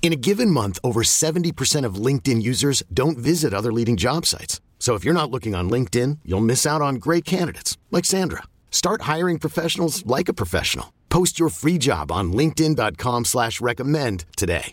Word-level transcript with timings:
In 0.00 0.12
a 0.12 0.16
given 0.16 0.50
month, 0.50 0.78
over 0.82 1.02
70% 1.02 1.84
of 1.84 1.96
LinkedIn 1.96 2.40
users 2.40 2.82
don't 2.94 3.18
visit 3.18 3.52
other 3.52 3.72
leading 3.72 3.98
job 3.98 4.24
sites. 4.24 4.62
So 4.78 4.94
if 4.94 5.04
you're 5.04 5.12
not 5.12 5.30
looking 5.30 5.54
on 5.54 5.68
LinkedIn, 5.68 6.20
you'll 6.24 6.40
miss 6.40 6.64
out 6.64 6.80
on 6.80 6.94
great 6.94 7.26
candidates 7.26 7.76
like 7.90 8.06
Sandra. 8.06 8.44
Start 8.70 9.02
hiring 9.02 9.38
professionals 9.38 10.06
like 10.06 10.30
a 10.30 10.32
professional. 10.32 10.94
Post 11.10 11.38
your 11.38 11.50
free 11.50 11.76
job 11.78 12.10
on 12.10 12.32
LinkedIn.com 12.32 13.26
slash 13.26 13.60
recommend 13.60 14.24
today. 14.36 14.72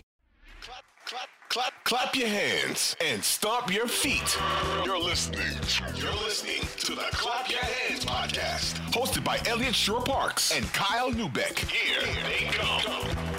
Clap, 0.62 0.84
clap, 1.04 1.28
clap, 1.48 1.84
clap 1.84 2.14
your 2.14 2.28
hands 2.28 2.94
and 3.04 3.22
stomp 3.22 3.72
your 3.74 3.88
feet. 3.88 4.38
You're 4.84 5.00
listening. 5.00 5.40
You're 5.96 6.12
listening 6.24 6.60
to 6.78 6.94
the 6.94 7.06
Clap 7.12 7.50
Your 7.50 7.60
Hands 7.64 8.04
podcast, 8.04 8.74
hosted 8.92 9.24
by 9.24 9.40
Eliot 9.46 9.74
Shorr-Parks 9.74 10.56
and 10.56 10.64
Kyle 10.72 11.10
Neubeck. 11.10 11.58
Here 11.58 12.00
they 12.28 12.46
come. 12.52 13.35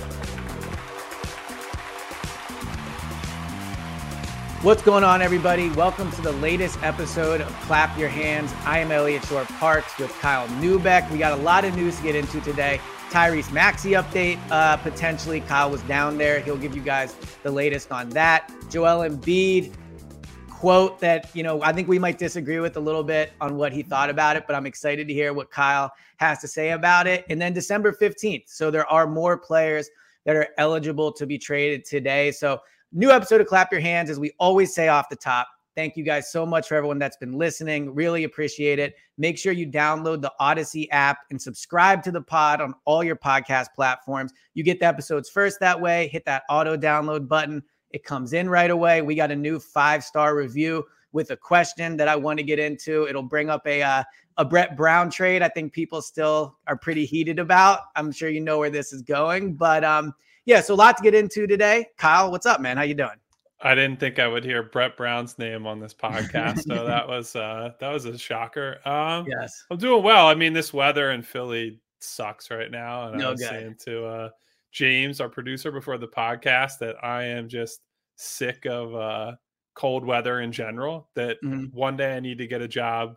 What's 4.64 4.82
going 4.82 5.04
on, 5.04 5.22
everybody? 5.22 5.70
Welcome 5.70 6.12
to 6.14 6.22
the 6.22 6.32
latest 6.32 6.82
episode 6.82 7.42
of 7.42 7.54
Clap 7.62 7.96
Your 7.96 8.10
Hands. 8.10 8.52
I 8.66 8.80
am 8.80 8.92
Eliot 8.92 9.24
Shorr-Parks 9.26 10.00
with 10.00 10.12
Kyle 10.20 10.48
Neubeck. 10.60 11.10
We 11.12 11.20
got 11.20 11.38
a 11.38 11.42
lot 11.44 11.64
of 11.64 11.76
news 11.76 11.96
to 11.98 12.02
get 12.02 12.16
into 12.16 12.42
today. 12.42 12.82
Tyrese 13.12 13.52
Maxey 13.52 13.92
update, 13.92 14.40
uh, 14.50 14.78
potentially. 14.78 15.42
Kyle 15.42 15.70
was 15.70 15.84
down 15.84 16.18
there. 16.18 16.40
He'll 16.40 16.58
give 16.58 16.76
you 16.76 16.82
guys 16.82 17.14
the 17.44 17.52
latest 17.52 17.92
on 17.92 18.10
that. 18.10 18.52
Joel 18.68 19.08
Embiid 19.08 19.74
quote 20.50 21.00
that, 21.02 21.30
you 21.36 21.44
know, 21.44 21.62
I 21.62 21.72
think 21.72 21.88
we 21.88 22.00
might 22.00 22.18
disagree 22.18 22.60
with 22.60 22.78
a 22.78 22.82
little 22.82 23.04
bit 23.04 23.34
on 23.40 23.58
what 23.58 23.72
he 23.72 23.84
thought 23.84 24.10
about 24.10 24.38
it, 24.38 24.46
but 24.48 24.56
I'm 24.56 24.66
excited 24.66 25.08
to 25.08 25.14
hear 25.14 25.34
what 25.34 25.52
Kyle 25.52 25.94
has 26.18 26.40
to 26.40 26.48
say 26.48 26.72
about 26.72 27.06
it. 27.06 27.26
And 27.30 27.40
then 27.40 27.54
December 27.54 27.92
15th. 27.92 28.46
So 28.48 28.72
there 28.72 28.88
are 28.88 29.06
more 29.06 29.38
players 29.38 29.88
that 30.26 30.36
are 30.36 30.48
eligible 30.58 31.12
to 31.12 31.28
be 31.28 31.38
traded 31.38 31.86
today. 31.86 32.32
So 32.32 32.60
New 32.94 33.12
episode 33.12 33.42
of 33.42 33.48
Clap 33.48 33.72
Your 33.72 33.82
Hands, 33.82 34.10
as 34.10 34.20
we 34.20 34.32
always 34.40 34.74
say 34.74 34.88
off 34.88 35.10
the 35.10 35.16
top. 35.16 35.48
Thank 35.76 35.98
you 35.98 36.04
guys 36.04 36.32
so 36.32 36.46
much 36.46 36.70
for 36.70 36.76
everyone 36.76 37.00
that's 37.00 37.18
been 37.18 37.34
listening. 37.34 37.94
Really 37.94 38.24
appreciate 38.24 38.80
it. 38.80 38.96
Make 39.18 39.38
sure 39.38 39.52
you 39.52 39.68
download 39.68 40.22
the 40.22 40.32
Odyssey 40.40 40.90
app 40.92 41.20
and 41.30 41.40
subscribe 41.40 42.02
to 42.04 42.12
the 42.12 42.22
pod 42.22 42.62
on 42.62 42.74
all 42.86 43.04
your 43.04 43.18
podcast 43.18 43.68
platforms. 43.76 44.34
You 44.54 44.64
get 44.64 44.80
the 44.80 44.88
episodes 44.88 45.30
first 45.30 45.60
that 45.60 45.80
way. 45.80 46.08
Hit 46.08 46.26
that 46.26 46.44
auto 46.50 46.78
download 46.78 47.28
button. 47.28 47.62
It 47.92 48.06
comes 48.06 48.34
in 48.34 48.50
right 48.50 48.72
away. 48.72 49.02
We 49.02 49.16
got 49.16 49.32
a 49.32 49.36
new 49.36 49.60
five 49.60 50.04
star 50.04 50.36
review 50.36 50.86
with 51.12 51.32
a 51.32 51.38
question 51.38 51.98
that 51.98 52.08
I 52.08 52.16
want 52.16 52.40
to 52.40 52.44
get 52.44 52.58
into. 52.58 53.06
It'll 53.08 53.22
bring 53.22 53.50
up 53.50 53.68
a 53.68 53.84
uh, 53.84 54.04
a 54.38 54.46
Brett 54.46 54.78
Brown 54.78 55.10
trade. 55.10 55.42
I 55.42 55.50
think 55.50 55.74
people 55.74 56.02
still 56.02 56.58
are 56.68 56.78
pretty 56.78 57.06
heated 57.06 57.38
about. 57.38 57.82
I'm 57.96 58.12
sure 58.12 58.30
you 58.30 58.42
know 58.42 58.60
where 58.60 58.70
this 58.70 58.94
is 58.94 59.02
going, 59.02 59.56
but 59.56 59.84
um, 59.84 60.14
yeah, 60.48 60.62
so 60.62 60.74
a 60.74 60.76
lot 60.76 60.98
to 60.98 61.04
get 61.04 61.14
into 61.14 61.46
today. 61.46 61.88
Kyle, 61.98 62.32
what's 62.32 62.46
up, 62.48 62.62
man? 62.62 62.78
How 62.78 62.84
you 62.84 62.96
doing? 62.96 63.18
I 63.62 63.76
didn't 63.76 64.00
think 64.00 64.18
I 64.20 64.28
would 64.28 64.44
hear 64.44 64.64
Brett 64.64 64.96
Brown's 64.96 65.38
name 65.38 65.68
on 65.68 65.80
this 65.80 65.94
podcast, 65.94 66.62
so 66.68 66.86
that 66.88 67.08
was 67.08 67.36
uh 67.36 67.72
that 67.80 67.90
was 67.92 68.06
a 68.06 68.18
shocker. 68.18 68.78
Um 68.88 69.26
yes. 69.28 69.66
I'm 69.70 69.78
doing 69.78 70.04
well. 70.04 70.28
I 70.28 70.36
mean, 70.36 70.54
this 70.54 70.74
weather 70.74 71.12
in 71.12 71.22
Philly 71.22 71.80
sucks 72.00 72.50
right 72.50 72.72
now. 72.72 73.10
And 73.10 73.18
no 73.20 73.28
I 73.28 73.32
was 73.32 73.40
good. 73.42 73.50
saying 73.50 73.76
to 73.86 74.06
uh 74.06 74.30
James, 74.72 75.20
our 75.20 75.30
producer 75.30 75.72
before 75.72 75.98
the 75.98 76.08
podcast, 76.08 76.78
that 76.80 76.96
I 77.04 77.24
am 77.24 77.50
just 77.50 77.82
sick 78.16 78.66
of 78.66 78.96
uh 78.96 79.36
cold 79.74 80.06
weather 80.06 80.42
in 80.42 80.52
general. 80.52 81.10
That 81.16 81.38
Mhm. 81.44 81.74
one 81.74 81.98
day 81.98 82.16
I 82.16 82.20
need 82.20 82.38
to 82.38 82.48
get 82.48 82.62
a 82.62 82.68
job 82.68 83.16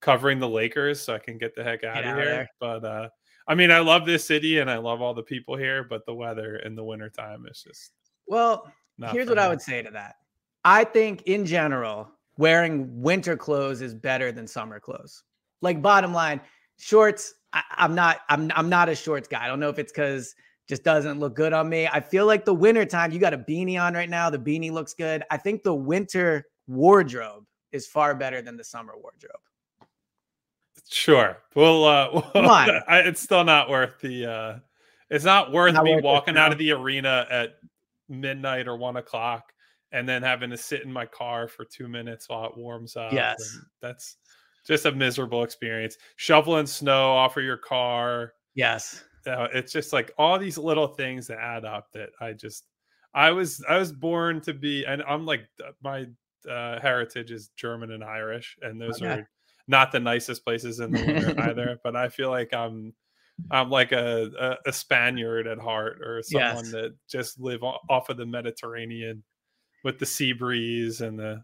covering 0.00 0.38
the 0.38 0.48
Lakers 0.48 1.00
so 1.00 1.14
I 1.14 1.18
can 1.18 1.36
get 1.36 1.54
the 1.56 1.62
heck 1.64 1.82
out 1.84 1.96
Get 1.96 2.04
of 2.04 2.10
outta 2.12 2.20
here. 2.22 2.30
there. 2.30 2.50
But 2.60 2.84
uh 2.84 3.08
I 3.48 3.54
mean, 3.54 3.70
I 3.70 3.80
love 3.80 4.06
this 4.06 4.24
city 4.24 4.58
and 4.58 4.70
I 4.70 4.78
love 4.78 5.00
all 5.00 5.14
the 5.14 5.22
people 5.22 5.56
here, 5.56 5.84
but 5.84 6.06
the 6.06 6.14
weather 6.14 6.56
in 6.56 6.74
the 6.74 6.84
wintertime 6.84 7.46
is 7.50 7.62
just 7.66 7.92
Well, 8.26 8.72
here's 9.12 9.28
what 9.28 9.38
I 9.38 9.48
would 9.48 9.62
say 9.62 9.82
to 9.82 9.90
that. 9.90 10.16
I 10.64 10.84
think 10.84 11.22
in 11.22 11.46
general, 11.46 12.08
wearing 12.36 13.02
winter 13.02 13.36
clothes 13.36 13.80
is 13.80 13.94
better 13.94 14.32
than 14.32 14.46
summer 14.46 14.78
clothes. 14.78 15.22
Like 15.62 15.82
bottom 15.82 16.12
line, 16.12 16.40
shorts. 16.78 17.34
I, 17.52 17.62
I'm 17.76 17.94
not. 17.94 18.20
I'm. 18.28 18.50
I'm 18.54 18.68
not 18.68 18.88
a 18.88 18.94
shorts 18.94 19.28
guy. 19.28 19.44
I 19.44 19.48
don't 19.48 19.60
know 19.60 19.68
if 19.68 19.78
it's 19.78 19.92
because 19.92 20.34
just 20.68 20.84
doesn't 20.84 21.18
look 21.18 21.34
good 21.34 21.52
on 21.52 21.68
me. 21.68 21.88
I 21.88 22.00
feel 22.00 22.26
like 22.26 22.44
the 22.44 22.54
winter 22.54 22.84
time. 22.84 23.10
You 23.12 23.18
got 23.18 23.34
a 23.34 23.38
beanie 23.38 23.80
on 23.80 23.94
right 23.94 24.08
now. 24.08 24.30
The 24.30 24.38
beanie 24.38 24.70
looks 24.70 24.94
good. 24.94 25.24
I 25.30 25.36
think 25.36 25.62
the 25.62 25.74
winter 25.74 26.46
wardrobe 26.68 27.44
is 27.72 27.86
far 27.86 28.14
better 28.14 28.40
than 28.42 28.56
the 28.56 28.64
summer 28.64 28.94
wardrobe. 28.96 29.40
Sure. 30.88 31.38
Well, 31.54 31.84
uh. 31.84 32.22
I, 32.88 33.00
it's 33.00 33.20
still 33.20 33.44
not 33.44 33.68
worth 33.68 34.00
the. 34.00 34.26
uh 34.26 34.58
It's 35.10 35.24
not 35.24 35.52
worth 35.52 35.74
Not 35.74 35.84
me 35.84 35.92
worth 35.94 36.04
it, 36.04 36.04
walking 36.04 36.36
out 36.36 36.48
no. 36.48 36.52
of 36.52 36.58
the 36.58 36.72
arena 36.72 37.26
at 37.30 37.56
midnight 38.08 38.66
or 38.68 38.76
one 38.76 38.96
o'clock 38.96 39.52
and 39.92 40.08
then 40.08 40.22
having 40.22 40.50
to 40.50 40.56
sit 40.56 40.82
in 40.82 40.92
my 40.92 41.06
car 41.06 41.48
for 41.48 41.64
two 41.64 41.88
minutes 41.88 42.28
while 42.28 42.44
it 42.46 42.56
warms 42.56 42.96
up. 42.96 43.12
Yes. 43.12 43.58
That's 43.82 44.16
just 44.66 44.86
a 44.86 44.92
miserable 44.92 45.42
experience. 45.42 45.96
Shoveling 46.16 46.66
snow 46.66 47.12
off 47.12 47.36
of 47.36 47.42
your 47.44 47.56
car. 47.56 48.34
Yes. 48.54 49.02
Uh, 49.26 49.48
it's 49.52 49.72
just 49.72 49.92
like 49.92 50.12
all 50.16 50.38
these 50.38 50.56
little 50.58 50.86
things 50.88 51.26
that 51.26 51.38
add 51.38 51.64
up 51.64 51.88
that 51.92 52.10
I 52.20 52.32
just. 52.32 52.66
I 53.12 53.32
was 53.32 53.62
I 53.68 53.76
was 53.78 53.90
born 53.92 54.40
to 54.42 54.54
be, 54.54 54.84
and 54.86 55.02
I'm 55.02 55.26
like 55.26 55.42
uh, 55.66 55.72
my 55.82 56.06
uh, 56.48 56.78
heritage 56.80 57.32
is 57.32 57.48
German 57.56 57.90
and 57.90 58.04
Irish, 58.04 58.56
and 58.62 58.80
those 58.80 59.02
Okay. 59.02 59.10
are 59.22 59.30
not 59.70 59.92
the 59.92 60.00
nicest 60.00 60.44
places 60.44 60.80
in 60.80 60.90
the 60.90 61.04
winter 61.06 61.34
either. 61.48 61.78
But 61.82 61.96
I 61.96 62.08
feel 62.08 62.28
like 62.30 62.52
I'm 62.52 62.92
I'm 63.50 63.70
like 63.70 63.92
a, 63.92 64.30
a, 64.66 64.68
a 64.68 64.72
Spaniard 64.72 65.46
at 65.46 65.58
heart, 65.58 66.00
or 66.02 66.22
someone 66.22 66.56
Yes. 66.64 66.72
that 66.72 66.94
just 67.08 67.40
live 67.40 67.62
off 67.62 68.10
of 68.10 68.16
the 68.18 68.26
Mediterranean 68.26 69.22
with 69.84 69.98
the 69.98 70.06
sea 70.06 70.32
breeze 70.32 71.00
and 71.00 71.18
the. 71.18 71.42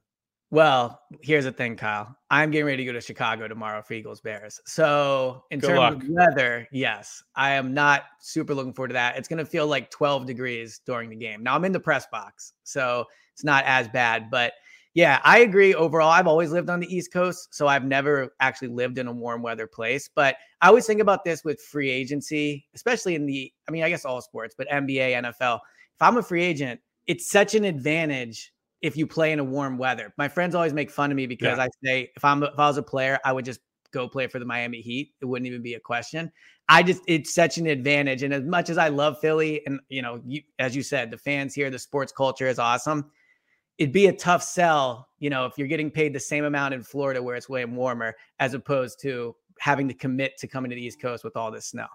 Well, 0.52 1.00
here's 1.22 1.42
the 1.44 1.50
thing, 1.50 1.74
Kyle. 1.74 2.14
I'm 2.30 2.52
getting 2.52 2.66
ready 2.66 2.76
to 2.78 2.84
go 2.84 2.92
to 2.92 3.00
Chicago 3.00 3.48
tomorrow 3.48 3.82
for 3.82 3.94
Eagles 3.94 4.20
Bears. 4.20 4.60
So, 4.64 5.42
in 5.50 5.58
Good 5.58 5.68
terms 5.68 5.78
luck. 5.78 5.94
of 6.04 6.08
weather, 6.08 6.68
yes, 6.70 7.20
I 7.34 7.52
am 7.54 7.74
not 7.74 8.04
super 8.20 8.54
looking 8.54 8.72
forward 8.72 8.88
to 8.88 8.92
that. 8.94 9.16
It's 9.16 9.26
going 9.26 9.38
to 9.40 9.44
feel 9.44 9.66
like 9.66 9.90
12 9.90 10.24
degrees 10.24 10.80
during 10.86 11.10
the 11.10 11.16
game. 11.16 11.42
Now, 11.42 11.56
I'm 11.56 11.64
in 11.64 11.72
the 11.72 11.80
press 11.80 12.06
box, 12.12 12.52
so 12.62 13.06
it's 13.32 13.42
not 13.42 13.64
as 13.66 13.88
bad. 13.88 14.30
But 14.30 14.52
yeah, 14.96 15.20
I 15.24 15.40
agree. 15.40 15.74
Overall, 15.74 16.10
I've 16.10 16.26
always 16.26 16.50
lived 16.52 16.70
on 16.70 16.80
the 16.80 16.86
East 16.94 17.12
Coast, 17.12 17.54
so 17.54 17.66
I've 17.66 17.84
never 17.84 18.34
actually 18.40 18.68
lived 18.68 18.96
in 18.96 19.06
a 19.06 19.12
warm 19.12 19.42
weather 19.42 19.66
place. 19.66 20.08
But 20.14 20.36
I 20.62 20.68
always 20.68 20.86
think 20.86 21.02
about 21.02 21.22
this 21.22 21.44
with 21.44 21.60
free 21.60 21.90
agency, 21.90 22.66
especially 22.74 23.14
in 23.14 23.26
the, 23.26 23.52
I 23.68 23.72
mean, 23.72 23.82
I 23.82 23.90
guess 23.90 24.06
all 24.06 24.22
sports, 24.22 24.54
but 24.56 24.66
NBA, 24.70 25.12
NFL. 25.12 25.56
If 25.94 26.00
I'm 26.00 26.16
a 26.16 26.22
free 26.22 26.42
agent, 26.42 26.80
it's 27.06 27.30
such 27.30 27.54
an 27.54 27.64
advantage 27.64 28.54
if 28.80 28.96
you 28.96 29.06
play 29.06 29.32
in 29.32 29.38
a 29.38 29.44
warm 29.44 29.76
weather. 29.76 30.14
My 30.16 30.28
friends 30.28 30.54
always 30.54 30.72
make 30.72 30.90
fun 30.90 31.10
of 31.10 31.16
me 31.16 31.26
because 31.26 31.58
Yeah. 31.58 31.64
I 31.64 31.68
say 31.84 32.10
if 32.16 32.24
I'm 32.24 32.42
if 32.42 32.58
I 32.58 32.66
was 32.66 32.78
a 32.78 32.82
player, 32.82 33.18
I 33.22 33.32
would 33.32 33.44
just 33.44 33.60
go 33.92 34.08
play 34.08 34.28
for 34.28 34.38
the 34.38 34.46
Miami 34.46 34.80
Heat. 34.80 35.12
It 35.20 35.26
wouldn't 35.26 35.46
even 35.46 35.62
be 35.62 35.74
a 35.74 35.80
question. 35.80 36.32
I 36.70 36.82
just 36.82 37.02
it's 37.06 37.34
such 37.34 37.58
an 37.58 37.66
advantage. 37.66 38.22
And 38.22 38.32
as 38.32 38.44
much 38.44 38.70
as 38.70 38.78
I 38.78 38.88
love 38.88 39.18
Philly, 39.20 39.60
and 39.66 39.78
you 39.90 40.00
know, 40.00 40.22
you 40.24 40.40
as 40.58 40.74
you 40.74 40.82
said, 40.82 41.10
the 41.10 41.18
fans 41.18 41.54
here, 41.54 41.68
the 41.68 41.78
sports 41.78 42.12
culture 42.12 42.48
is 42.48 42.58
awesome. 42.58 43.10
It'd 43.78 43.92
be 43.92 44.06
a 44.06 44.12
tough 44.12 44.42
sell, 44.42 45.08
you 45.18 45.28
know, 45.28 45.44
if 45.44 45.58
you're 45.58 45.68
getting 45.68 45.90
paid 45.90 46.12
the 46.14 46.20
same 46.20 46.44
amount 46.44 46.72
in 46.74 46.82
Florida 46.82 47.22
where 47.22 47.36
it's 47.36 47.48
way 47.48 47.64
warmer, 47.64 48.14
as 48.38 48.54
opposed 48.54 49.00
to 49.02 49.36
having 49.58 49.86
to 49.88 49.94
commit 49.94 50.36
to 50.38 50.46
coming 50.46 50.70
to 50.70 50.74
the 50.74 50.82
East 50.82 51.00
Coast 51.00 51.24
with 51.24 51.36
all 51.36 51.50
this 51.50 51.66
snow. 51.66 51.86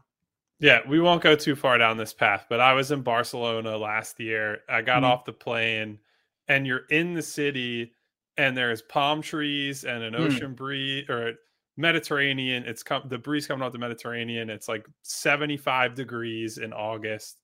Yeah, 0.60 0.80
we 0.88 1.00
won't 1.00 1.24
go 1.24 1.36
too 1.36 1.56
far 1.56 1.80
down 1.80 1.98
this 1.98 2.13
path, 2.13 2.45
but 2.50 2.60
I 2.60 2.74
was 2.74 2.92
in 2.92 3.01
Barcelona 3.01 3.78
last 3.78 4.19
year. 4.19 4.60
I 4.69 4.81
got 4.83 5.01
Mhm. 5.01 5.06
off 5.07 5.25
the 5.25 5.33
plane 5.33 6.00
and 6.48 6.68
you're 6.68 6.86
in 6.92 7.16
the 7.16 7.22
city 7.24 7.94
and 8.38 8.56
there's 8.56 8.83
palm 8.83 9.22
trees 9.24 9.83
and 9.86 10.04
an 10.04 10.13
Mm. 10.13 10.19
ocean 10.19 10.54
breeze 10.54 11.10
or 11.10 11.33
Mediterranean. 11.78 12.63
It's 12.66 12.83
come 12.83 13.07
the 13.07 13.18
breeze 13.18 13.48
coming 13.48 13.63
off 13.63 13.72
the 13.72 13.80
Mediterranean. 13.80 14.51
It's 14.51 14.68
like 14.68 14.86
75 15.01 15.95
degrees 15.95 16.60
in 16.60 16.74
August. 16.74 17.42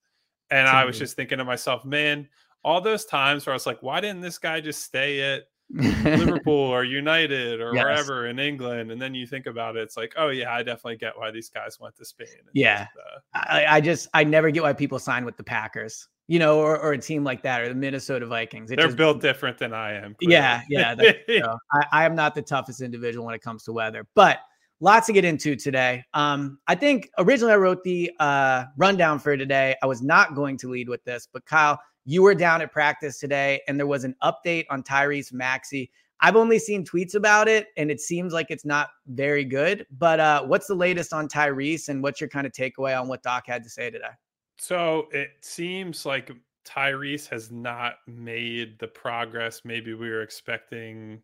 And 0.52 0.68
I 0.68 0.86
was 0.86 0.98
just 1.00 1.16
thinking 1.16 1.40
to 1.40 1.46
myself, 1.46 1.84
man, 1.86 2.30
all 2.64 2.82
those 2.82 3.06
times 3.06 3.46
where 3.46 3.54
I 3.54 3.56
was 3.56 3.66
like, 3.66 3.82
why 3.82 4.02
didn't 4.02 4.22
this 4.22 4.38
guy 4.38 4.62
just 4.62 4.84
stay 4.84 5.22
at 5.22 5.44
Liverpool 5.70 6.54
or 6.54 6.84
United 6.84 7.62
or 7.62 7.74
yes. 7.74 7.84
wherever 7.84 8.28
in 8.28 8.40
England? 8.40 8.92
And 8.92 9.02
then 9.02 9.14
you 9.14 9.28
think 9.28 9.46
about 9.46 9.76
it, 9.78 9.82
it's 9.82 9.98
like, 9.98 10.14
oh 10.18 10.30
yeah, 10.30 10.54
I 10.54 10.64
definitely 10.64 10.98
get 10.98 11.18
why 11.18 11.32
these 11.32 11.50
guys 11.50 11.80
went 11.80 11.96
to 11.98 12.06
Spain. 12.06 12.28
yeah, 12.54 12.86
just, 12.86 12.92
uh, 12.98 13.40
I, 13.54 13.66
I, 13.76 13.82
just 13.82 14.08
I 14.14 14.24
never 14.24 14.52
get 14.52 14.64
why 14.64 14.74
people 14.74 15.00
sign 15.00 15.26
with 15.26 15.38
the 15.38 15.44
Packers, 15.44 16.08
you 16.28 16.40
know, 16.40 16.60
or, 16.60 16.78
or 16.80 16.94
a 16.94 16.98
team 16.98 17.24
like 17.24 17.42
that 17.44 17.62
or 17.62 17.70
the 17.70 17.76
Minnesota 17.76 18.26
Vikings. 18.26 18.72
It 18.72 18.78
They're 18.78 18.88
just, 18.88 18.98
built 18.98 19.22
different 19.22 19.58
than 19.58 19.74
I 19.74 19.94
am. 19.94 20.16
Clearly. 20.16 20.34
Yeah, 20.34 20.62
yeah. 20.70 21.54
I, 21.74 21.86
I 21.92 22.06
am 22.06 22.16
not 22.16 22.36
the 22.36 22.42
toughest 22.42 22.82
individual 22.82 23.26
when 23.26 23.36
it 23.36 23.42
comes 23.42 23.64
to 23.64 23.74
weather, 23.74 24.06
but 24.16 24.40
lots 24.80 25.08
to 25.08 25.14
get 25.14 25.26
into 25.26 25.56
today. 25.56 26.04
Um, 26.14 26.60
I 26.68 26.76
think 26.76 27.10
originally 27.18 27.54
I 27.54 27.58
wrote 27.58 27.84
the 27.84 28.12
uh, 28.20 28.66
rundown 28.78 29.20
for 29.20 29.36
today. 29.38 29.76
I 29.82 29.86
was 29.86 30.02
not 30.02 30.36
going 30.36 30.58
to 30.60 30.70
lead 30.70 30.90
with 30.90 31.04
this, 31.04 31.28
but 31.32 31.46
Kyle, 31.46 31.80
you 32.08 32.24
were 32.24 32.34
down 32.34 32.62
at 32.62 32.72
practice 32.72 33.20
today, 33.20 33.60
and 33.68 33.78
there 33.78 33.86
was 33.86 34.06
an 34.06 34.16
update 34.24 34.66
on 34.70 34.82
Tyrese 34.82 35.34
Maxey. 35.34 35.92
I've 36.22 36.38
only 36.38 36.58
seen 36.58 36.86
tweets 36.86 37.16
about 37.16 37.50
it, 37.50 37.68
and 37.76 37.92
it 37.92 38.00
seems 38.00 38.32
like 38.32 38.48
it's 38.50 38.64
not 38.64 38.92
very 39.08 39.44
good. 39.44 39.86
But 39.92 40.22
uh, 40.22 40.44
what's 40.46 40.68
the 40.68 40.74
latest 40.74 41.12
on 41.12 41.28
Tyrese, 41.28 41.90
and 41.90 42.02
what's 42.02 42.22
your 42.22 42.30
kind 42.30 42.48
of 42.48 42.54
takeaway 42.54 43.00
on 43.00 43.10
what 43.10 43.24
Doc 43.24 43.44
had 43.48 43.62
to 43.64 43.70
say 43.70 43.90
today? 43.90 44.12
So 44.58 45.10
it 45.12 45.32
seems 45.42 46.06
like 46.06 46.32
Tyrese 46.66 47.28
has 47.28 47.52
not 47.52 47.96
made 48.08 48.80
the 48.80 48.88
progress 48.88 49.62
maybe 49.66 49.94
we 49.94 50.10
were 50.10 50.22
expecting 50.22 51.22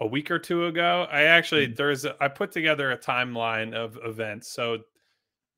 a 0.00 0.06
week 0.06 0.32
or 0.32 0.40
two 0.40 0.66
ago. 0.66 1.06
I 1.12 1.22
actually 1.22 1.66
mm-hmm. 1.66 1.76
there's 1.76 2.04
a, 2.04 2.16
I 2.20 2.26
put 2.26 2.50
together 2.50 2.90
a 2.90 2.98
timeline 2.98 3.72
of 3.72 3.96
events. 4.04 4.52
So 4.52 4.78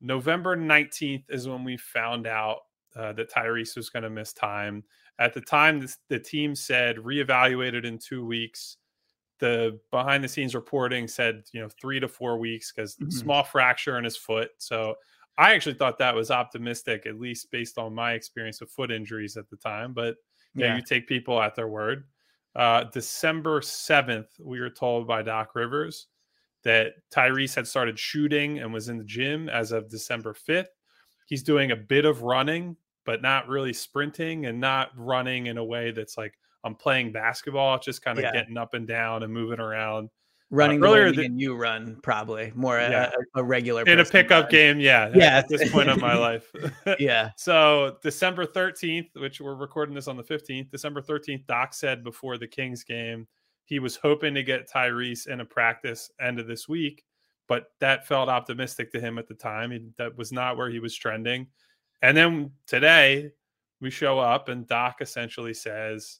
November 0.01 0.55
19th 0.55 1.25
is 1.29 1.47
when 1.47 1.63
we 1.63 1.77
found 1.77 2.27
out 2.27 2.59
uh, 2.95 3.13
that 3.13 3.31
Tyrese 3.31 3.75
was 3.75 3.89
going 3.89 4.03
to 4.03 4.09
miss 4.09 4.33
time. 4.33 4.83
At 5.19 5.33
the 5.33 5.41
time, 5.41 5.79
this, 5.79 5.97
the 6.09 6.19
team 6.19 6.55
said 6.55 6.97
reevaluated 6.97 7.85
in 7.85 7.97
two 7.97 8.25
weeks. 8.25 8.77
The 9.39 9.79
behind 9.89 10.23
the 10.23 10.27
scenes 10.27 10.53
reporting 10.53 11.07
said, 11.07 11.43
you 11.51 11.61
know, 11.61 11.69
three 11.81 11.99
to 11.99 12.07
four 12.07 12.37
weeks 12.37 12.71
because 12.71 12.95
mm-hmm. 12.95 13.09
small 13.09 13.43
fracture 13.43 13.97
in 13.97 14.03
his 14.03 14.17
foot. 14.17 14.49
So 14.57 14.95
I 15.37 15.53
actually 15.53 15.75
thought 15.75 15.97
that 15.97 16.15
was 16.15 16.29
optimistic, 16.29 17.05
at 17.05 17.19
least 17.19 17.49
based 17.51 17.77
on 17.77 17.95
my 17.95 18.13
experience 18.13 18.61
with 18.61 18.69
foot 18.69 18.91
injuries 18.91 19.37
at 19.37 19.49
the 19.49 19.55
time. 19.57 19.93
But 19.93 20.15
yeah, 20.53 20.67
yeah 20.67 20.75
you 20.75 20.83
take 20.83 21.07
people 21.07 21.41
at 21.41 21.55
their 21.55 21.67
word. 21.67 22.05
Uh, 22.55 22.83
December 22.85 23.61
7th, 23.61 24.27
we 24.39 24.59
were 24.59 24.69
told 24.69 25.07
by 25.07 25.21
Doc 25.21 25.55
Rivers 25.55 26.07
that 26.63 26.93
Tyrese 27.13 27.55
had 27.55 27.67
started 27.67 27.97
shooting 27.97 28.59
and 28.59 28.73
was 28.73 28.89
in 28.89 28.97
the 28.97 29.03
gym 29.03 29.49
as 29.49 29.71
of 29.71 29.89
December 29.89 30.35
5th. 30.47 30.65
He's 31.31 31.43
doing 31.43 31.71
a 31.71 31.77
bit 31.77 32.03
of 32.03 32.23
running, 32.23 32.75
but 33.05 33.21
not 33.21 33.47
really 33.47 33.71
sprinting 33.71 34.47
and 34.47 34.59
not 34.59 34.89
running 34.97 35.47
in 35.47 35.57
a 35.57 35.63
way 35.63 35.91
that's 35.91 36.17
like 36.17 36.33
I'm 36.65 36.75
playing 36.75 37.13
basketball, 37.13 37.79
just 37.79 38.01
kind 38.01 38.17
of 38.17 38.25
yeah. 38.25 38.33
getting 38.33 38.57
up 38.57 38.73
and 38.73 38.85
down 38.85 39.23
and 39.23 39.31
moving 39.31 39.61
around. 39.61 40.09
Running 40.49 40.83
uh, 40.83 40.87
earlier 40.87 41.13
than 41.13 41.39
you 41.39 41.55
run 41.55 41.99
probably 42.03 42.51
more 42.53 42.77
yeah. 42.77 43.11
a, 43.35 43.39
a, 43.39 43.43
regular 43.45 43.83
in 43.83 44.01
a 44.01 44.03
pickup 44.03 44.49
game 44.49 44.81
yeah 44.81 45.09
yeah. 45.15 45.37
at 45.37 45.47
this 45.47 45.71
point 45.71 45.89
of 45.89 46.01
my 46.01 46.13
life. 46.17 46.53
Yeah. 46.99 47.29
So 47.37 47.95
december 48.03 48.45
13th 48.45 49.11
which 49.15 49.39
we're 49.39 49.55
recording 49.55 49.95
this 49.95 50.09
on 50.09 50.17
the 50.17 50.23
15th 50.23 50.69
december 50.69 51.01
13th 51.01 51.47
doc 51.47 51.73
said 51.73 52.03
before 52.03 52.37
the 52.37 52.47
kings 52.47 52.83
game 52.83 53.25
he 53.63 53.79
was 53.79 53.95
hoping 53.95 54.33
to 54.33 54.43
get 54.43 54.69
tyrese 54.69 55.27
in 55.27 55.39
a 55.39 55.45
practice 55.45 56.11
end 56.19 56.37
of 56.37 56.47
this 56.47 56.67
week 56.67 57.05
but 57.51 57.71
that 57.79 58.07
felt 58.07 58.29
optimistic 58.29 58.91
to 58.91 59.01
him 59.01 59.17
at 59.17 59.27
the 59.27 59.33
time 59.33 59.71
he, 59.71 59.81
that 59.97 60.17
was 60.17 60.31
not 60.31 60.55
where 60.55 60.69
he 60.69 60.79
was 60.79 60.95
trending 60.95 61.45
and 62.01 62.15
then 62.15 62.49
today 62.65 63.29
we 63.81 63.89
show 63.89 64.19
up 64.19 64.47
and 64.47 64.67
doc 64.67 64.97
essentially 65.01 65.53
says 65.53 66.19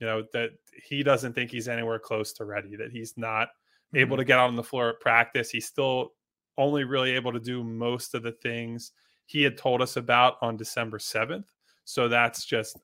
you 0.00 0.06
know 0.06 0.24
that 0.32 0.50
he 0.82 1.02
doesn't 1.02 1.34
think 1.34 1.50
he's 1.50 1.68
anywhere 1.68 1.98
close 1.98 2.32
to 2.32 2.44
ready 2.44 2.74
that 2.76 2.90
he's 2.90 3.16
not 3.16 3.48
able 3.94 4.16
mm-hmm. 4.16 4.20
to 4.20 4.24
get 4.24 4.38
out 4.38 4.48
on 4.48 4.56
the 4.56 4.62
floor 4.62 4.90
at 4.90 5.00
practice. 5.00 5.50
He's 5.50 5.66
still 5.66 6.12
only 6.58 6.84
really 6.84 7.12
able 7.12 7.32
to 7.32 7.40
do 7.40 7.62
most 7.62 8.14
of 8.14 8.22
the 8.22 8.32
things 8.32 8.92
he 9.26 9.42
had 9.42 9.56
told 9.56 9.80
us 9.80 9.96
about 9.96 10.36
on 10.42 10.56
December 10.56 10.98
7th. 10.98 11.44
So 11.84 12.08
that's 12.08 12.44
just 12.44 12.78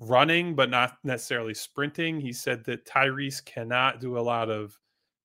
running, 0.00 0.54
but 0.54 0.70
not 0.70 0.98
necessarily 1.04 1.54
sprinting. 1.54 2.20
He 2.20 2.32
said 2.32 2.64
that 2.64 2.86
Tyrese 2.86 3.44
cannot 3.44 4.00
do 4.00 4.18
a 4.18 4.20
lot 4.20 4.50
of 4.50 4.78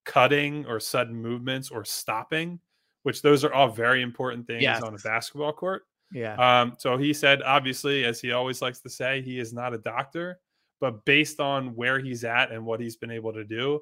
cutting 0.08 0.64
or 0.66 0.80
sudden 0.80 1.14
movements 1.14 1.70
or 1.70 1.84
stopping, 1.84 2.58
which 3.02 3.20
those 3.20 3.44
are 3.44 3.52
all 3.52 3.68
very 3.68 4.00
important 4.00 4.46
things 4.46 4.62
yes. 4.62 4.82
on 4.82 4.94
a 4.94 4.98
basketball 4.98 5.52
court. 5.52 5.82
Yeah. 6.10 6.34
Um, 6.36 6.72
so 6.78 6.96
he 6.96 7.12
said, 7.12 7.42
obviously, 7.42 8.06
as 8.06 8.18
he 8.18 8.32
always 8.32 8.62
likes 8.62 8.80
to 8.80 8.88
say, 8.88 9.20
he 9.20 9.38
is 9.38 9.52
not 9.52 9.74
a 9.74 9.78
doctor, 9.78 10.40
but 10.80 11.04
based 11.04 11.40
on 11.40 11.76
where 11.76 12.00
he's 12.00 12.24
at 12.24 12.50
and 12.50 12.64
what 12.64 12.80
he's 12.80 12.96
been 12.96 13.10
able 13.10 13.34
to 13.34 13.44
do, 13.44 13.80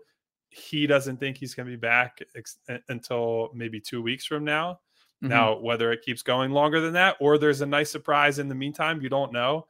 he 0.50 0.84
doesn't 0.88 1.19
think 1.19 1.38
he's 1.38 1.55
going 1.55 1.67
to 1.67 1.70
be 1.70 1.76
back 1.76 2.19
ex- 2.37 2.58
until 2.88 3.50
maybe 3.55 3.81
two 3.81 4.02
weeks 4.02 4.26
from 4.26 4.44
now. 4.44 4.81
Mm-hmm. 5.23 5.28
Now, 5.28 5.58
whether 5.61 5.93
it 5.93 6.02
keeps 6.02 6.23
going 6.23 6.50
longer 6.50 6.81
than 6.81 6.93
that 6.94 7.17
or 7.20 7.38
there's 7.38 7.61
a 7.61 7.67
nice 7.67 7.90
surprise 7.90 8.40
in 8.40 8.49
the 8.49 8.55
meantime, 8.55 9.00
you 9.00 9.08
don't 9.08 9.32
know. 9.32 9.67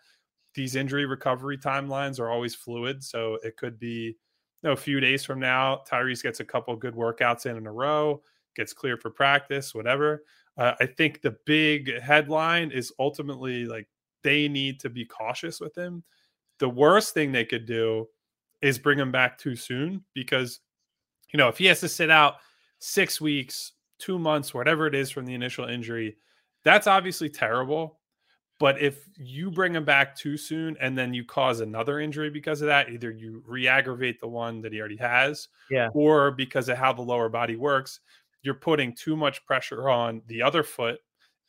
These 0.54 0.74
injury 0.74 1.04
recovery 1.04 1.58
timelines 1.58 2.18
are 2.18 2.30
always 2.30 2.54
fluid. 2.54 3.04
So 3.04 3.38
it 3.44 3.58
could 3.58 3.78
be 3.78 4.16
know, 4.66 4.72
a 4.72 4.76
few 4.76 5.00
days 5.00 5.24
from 5.24 5.40
now, 5.40 5.82
Tyrese 5.88 6.22
gets 6.22 6.40
a 6.40 6.44
couple 6.44 6.74
good 6.76 6.94
workouts 6.94 7.46
in 7.46 7.56
in 7.56 7.66
a 7.66 7.72
row, 7.72 8.22
gets 8.54 8.72
cleared 8.72 9.00
for 9.00 9.10
practice, 9.10 9.74
whatever. 9.74 10.24
Uh, 10.56 10.72
I 10.80 10.86
think 10.86 11.20
the 11.20 11.36
big 11.44 12.00
headline 12.00 12.70
is 12.70 12.92
ultimately 12.98 13.66
like 13.66 13.86
they 14.22 14.48
need 14.48 14.80
to 14.80 14.90
be 14.90 15.04
cautious 15.04 15.60
with 15.60 15.76
him. 15.76 16.02
The 16.58 16.68
worst 16.68 17.14
thing 17.14 17.32
they 17.32 17.44
could 17.44 17.66
do 17.66 18.08
is 18.62 18.78
bring 18.78 18.98
him 18.98 19.12
back 19.12 19.38
too 19.38 19.54
soon 19.56 20.04
because 20.14 20.60
you 21.32 21.38
know, 21.38 21.48
if 21.48 21.58
he 21.58 21.66
has 21.66 21.80
to 21.80 21.88
sit 21.88 22.10
out 22.10 22.36
six 22.78 23.20
weeks, 23.20 23.72
two 23.98 24.18
months, 24.18 24.54
whatever 24.54 24.86
it 24.86 24.94
is 24.94 25.10
from 25.10 25.26
the 25.26 25.34
initial 25.34 25.66
injury, 25.66 26.16
that's 26.64 26.86
obviously 26.86 27.28
terrible. 27.28 27.98
But 28.58 28.80
if 28.80 29.06
you 29.16 29.50
bring 29.50 29.74
him 29.74 29.84
back 29.84 30.16
too 30.16 30.36
soon 30.38 30.76
and 30.80 30.96
then 30.96 31.12
you 31.12 31.24
cause 31.24 31.60
another 31.60 32.00
injury 32.00 32.30
because 32.30 32.62
of 32.62 32.68
that, 32.68 32.88
either 32.88 33.10
you 33.10 33.42
re 33.46 33.68
aggravate 33.68 34.18
the 34.20 34.28
one 34.28 34.62
that 34.62 34.72
he 34.72 34.80
already 34.80 34.96
has, 34.96 35.48
yeah, 35.70 35.88
or 35.92 36.30
because 36.30 36.68
of 36.68 36.78
how 36.78 36.92
the 36.92 37.02
lower 37.02 37.28
body 37.28 37.56
works, 37.56 38.00
you're 38.42 38.54
putting 38.54 38.94
too 38.94 39.16
much 39.16 39.44
pressure 39.44 39.90
on 39.90 40.22
the 40.26 40.40
other 40.40 40.62
foot, 40.62 41.00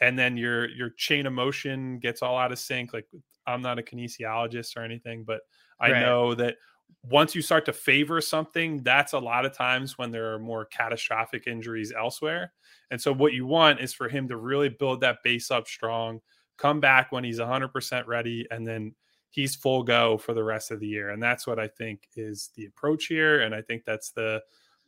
and 0.02 0.20
then 0.20 0.36
your 0.36 0.68
your 0.70 0.90
chain 0.90 1.26
of 1.26 1.34
motion 1.34 2.00
gets 2.00 2.22
all 2.22 2.38
out 2.38 2.52
of 2.52 2.60
sync. 2.60 2.94
Like 2.94 3.08
I'm 3.46 3.62
not 3.62 3.80
a 3.80 3.84
kinesiologist 3.84 4.76
or 4.76 4.84
anything, 4.84 5.24
but 5.24 5.40
I 5.80 5.92
right. 5.92 6.02
know 6.02 6.36
that 6.36 6.58
once 7.04 7.36
you 7.36 7.42
start 7.42 7.66
to 7.66 7.74
favor 7.74 8.20
something, 8.20 8.84
that's 8.84 9.14
a 9.14 9.20
lot 9.20 9.46
of 9.46 9.54
times 9.54 9.98
when 9.98 10.12
there 10.12 10.34
are 10.34 10.40
more 10.40 10.66
catastrophic 10.66 11.48
injuries 11.48 11.94
elsewhere. 11.98 12.54
And 12.92 13.00
so, 13.00 13.14
what 13.14 13.34
you 13.34 13.46
want 13.46 13.80
is 13.80 13.94
for 13.94 14.10
him 14.10 14.28
to 14.30 14.38
really 14.38 14.70
build 14.70 15.02
that 15.02 15.20
base 15.24 15.52
up 15.52 15.68
strong, 15.68 16.20
come 16.58 16.80
back 16.80 17.12
when 17.12 17.24
he's 17.24 17.40
100% 17.40 18.08
ready, 18.08 18.48
and 18.52 18.66
then 18.66 18.94
he's 19.30 19.56
full 19.56 19.84
go 19.84 20.18
for 20.18 20.34
the 20.34 20.44
rest 20.44 20.72
of 20.72 20.80
the 20.80 20.88
year. 20.88 21.10
And 21.10 21.22
that's 21.22 21.46
what 21.46 21.60
I 21.60 21.68
think 21.68 22.08
is 22.16 22.50
the 22.56 22.66
approach 22.66 23.06
here. 23.06 23.42
And 23.42 23.54
I 23.54 23.62
think 23.62 23.86
that's 23.86 24.12
the 24.12 24.42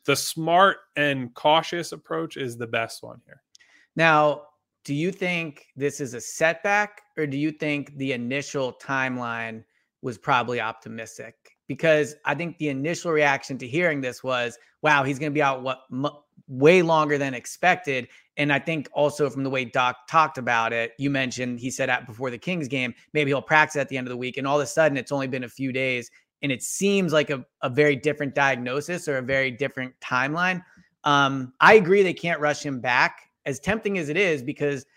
the 0.05 0.15
smart 0.15 0.77
and 0.95 1.33
cautious 1.33 1.91
approach 1.91 2.37
is 2.37 2.57
the 2.57 2.65
best 2.65 3.03
one 3.03 3.21
here. 3.25 3.41
Now, 3.95 4.43
do 4.85 4.93
you 4.93 5.11
think 5.11 5.67
this 5.75 5.99
is 5.99 6.13
a 6.13 6.21
setback, 6.21 7.01
or 7.17 7.27
do 7.27 7.37
you 7.37 7.51
think 7.51 7.95
the 7.97 8.13
initial 8.13 8.73
timeline 8.73 9.63
was 10.01 10.17
probably 10.17 10.61
optimistic? 10.61 11.35
Because 11.69 12.15
I 12.25 12.33
think 12.33 12.57
the 12.57 12.69
initial 12.69 13.11
reaction 13.11 13.59
to 13.59 13.67
hearing 13.67 14.01
this 14.01 14.23
was, 14.23 14.57
wow, 14.81 15.03
he's 15.03 15.19
going 15.19 15.31
to 15.31 15.33
be 15.33 15.41
out 15.41 15.61
what 15.61 15.81
m- 15.93 16.07
way 16.47 16.81
longer 16.81 17.19
than 17.19 17.35
expected. 17.35 18.07
And 18.37 18.51
I 18.51 18.57
think 18.57 18.89
also 18.91 19.29
from 19.29 19.43
the 19.43 19.51
way 19.51 19.65
Doc 19.65 20.07
talked 20.09 20.39
about 20.39 20.73
it, 20.73 20.93
you 20.97 21.11
mentioned 21.11 21.59
he 21.59 21.69
said 21.69 21.91
at 21.91 22.07
before 22.07 22.31
the 22.31 22.39
Kings 22.39 22.67
game, 22.67 22.95
maybe 23.13 23.29
he'll 23.29 23.41
practice 23.41 23.75
at 23.75 23.87
the 23.87 23.97
end 23.97 24.07
of 24.07 24.09
the 24.09 24.17
week. 24.17 24.37
And 24.37 24.47
all 24.47 24.59
of 24.59 24.63
a 24.63 24.67
sudden, 24.67 24.97
it's 24.97 25.11
only 25.11 25.27
been 25.27 25.43
a 25.43 25.49
few 25.49 25.71
days. 25.71 26.09
And 26.41 26.51
it 26.51 26.63
seems 26.63 27.13
like 27.13 27.29
a, 27.29 27.45
a 27.61 27.69
very 27.69 27.95
different 27.95 28.33
diagnosis 28.33 29.07
or 29.07 29.19
a 29.19 29.21
very 29.21 29.51
different 29.51 29.93
timeline. 30.01 30.63
Um, 31.03 31.53
I 31.59 31.75
agree 31.75 32.01
they 32.01 32.13
can't 32.13 32.39
rush 32.39 32.65
him 32.65 32.79
back, 32.79 33.29
as 33.45 33.59
tempting 33.59 33.99
as 33.99 34.09
it 34.09 34.17
is, 34.17 34.41
because 34.41 34.87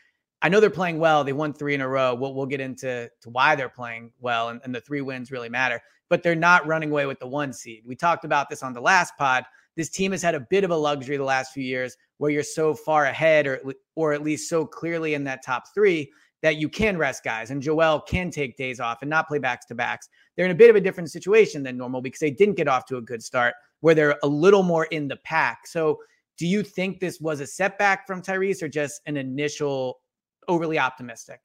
I 0.42 0.48
know 0.48 0.58
they're 0.60 0.70
playing 0.70 0.98
well. 0.98 1.22
They 1.22 1.32
won 1.32 1.52
three 1.52 1.74
in 1.74 1.80
a 1.80 1.88
row. 1.88 2.14
We'll, 2.14 2.34
we'll 2.34 2.46
get 2.46 2.60
into 2.60 3.08
to 3.20 3.30
why 3.30 3.54
they're 3.54 3.68
playing 3.68 4.12
well, 4.20 4.48
and, 4.48 4.60
and 4.64 4.74
the 4.74 4.80
three 4.80 5.00
wins 5.00 5.30
really 5.30 5.48
matter 5.48 5.80
but 6.12 6.22
they're 6.22 6.34
not 6.34 6.66
running 6.66 6.90
away 6.90 7.06
with 7.06 7.18
the 7.20 7.26
one 7.26 7.54
seed. 7.54 7.84
We 7.86 7.96
talked 7.96 8.26
about 8.26 8.50
this 8.50 8.62
on 8.62 8.74
the 8.74 8.82
last 8.82 9.14
pod. 9.16 9.44
This 9.78 9.88
team 9.88 10.12
has 10.12 10.20
had 10.20 10.34
a 10.34 10.40
bit 10.40 10.62
of 10.62 10.70
a 10.70 10.76
luxury 10.76 11.16
the 11.16 11.24
last 11.24 11.54
few 11.54 11.62
years 11.64 11.96
where 12.18 12.30
you're 12.30 12.42
so 12.42 12.74
far 12.74 13.06
ahead 13.06 13.46
or 13.46 13.62
or 13.96 14.12
at 14.12 14.22
least 14.22 14.46
so 14.46 14.66
clearly 14.66 15.14
in 15.14 15.24
that 15.24 15.42
top 15.42 15.64
3 15.72 16.06
that 16.42 16.56
you 16.56 16.68
can 16.68 16.98
rest 16.98 17.24
guys 17.24 17.50
and 17.50 17.62
Joel 17.62 18.02
can 18.02 18.30
take 18.30 18.58
days 18.58 18.78
off 18.78 19.00
and 19.00 19.08
not 19.08 19.26
play 19.26 19.38
backs 19.38 19.64
to 19.66 19.74
backs. 19.74 20.10
They're 20.36 20.44
in 20.44 20.50
a 20.50 20.54
bit 20.54 20.68
of 20.68 20.76
a 20.76 20.82
different 20.82 21.10
situation 21.10 21.62
than 21.62 21.78
normal 21.78 22.02
because 22.02 22.20
they 22.20 22.30
didn't 22.30 22.58
get 22.58 22.68
off 22.68 22.84
to 22.88 22.98
a 22.98 23.00
good 23.00 23.22
start 23.22 23.54
where 23.80 23.94
they're 23.94 24.18
a 24.22 24.28
little 24.28 24.62
more 24.62 24.84
in 24.90 25.08
the 25.08 25.16
pack. 25.16 25.66
So 25.66 25.98
Do 26.36 26.46
you 26.46 26.62
think 26.62 27.00
this 27.00 27.22
was 27.22 27.40
a 27.40 27.46
setback 27.46 28.06
from 28.06 28.20
Tyrese 28.20 28.62
or 28.62 28.68
just 28.68 29.00
an 29.06 29.16
initial 29.16 30.01
overly 30.48 30.78
optimistic? 30.78 31.40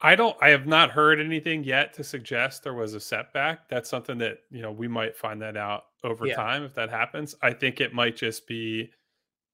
I 0.00 0.14
don't 0.14 0.36
I 0.42 0.50
have 0.50 0.66
not 0.66 0.90
heard 0.90 1.20
anything 1.20 1.64
yet 1.64 1.94
to 1.94 2.04
suggest 2.04 2.62
there 2.62 2.74
was 2.74 2.94
a 2.94 3.00
setback. 3.00 3.68
That's 3.68 3.88
something 3.88 4.18
that, 4.18 4.38
you 4.50 4.60
know, 4.60 4.72
we 4.72 4.88
might 4.88 5.16
find 5.16 5.40
that 5.40 5.56
out 5.56 5.84
over 6.04 6.26
yeah. 6.26 6.36
time 6.36 6.64
if 6.64 6.74
that 6.74 6.90
happens. 6.90 7.34
I 7.42 7.52
think 7.52 7.80
it 7.80 7.94
might 7.94 8.16
just 8.16 8.46
be 8.46 8.90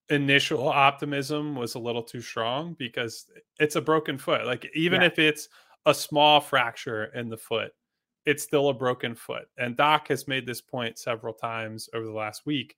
initial 0.08 0.68
optimism 0.68 1.54
was 1.54 1.74
a 1.74 1.78
little 1.78 2.02
too 2.02 2.20
strong 2.20 2.74
because 2.78 3.26
it's 3.60 3.76
a 3.76 3.80
broken 3.80 4.18
foot. 4.18 4.44
Like 4.44 4.68
even 4.74 5.00
yeah. 5.00 5.06
if 5.06 5.18
it's 5.18 5.48
a 5.86 5.94
small 5.94 6.40
fracture 6.40 7.04
in 7.14 7.28
the 7.28 7.36
foot, 7.36 7.72
it's 8.26 8.42
still 8.42 8.68
a 8.68 8.74
broken 8.74 9.14
foot. 9.14 9.48
And 9.58 9.76
Doc 9.76 10.08
has 10.08 10.28
made 10.28 10.46
this 10.46 10.60
point 10.60 10.98
several 10.98 11.34
times 11.34 11.88
over 11.94 12.04
the 12.04 12.12
last 12.12 12.46
week. 12.46 12.76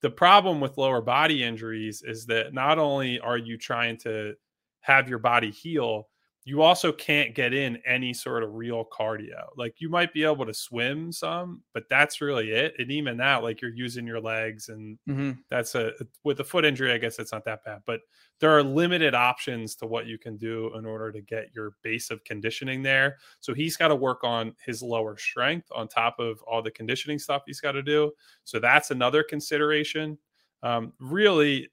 The 0.00 0.10
problem 0.10 0.60
with 0.60 0.78
lower 0.78 1.02
body 1.02 1.42
injuries 1.44 2.02
is 2.02 2.24
that 2.26 2.54
not 2.54 2.78
only 2.78 3.20
are 3.20 3.36
you 3.36 3.58
trying 3.58 3.98
to 3.98 4.34
have 4.80 5.08
your 5.08 5.18
body 5.18 5.50
heal, 5.50 6.08
you 6.44 6.62
also 6.62 6.90
can't 6.90 7.34
get 7.34 7.52
in 7.52 7.76
any 7.86 8.14
sort 8.14 8.42
of 8.42 8.54
real 8.54 8.84
cardio. 8.84 9.48
Like 9.56 9.74
you 9.78 9.90
might 9.90 10.12
be 10.12 10.24
able 10.24 10.46
to 10.46 10.54
swim 10.54 11.12
some, 11.12 11.62
but 11.74 11.84
that's 11.90 12.22
really 12.22 12.50
it. 12.50 12.74
And 12.78 12.90
even 12.90 13.18
that, 13.18 13.42
like 13.42 13.60
you're 13.60 13.74
using 13.74 14.06
your 14.06 14.20
legs, 14.20 14.70
and 14.70 14.98
mm-hmm. 15.08 15.32
that's 15.50 15.74
a 15.74 15.92
with 16.24 16.40
a 16.40 16.44
foot 16.44 16.64
injury. 16.64 16.92
I 16.92 16.98
guess 16.98 17.18
it's 17.18 17.32
not 17.32 17.44
that 17.44 17.62
bad, 17.64 17.82
but 17.86 18.00
there 18.40 18.50
are 18.56 18.62
limited 18.62 19.14
options 19.14 19.76
to 19.76 19.86
what 19.86 20.06
you 20.06 20.16
can 20.16 20.38
do 20.38 20.74
in 20.76 20.86
order 20.86 21.12
to 21.12 21.20
get 21.20 21.50
your 21.54 21.74
base 21.82 22.10
of 22.10 22.24
conditioning 22.24 22.82
there. 22.82 23.18
So 23.40 23.52
he's 23.52 23.76
got 23.76 23.88
to 23.88 23.96
work 23.96 24.24
on 24.24 24.54
his 24.64 24.82
lower 24.82 25.18
strength 25.18 25.68
on 25.72 25.88
top 25.88 26.18
of 26.18 26.40
all 26.42 26.62
the 26.62 26.70
conditioning 26.70 27.18
stuff 27.18 27.42
he's 27.46 27.60
got 27.60 27.72
to 27.72 27.82
do. 27.82 28.12
So 28.44 28.58
that's 28.58 28.90
another 28.90 29.22
consideration. 29.22 30.16
Um, 30.62 30.94
really, 30.98 31.68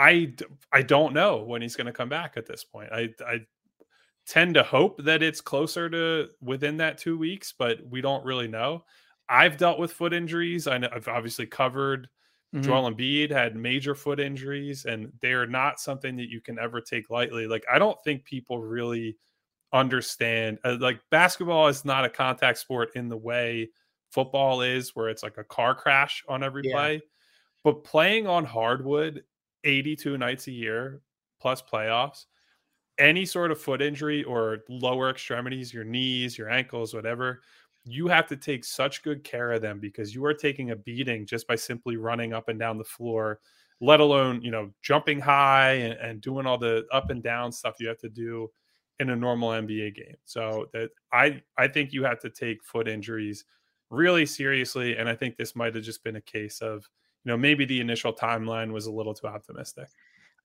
I 0.00 0.32
I 0.72 0.80
don't 0.80 1.12
know 1.12 1.42
when 1.42 1.60
he's 1.60 1.76
going 1.76 1.86
to 1.86 1.92
come 1.92 2.08
back 2.08 2.38
at 2.38 2.46
this 2.46 2.64
point. 2.64 2.90
I 2.90 3.10
I 3.24 3.40
tend 4.26 4.54
to 4.54 4.62
hope 4.62 5.04
that 5.04 5.22
it's 5.22 5.42
closer 5.42 5.90
to 5.90 6.28
within 6.40 6.78
that 6.78 6.96
two 6.96 7.18
weeks, 7.18 7.52
but 7.56 7.78
we 7.88 8.00
don't 8.00 8.24
really 8.24 8.48
know. 8.48 8.84
I've 9.28 9.58
dealt 9.58 9.78
with 9.78 9.92
foot 9.92 10.14
injuries. 10.14 10.66
I 10.66 10.78
know 10.78 10.88
I've 10.90 11.06
obviously 11.06 11.46
covered 11.46 12.08
mm-hmm. 12.54 12.62
Joel 12.62 12.90
Embiid 12.90 13.30
had 13.30 13.56
major 13.56 13.94
foot 13.94 14.20
injuries, 14.20 14.86
and 14.86 15.12
they're 15.20 15.46
not 15.46 15.80
something 15.80 16.16
that 16.16 16.30
you 16.30 16.40
can 16.40 16.58
ever 16.58 16.80
take 16.80 17.10
lightly. 17.10 17.46
Like 17.46 17.64
I 17.70 17.78
don't 17.78 17.98
think 18.02 18.24
people 18.24 18.58
really 18.58 19.18
understand. 19.70 20.60
Uh, 20.64 20.78
like 20.80 21.00
basketball 21.10 21.68
is 21.68 21.84
not 21.84 22.06
a 22.06 22.10
contact 22.10 22.56
sport 22.56 22.90
in 22.94 23.10
the 23.10 23.18
way 23.18 23.68
football 24.10 24.62
is, 24.62 24.96
where 24.96 25.10
it's 25.10 25.22
like 25.22 25.36
a 25.36 25.44
car 25.44 25.74
crash 25.74 26.24
on 26.26 26.42
every 26.42 26.62
yeah. 26.64 26.74
play. 26.74 27.02
But 27.62 27.84
playing 27.84 28.26
on 28.26 28.46
hardwood 28.46 29.24
82 29.64 30.18
nights 30.18 30.46
a 30.46 30.52
year 30.52 31.00
plus 31.40 31.62
playoffs 31.62 32.26
any 33.00 33.24
sort 33.24 33.50
of 33.50 33.58
foot 33.58 33.82
injury 33.82 34.22
or 34.24 34.58
lower 34.68 35.10
extremities, 35.10 35.72
your 35.72 35.84
knees, 35.84 36.36
your 36.36 36.50
ankles, 36.50 36.94
whatever, 36.94 37.40
you 37.84 38.06
have 38.06 38.26
to 38.28 38.36
take 38.36 38.62
such 38.64 39.02
good 39.02 39.24
care 39.24 39.52
of 39.52 39.62
them 39.62 39.80
because 39.80 40.14
you 40.14 40.24
are 40.24 40.34
taking 40.34 40.70
a 40.70 40.76
beating 40.76 41.26
just 41.26 41.48
by 41.48 41.56
simply 41.56 41.96
running 41.96 42.34
up 42.34 42.48
and 42.48 42.58
down 42.58 42.76
the 42.76 42.84
floor, 42.84 43.40
let 43.80 44.00
alone, 44.00 44.42
you 44.42 44.50
know, 44.50 44.70
jumping 44.82 45.18
high 45.18 45.72
and, 45.72 45.94
and 45.94 46.20
doing 46.20 46.46
all 46.46 46.58
the 46.58 46.86
up 46.92 47.08
and 47.08 47.22
down 47.22 47.50
stuff 47.50 47.76
you 47.80 47.88
have 47.88 47.98
to 47.98 48.10
do 48.10 48.48
in 48.98 49.08
a 49.10 49.16
normal 49.16 49.48
NBA 49.48 49.94
game. 49.94 50.16
So 50.26 50.66
that 50.74 50.90
I 51.10 51.40
I 51.56 51.68
think 51.68 51.94
you 51.94 52.04
have 52.04 52.20
to 52.20 52.28
take 52.28 52.62
foot 52.62 52.86
injuries 52.86 53.46
really 53.88 54.26
seriously. 54.26 54.98
And 54.98 55.08
I 55.08 55.14
think 55.14 55.36
this 55.36 55.56
might 55.56 55.74
have 55.74 55.84
just 55.84 56.04
been 56.04 56.16
a 56.16 56.20
case 56.20 56.60
of, 56.60 56.86
you 57.24 57.30
know, 57.30 57.36
maybe 57.36 57.64
the 57.64 57.80
initial 57.80 58.12
timeline 58.12 58.72
was 58.72 58.86
a 58.86 58.92
little 58.92 59.14
too 59.14 59.26
optimistic 59.26 59.88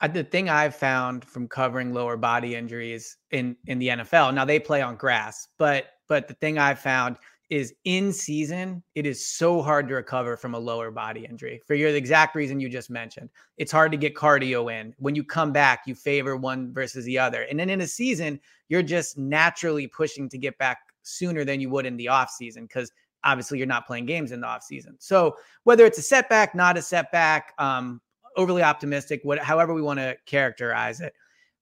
uh, 0.01 0.07
the 0.07 0.23
thing 0.23 0.49
I've 0.49 0.75
found 0.75 1.23
from 1.25 1.47
covering 1.47 1.93
lower 1.93 2.17
body 2.17 2.55
injuries 2.55 3.17
in 3.31 3.55
in 3.67 3.79
the 3.79 3.89
NFL. 3.89 4.33
Now 4.33 4.45
they 4.45 4.59
play 4.59 4.81
on 4.81 4.95
grass, 4.95 5.47
but 5.57 5.85
but 6.07 6.27
the 6.27 6.33
thing 6.35 6.57
I've 6.57 6.79
found 6.79 7.17
is 7.51 7.75
in 7.83 8.11
season, 8.11 8.81
it 8.95 9.05
is 9.05 9.23
so 9.23 9.61
hard 9.61 9.87
to 9.87 9.93
recover 9.93 10.35
from 10.35 10.55
a 10.55 10.59
lower 10.59 10.89
body 10.89 11.25
injury 11.29 11.61
for 11.67 11.75
your 11.75 11.91
the 11.91 11.97
exact 11.97 12.35
reason 12.35 12.59
you 12.59 12.67
just 12.67 12.89
mentioned. 12.89 13.29
It's 13.57 13.71
hard 13.71 13.91
to 13.91 13.97
get 13.97 14.15
cardio 14.15 14.73
in. 14.73 14.95
When 14.97 15.13
you 15.13 15.23
come 15.23 15.51
back, 15.51 15.83
you 15.85 15.93
favor 15.93 16.35
one 16.35 16.73
versus 16.73 17.05
the 17.05 17.19
other. 17.19 17.43
And 17.43 17.59
then 17.59 17.69
in 17.69 17.81
a 17.81 17.87
season, 17.87 18.39
you're 18.67 18.81
just 18.81 19.17
naturally 19.19 19.85
pushing 19.85 20.27
to 20.29 20.39
get 20.39 20.57
back 20.57 20.79
sooner 21.03 21.45
than 21.45 21.61
you 21.61 21.69
would 21.69 21.85
in 21.85 21.97
the 21.97 22.07
off 22.07 22.31
season 22.31 22.63
because 22.63 22.91
obviously 23.25 23.57
you're 23.57 23.67
not 23.67 23.85
playing 23.85 24.05
games 24.05 24.31
in 24.31 24.39
the 24.39 24.47
off 24.47 24.63
season. 24.63 24.95
So 24.99 25.35
whether 25.63 25.85
it's 25.85 25.97
a 25.97 26.03
setback, 26.03 26.55
not 26.55 26.77
a 26.77 26.81
setback, 26.81 27.53
um, 27.57 27.99
overly 28.37 28.63
optimistic, 28.63 29.21
what, 29.23 29.39
however 29.39 29.73
we 29.73 29.81
want 29.81 29.99
to 29.99 30.15
characterize 30.25 31.01
it. 31.01 31.13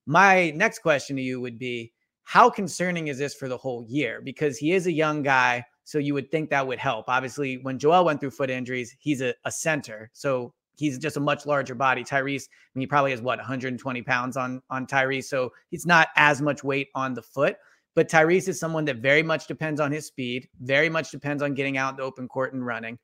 My 0.05 0.51
next 0.51 0.79
question 0.79 1.15
to 1.15 1.21
you 1.21 1.39
would 1.39 1.57
be 1.57 1.93
how 2.23 2.49
concerning 2.49 3.07
is 3.07 3.17
this 3.17 3.33
for 3.33 3.47
the 3.47 3.57
whole 3.57 3.85
year? 3.87 4.21
Because 4.21 4.57
he 4.57 4.73
is 4.73 4.87
a 4.87 4.91
young 4.91 5.23
guy, 5.23 5.65
so 5.83 5.97
you 5.97 6.13
would 6.13 6.31
think 6.31 6.49
that 6.49 6.65
would 6.65 6.79
help. 6.79 7.05
Obviously, 7.07 7.57
when 7.57 7.79
Joel 7.79 8.05
went 8.05 8.19
through 8.19 8.31
foot 8.31 8.49
injuries, 8.49 8.95
he's 8.99 9.21
a, 9.21 9.33
a 9.45 9.51
center, 9.51 10.09
so 10.13 10.53
he's 10.75 10.97
just 10.97 11.17
a 11.17 11.19
much 11.19 11.45
larger 11.45 11.75
body. 11.75 12.03
Tyrese, 12.03 12.47
I 12.47 12.71
mean, 12.73 12.81
he 12.81 12.87
probably 12.87 13.11
has 13.11 13.21
what 13.21 13.39
120 13.39 14.01
pounds 14.03 14.37
on 14.37 14.61
on 14.69 14.87
Tyrese, 14.87 15.25
so 15.25 15.51
he's 15.69 15.85
not 15.85 16.07
as 16.15 16.41
much 16.41 16.63
weight 16.63 16.89
on 16.95 17.13
the 17.13 17.21
foot. 17.21 17.57
But 17.95 18.09
Tyrese 18.09 18.47
is 18.47 18.59
someone 18.59 18.85
that 18.85 18.97
very 18.97 19.23
much 19.23 19.47
depends 19.47 19.79
on 19.79 19.91
his 19.91 20.07
speed, 20.07 20.47
very 20.61 20.89
much 20.89 21.11
depends 21.11 21.43
on 21.43 21.53
getting 21.53 21.77
out 21.77 21.91
in 21.91 21.97
the 21.97 22.03
open 22.03 22.27
court 22.27 22.53
and 22.53 22.65
running. 22.65 22.97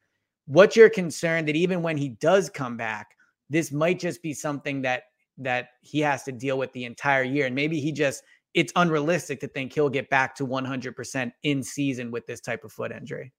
What's 0.47 0.75
your 0.75 0.89
concern 0.89 1.45
that 1.45 1.55
even 1.55 1.83
when 1.83 1.95
he 1.95 2.09
does 2.09 2.49
come 2.49 2.75
back, 2.75 3.15
this 3.49 3.71
might 3.71 3.99
just 3.99 4.23
be 4.23 4.33
something 4.33 4.81
that 4.81 5.03
that 5.37 5.69
he 5.81 5.99
has 6.01 6.23
to 6.23 6.31
deal 6.31 6.57
with 6.57 6.71
the 6.73 6.85
entire 6.85 7.23
year? 7.23 7.45
And 7.45 7.55
maybe 7.55 7.79
he 7.79 7.91
just 7.91 8.23
it's 8.55 8.73
unrealistic 8.75 9.39
to 9.41 9.47
think 9.47 9.73
he'll 9.73 9.89
get 9.89 10.09
back 10.09 10.35
to 10.35 10.47
100% 10.47 11.31
in 11.43 11.61
season 11.61 12.09
with 12.09 12.25
this 12.25 12.41
type 12.41 12.63
of 12.63 12.71
foot 12.71 12.91
injury. 12.91 13.31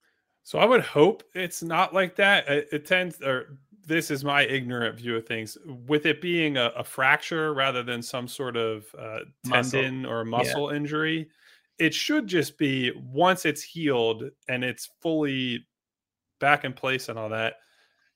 So 0.43 0.59
i 0.59 0.65
would 0.65 0.81
hope 0.81 1.23
it's 1.35 1.63
not 1.63 1.93
like 1.93 2.17
that. 2.17 2.49
It, 2.49 2.69
it 2.73 2.87
tends 2.87 3.21
or 3.21 3.59
this 3.87 4.11
is 4.11 4.25
my 4.25 4.43
ignorant 4.43 4.97
view 4.97 5.17
of 5.17 5.27
things 5.27 5.57
with 5.87 6.07
it 6.07 6.21
being 6.21 6.57
a, 6.57 6.67
a 6.77 6.85
fracture 6.85 7.55
rather 7.55 7.83
than 7.83 8.03
some 8.03 8.29
sort 8.29 8.57
of 8.57 8.85
uh, 8.99 9.21
tendon 9.45 10.03
muscle. 10.03 10.13
or 10.13 10.25
muscle 10.25 10.71
yeah. 10.71 10.77
injury 10.77 11.29
it 11.79 11.95
should 11.95 12.27
just 12.27 12.59
be 12.59 12.93
once 13.11 13.47
it's 13.47 13.63
healed 13.63 14.25
and 14.49 14.63
it's 14.63 14.91
fully 15.01 15.67
back 16.39 16.65
in 16.65 16.73
place 16.73 17.09
and 17.09 17.19
all 17.19 17.31
that 17.31 17.55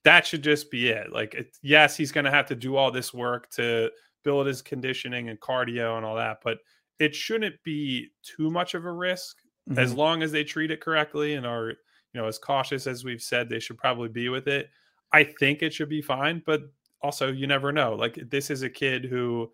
that 0.04 0.26
should 0.26 0.42
just 0.42 0.70
be 0.70 0.90
it. 0.90 1.12
Like, 1.12 1.34
it, 1.34 1.56
yes, 1.62 1.96
he's 1.96 2.12
going 2.12 2.26
to 2.26 2.30
have 2.30 2.46
to 2.46 2.54
do 2.54 2.76
all 2.76 2.90
this 2.90 3.12
work 3.12 3.50
to 3.52 3.90
build 4.22 4.46
his 4.46 4.62
conditioning 4.62 5.30
and 5.30 5.40
cardio 5.40 5.96
and 5.96 6.06
all 6.06 6.16
that, 6.16 6.38
but 6.44 6.58
it 6.98 7.14
shouldn't 7.14 7.56
be 7.64 8.08
too 8.22 8.50
much 8.50 8.74
of 8.74 8.84
a 8.84 8.92
risk 8.92 9.38
mm-hmm. 9.68 9.78
as 9.78 9.92
long 9.92 10.22
as 10.22 10.30
they 10.30 10.44
treat 10.44 10.70
it 10.70 10.80
correctly 10.80 11.34
and 11.34 11.46
are, 11.46 11.70
you 11.70 12.20
know, 12.20 12.28
as 12.28 12.38
cautious 12.38 12.86
as 12.86 13.04
we've 13.04 13.22
said 13.22 13.48
they 13.48 13.58
should 13.58 13.78
probably 13.78 14.08
be 14.08 14.28
with 14.28 14.46
it. 14.46 14.68
I 15.14 15.22
think 15.22 15.62
it 15.62 15.72
should 15.72 15.88
be 15.88 16.02
fine, 16.02 16.42
but 16.44 16.62
also 17.00 17.30
you 17.30 17.46
never 17.46 17.70
know. 17.70 17.94
Like, 17.94 18.18
this 18.30 18.50
is 18.50 18.62
a 18.62 18.68
kid 18.68 19.04
who, 19.04 19.52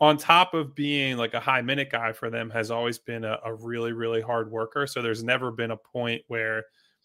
on 0.00 0.16
top 0.16 0.52
of 0.52 0.74
being 0.74 1.16
like 1.16 1.32
a 1.32 1.40
high 1.40 1.62
minute 1.62 1.90
guy 1.90 2.12
for 2.12 2.28
them, 2.28 2.50
has 2.50 2.72
always 2.72 2.98
been 2.98 3.24
a, 3.24 3.38
a 3.44 3.54
really, 3.54 3.92
really 3.92 4.20
hard 4.20 4.50
worker. 4.50 4.86
So 4.86 5.00
there's 5.00 5.22
never 5.22 5.52
been 5.52 5.70
a 5.70 5.76
point 5.76 6.22
where 6.26 6.64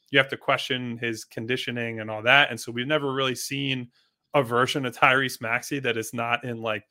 you 0.09 0.17
have 0.17 0.29
to 0.29 0.37
question 0.37 0.97
his 0.97 1.23
conditioning 1.23 1.99
and 1.99 2.09
all 2.09 2.23
that. 2.23 2.49
And 2.49 2.59
so 2.59 2.71
we've 2.71 2.87
never 2.87 3.13
really 3.13 3.35
seen 3.35 3.89
a 4.33 4.41
version 4.41 4.85
of 4.85 4.97
Tyrese 4.97 5.39
Maxey 5.39 5.79
that 5.79 5.95
is 5.95 6.11
not 6.11 6.43
in 6.43 6.61
like 6.61 6.83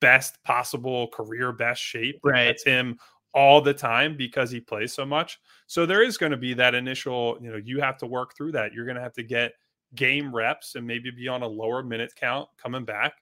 best 0.00 0.42
possible 0.44 1.08
career 1.08 1.52
best 1.52 1.82
shape. 1.82 2.20
Right. 2.22 2.46
That's 2.46 2.64
him 2.64 2.98
all 3.34 3.60
the 3.60 3.74
time 3.74 4.16
because 4.16 4.50
he 4.50 4.60
plays 4.60 4.92
so 4.92 5.04
much. 5.04 5.40
So 5.66 5.86
there 5.86 6.02
is 6.02 6.18
going 6.18 6.32
to 6.32 6.38
be 6.38 6.54
that 6.54 6.74
initial, 6.74 7.36
you 7.40 7.50
know, 7.50 7.60
you 7.62 7.80
have 7.80 7.98
to 7.98 8.06
work 8.06 8.36
through 8.36 8.52
that. 8.52 8.72
You're 8.72 8.84
going 8.84 8.96
to 8.96 9.02
have 9.02 9.14
to 9.14 9.22
get 9.22 9.52
game 9.94 10.34
reps 10.34 10.74
and 10.74 10.86
maybe 10.86 11.10
be 11.10 11.28
on 11.28 11.42
a 11.42 11.46
lower 11.46 11.82
minute 11.82 12.12
count 12.16 12.48
coming 12.56 12.84
back. 12.84 13.14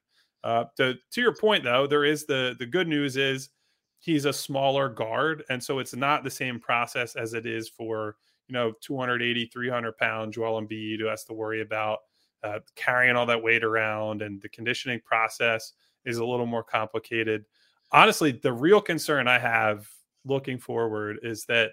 Uh, 0.43 0.65
to 0.77 0.95
to 1.11 1.21
your 1.21 1.35
point 1.35 1.65
though, 1.65 1.87
there 1.87 2.05
is 2.05 2.27
the 2.27 2.57
the 2.59 2.67
good 2.67 2.89
news 2.89 3.17
is 3.17 3.51
he's 3.99 4.25
a 4.25 4.33
smaller 4.33 4.89
guard, 4.89 5.45
and 5.51 5.63
so 5.63 5.79
it's 5.79 5.95
not 5.95 6.25
the 6.25 6.31
same 6.31 6.59
process 6.59 7.17
as 7.17 7.35
it 7.35 7.47
is 7.47 7.69
for 7.69 8.17
you 8.51 8.55
know 8.55 8.73
280 8.81 9.47
300 9.47 9.97
pound 9.97 10.33
joel 10.33 10.61
embiid 10.61 10.99
who 10.99 11.07
has 11.07 11.25
to 11.25 11.33
worry 11.33 11.63
about 11.63 12.01
uh, 12.43 12.59
carrying 12.75 13.17
all 13.17 13.27
that 13.27 13.43
weight 13.43 13.63
around 13.63 14.23
and 14.23 14.43
the 14.43 14.49
conditioning 14.49 15.01
process 15.05 15.73
is 16.05 16.19
a 16.19 16.25
little 16.25 16.47
more 16.47 16.65
complicated 16.65 17.45
honestly 17.93 18.33
the 18.33 18.53
real 18.53 18.81
concern 18.81 19.29
i 19.29 19.39
have 19.39 19.89
looking 20.25 20.59
forward 20.59 21.19
is 21.23 21.45
that 21.45 21.73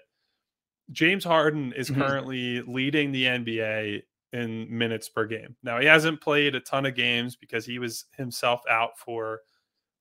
james 0.92 1.24
harden 1.24 1.72
is 1.72 1.90
mm-hmm. 1.90 2.00
currently 2.00 2.62
leading 2.62 3.10
the 3.10 3.24
nba 3.24 4.00
in 4.32 4.66
minutes 4.70 5.08
per 5.08 5.26
game 5.26 5.56
now 5.62 5.80
he 5.80 5.86
hasn't 5.86 6.20
played 6.20 6.54
a 6.54 6.60
ton 6.60 6.86
of 6.86 6.94
games 6.94 7.36
because 7.36 7.64
he 7.64 7.78
was 7.78 8.04
himself 8.16 8.60
out 8.68 8.98
for 8.98 9.40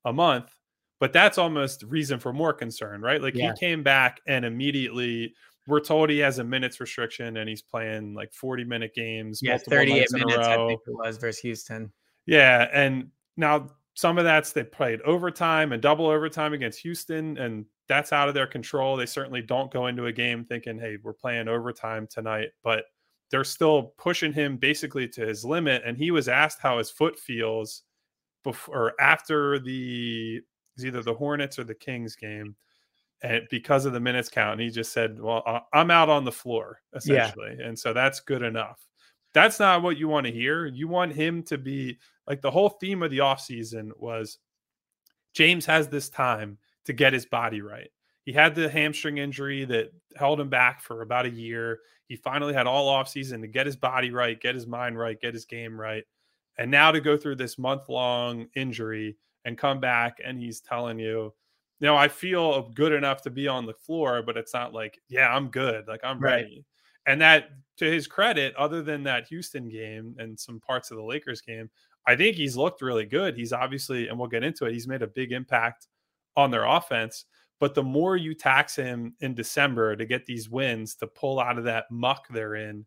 a 0.06 0.12
month 0.14 0.54
but 1.00 1.14
that's 1.14 1.38
almost 1.38 1.84
reason 1.84 2.20
for 2.20 2.34
more 2.34 2.54
concern 2.54 3.02
right 3.02 3.22
like 3.22 3.36
yeah. 3.36 3.54
he 3.54 3.60
came 3.60 3.84
back 3.84 4.20
and 4.28 4.44
immediately 4.44 5.34
we're 5.68 5.82
told 5.82 6.10
he 6.10 6.20
has 6.20 6.40
a 6.40 6.44
minutes 6.44 6.80
restriction 6.80 7.38
and 7.38 7.50
he's 7.50 7.62
playing 7.62 8.14
like 8.14 8.34
40 8.34 8.64
minute 8.64 8.96
games. 8.96 9.42
Yeah, 9.44 9.58
38 9.58 10.08
minutes, 10.14 10.48
I 10.48 10.56
think 10.56 10.80
it 10.88 10.94
was 10.94 11.18
versus 11.18 11.40
Houston. 11.42 11.92
Yeah, 12.26 12.68
and 12.74 13.10
now 13.36 13.70
some 13.94 14.18
of 14.18 14.24
that's 14.24 14.54
they 14.54 14.64
played 14.64 15.02
overtime 15.02 15.74
and 15.74 15.82
double 15.82 16.08
overtime 16.08 16.54
against 16.54 16.80
Houston, 16.80 17.38
and 17.38 17.66
that's 17.88 18.14
out 18.14 18.28
of 18.28 18.34
their 18.34 18.48
control. 18.48 18.96
They 18.96 19.06
certainly 19.06 19.42
don't 19.42 19.72
go 19.72 19.88
into 19.88 20.06
a 20.06 20.12
game 20.12 20.46
thinking, 20.46 20.80
"Hey, 20.80 20.98
we're 21.02 21.14
playing 21.14 21.48
overtime 21.48 22.08
tonight," 22.08 22.50
but 22.64 22.86
they're 23.32 23.44
still 23.44 23.94
pushing 23.98 24.34
him 24.34 24.58
basically 24.58 25.08
to 25.10 25.26
his 25.26 25.44
limit. 25.44 25.84
And 25.86 25.98
he 25.98 26.12
was 26.12 26.28
asked 26.28 26.60
how 26.60 26.78
his 26.78 26.90
foot 26.90 27.20
feels 27.20 27.84
before 28.44 28.76
or 28.76 29.02
after 29.02 29.60
the 29.60 30.42
either 30.80 31.02
the 31.02 31.14
Hornets 31.14 31.58
or 31.58 31.64
the 31.64 31.76
Kings 31.76 32.16
game, 32.16 32.56
and 33.24 33.48
because 33.50 33.86
of 33.86 33.94
the 33.94 34.00
minutes 34.00 34.30
count, 34.30 34.54
and 34.54 34.62
he 34.62 34.70
just 34.70 34.94
said, 34.94 35.20
"Well, 35.20 35.66
I'm 35.74 35.92
out 35.92 36.10
on 36.10 36.24
the 36.24 36.32
floor 36.32 36.82
essentially," 36.96 37.56
yeah. 37.60 37.68
and 37.68 37.78
so 37.78 37.94
that's 37.94 38.20
good 38.20 38.44
enough. 38.44 38.80
That's 39.34 39.60
not 39.60 39.82
what 39.82 39.98
you 39.98 40.08
want 40.08 40.26
to 40.28 40.32
hear. 40.32 40.66
You 40.66 40.88
want 40.88 41.14
him 41.14 41.44
to 41.44 41.58
be 41.58 41.98
like 42.28 42.42
the 42.42 42.52
whole 42.52 42.70
theme 42.70 43.04
of 43.04 43.12
the 43.12 43.20
offseason 43.20 43.90
was 43.98 44.38
James 45.34 45.66
has 45.66 45.88
this 45.88 46.10
time 46.10 46.58
to 46.86 46.94
get 46.94 47.14
his 47.14 47.26
body 47.26 47.62
right. 47.62 47.90
He 48.28 48.34
had 48.34 48.56
the 48.56 48.68
hamstring 48.68 49.20
injury 49.20 49.64
that 49.64 49.94
held 50.18 50.42
him 50.42 50.50
back 50.50 50.82
for 50.82 51.02
about 51.02 51.26
a 51.26 51.30
year. 51.30 51.80
He 52.10 52.18
finally 52.18 52.54
had 52.54 52.68
all 52.68 52.94
offseason 52.94 53.40
to 53.40 53.48
get 53.48 53.66
his 53.66 53.78
body 53.78 54.12
right, 54.12 54.38
get 54.38 54.54
his 54.54 54.68
mind 54.68 55.00
right, 55.00 55.18
get 55.18 55.34
his 55.34 55.46
game 55.46 55.80
right. 55.80 56.04
And 56.58 56.70
now 56.70 56.92
to 56.92 57.00
go 57.00 57.16
through 57.16 57.38
this 57.38 57.58
month 57.58 57.88
long 57.88 58.50
injury 58.54 59.16
and 59.46 59.58
come 59.58 59.80
back 59.80 60.18
and 60.22 60.38
he's 60.38 60.60
telling 60.60 61.00
you, 61.00 61.34
you 61.80 61.88
know, 61.88 61.96
I 61.96 62.10
feel 62.10 62.64
good 62.72 62.92
enough 62.92 63.22
to 63.22 63.30
be 63.30 63.48
on 63.48 63.66
the 63.66 63.76
floor, 63.76 64.22
but 64.22 64.36
it's 64.36 64.54
not 64.54 64.74
like, 64.74 65.00
yeah, 65.08 65.34
I'm 65.34 65.48
good. 65.48 65.88
Like 65.88 66.02
I'm 66.04 66.20
right. 66.20 66.44
ready. 66.44 66.66
And 67.06 67.22
that, 67.22 67.52
to 67.78 67.90
his 67.90 68.08
credit, 68.08 68.54
other 68.58 68.84
than 68.84 69.04
that 69.04 69.30
Houston 69.30 69.70
game 69.70 70.18
and 70.20 70.38
some 70.38 70.60
parts 70.60 70.92
of 70.92 70.98
the 70.98 71.04
Lakers 71.04 71.40
game, 71.40 71.70
I 72.06 72.18
think 72.18 72.36
he's 72.36 72.58
looked 72.58 72.82
really 72.82 73.06
good. 73.06 73.38
He's 73.38 73.54
obviously, 73.54 74.10
and 74.10 74.20
we'll 74.20 74.28
get 74.28 74.44
into 74.44 74.66
it, 74.66 74.74
he's 74.74 74.86
made 74.86 75.02
a 75.02 75.08
big 75.08 75.32
impact 75.32 75.88
on 76.36 76.52
their 76.52 76.66
offense. 76.66 77.24
But 77.60 77.74
the 77.74 77.84
more 77.84 78.16
you 78.16 78.34
tax 78.36 78.76
him 78.76 79.16
in 79.20 79.34
December 79.34 79.96
to 79.96 80.06
get 80.06 80.26
these 80.26 80.50
wins 80.50 80.96
to 80.96 81.08
pull 81.08 81.40
out 81.40 81.58
of 81.58 81.64
that 81.64 81.86
muck 81.90 82.28
they're 82.30 82.56
in, 82.56 82.86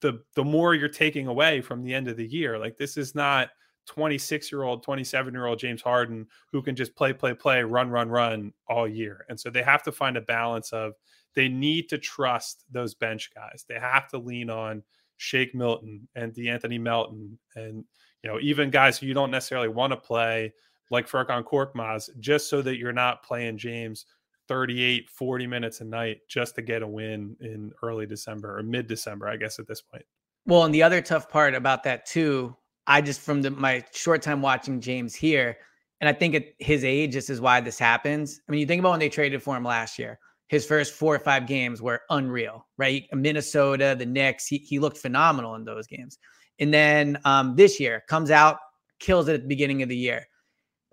the 0.00 0.22
the 0.34 0.44
more 0.44 0.74
you're 0.74 0.88
taking 0.88 1.26
away 1.26 1.60
from 1.60 1.82
the 1.82 1.94
end 1.94 2.08
of 2.08 2.16
the 2.16 2.26
year. 2.26 2.58
Like 2.58 2.76
this 2.76 2.96
is 2.96 3.14
not 3.14 3.50
26 3.86 4.52
year 4.52 4.62
old, 4.62 4.82
27 4.82 5.34
year 5.34 5.46
old 5.46 5.58
James 5.58 5.82
Harden 5.82 6.26
who 6.52 6.62
can 6.62 6.76
just 6.76 6.94
play, 6.94 7.12
play, 7.12 7.34
play, 7.34 7.62
run, 7.62 7.90
run, 7.90 8.08
run 8.08 8.52
all 8.68 8.88
year. 8.88 9.24
And 9.28 9.38
so 9.38 9.50
they 9.50 9.62
have 9.62 9.82
to 9.84 9.92
find 9.92 10.16
a 10.16 10.22
balance 10.22 10.72
of 10.72 10.92
they 11.34 11.48
need 11.48 11.88
to 11.88 11.98
trust 11.98 12.64
those 12.70 12.94
bench 12.94 13.30
guys. 13.34 13.64
They 13.68 13.78
have 13.78 14.08
to 14.08 14.18
lean 14.18 14.50
on 14.50 14.82
Shake 15.16 15.54
Milton 15.54 16.08
and 16.14 16.34
De'Anthony 16.34 16.80
Melton 16.80 17.38
and 17.54 17.84
you 18.22 18.30
know 18.30 18.38
even 18.40 18.70
guys 18.70 18.98
who 18.98 19.06
you 19.06 19.14
don't 19.14 19.30
necessarily 19.30 19.68
want 19.68 19.92
to 19.92 19.96
play 19.96 20.52
like 20.92 21.08
Furkan 21.08 21.42
Korkmaz, 21.42 22.10
just 22.20 22.48
so 22.48 22.62
that 22.62 22.76
you're 22.76 22.92
not 22.92 23.22
playing 23.22 23.58
James 23.58 24.06
38, 24.48 25.08
40 25.08 25.46
minutes 25.46 25.80
a 25.80 25.84
night 25.84 26.18
just 26.28 26.54
to 26.56 26.62
get 26.62 26.82
a 26.82 26.86
win 26.86 27.36
in 27.40 27.72
early 27.82 28.06
December 28.06 28.58
or 28.58 28.62
mid 28.62 28.86
December, 28.86 29.28
I 29.28 29.36
guess, 29.36 29.58
at 29.58 29.66
this 29.66 29.80
point. 29.80 30.04
Well, 30.46 30.64
and 30.64 30.74
the 30.74 30.82
other 30.82 31.00
tough 31.00 31.28
part 31.28 31.54
about 31.54 31.84
that, 31.84 32.06
too, 32.06 32.56
I 32.86 33.00
just 33.00 33.20
from 33.20 33.42
the, 33.42 33.50
my 33.50 33.84
short 33.92 34.22
time 34.22 34.42
watching 34.42 34.80
James 34.80 35.14
here, 35.14 35.56
and 36.00 36.08
I 36.08 36.12
think 36.12 36.34
at 36.34 36.46
his 36.58 36.84
age, 36.84 37.14
this 37.14 37.30
is 37.30 37.40
why 37.40 37.60
this 37.60 37.78
happens. 37.78 38.40
I 38.48 38.52
mean, 38.52 38.60
you 38.60 38.66
think 38.66 38.80
about 38.80 38.90
when 38.90 39.00
they 39.00 39.08
traded 39.08 39.42
for 39.42 39.56
him 39.56 39.64
last 39.64 39.98
year, 39.98 40.18
his 40.48 40.66
first 40.66 40.92
four 40.92 41.14
or 41.14 41.20
five 41.20 41.46
games 41.46 41.80
were 41.80 42.02
unreal, 42.10 42.66
right? 42.76 43.04
Minnesota, 43.12 43.94
the 43.98 44.04
Knicks, 44.04 44.46
he, 44.46 44.58
he 44.58 44.78
looked 44.78 44.98
phenomenal 44.98 45.54
in 45.54 45.64
those 45.64 45.86
games. 45.86 46.18
And 46.58 46.74
then 46.74 47.18
um, 47.24 47.56
this 47.56 47.80
year 47.80 48.02
comes 48.08 48.30
out, 48.30 48.58
kills 48.98 49.28
it 49.28 49.34
at 49.34 49.42
the 49.42 49.48
beginning 49.48 49.82
of 49.82 49.88
the 49.88 49.96
year. 49.96 50.26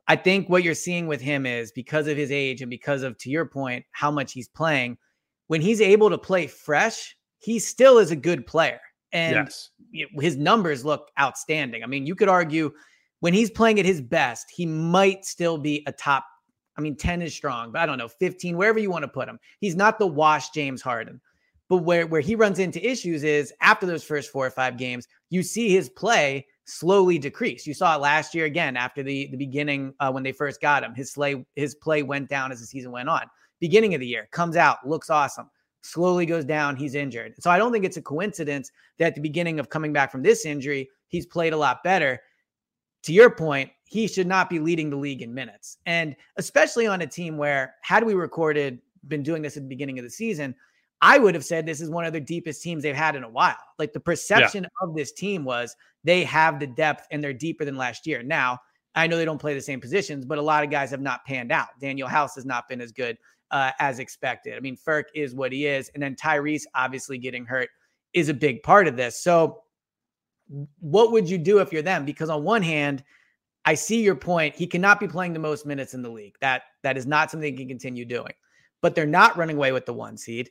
I 0.10 0.16
think 0.16 0.50
what 0.50 0.64
you're 0.64 0.74
seeing 0.74 1.06
with 1.06 1.22
him 1.22 1.46
is 1.46 1.72
because 1.72 2.08
of 2.08 2.18
his 2.18 2.32
age 2.32 2.62
and 2.62 2.70
because 2.70 3.04
of, 3.04 3.16
to 3.20 3.30
your 3.30 3.46
point, 3.46 3.86
how 3.92 4.10
much 4.10 4.34
he's 4.34 4.48
playing, 4.48 4.98
when 5.48 5.62
he's 5.62 5.82
able 5.82 6.10
to 6.10 6.18
play 6.18 6.48
fresh, 6.48 7.16
he 7.38 7.60
still 7.60 8.00
is 8.00 8.10
a 8.10 8.16
good 8.16 8.48
player. 8.48 8.80
And 9.14 9.36
yes. 9.36 9.70
his 10.20 10.36
numbers 10.36 10.84
look 10.84 11.10
outstanding. 11.20 11.84
I 11.84 11.86
mean, 11.86 12.08
you 12.08 12.16
could 12.16 12.28
argue 12.28 12.72
when 13.20 13.36
he's 13.36 13.52
playing 13.52 13.80
at 13.80 13.86
his 13.86 14.02
best, 14.02 14.50
he 14.50 14.66
might 14.66 15.26
still 15.26 15.60
be 15.60 15.84
a 15.86 15.92
top. 15.92 16.26
I 16.76 16.82
mean, 16.82 16.96
10 16.96 17.22
is 17.22 17.36
strong, 17.36 17.72
but 17.72 17.82
I 17.82 17.86
don't 17.86 18.00
know, 18.00 18.08
15, 18.08 18.58
wherever 18.58 18.80
you 18.80 18.90
want 18.90 19.04
to 19.04 19.10
put 19.10 19.30
him. 19.30 19.40
He's 19.60 19.76
not 19.76 20.00
the 20.00 20.08
wash 20.08 20.50
James 20.50 20.82
Harden. 20.82 21.22
But 21.68 21.78
where, 21.78 22.08
where 22.08 22.22
he 22.22 22.34
runs 22.34 22.58
into 22.58 22.84
issues 22.84 23.24
is 23.24 23.54
after 23.62 23.86
those 23.86 24.04
first 24.04 24.32
four 24.32 24.48
or 24.48 24.52
five 24.52 24.76
games, 24.76 25.08
you 25.30 25.44
see 25.44 25.70
his 25.70 25.88
play 25.88 26.48
slowly 26.70 27.18
decrease. 27.18 27.66
You 27.66 27.74
saw 27.74 27.96
it 27.96 28.02
last 28.02 28.36
year 28.36 28.46
again 28.46 28.78
after 28.78 29.04
the 29.04 29.28
the 29.28 29.38
beginning 29.38 29.94
uh, 30.00 30.12
when 30.12 30.24
they 30.24 30.32
first 30.32 30.62
got 30.62 30.84
him. 30.84 30.94
His 30.94 31.12
play 31.12 31.46
his 31.56 31.76
play 31.76 32.04
went 32.04 32.30
down 32.30 32.52
as 32.52 32.60
the 32.60 32.66
season 32.66 32.92
went 32.92 33.10
on. 33.10 33.24
Beginning 33.60 33.94
of 33.94 34.00
the 34.00 34.08
year 34.08 34.28
comes 34.32 34.56
out, 34.56 34.88
looks 34.88 35.10
awesome. 35.10 35.50
Slowly 35.82 36.26
goes 36.26 36.46
down. 36.46 36.76
He's 36.76 36.96
injured. 36.96 37.36
So 37.40 37.50
I 37.50 37.58
don't 37.58 37.72
think 37.72 37.86
it's 37.86 37.98
a 37.98 38.02
coincidence 38.02 38.72
that 38.98 39.08
at 39.08 39.16
the 39.16 39.22
beginning 39.22 39.60
of 39.60 39.70
coming 39.70 39.94
back 39.94 40.12
from 40.12 40.24
this 40.24 40.46
injury, 40.46 40.90
he's 41.08 41.26
played 41.26 41.54
a 41.54 41.58
lot 41.58 41.84
better. 41.84 42.20
To 43.04 43.14
your 43.14 43.30
point, 43.30 43.72
he 43.86 44.08
should 44.08 44.28
not 44.28 44.50
be 44.50 44.60
leading 44.60 44.90
the 44.90 44.98
league 44.98 45.22
in 45.22 45.34
minutes, 45.34 45.78
and 45.86 46.16
especially 46.38 46.86
on 46.86 47.02
a 47.02 47.08
team 47.08 47.38
where 47.38 47.76
had 47.82 48.04
we 48.04 48.14
recorded 48.14 48.80
been 49.08 49.24
doing 49.24 49.42
this 49.42 49.56
at 49.56 49.64
the 49.64 49.70
beginning 49.70 49.98
of 49.98 50.04
the 50.04 50.12
season, 50.12 50.54
I 51.02 51.18
would 51.18 51.34
have 51.34 51.46
said 51.46 51.66
this 51.66 51.82
is 51.82 51.90
one 51.90 52.06
of 52.06 52.14
the 52.14 52.20
deepest 52.20 52.62
teams 52.62 52.84
they've 52.84 52.96
had 52.96 53.16
in 53.16 53.24
a 53.24 53.30
while. 53.30 53.58
Like 53.78 53.94
the 53.94 54.00
perception 54.00 54.64
yeah. 54.64 54.88
of 54.88 54.96
this 54.96 55.12
team 55.12 55.46
was 55.46 55.76
they 56.04 56.24
have 56.26 56.60
the 56.60 56.68
depth 56.68 57.08
and 57.12 57.24
they're 57.24 57.34
deeper 57.34 57.64
than 57.64 57.78
last 57.78 58.06
year. 58.06 58.22
Now, 58.22 58.60
I 58.96 59.08
know 59.08 59.18
they 59.18 59.26
don't 59.26 59.40
play 59.40 59.54
the 59.54 59.62
same 59.62 59.80
positions, 59.80 60.26
but 60.26 60.38
a 60.38 60.42
lot 60.42 60.64
of 60.64 60.70
guys 60.70 60.92
have 60.92 61.02
not 61.02 61.24
panned 61.26 61.52
out. 61.52 61.68
Danuel 61.82 62.10
House 62.10 62.36
has 62.36 62.46
not 62.46 62.68
been 62.68 62.82
as 62.82 62.92
good 62.92 63.18
uh, 63.52 63.72
as 63.80 64.00
expected. 64.00 64.56
I 64.56 64.60
mean, 64.60 64.76
Furk 64.76 65.06
is 65.16 65.34
what 65.34 65.54
he 65.54 65.68
is. 65.68 65.90
And 65.94 66.04
then 66.04 66.16
Tyrese 66.16 66.64
obviously 66.76 67.18
getting 67.18 67.46
hurt 67.46 67.70
is 68.14 68.28
a 68.30 68.34
big 68.34 68.62
part 68.64 68.88
of 68.88 68.98
this. 68.98 69.22
So, 69.22 69.64
what 70.80 71.12
would 71.12 71.30
you 71.30 71.38
do 71.38 71.60
if 71.60 71.72
you're 71.72 71.84
them? 71.84 72.06
Because 72.06 72.30
on 72.30 72.44
one 72.44 72.64
hand, 72.64 73.04
I 73.66 73.76
see 73.76 74.02
your 74.02 74.16
point. 74.16 74.56
He 74.56 74.66
cannot 74.66 75.00
be 75.00 75.08
playing 75.08 75.34
the 75.34 75.40
most 75.40 75.64
minutes 75.64 75.94
in 75.94 76.02
the 76.02 76.10
league. 76.10 76.36
That 76.42 76.64
that 76.82 76.98
is 76.98 77.06
not 77.06 77.30
something 77.30 77.54
he 77.54 77.58
can 77.58 77.68
continue 77.68 78.04
doing. 78.04 78.34
But 78.82 78.96
they're 78.96 79.06
not 79.06 79.38
running 79.38 79.58
away 79.58 79.72
with 79.72 79.86
the 79.86 79.94
one 79.94 80.18
seed 80.18 80.50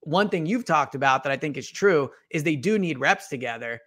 one 0.00 0.28
thing 0.28 0.46
you've 0.46 0.64
talked 0.64 0.94
about 0.94 1.22
that 1.24 1.32
I 1.32 1.36
think 1.36 1.56
is 1.56 1.68
true 1.70 2.10
is 2.30 2.42
they 2.42 2.56
do 2.56 2.78
need 2.78 2.98
reps 2.98 3.28
together. 3.28 3.80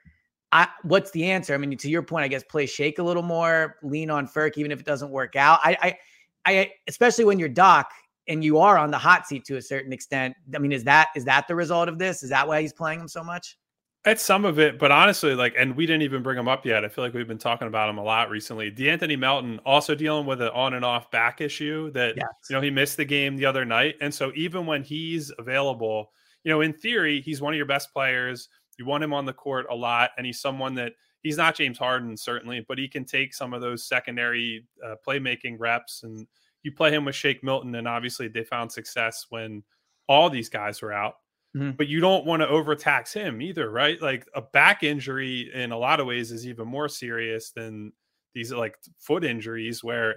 I, 0.51 0.67
what's 0.83 1.11
the 1.11 1.29
answer? 1.31 1.53
I 1.53 1.57
mean, 1.57 1.77
to 1.77 1.89
your 1.89 2.03
point, 2.03 2.25
I 2.25 2.27
guess 2.27 2.43
play 2.43 2.65
shake 2.65 2.99
a 2.99 3.03
little 3.03 3.23
more, 3.23 3.77
lean 3.83 4.09
on 4.09 4.27
Furk, 4.27 4.57
even 4.57 4.71
if 4.71 4.79
it 4.79 4.85
doesn't 4.85 5.09
work 5.09 5.35
out. 5.35 5.59
I, 5.63 5.77
I, 5.81 5.97
I, 6.45 6.71
especially 6.87 7.25
when 7.25 7.39
you're 7.39 7.49
Doc 7.49 7.89
and 8.27 8.43
you 8.43 8.57
are 8.59 8.77
on 8.77 8.91
the 8.91 8.97
hot 8.97 9.27
seat 9.27 9.45
to 9.45 9.57
a 9.57 9.61
certain 9.61 9.93
extent. 9.93 10.35
I 10.53 10.59
mean, 10.59 10.71
is 10.71 10.83
that 10.83 11.09
is 11.15 11.25
that 11.25 11.47
the 11.47 11.55
result 11.55 11.87
of 11.87 11.97
this? 11.97 12.23
Is 12.23 12.29
that 12.29 12.47
why 12.47 12.61
he's 12.61 12.73
playing 12.73 12.99
him 12.99 13.07
so 13.07 13.23
much? 13.23 13.57
It's 14.03 14.23
some 14.23 14.45
of 14.45 14.57
it, 14.57 14.79
but 14.79 14.91
honestly, 14.91 15.35
like, 15.35 15.53
and 15.55 15.75
we 15.75 15.85
didn't 15.85 16.01
even 16.01 16.23
bring 16.23 16.37
him 16.37 16.47
up 16.47 16.65
yet. 16.65 16.83
I 16.83 16.87
feel 16.87 17.03
like 17.03 17.13
we've 17.13 17.27
been 17.27 17.37
talking 17.37 17.67
about 17.67 17.87
him 17.87 17.99
a 17.99 18.03
lot 18.03 18.31
recently. 18.31 18.71
De'Anthony 18.71 19.17
Melton 19.17 19.59
also 19.63 19.93
dealing 19.93 20.25
with 20.25 20.41
an 20.41 20.47
on 20.49 20.73
and 20.73 20.83
off 20.83 21.11
back 21.11 21.39
issue 21.39 21.91
that 21.91 22.15
yes. 22.17 22.25
you 22.49 22.55
know 22.55 22.61
he 22.61 22.71
missed 22.71 22.97
the 22.97 23.05
game 23.05 23.37
the 23.37 23.45
other 23.45 23.63
night, 23.63 23.95
and 24.01 24.11
so 24.11 24.31
even 24.35 24.65
when 24.65 24.81
he's 24.81 25.31
available, 25.37 26.11
you 26.43 26.51
know, 26.51 26.61
in 26.61 26.73
theory, 26.73 27.21
he's 27.21 27.41
one 27.41 27.53
of 27.53 27.57
your 27.57 27.67
best 27.67 27.93
players. 27.93 28.49
You 28.79 28.85
want 28.87 29.03
him 29.03 29.13
on 29.13 29.25
the 29.25 29.33
court 29.33 29.67
a 29.69 29.75
lot, 29.75 30.09
and 30.17 30.25
he's 30.25 30.41
someone 30.41 30.73
that 30.75 30.93
he's 31.21 31.37
not 31.37 31.55
James 31.55 31.77
Harden 31.77 32.17
certainly, 32.17 32.65
but 32.67 32.79
he 32.79 32.87
can 32.87 33.05
take 33.05 33.35
some 33.35 33.53
of 33.53 33.61
those 33.61 33.85
secondary 33.85 34.65
uh, 34.83 34.95
playmaking 35.05 35.57
reps. 35.59 36.01
And 36.01 36.25
you 36.63 36.71
play 36.71 36.91
him 36.91 37.05
with 37.05 37.15
Shake 37.15 37.43
Milton, 37.43 37.75
and 37.75 37.87
obviously 37.87 38.27
they 38.27 38.43
found 38.43 38.71
success 38.71 39.27
when 39.29 39.63
all 40.07 40.29
these 40.29 40.49
guys 40.49 40.81
were 40.81 40.93
out. 40.93 41.15
Mm-hmm. 41.55 41.71
But 41.71 41.87
you 41.87 41.99
don't 41.99 42.25
want 42.25 42.41
to 42.41 42.47
overtax 42.47 43.13
him 43.13 43.41
either, 43.41 43.69
right? 43.69 44.01
Like 44.01 44.27
a 44.33 44.41
back 44.41 44.83
injury 44.83 45.51
in 45.53 45.71
a 45.71 45.77
lot 45.77 45.99
of 45.99 46.07
ways 46.07 46.31
is 46.31 46.47
even 46.47 46.67
more 46.67 46.87
serious 46.87 47.51
than 47.51 47.91
these 48.33 48.53
like 48.53 48.77
foot 48.99 49.25
injuries 49.25 49.83
where 49.83 50.15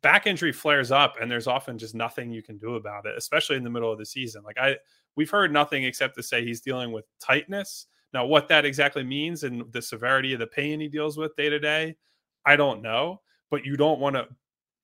back 0.00 0.26
injury 0.26 0.52
flares 0.52 0.92
up 0.92 1.16
and 1.20 1.30
there's 1.30 1.48
often 1.48 1.76
just 1.76 1.94
nothing 1.94 2.30
you 2.30 2.42
can 2.42 2.56
do 2.58 2.76
about 2.76 3.06
it, 3.06 3.14
especially 3.16 3.56
in 3.56 3.64
the 3.64 3.70
middle 3.70 3.90
of 3.90 3.98
the 3.98 4.06
season. 4.06 4.42
Like 4.44 4.58
I 4.58 4.76
we've 5.16 5.30
heard 5.30 5.52
nothing 5.52 5.84
except 5.84 6.14
to 6.16 6.22
say 6.22 6.44
he's 6.44 6.60
dealing 6.60 6.92
with 6.92 7.04
tightness. 7.20 7.86
Now, 8.12 8.24
what 8.24 8.48
that 8.48 8.64
exactly 8.64 9.02
means 9.02 9.42
and 9.42 9.64
the 9.72 9.82
severity 9.82 10.32
of 10.34 10.38
the 10.38 10.46
pain 10.46 10.78
he 10.78 10.88
deals 10.88 11.16
with 11.16 11.34
day 11.34 11.48
to 11.48 11.58
day, 11.58 11.96
I 12.46 12.54
don't 12.54 12.80
know. 12.80 13.20
But 13.50 13.64
you 13.64 13.76
don't 13.76 14.00
want 14.00 14.14
to, 14.14 14.28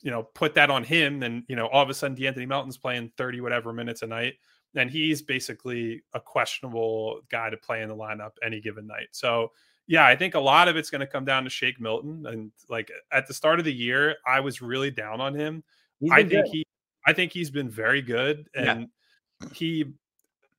you 0.03 0.11
know, 0.11 0.25
put 0.35 0.55
that 0.55 0.71
on 0.71 0.83
him. 0.83 1.23
And 1.23 1.45
you 1.49 1.55
know, 1.55 1.67
all 1.69 1.83
of 1.83 1.91
a 1.91 1.95
sudden, 1.95 2.17
De'Anthony 2.17 2.49
Melton's 2.49 2.77
playing 2.77 3.13
thirty 3.17 3.41
whatever 3.41 3.73
minutes 3.73 4.03
a 4.03 4.07
night 4.07 4.35
and 4.75 4.91
he's 4.91 5.23
basically 5.23 6.03
a 6.15 6.21
questionable 6.21 7.21
guy 7.31 7.51
to 7.51 7.57
play 7.57 7.83
in 7.83 7.89
the 7.89 7.97
lineup 7.97 8.33
any 8.43 8.61
given 8.61 8.87
night. 8.87 9.09
So 9.13 9.53
yeah, 9.87 10.07
I 10.07 10.15
think 10.15 10.35
a 10.35 10.41
lot 10.41 10.69
of 10.69 10.77
it's 10.77 10.91
going 10.91 11.01
to 11.01 11.07
come 11.07 11.25
down 11.25 11.43
to 11.43 11.51
Shake 11.51 11.81
Milton. 11.81 12.25
And 12.27 12.53
like 12.69 12.93
at 13.11 13.27
the 13.27 13.35
start 13.35 13.59
of 13.59 13.65
the 13.65 13.75
year, 13.75 14.17
I 14.25 14.39
was 14.39 14.63
really 14.63 14.93
down 14.93 15.21
on 15.21 15.35
him. 15.35 15.65
I 16.13 16.19
think 16.19 16.31
good. 16.31 16.47
he, 16.53 16.67
I 17.07 17.13
think 17.13 17.33
he's 17.33 17.51
been 17.51 17.69
very 17.69 18.01
good, 18.01 18.49
and 18.55 18.89
yeah. 19.43 19.49
he. 19.53 19.85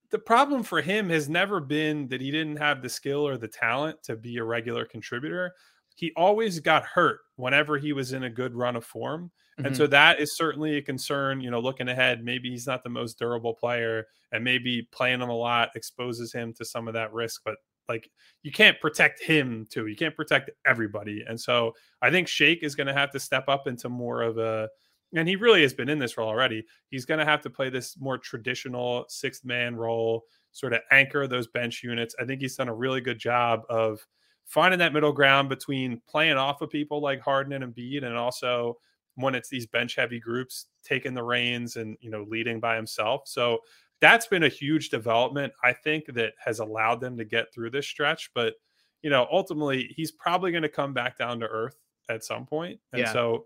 The 0.10 0.20
problem 0.20 0.62
for 0.62 0.82
him 0.82 1.10
has 1.10 1.30
never 1.30 1.62
been 1.62 2.10
that 2.10 2.20
he 2.20 2.32
didn't 2.32 2.58
have 2.58 2.82
the 2.82 2.90
skill 2.90 3.26
or 3.26 3.38
the 3.38 3.48
talent 3.48 4.04
to 4.04 4.18
be 4.18 4.36
a 4.38 4.44
regular 4.44 4.84
contributor. 4.84 5.54
he 5.96 6.12
always 6.18 6.60
got 6.60 6.84
hurt 6.84 7.20
whenever 7.36 7.78
he 7.78 7.94
was 7.94 8.12
in 8.12 8.24
a 8.24 8.30
good 8.30 8.54
run 8.54 8.76
of 8.76 8.84
form. 8.84 9.32
Mm-hmm. 9.58 9.68
And 9.68 9.78
so 9.78 9.88
that 9.88 10.20
is 10.20 10.36
certainly 10.36 10.78
a 10.78 10.82
concern, 10.82 11.42
you 11.42 11.52
know, 11.52 11.60
looking 11.60 11.90
ahead. 11.90 12.24
Maybe 12.24 12.50
he's 12.50 12.68
not 12.68 12.84
the 12.84 12.90
most 12.90 13.20
durable 13.20 13.54
player, 13.54 14.08
and 14.32 14.44
maybe 14.44 14.88
playing 14.92 15.22
him 15.22 15.30
a 15.30 15.36
lot 15.36 15.72
exposes 15.76 16.32
him 16.32 16.54
to 16.54 16.66
some 16.66 16.88
of 16.88 16.94
that 16.94 17.14
risk. 17.14 17.42
But 17.44 17.56
like, 17.90 18.10
you 18.44 18.52
can't 18.52 18.80
protect 18.80 19.22
him 19.22 19.68
too. 19.70 19.88
You 19.88 19.96
can't 19.96 20.16
protect 20.16 20.52
everybody. 20.66 21.26
And 21.28 21.40
so 21.40 21.74
I 22.02 22.10
think 22.10 22.28
Shake 22.28 22.64
is 22.64 22.76
going 22.76 22.88
to 22.88 22.94
have 22.94 23.12
to 23.12 23.20
step 23.20 23.50
up 23.50 23.68
into 23.68 23.90
more 23.90 24.22
of 24.22 24.38
a, 24.38 24.70
and 25.14 25.28
he 25.28 25.36
really 25.36 25.62
has 25.64 25.74
been 25.74 25.90
in 25.90 26.00
this 26.00 26.18
role 26.18 26.30
already. 26.30 26.64
He's 26.90 27.06
going 27.06 27.20
to 27.20 27.26
have 27.26 27.42
to 27.42 27.50
play 27.50 27.70
this 27.70 28.00
more 28.00 28.18
traditional 28.18 29.04
sixth 29.10 29.44
man 29.44 29.76
role, 29.76 30.24
sort 30.54 30.72
of 30.72 30.80
anchor 30.92 31.28
those 31.28 31.48
bench 31.48 31.84
units. 31.84 32.16
I 32.18 32.24
think 32.24 32.40
he's 32.40 32.56
done 32.56 32.70
a 32.70 32.74
really 32.74 33.02
good 33.02 33.20
job 33.20 33.64
of 33.70 34.00
finding 34.46 34.80
that 34.80 34.94
middle 34.94 35.12
ground 35.12 35.50
between 35.50 36.02
playing 36.08 36.38
off 36.38 36.62
of 36.62 36.70
people 36.70 37.02
like 37.02 37.20
Harden 37.20 37.52
and 37.52 37.76
Embiid, 37.76 38.06
and 38.06 38.16
also 38.16 38.78
when 39.22 39.36
it's 39.36 39.50
these 39.50 39.66
bench 39.66 39.96
heavy 39.96 40.20
groups 40.20 40.68
taking 40.84 41.14
the 41.14 41.24
reins 41.24 41.76
and 41.76 41.98
you 42.02 42.10
know 42.10 42.26
leading 42.30 42.60
by 42.60 42.76
himself. 42.76 43.22
So 43.26 43.60
that's 44.00 44.28
been 44.28 44.44
a 44.44 44.50
huge 44.50 44.90
development. 44.90 45.54
I 45.64 45.74
think 45.74 46.06
that 46.14 46.34
has 46.44 46.60
allowed 46.60 47.02
them 47.02 47.18
to 47.18 47.26
get 47.26 47.54
through 47.54 47.70
this 47.72 47.88
stretch. 47.88 48.32
But 48.34 48.56
you 49.02 49.10
know, 49.10 49.28
ultimately, 49.32 49.94
he's 49.96 50.12
probably 50.12 50.52
going 50.52 50.64
to 50.64 50.70
come 50.70 50.94
back 50.94 51.18
down 51.18 51.40
to 51.40 51.48
earth 51.48 51.78
at 52.10 52.24
some 52.24 52.46
point, 52.46 52.80
and 52.94 53.02
yeah. 53.02 53.14
so 53.14 53.46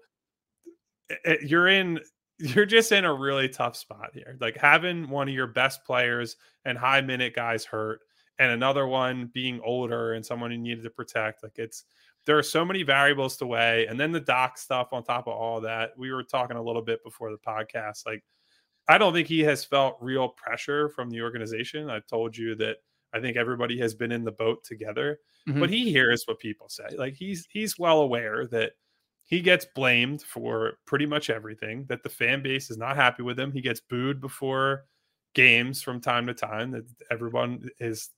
it, 1.09 1.19
eh, 1.25 1.31
eh, 1.31 1.37
you're 1.45 1.67
in 1.67 1.99
you're 2.39 2.65
just 2.65 2.91
in 2.91 3.05
a 3.05 3.13
really 3.13 3.47
tough 3.47 3.75
spot 3.75 4.09
here. 4.13 4.37
Like 4.41 4.57
having 4.57 5.09
one 5.09 5.27
of 5.27 5.33
your 5.33 5.47
best 5.47 5.85
players 5.85 6.35
and 6.65 6.77
high 6.77 7.01
minute 7.01 7.33
guys 7.33 7.63
hurt 7.63 8.01
and 8.39 8.51
another 8.51 8.87
one 8.87 9.31
being 9.33 9.61
older 9.63 10.13
and 10.13 10.25
someone 10.25 10.51
you 10.51 10.57
needed 10.57 10.83
to 10.83 10.89
protect. 10.89 11.43
Like 11.43 11.57
it's 11.57 11.85
there 12.25 12.37
are 12.37 12.43
so 12.43 12.65
many 12.65 12.83
variables 12.83 13.37
to 13.37 13.45
weigh, 13.45 13.87
and 13.87 13.99
then 13.99 14.11
the 14.11 14.19
doc 14.19 14.57
stuff 14.57 14.89
on 14.91 15.03
top 15.03 15.27
of 15.27 15.33
all 15.33 15.61
that. 15.61 15.91
We 15.97 16.11
were 16.11 16.23
talking 16.23 16.57
a 16.57 16.61
little 16.61 16.81
bit 16.81 17.03
before 17.03 17.31
the 17.31 17.37
podcast. 17.37 18.05
Like 18.05 18.23
I 18.87 18.97
don't 18.97 19.13
think 19.13 19.27
he 19.27 19.41
has 19.41 19.65
felt 19.65 19.97
real 19.99 20.29
pressure 20.29 20.89
from 20.89 21.09
the 21.09 21.21
organization. 21.21 21.89
I 21.89 21.99
told 21.99 22.37
you 22.37 22.55
that 22.55 22.77
I 23.13 23.19
think 23.19 23.37
everybody 23.37 23.79
has 23.79 23.95
been 23.95 24.11
in 24.11 24.23
the 24.23 24.31
boat 24.31 24.63
together, 24.63 25.19
mm-hmm. 25.47 25.59
but 25.59 25.69
he 25.69 25.91
hears 25.91 26.23
what 26.25 26.39
people 26.39 26.69
say. 26.69 26.87
Like 26.97 27.15
he's 27.15 27.47
he's 27.49 27.79
well 27.79 28.01
aware 28.01 28.47
that 28.47 28.73
he 29.23 29.41
gets 29.41 29.65
blamed 29.75 30.21
for 30.21 30.73
pretty 30.85 31.05
much 31.05 31.29
everything. 31.29 31.85
That 31.89 32.03
the 32.03 32.09
fan 32.09 32.43
base 32.43 32.69
is 32.69 32.77
not 32.77 32.95
happy 32.95 33.23
with 33.23 33.39
him. 33.39 33.51
He 33.51 33.61
gets 33.61 33.79
booed 33.79 34.21
before 34.21 34.85
games 35.33 35.81
from 35.81 36.01
time 36.01 36.27
to 36.27 36.33
time. 36.33 36.71
That 36.71 36.85
everyone 37.09 37.69
is 37.79 38.09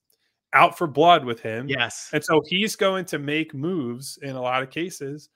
out 0.52 0.78
for 0.78 0.86
blood 0.86 1.24
with 1.24 1.40
him. 1.40 1.68
Yes. 1.68 2.10
And 2.12 2.24
so 2.24 2.42
he's 2.46 2.76
going 2.76 3.04
to 3.06 3.18
make 3.18 3.54
moves 3.54 4.18
in 4.22 4.36
a 4.36 4.40
lot 4.40 4.62
of 4.62 4.70
cases 4.70 5.28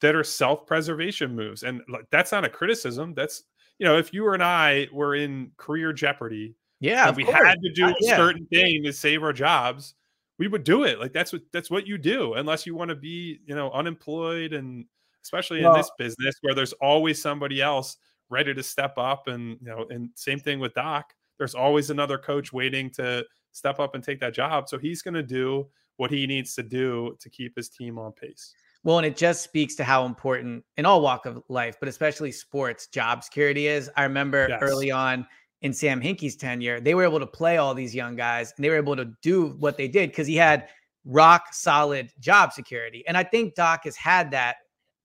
that 0.00 0.14
are 0.14 0.24
self-preservation 0.24 1.34
moves. 1.34 1.62
And 1.62 1.82
that's 2.10 2.32
not 2.32 2.44
a 2.44 2.48
criticism. 2.48 3.14
That's 3.14 3.44
you 3.78 3.86
know, 3.86 3.98
if 3.98 4.12
you 4.12 4.28
and 4.32 4.42
I 4.42 4.88
were 4.92 5.14
in 5.14 5.52
career 5.56 5.92
jeopardy, 5.92 6.54
yeah, 6.80 7.10
we 7.10 7.24
course. 7.24 7.36
had 7.36 7.60
to 7.62 7.72
do 7.72 7.86
uh, 7.86 7.90
a 7.90 7.94
yeah. 8.00 8.16
certain 8.16 8.46
thing 8.46 8.82
to 8.84 8.92
save 8.92 9.22
our 9.22 9.32
jobs, 9.32 9.94
we 10.38 10.48
would 10.48 10.64
do 10.64 10.84
it. 10.84 10.98
Like 10.98 11.12
that's 11.12 11.32
what 11.32 11.42
that's 11.52 11.70
what 11.70 11.86
you 11.86 11.98
do, 11.98 12.34
unless 12.34 12.66
you 12.66 12.74
want 12.74 12.88
to 12.88 12.94
be, 12.94 13.40
you 13.46 13.54
know, 13.54 13.70
unemployed 13.72 14.52
and 14.52 14.86
especially 15.22 15.62
well, 15.62 15.74
in 15.74 15.78
this 15.78 15.90
business 15.98 16.36
where 16.40 16.54
there's 16.54 16.72
always 16.74 17.20
somebody 17.20 17.60
else 17.60 17.96
ready 18.28 18.54
to 18.54 18.62
step 18.62 18.96
up. 18.96 19.28
And 19.28 19.58
you 19.60 19.68
know, 19.68 19.86
and 19.90 20.10
same 20.14 20.38
thing 20.38 20.58
with 20.58 20.74
Doc. 20.74 21.12
There's 21.38 21.54
always 21.54 21.90
another 21.90 22.16
coach 22.16 22.52
waiting 22.52 22.90
to 22.92 23.24
step 23.56 23.80
up 23.80 23.94
and 23.94 24.04
take 24.04 24.20
that 24.20 24.34
job. 24.34 24.68
So 24.68 24.78
he's 24.78 25.02
going 25.02 25.14
to 25.14 25.22
do 25.22 25.66
what 25.96 26.10
he 26.10 26.26
needs 26.26 26.54
to 26.54 26.62
do 26.62 27.16
to 27.20 27.30
keep 27.30 27.56
his 27.56 27.68
team 27.68 27.98
on 27.98 28.12
pace. 28.12 28.54
Well, 28.84 28.98
and 28.98 29.06
it 29.06 29.16
just 29.16 29.42
speaks 29.42 29.74
to 29.76 29.84
how 29.84 30.04
important 30.04 30.62
in 30.76 30.86
all 30.86 31.00
walk 31.00 31.26
of 31.26 31.42
life, 31.48 31.76
but 31.80 31.88
especially 31.88 32.30
sports, 32.30 32.86
job 32.86 33.24
security 33.24 33.66
is. 33.66 33.90
I 33.96 34.04
remember 34.04 34.46
yes. 34.48 34.60
early 34.62 34.90
on 34.90 35.26
in 35.62 35.72
Sam 35.72 36.00
Hinkie's 36.00 36.36
tenure, 36.36 36.80
they 36.80 36.94
were 36.94 37.02
able 37.02 37.18
to 37.18 37.26
play 37.26 37.56
all 37.56 37.74
these 37.74 37.94
young 37.94 38.14
guys 38.14 38.52
and 38.56 38.64
they 38.64 38.68
were 38.68 38.76
able 38.76 38.94
to 38.94 39.10
do 39.22 39.56
what 39.58 39.76
they 39.76 39.88
did 39.88 40.10
because 40.10 40.26
he 40.26 40.36
had 40.36 40.68
rock 41.04 41.46
solid 41.52 42.10
job 42.20 42.52
security. 42.52 43.02
And 43.08 43.16
I 43.16 43.24
think 43.24 43.54
Doc 43.54 43.84
has 43.84 43.96
had 43.96 44.30
that 44.32 44.56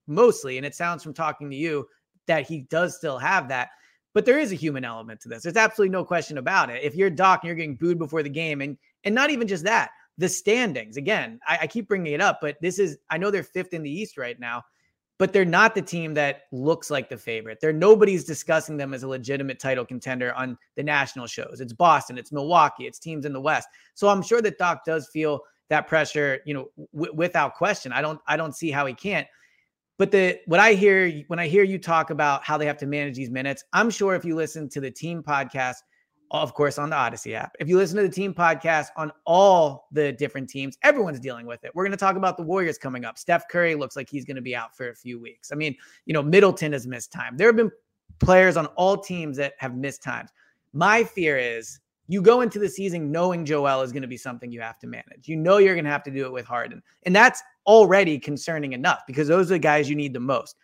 mostly. 0.08 0.58
And 0.58 0.66
it 0.66 0.76
sounds 0.76 1.02
from 1.02 1.14
talking 1.14 1.50
to 1.50 1.56
you 1.56 1.88
that 2.28 2.48
he 2.48 2.62
does 2.70 2.98
still 2.98 3.18
have 3.18 3.48
that. 3.50 3.70
But 4.14 4.26
there 4.26 4.40
is 4.40 4.52
a 4.52 4.56
human 4.56 4.84
element 4.84 5.22
to 5.22 5.30
this. 5.30 5.44
There's 5.44 5.56
absolutely 5.56 5.92
no 5.92 6.04
question 6.04 6.38
about 6.38 6.70
it. 6.70 6.84
If 6.84 6.96
you're 6.96 7.10
Doc 7.10 7.42
and 7.42 7.48
you're 7.48 7.56
getting 7.56 7.76
booed 7.76 7.98
before 7.98 8.24
the 8.24 8.30
game, 8.30 8.62
and 8.62 8.78
and 9.04 9.16
not 9.16 9.30
even 9.30 9.48
just 9.48 9.64
that, 9.64 9.92
the 10.18 10.30
standings. 10.30 10.98
Again, 10.98 11.40
I, 11.48 11.60
I 11.62 11.68
keep 11.68 11.88
bringing 11.88 12.14
it 12.14 12.22
up, 12.22 12.40
but 12.42 12.58
this 12.62 12.80
is 12.80 12.98
I 13.10 13.18
know 13.18 13.32
they're 13.32 13.44
fifth 13.44 13.74
in 13.74 13.84
the 13.84 13.90
East 13.90 14.18
right 14.18 14.40
now, 14.40 14.64
but 15.18 15.34
they're 15.34 15.46
not 15.46 15.76
the 15.76 15.82
team 15.82 16.14
that 16.16 16.44
looks 16.52 16.90
like 16.90 17.10
the 17.10 17.18
favorite. 17.18 17.60
They're 17.62 17.72
nobody's 17.72 18.26
discussing 18.26 18.78
them 18.78 18.94
as 18.94 19.04
a 19.04 19.08
legitimate 19.08 19.60
title 19.60 19.86
contender 19.86 20.34
on 20.34 20.58
the 20.76 20.84
national 20.84 21.28
shows. 21.28 21.62
It's 21.62 21.74
Boston, 21.74 22.18
it's 22.18 22.32
Milwaukee, 22.32 22.88
it's 22.88 23.00
teams 23.00 23.26
in 23.26 23.34
the 23.34 23.42
West. 23.42 23.68
So 23.94 24.10
I'm 24.10 24.22
sure 24.22 24.42
that 24.42 24.58
Doc 24.58 24.84
does 24.86 25.08
feel 25.10 25.42
that 25.70 25.88
pressure, 25.88 26.40
you 26.46 26.54
know, 26.54 26.70
w- 26.94 27.14
without 27.14 27.56
question. 27.56 27.94
I 27.94 28.02
don't 28.02 28.20
I 28.28 28.36
don't 28.36 28.56
see 28.56 28.72
how 28.72 28.86
he 28.86 28.94
can't. 28.94 29.28
But 30.02 30.10
the 30.10 30.40
what 30.48 30.60
I 30.60 30.74
hear 30.74 31.12
when 31.28 31.38
I 31.38 31.46
hear 31.48 31.62
you 31.62 31.78
talk 31.78 32.10
about 32.10 32.44
how 32.44 32.58
they 32.58 32.66
have 32.66 32.80
to 32.80 32.88
manage 32.88 33.16
these 33.16 33.30
minutes, 33.30 33.64
I'm 33.72 33.92
sure 33.92 34.16
if 34.16 34.26
you 34.26 34.36
listen 34.36 34.68
to 34.70 34.82
the 34.82 34.90
team 34.90 35.22
podcast, 35.22 35.76
of 36.32 36.56
course 36.56 36.80
on 36.80 36.90
the 36.90 36.96
Odyssey 36.96 37.36
app, 37.36 37.56
if 37.60 37.70
you 37.70 37.78
listen 37.78 37.98
to 37.98 38.02
the 38.02 38.10
team 38.10 38.34
podcast 38.34 38.88
on 38.98 39.12
all 39.28 39.90
the 39.92 40.12
different 40.12 40.50
teams, 40.50 40.76
everyone's 40.82 41.20
dealing 41.20 41.46
with 41.46 41.64
it. 41.64 41.70
We're 41.76 41.84
going 41.84 41.92
to 41.92 41.98
talk 41.98 42.16
about 42.16 42.36
the 42.36 42.42
Warriors 42.42 42.80
coming 42.80 43.06
up. 43.06 43.20
Steph 43.20 43.48
Curry 43.48 43.76
looks 43.76 43.96
like 43.96 44.10
he's 44.10 44.26
going 44.26 44.38
to 44.38 44.42
be 44.42 44.56
out 44.56 44.76
for 44.76 44.90
a 44.90 44.96
few 44.96 45.22
weeks. 45.22 45.52
I 45.52 45.56
mean, 45.56 45.76
you 46.08 46.16
know, 46.16 46.24
Middleton 46.24 46.74
has 46.74 46.88
missed 46.88 47.12
time. 47.12 47.38
There 47.38 47.48
have 47.48 47.56
been 47.56 47.72
players 48.18 48.58
on 48.58 48.66
all 48.78 48.98
teams 48.98 49.38
that 49.38 49.54
have 49.60 49.76
missed 49.76 50.02
times. 50.02 50.32
My 50.74 51.04
fear 51.04 51.38
is 51.38 51.80
you 52.08 52.24
go 52.24 52.42
into 52.42 52.58
the 52.58 52.70
season 52.70 53.12
knowing 53.12 53.46
Joel 53.46 53.84
is 53.84 53.92
going 53.92 54.02
to 54.02 54.08
be 54.08 54.18
something 54.18 54.52
you 54.52 54.62
have 54.62 54.80
to 54.80 54.88
manage. 54.88 55.28
You 55.28 55.36
know 55.36 55.60
you're 55.60 55.76
going 55.76 55.86
to 55.86 55.92
have 55.92 56.04
to 56.06 56.12
do 56.12 56.26
it 56.26 56.32
with 56.32 56.46
Harden. 56.46 56.82
And 57.04 57.16
that's 57.16 57.44
already 57.66 58.20
concerning 58.20 58.74
enough 58.74 59.02
because 59.08 59.28
those 59.28 59.52
are 59.52 59.56
the 59.56 59.60
guys 59.60 59.90
you 59.90 59.96
need 59.96 60.14
the 60.14 60.20
most. 60.20 60.56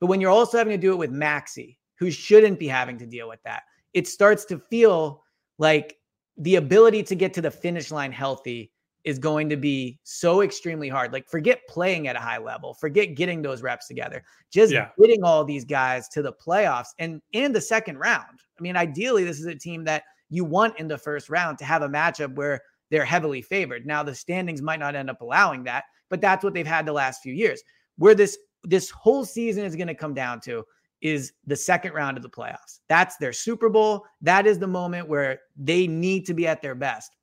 But 0.00 0.06
when 0.06 0.20
you're 0.20 0.30
also 0.30 0.58
having 0.58 0.72
to 0.72 0.78
do 0.78 0.92
it 0.92 0.98
with 0.98 1.10
Maxey, 1.10 1.78
who 1.98 2.10
shouldn't 2.10 2.58
be 2.58 2.68
having 2.68 2.98
to 2.98 3.06
deal 3.06 3.28
with 3.28 3.42
that, 3.44 3.62
it 3.92 4.08
starts 4.08 4.44
to 4.46 4.58
feel 4.58 5.22
like 5.58 5.96
the 6.36 6.56
ability 6.56 7.02
to 7.04 7.14
get 7.14 7.32
to 7.34 7.40
the 7.40 7.50
finish 7.50 7.90
line 7.90 8.12
healthy 8.12 8.72
is 9.04 9.18
going 9.18 9.50
to 9.50 9.56
be 9.56 9.98
so 10.02 10.40
extremely 10.40 10.88
hard. 10.88 11.12
Like, 11.12 11.28
forget 11.28 11.60
playing 11.68 12.08
at 12.08 12.16
a 12.16 12.20
high 12.20 12.38
level, 12.38 12.74
forget 12.74 13.14
getting 13.14 13.42
those 13.42 13.62
reps 13.62 13.86
together, 13.86 14.24
just 14.50 14.72
yeah. 14.72 14.88
getting 14.98 15.22
all 15.22 15.44
these 15.44 15.64
guys 15.64 16.08
to 16.08 16.22
the 16.22 16.32
playoffs 16.32 16.88
and 16.98 17.20
in 17.32 17.52
the 17.52 17.60
second 17.60 17.98
round. 17.98 18.40
I 18.58 18.62
mean, 18.62 18.76
ideally, 18.76 19.24
this 19.24 19.38
is 19.38 19.46
a 19.46 19.54
team 19.54 19.84
that 19.84 20.04
you 20.30 20.44
want 20.44 20.78
in 20.78 20.88
the 20.88 20.98
first 20.98 21.28
round 21.28 21.58
to 21.58 21.64
have 21.64 21.82
a 21.82 21.88
matchup 21.88 22.34
where 22.34 22.62
they're 22.90 23.04
heavily 23.04 23.42
favored. 23.42 23.86
Now, 23.86 24.02
the 24.02 24.14
standings 24.14 24.62
might 24.62 24.80
not 24.80 24.96
end 24.96 25.10
up 25.10 25.20
allowing 25.20 25.64
that, 25.64 25.84
but 26.10 26.20
that's 26.20 26.44
what 26.44 26.54
they've 26.54 26.66
had 26.66 26.86
the 26.86 26.92
last 26.92 27.22
few 27.22 27.32
years. 27.32 27.62
Where 27.96 28.14
this 28.14 28.38
this 28.62 28.90
whole 28.90 29.24
season 29.24 29.64
is 29.64 29.76
going 29.76 29.88
to 29.88 29.94
come 29.94 30.14
down 30.14 30.40
to 30.40 30.64
is 31.02 31.32
the 31.46 31.56
second 31.56 31.92
round 31.92 32.16
of 32.16 32.22
the 32.22 32.30
playoffs. 32.30 32.80
That's 32.88 33.16
their 33.18 33.32
Super 33.32 33.68
Bowl. 33.68 34.04
That 34.22 34.46
is 34.46 34.58
the 34.58 34.66
moment 34.66 35.08
where 35.08 35.40
they 35.56 35.86
need 35.86 36.24
to 36.26 36.34
be 36.34 36.46
at 36.46 36.62
their 36.62 36.74
best. 36.74 37.14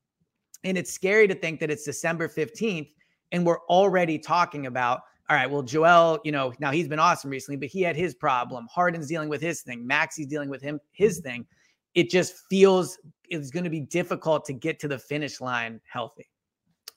And 0.64 0.78
it's 0.78 0.94
scary 0.94 1.28
to 1.28 1.34
think 1.34 1.60
that 1.60 1.72
it's 1.72 1.84
December 1.84 2.28
15th 2.28 2.92
and 3.32 3.44
we're 3.44 3.66
already 3.70 4.20
talking 4.20 4.68
about 4.68 5.02
all 5.32 5.38
right, 5.38 5.50
well, 5.50 5.64
Joel, 5.64 6.20
you 6.26 6.32
know, 6.34 6.52
now 6.60 6.72
he's 6.72 6.90
been 6.90 7.00
awesome 7.00 7.30
recently, 7.30 7.56
but 7.56 7.70
he 7.70 7.82
had 7.82 7.96
his 7.96 8.14
problem. 8.14 8.68
Harden's 8.70 9.08
dealing 9.08 9.30
with 9.30 9.42
his 9.42 9.62
thing. 9.62 9.88
Maxey's 9.88 10.28
dealing 10.28 10.50
with 10.50 10.62
him 10.62 10.78
his 10.92 11.20
mm-hmm. 11.20 11.30
thing. 11.30 11.48
It 11.96 12.10
just 12.10 12.36
feels 12.50 12.98
it's 13.30 13.50
going 13.50 13.64
to 13.64 13.70
be 13.70 13.80
difficult 13.80 14.44
to 14.46 14.54
get 14.54 14.78
to 14.80 14.90
the 14.90 15.00
finish 15.00 15.40
line 15.40 15.80
healthy. 15.90 16.30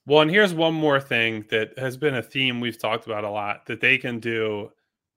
Well, 0.06 0.20
and 0.20 0.30
here's 0.30 0.52
one 0.52 0.74
more 0.74 1.00
thing 1.00 1.46
that 1.50 1.78
has 1.78 1.96
been 1.96 2.14
a 2.14 2.22
theme 2.22 2.60
we've 2.60 2.78
talked 2.78 3.06
about 3.06 3.24
a 3.24 3.30
lot 3.30 3.66
that 3.66 3.80
they 3.80 3.96
can 3.96 4.20
do 4.20 4.70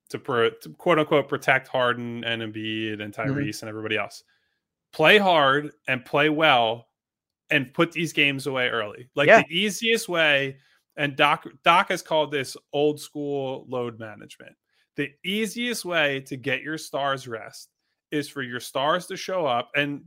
to, 0.09 0.19
pro, 0.19 0.49
to 0.49 0.69
quote 0.69 0.99
unquote 0.99 1.27
protect 1.27 1.67
Harden 1.67 2.23
and 2.23 2.41
Embiid 2.41 3.01
and 3.01 3.13
mm-hmm. 3.13 3.21
Tyrese 3.21 3.49
mm-hmm. 3.49 3.65
and 3.65 3.69
everybody 3.69 3.97
else. 3.97 4.23
Play 4.93 5.17
hard 5.17 5.71
and 5.89 6.05
play 6.05 6.29
well 6.29 6.87
and 7.49 7.73
put 7.73 7.91
these 7.91 8.13
games 8.13 8.47
away 8.47 8.69
early. 8.69 9.09
Like 9.15 9.27
yeah. 9.27 9.41
the 9.41 9.53
easiest 9.53 10.07
way, 10.07 10.57
and 10.95 11.15
Doc 11.15 11.45
Doc 11.63 11.89
has 11.89 12.01
called 12.01 12.31
this 12.31 12.55
old 12.71 12.99
school 12.99 13.65
load 13.67 13.99
management. 13.99 14.55
The 14.95 15.11
easiest 15.23 15.83
way 15.83 16.21
to 16.21 16.37
get 16.37 16.63
your 16.63 16.77
stars 16.77 17.27
rest 17.27 17.69
is 18.09 18.29
for 18.29 18.41
your 18.41 18.61
stars 18.61 19.05
to 19.07 19.17
show 19.17 19.45
up. 19.45 19.69
And 19.75 20.05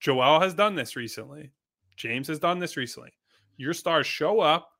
Joel 0.00 0.40
has 0.40 0.54
done 0.54 0.74
this 0.74 0.94
recently. 0.94 1.50
James 1.96 2.28
has 2.28 2.38
done 2.38 2.58
this 2.58 2.76
recently 2.76 3.10
your 3.58 3.74
stars 3.74 4.06
show 4.06 4.40
up, 4.40 4.70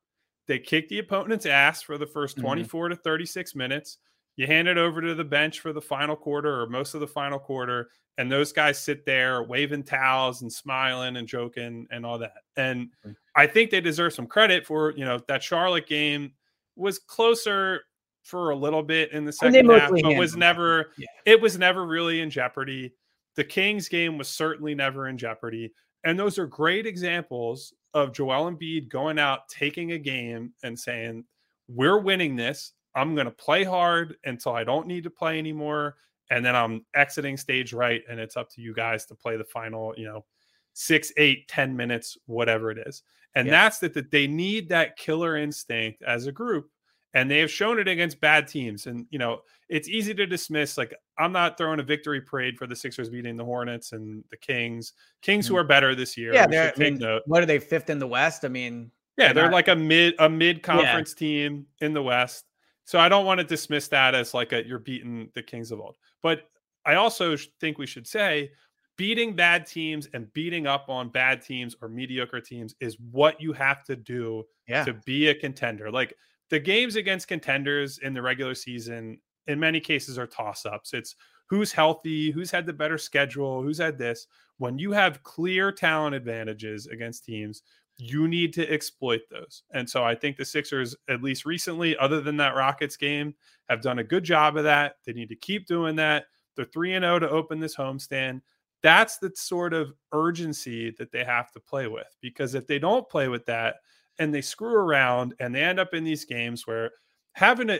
they 0.47 0.57
kick 0.57 0.89
the 0.89 0.97
opponent's 0.97 1.45
ass 1.45 1.83
for 1.83 1.99
the 1.99 2.07
1st 2.07 2.33
mm-hmm. 2.33 2.41
24 2.41 2.85
mm-hmm. 2.85 2.95
to 2.95 3.01
36 3.01 3.55
minutes. 3.55 3.97
You 4.35 4.47
hand 4.47 4.67
it 4.67 4.77
over 4.77 5.01
to 5.01 5.13
the 5.13 5.23
bench 5.23 5.59
for 5.59 5.73
the 5.73 5.81
final 5.81 6.15
quarter 6.15 6.61
or 6.61 6.67
most 6.67 6.95
of 6.95 7.01
the 7.01 7.07
final 7.07 7.37
quarter, 7.37 7.89
and 8.17 8.31
those 8.31 8.51
guys 8.51 8.81
sit 8.81 9.05
there 9.05 9.43
waving 9.43 9.83
towels 9.83 10.41
and 10.41 10.51
smiling 10.51 11.17
and 11.17 11.27
joking 11.27 11.85
and 11.91 12.05
all 12.05 12.17
that. 12.17 12.33
And 12.55 12.89
I 13.35 13.47
think 13.47 13.69
they 13.69 13.81
deserve 13.81 14.13
some 14.13 14.27
credit 14.27 14.65
for, 14.65 14.91
you 14.91 15.05
know, 15.05 15.19
that 15.27 15.43
Charlotte 15.43 15.87
game 15.87 16.31
was 16.75 16.99
closer 16.99 17.81
for 18.23 18.51
a 18.51 18.55
little 18.55 18.83
bit 18.83 19.11
in 19.11 19.25
the 19.25 19.33
second 19.33 19.69
half, 19.69 19.91
but 19.91 20.15
was 20.15 20.35
never 20.35 20.91
yeah. 20.97 21.07
it 21.25 21.41
was 21.41 21.57
never 21.57 21.85
really 21.85 22.21
in 22.21 22.29
jeopardy. 22.29 22.93
The 23.35 23.43
Kings 23.43 23.89
game 23.89 24.17
was 24.17 24.29
certainly 24.29 24.73
never 24.73 25.07
in 25.07 25.17
jeopardy. 25.17 25.73
And 26.03 26.17
those 26.17 26.39
are 26.39 26.47
great 26.47 26.85
examples 26.85 27.73
of 27.93 28.13
Joel 28.13 28.47
and 28.47 28.59
Embiid 28.59 28.89
going 28.89 29.19
out, 29.19 29.47
taking 29.49 29.93
a 29.93 29.97
game 29.97 30.53
and 30.63 30.77
saying, 30.77 31.25
We're 31.67 31.99
winning 31.99 32.35
this. 32.35 32.73
I'm 32.95 33.15
going 33.15 33.25
to 33.25 33.31
play 33.31 33.63
hard 33.63 34.15
until 34.23 34.53
I 34.53 34.63
don't 34.63 34.87
need 34.87 35.03
to 35.03 35.09
play 35.09 35.37
anymore. 35.37 35.97
And 36.31 36.45
then 36.45 36.55
I'm 36.55 36.85
exiting 36.95 37.37
stage 37.37 37.73
right. 37.73 38.03
And 38.09 38.19
it's 38.19 38.37
up 38.37 38.49
to 38.51 38.61
you 38.61 38.73
guys 38.73 39.05
to 39.07 39.15
play 39.15 39.37
the 39.37 39.43
final, 39.43 39.93
you 39.97 40.05
know, 40.05 40.25
six, 40.73 41.11
eight, 41.17 41.47
ten 41.47 41.75
minutes, 41.75 42.17
whatever 42.25 42.71
it 42.71 42.79
is. 42.87 43.03
And 43.35 43.47
yeah. 43.47 43.51
that's 43.51 43.79
that, 43.79 43.93
that 43.93 44.11
they 44.11 44.27
need 44.27 44.69
that 44.69 44.97
killer 44.97 45.37
instinct 45.37 46.01
as 46.03 46.27
a 46.27 46.31
group 46.31 46.69
and 47.13 47.29
they 47.29 47.39
have 47.39 47.51
shown 47.51 47.79
it 47.79 47.87
against 47.87 48.21
bad 48.21 48.47
teams. 48.47 48.87
And 48.87 49.05
you 49.09 49.19
know, 49.19 49.41
it's 49.67 49.87
easy 49.87 50.13
to 50.13 50.25
dismiss. 50.25 50.77
Like 50.77 50.93
I'm 51.17 51.31
not 51.31 51.57
throwing 51.57 51.79
a 51.79 51.83
victory 51.83 52.21
parade 52.21 52.57
for 52.57 52.67
the 52.67 52.75
Sixers 52.75 53.09
beating 53.09 53.35
the 53.35 53.45
Hornets 53.45 53.91
and 53.93 54.23
the 54.29 54.37
Kings. 54.37 54.93
Kings 55.21 55.47
who 55.47 55.55
mm. 55.55 55.59
are 55.59 55.63
better 55.63 55.95
this 55.95 56.17
year. 56.17 56.33
Yeah, 56.33 56.47
they're. 56.47 56.73
I 56.75 56.79
mean, 56.79 57.01
what 57.25 57.41
are 57.41 57.45
they 57.45 57.59
fifth 57.59 57.89
in 57.89 57.99
the 57.99 58.07
West? 58.07 58.45
I 58.45 58.47
mean, 58.47 58.91
yeah, 59.17 59.27
they're, 59.27 59.35
they're 59.35 59.43
not... 59.45 59.53
like 59.53 59.67
a 59.67 59.75
mid 59.75 60.15
a 60.19 60.29
mid 60.29 60.63
conference 60.63 61.15
yeah. 61.17 61.27
team 61.27 61.65
in 61.81 61.93
the 61.93 62.03
West. 62.03 62.45
So 62.85 62.99
I 62.99 63.07
don't 63.09 63.25
want 63.25 63.39
to 63.39 63.43
dismiss 63.43 63.87
that 63.89 64.15
as 64.15 64.33
like 64.33 64.51
a 64.51 64.65
you're 64.65 64.79
beating 64.79 65.29
the 65.35 65.43
Kings 65.43 65.71
of 65.71 65.79
old. 65.79 65.97
But 66.21 66.43
I 66.85 66.95
also 66.95 67.35
think 67.59 67.77
we 67.77 67.85
should 67.85 68.07
say 68.07 68.51
beating 68.97 69.33
bad 69.33 69.65
teams 69.65 70.09
and 70.13 70.31
beating 70.33 70.67
up 70.67 70.89
on 70.89 71.07
bad 71.07 71.41
teams 71.41 71.75
or 71.81 71.87
mediocre 71.87 72.41
teams 72.41 72.75
is 72.81 72.97
what 73.11 73.39
you 73.39 73.53
have 73.53 73.83
to 73.85 73.95
do 73.95 74.43
yeah. 74.67 74.83
to 74.83 74.93
be 75.05 75.27
a 75.27 75.35
contender. 75.35 75.89
Like 75.89 76.13
the 76.49 76.59
games 76.59 76.95
against 76.95 77.27
contenders 77.27 77.99
in 77.99 78.13
the 78.13 78.21
regular 78.21 78.55
season 78.55 79.19
in 79.47 79.59
many 79.59 79.79
cases 79.79 80.17
are 80.17 80.27
toss 80.27 80.65
ups. 80.65 80.93
It's 80.93 81.15
who's 81.47 81.71
healthy, 81.71 82.31
who's 82.31 82.51
had 82.51 82.65
the 82.65 82.73
better 82.73 82.97
schedule, 82.97 83.61
who's 83.63 83.79
had 83.79 83.97
this. 83.97 84.27
When 84.57 84.77
you 84.77 84.91
have 84.91 85.23
clear 85.23 85.71
talent 85.71 86.15
advantages 86.15 86.87
against 86.87 87.25
teams, 87.25 87.63
you 87.97 88.27
need 88.27 88.53
to 88.53 88.71
exploit 88.71 89.21
those. 89.29 89.63
And 89.73 89.89
so 89.89 90.03
I 90.03 90.15
think 90.15 90.37
the 90.37 90.45
Sixers, 90.45 90.95
at 91.09 91.21
least 91.21 91.45
recently, 91.45 91.97
other 91.97 92.21
than 92.21 92.37
that 92.37 92.55
Rockets 92.55 92.95
game, 92.95 93.35
have 93.67 93.81
done 93.81 93.99
a 93.99 94.03
good 94.03 94.23
job 94.23 94.55
of 94.55 94.63
that. 94.63 94.95
They 95.05 95.13
need 95.13 95.29
to 95.29 95.35
keep 95.35 95.67
doing 95.67 95.95
that. 95.97 96.25
They're 96.55 96.65
3 96.65 96.95
and 96.95 97.03
0 97.03 97.19
to 97.19 97.29
open 97.29 97.59
this 97.59 97.75
homestand. 97.75 98.41
That's 98.81 99.17
the 99.17 99.31
sort 99.35 99.73
of 99.73 99.93
urgency 100.13 100.91
that 100.97 101.11
they 101.11 101.23
have 101.25 101.51
to 101.51 101.59
play 101.59 101.87
with 101.87 102.15
because 102.21 102.55
if 102.55 102.67
they 102.67 102.79
don't 102.79 103.09
play 103.09 103.27
with 103.27 103.45
that, 103.47 103.77
and 104.19 104.33
they 104.33 104.41
screw 104.41 104.75
around 104.75 105.33
and 105.39 105.55
they 105.55 105.63
end 105.63 105.79
up 105.79 105.93
in 105.93 106.03
these 106.03 106.25
games 106.25 106.67
where 106.67 106.91
having 107.33 107.69
a 107.69 107.79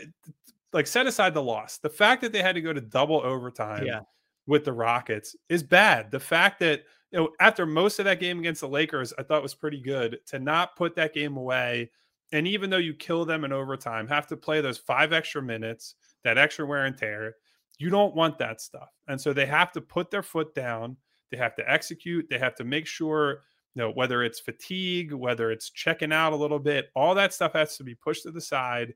like 0.72 0.88
set 0.88 1.06
aside 1.06 1.34
the 1.34 1.44
loss, 1.44 1.78
the 1.78 1.90
fact 1.90 2.22
that 2.22 2.32
they 2.32 2.42
had 2.42 2.56
to 2.56 2.62
go 2.62 2.74
to 2.74 2.82
double 2.82 3.22
overtime 3.22 3.86
yeah. 3.86 4.02
with 4.48 4.64
the 4.64 4.74
Rockets 4.74 5.36
is 5.50 5.62
bad. 5.62 6.10
The 6.12 6.20
fact 6.20 6.60
that 6.62 6.84
you 7.12 7.20
know 7.20 7.30
after 7.40 7.66
most 7.66 8.00
of 8.00 8.06
that 8.06 8.20
game 8.20 8.40
against 8.40 8.62
the 8.62 8.68
Lakers, 8.68 9.14
I 9.20 9.24
thought 9.24 9.44
was 9.44 9.54
pretty 9.54 9.82
good 9.82 10.20
to 10.28 10.40
not 10.40 10.76
put 10.76 10.96
that 10.96 11.14
game 11.14 11.38
away. 11.38 11.92
And 12.32 12.48
even 12.48 12.70
though 12.70 12.78
you 12.78 12.94
kill 12.94 13.26
them 13.26 13.44
in 13.44 13.52
overtime, 13.52 14.08
have 14.08 14.28
to 14.28 14.38
play 14.38 14.62
those 14.62 14.78
five 14.78 15.14
extra 15.14 15.42
minutes, 15.42 15.96
that 16.24 16.38
extra 16.38 16.66
wear 16.66 16.86
and 16.86 16.98
tear. 16.98 17.36
You 17.80 17.90
don't 17.90 18.16
want 18.16 18.38
that 18.38 18.62
stuff. 18.62 18.90
And 19.08 19.20
so 19.20 19.34
they 19.34 19.48
have 19.48 19.72
to 19.72 19.82
put 19.82 20.12
their 20.12 20.22
foot 20.22 20.54
down. 20.54 20.98
They 21.32 21.38
have 21.38 21.56
to 21.56 21.70
execute. 21.70 22.28
They 22.30 22.38
have 22.38 22.56
to 22.56 22.64
make 22.64 22.86
sure 22.86 23.42
know, 23.80 23.92
whether 23.92 24.24
it's 24.24 24.40
fatigue, 24.40 25.12
whether 25.12 25.52
it's 25.52 25.72
checking 25.72 26.14
out 26.14 26.34
a 26.34 26.36
little 26.36 26.60
bit, 26.60 26.90
all 26.96 27.16
that 27.16 27.34
stuff 27.34 27.54
has 27.54 27.78
to 27.78 27.84
be 27.84 27.96
pushed 27.96 28.24
to 28.24 28.32
the 28.32 28.42
side. 28.42 28.94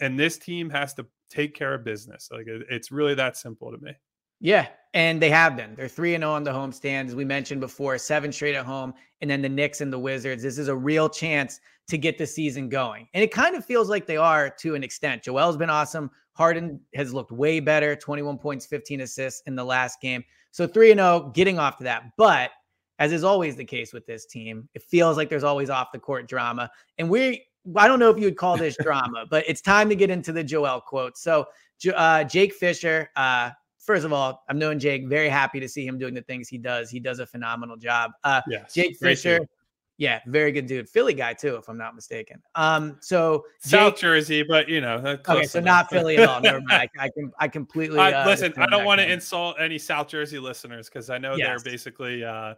And 0.00 0.18
this 0.18 0.36
team 0.38 0.68
has 0.70 0.92
to 0.94 1.06
take 1.30 1.54
care 1.54 1.74
of 1.74 1.84
business. 1.84 2.28
Like 2.30 2.46
it's 2.46 2.92
really 2.92 3.14
that 3.14 3.36
simple 3.36 3.70
to 3.70 3.78
me. 3.78 3.92
Yeah, 4.40 4.68
and 4.92 5.22
they 5.22 5.30
have 5.30 5.56
been. 5.56 5.74
They're 5.74 5.88
3 5.88 6.16
and 6.16 6.22
0 6.22 6.32
on 6.32 6.44
the 6.44 6.52
home 6.52 6.72
stand, 6.72 7.08
As 7.08 7.14
we 7.14 7.24
mentioned 7.24 7.60
before, 7.60 7.96
seven 7.96 8.30
straight 8.30 8.54
at 8.54 8.66
home, 8.66 8.92
and 9.20 9.30
then 9.30 9.40
the 9.40 9.48
Knicks 9.48 9.80
and 9.80 9.92
the 9.92 9.98
Wizards. 9.98 10.42
This 10.42 10.58
is 10.58 10.68
a 10.68 10.76
real 10.76 11.08
chance 11.08 11.60
to 11.88 11.96
get 11.96 12.18
the 12.18 12.26
season 12.26 12.68
going. 12.68 13.08
And 13.14 13.22
it 13.22 13.32
kind 13.32 13.56
of 13.56 13.64
feels 13.64 13.88
like 13.88 14.06
they 14.06 14.16
are 14.16 14.50
to 14.50 14.74
an 14.74 14.84
extent. 14.84 15.22
Joel's 15.22 15.56
been 15.56 15.70
awesome. 15.70 16.10
Harden 16.32 16.80
has 16.94 17.14
looked 17.14 17.32
way 17.32 17.60
better 17.60 17.94
21 17.94 18.38
points, 18.38 18.66
15 18.66 19.02
assists 19.02 19.42
in 19.46 19.54
the 19.54 19.64
last 19.64 20.00
game. 20.00 20.24
So 20.50 20.66
3 20.66 20.92
and 20.92 20.98
0, 20.98 21.32
getting 21.34 21.58
off 21.58 21.78
to 21.78 21.84
that. 21.84 22.10
But 22.16 22.50
as 22.98 23.12
is 23.12 23.24
always 23.24 23.56
the 23.56 23.64
case 23.64 23.92
with 23.92 24.06
this 24.06 24.26
team. 24.26 24.68
It 24.74 24.82
feels 24.82 25.16
like 25.16 25.28
there's 25.28 25.44
always 25.44 25.70
off 25.70 25.92
the 25.92 25.98
court 25.98 26.28
drama. 26.28 26.70
And 26.98 27.10
we, 27.10 27.46
I 27.76 27.88
don't 27.88 27.98
know 27.98 28.10
if 28.10 28.18
you 28.18 28.24
would 28.24 28.36
call 28.36 28.56
this 28.56 28.76
drama, 28.80 29.26
but 29.30 29.44
it's 29.48 29.60
time 29.60 29.88
to 29.88 29.96
get 29.96 30.10
into 30.10 30.32
the 30.32 30.44
Joel 30.44 30.80
quote. 30.80 31.16
So, 31.16 31.46
uh, 31.94 32.24
Jake 32.24 32.54
Fisher, 32.54 33.10
uh, 33.16 33.50
first 33.78 34.04
of 34.04 34.12
all, 34.12 34.44
I'm 34.48 34.58
knowing 34.58 34.78
Jake, 34.78 35.06
very 35.06 35.28
happy 35.28 35.60
to 35.60 35.68
see 35.68 35.86
him 35.86 35.98
doing 35.98 36.14
the 36.14 36.22
things 36.22 36.48
he 36.48 36.58
does. 36.58 36.90
He 36.90 37.00
does 37.00 37.18
a 37.18 37.26
phenomenal 37.26 37.76
job. 37.76 38.12
Uh, 38.22 38.40
yes, 38.48 38.72
Jake 38.74 38.96
Fisher. 38.96 39.40
Yeah, 39.96 40.20
very 40.26 40.50
good 40.50 40.66
dude. 40.66 40.88
Philly 40.88 41.14
guy 41.14 41.34
too, 41.34 41.54
if 41.54 41.68
I'm 41.68 41.78
not 41.78 41.94
mistaken. 41.94 42.42
Um, 42.56 42.96
so 43.00 43.44
South 43.60 43.96
Jersey, 43.96 44.42
but 44.42 44.68
you 44.68 44.80
know, 44.80 44.96
okay, 44.96 45.44
so 45.44 45.60
enough. 45.60 45.64
not 45.64 45.90
Philly 45.90 46.16
at 46.16 46.28
all. 46.28 46.40
Never 46.40 46.60
mind. 46.60 46.90
I, 46.98 47.04
I 47.04 47.08
can, 47.10 47.32
I 47.38 47.46
completely 47.46 48.00
uh, 48.00 48.26
listen. 48.26 48.52
I 48.56 48.66
don't 48.66 48.84
want 48.84 49.00
to 49.00 49.10
insult 49.10 49.56
any 49.60 49.78
South 49.78 50.08
Jersey 50.08 50.40
listeners 50.40 50.88
because 50.88 51.10
I 51.10 51.18
know 51.18 51.36
yes. 51.36 51.62
they're 51.62 51.72
basically 51.72 52.24
uh, 52.24 52.54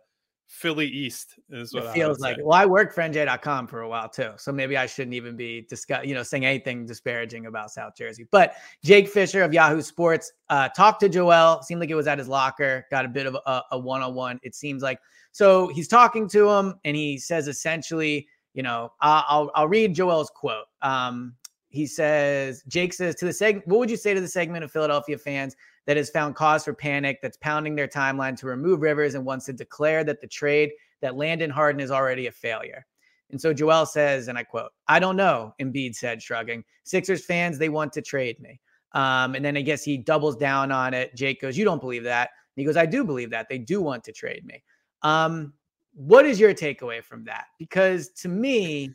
Philly 0.48 0.86
East 0.86 1.38
is 1.50 1.74
what 1.74 1.84
it 1.84 1.92
feels 1.92 2.20
like. 2.20 2.36
Say. 2.36 2.42
Well, 2.42 2.56
I 2.56 2.66
worked 2.66 2.94
for 2.94 3.02
NJ.com 3.02 3.66
for 3.66 3.80
a 3.80 3.88
while 3.88 4.08
too, 4.08 4.30
so 4.36 4.52
maybe 4.52 4.76
I 4.76 4.86
shouldn't 4.86 5.14
even 5.14 5.36
be 5.36 5.62
discuss, 5.62 6.04
you 6.06 6.14
know, 6.14 6.22
saying 6.22 6.46
anything 6.46 6.86
disparaging 6.86 7.46
about 7.46 7.72
South 7.72 7.96
Jersey. 7.96 8.26
But 8.30 8.54
Jake 8.84 9.08
Fisher 9.08 9.42
of 9.42 9.52
Yahoo 9.52 9.82
Sports 9.82 10.32
uh, 10.48 10.68
talked 10.68 11.00
to 11.00 11.08
Joel. 11.08 11.62
Seemed 11.62 11.80
like 11.80 11.90
it 11.90 11.96
was 11.96 12.06
at 12.06 12.18
his 12.18 12.28
locker. 12.28 12.86
Got 12.90 13.04
a 13.04 13.08
bit 13.08 13.26
of 13.26 13.36
a 13.70 13.78
one 13.78 14.02
on 14.02 14.14
one. 14.14 14.38
It 14.42 14.54
seems 14.54 14.82
like 14.82 15.00
so 15.32 15.68
he's 15.68 15.88
talking 15.88 16.28
to 16.30 16.48
him, 16.48 16.74
and 16.84 16.96
he 16.96 17.18
says 17.18 17.48
essentially, 17.48 18.28
you 18.54 18.62
know, 18.62 18.92
I'll 19.00 19.24
I'll, 19.28 19.50
I'll 19.54 19.68
read 19.68 19.94
Joel's 19.94 20.30
quote. 20.30 20.66
Um, 20.80 21.34
he 21.68 21.86
says, 21.86 22.62
Jake 22.68 22.94
says 22.94 23.14
to 23.16 23.26
the 23.26 23.32
segment, 23.32 23.66
what 23.68 23.80
would 23.80 23.90
you 23.90 23.96
say 23.96 24.14
to 24.14 24.20
the 24.20 24.28
segment 24.28 24.64
of 24.64 24.72
Philadelphia 24.72 25.18
fans 25.18 25.56
that 25.86 25.96
has 25.96 26.10
found 26.10 26.34
cause 26.34 26.64
for 26.64 26.74
panic, 26.74 27.20
that's 27.22 27.38
pounding 27.38 27.74
their 27.74 27.88
timeline 27.88 28.36
to 28.38 28.46
remove 28.46 28.82
Rivers 28.82 29.14
and 29.14 29.24
wants 29.24 29.46
to 29.46 29.52
declare 29.52 30.04
that 30.04 30.20
the 30.20 30.26
trade 30.26 30.70
that 31.00 31.16
Landon 31.16 31.50
Harden 31.50 31.80
is 31.80 31.90
already 31.90 32.26
a 32.26 32.32
failure. 32.32 32.84
And 33.30 33.40
so 33.40 33.52
Joel 33.52 33.86
says, 33.86 34.28
and 34.28 34.38
I 34.38 34.44
quote, 34.44 34.70
I 34.88 34.98
don't 34.98 35.16
know, 35.16 35.54
Embiid 35.60 35.94
said, 35.94 36.22
shrugging. 36.22 36.64
Sixers 36.84 37.24
fans, 37.24 37.58
they 37.58 37.68
want 37.68 37.92
to 37.94 38.02
trade 38.02 38.40
me. 38.40 38.60
Um, 38.92 39.34
and 39.34 39.44
then 39.44 39.56
I 39.56 39.62
guess 39.62 39.82
he 39.82 39.98
doubles 39.98 40.36
down 40.36 40.70
on 40.70 40.94
it. 40.94 41.14
Jake 41.14 41.40
goes, 41.40 41.58
You 41.58 41.64
don't 41.64 41.80
believe 41.80 42.04
that. 42.04 42.30
And 42.56 42.62
he 42.62 42.64
goes, 42.64 42.76
I 42.76 42.86
do 42.86 43.04
believe 43.04 43.30
that. 43.30 43.48
They 43.48 43.58
do 43.58 43.82
want 43.82 44.04
to 44.04 44.12
trade 44.12 44.44
me. 44.44 44.62
Um, 45.02 45.52
what 45.94 46.24
is 46.24 46.38
your 46.38 46.54
takeaway 46.54 47.02
from 47.02 47.24
that? 47.24 47.46
Because 47.58 48.10
to 48.10 48.28
me, 48.28 48.94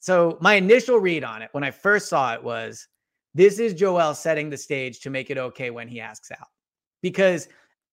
so 0.00 0.36
my 0.40 0.54
initial 0.54 0.98
read 0.98 1.24
on 1.24 1.42
it 1.42 1.48
when 1.52 1.64
I 1.64 1.70
first 1.70 2.08
saw 2.08 2.34
it 2.34 2.42
was 2.42 2.86
this 3.34 3.58
is 3.58 3.74
Joel 3.74 4.14
setting 4.14 4.50
the 4.50 4.56
stage 4.56 5.00
to 5.00 5.10
make 5.10 5.30
it 5.30 5.38
okay 5.38 5.70
when 5.70 5.88
he 5.88 6.00
asks 6.00 6.30
out. 6.30 6.48
Because 7.02 7.48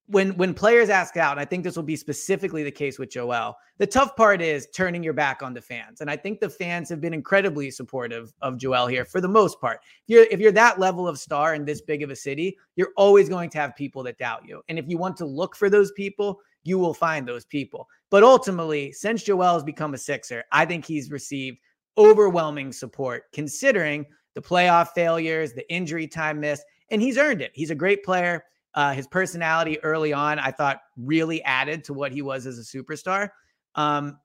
when 0.08 0.36
when 0.36 0.54
players 0.54 0.90
ask 0.90 1.16
out, 1.16 1.32
and 1.32 1.40
I 1.40 1.46
think 1.46 1.64
this 1.64 1.76
will 1.76 1.84
be 1.84 1.96
specifically 1.96 2.64
the 2.64 2.72
case 2.72 3.00
with 3.00 3.10
Joel, 3.10 3.56
the 3.78 3.88
tough 3.88 4.16
part 4.16 4.42
is 4.42 4.68
turning 4.76 5.04
your 5.04 5.14
back 5.14 5.42
on 5.42 5.54
the 5.54 5.62
fans. 5.62 6.02
And 6.02 6.10
I 6.10 6.18
think 6.18 6.40
the 6.40 6.50
fans 6.50 6.90
have 6.90 7.00
been 7.00 7.14
incredibly 7.14 7.72
supportive 7.72 8.34
of 8.42 8.58
Joel 8.58 8.88
here 8.88 9.06
for 9.06 9.22
the 9.22 9.28
most 9.28 9.60
part. 9.62 9.80
If 9.84 9.90
you're 10.08 10.28
if 10.30 10.40
you're 10.40 10.52
that 10.52 10.80
level 10.80 11.08
of 11.08 11.18
star 11.18 11.56
in 11.56 11.66
this 11.66 11.82
big 11.82 12.04
of 12.04 12.10
a 12.10 12.16
city, 12.16 12.58
you're 12.76 12.92
always 12.98 13.30
going 13.30 13.50
to 13.52 13.58
have 13.58 13.76
people 13.76 14.04
that 14.04 14.18
doubt 14.18 14.48
you. 14.48 14.62
And 14.70 14.78
if 14.78 14.86
you 14.88 14.98
want 14.98 15.18
to 15.18 15.26
look 15.26 15.56
for 15.56 15.70
those 15.70 15.92
people, 15.94 16.40
you 16.64 16.78
will 16.78 16.94
find 16.94 17.28
those 17.28 17.46
people. 17.46 17.88
But 18.10 18.24
ultimately, 18.24 18.92
since 18.92 19.24
Joel 19.24 19.54
has 19.54 19.64
become 19.64 19.94
a 19.94 19.98
Sixer, 19.98 20.44
I 20.52 20.66
think 20.66 20.86
he's 20.86 21.10
received 21.10 21.58
overwhelming 21.98 22.72
support 22.72 23.24
considering 23.34 24.06
the 24.34 24.42
playoff 24.42 24.90
failures, 24.90 25.54
the 25.54 25.70
injury 25.72 26.08
time 26.08 26.40
missed, 26.40 26.64
and 26.90 27.02
he's 27.02 27.18
earned 27.18 27.42
it. 27.42 27.52
He's 27.54 27.72
a 27.72 27.76
great 27.76 28.04
player. 28.04 28.44
Uh, 28.74 28.94
his 28.94 29.08
personality 29.08 29.82
early 29.84 30.14
on, 30.14 30.40
I 30.40 30.52
thought, 30.52 30.80
really 30.98 31.44
added 31.44 31.84
to 31.86 31.94
what 31.94 32.12
he 32.12 32.22
was 32.22 32.46
as 32.46 32.58
a 32.58 32.62
superstar. 32.62 33.30
Um, 33.76 34.18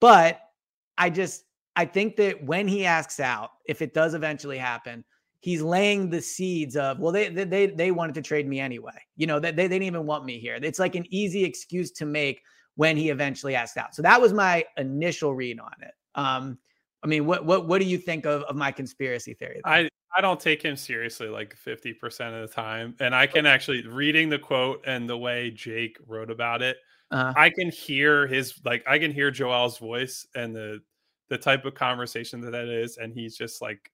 but 0.00 0.40
I 0.98 1.10
just, 1.10 1.44
I 1.76 1.84
think 1.84 2.16
that 2.16 2.42
when 2.42 2.66
he 2.66 2.84
asks 2.84 3.20
out, 3.20 3.50
if 3.66 3.82
it 3.82 3.94
does 3.94 4.14
eventually 4.14 4.58
happen, 4.58 5.04
he's 5.40 5.62
laying 5.62 6.10
the 6.10 6.20
seeds 6.20 6.76
of, 6.76 6.98
well, 6.98 7.12
they 7.12 7.28
they 7.28 7.66
they 7.66 7.90
wanted 7.92 8.14
to 8.16 8.22
trade 8.22 8.48
me 8.48 8.58
anyway. 8.58 8.98
You 9.16 9.26
know, 9.26 9.38
they, 9.38 9.52
they 9.52 9.68
didn't 9.68 9.82
even 9.84 10.06
want 10.06 10.24
me 10.24 10.40
here. 10.40 10.58
It's 10.60 10.78
like 10.78 10.96
an 10.96 11.06
easy 11.10 11.44
excuse 11.44 11.92
to 11.92 12.06
make 12.06 12.42
when 12.74 12.96
he 12.96 13.10
eventually 13.10 13.54
asked 13.54 13.76
out. 13.76 13.94
So 13.94 14.02
that 14.02 14.20
was 14.20 14.32
my 14.32 14.64
initial 14.76 15.34
read 15.34 15.60
on 15.60 15.72
it. 15.82 15.92
Um, 16.14 16.58
I 17.06 17.08
mean, 17.08 17.24
what 17.24 17.46
what 17.46 17.68
what 17.68 17.80
do 17.80 17.86
you 17.86 17.98
think 17.98 18.26
of, 18.26 18.42
of 18.42 18.56
my 18.56 18.72
conspiracy 18.72 19.32
theory? 19.32 19.60
There? 19.64 19.72
I 19.72 19.88
I 20.16 20.20
don't 20.20 20.40
take 20.40 20.60
him 20.60 20.76
seriously 20.76 21.28
like 21.28 21.54
50% 21.56 22.42
of 22.42 22.48
the 22.48 22.52
time. 22.52 22.96
And 23.00 23.14
I 23.14 23.28
can 23.28 23.46
actually 23.46 23.86
reading 23.86 24.28
the 24.28 24.38
quote 24.38 24.82
and 24.86 25.08
the 25.08 25.16
way 25.16 25.50
Jake 25.50 25.98
wrote 26.06 26.30
about 26.30 26.62
it, 26.62 26.78
uh-huh. 27.12 27.34
I 27.36 27.50
can 27.50 27.70
hear 27.70 28.26
his 28.26 28.60
like 28.64 28.82
I 28.88 28.98
can 28.98 29.12
hear 29.12 29.30
Joel's 29.30 29.78
voice 29.78 30.26
and 30.34 30.54
the 30.56 30.80
the 31.28 31.38
type 31.38 31.64
of 31.64 31.74
conversation 31.74 32.40
that 32.40 32.50
that 32.50 32.68
is 32.68 32.96
and 32.96 33.12
he's 33.12 33.36
just 33.36 33.62
like 33.62 33.92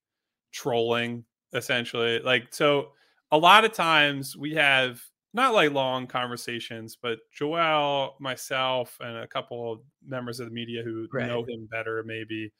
trolling 0.53 1.25
essentially. 1.53 2.19
Like 2.21 2.47
so 2.51 2.93
a 3.31 3.37
lot 3.37 3.67
of 3.67 3.73
times 3.73 4.37
we 4.39 4.55
have 4.55 5.03
not 5.35 5.53
like 5.53 5.73
long 5.73 6.07
conversations, 6.07 6.97
but 6.97 7.19
Joel, 7.31 8.17
myself, 8.21 8.97
and 9.01 9.19
a 9.19 9.27
couple 9.27 9.73
of 9.73 9.81
members 10.07 10.41
of 10.41 10.49
the 10.49 10.55
media 10.55 10.83
who 10.83 11.09
right. 11.13 11.27
know 11.27 11.43
him 11.43 11.67
better, 11.71 12.03
maybe, 12.07 12.53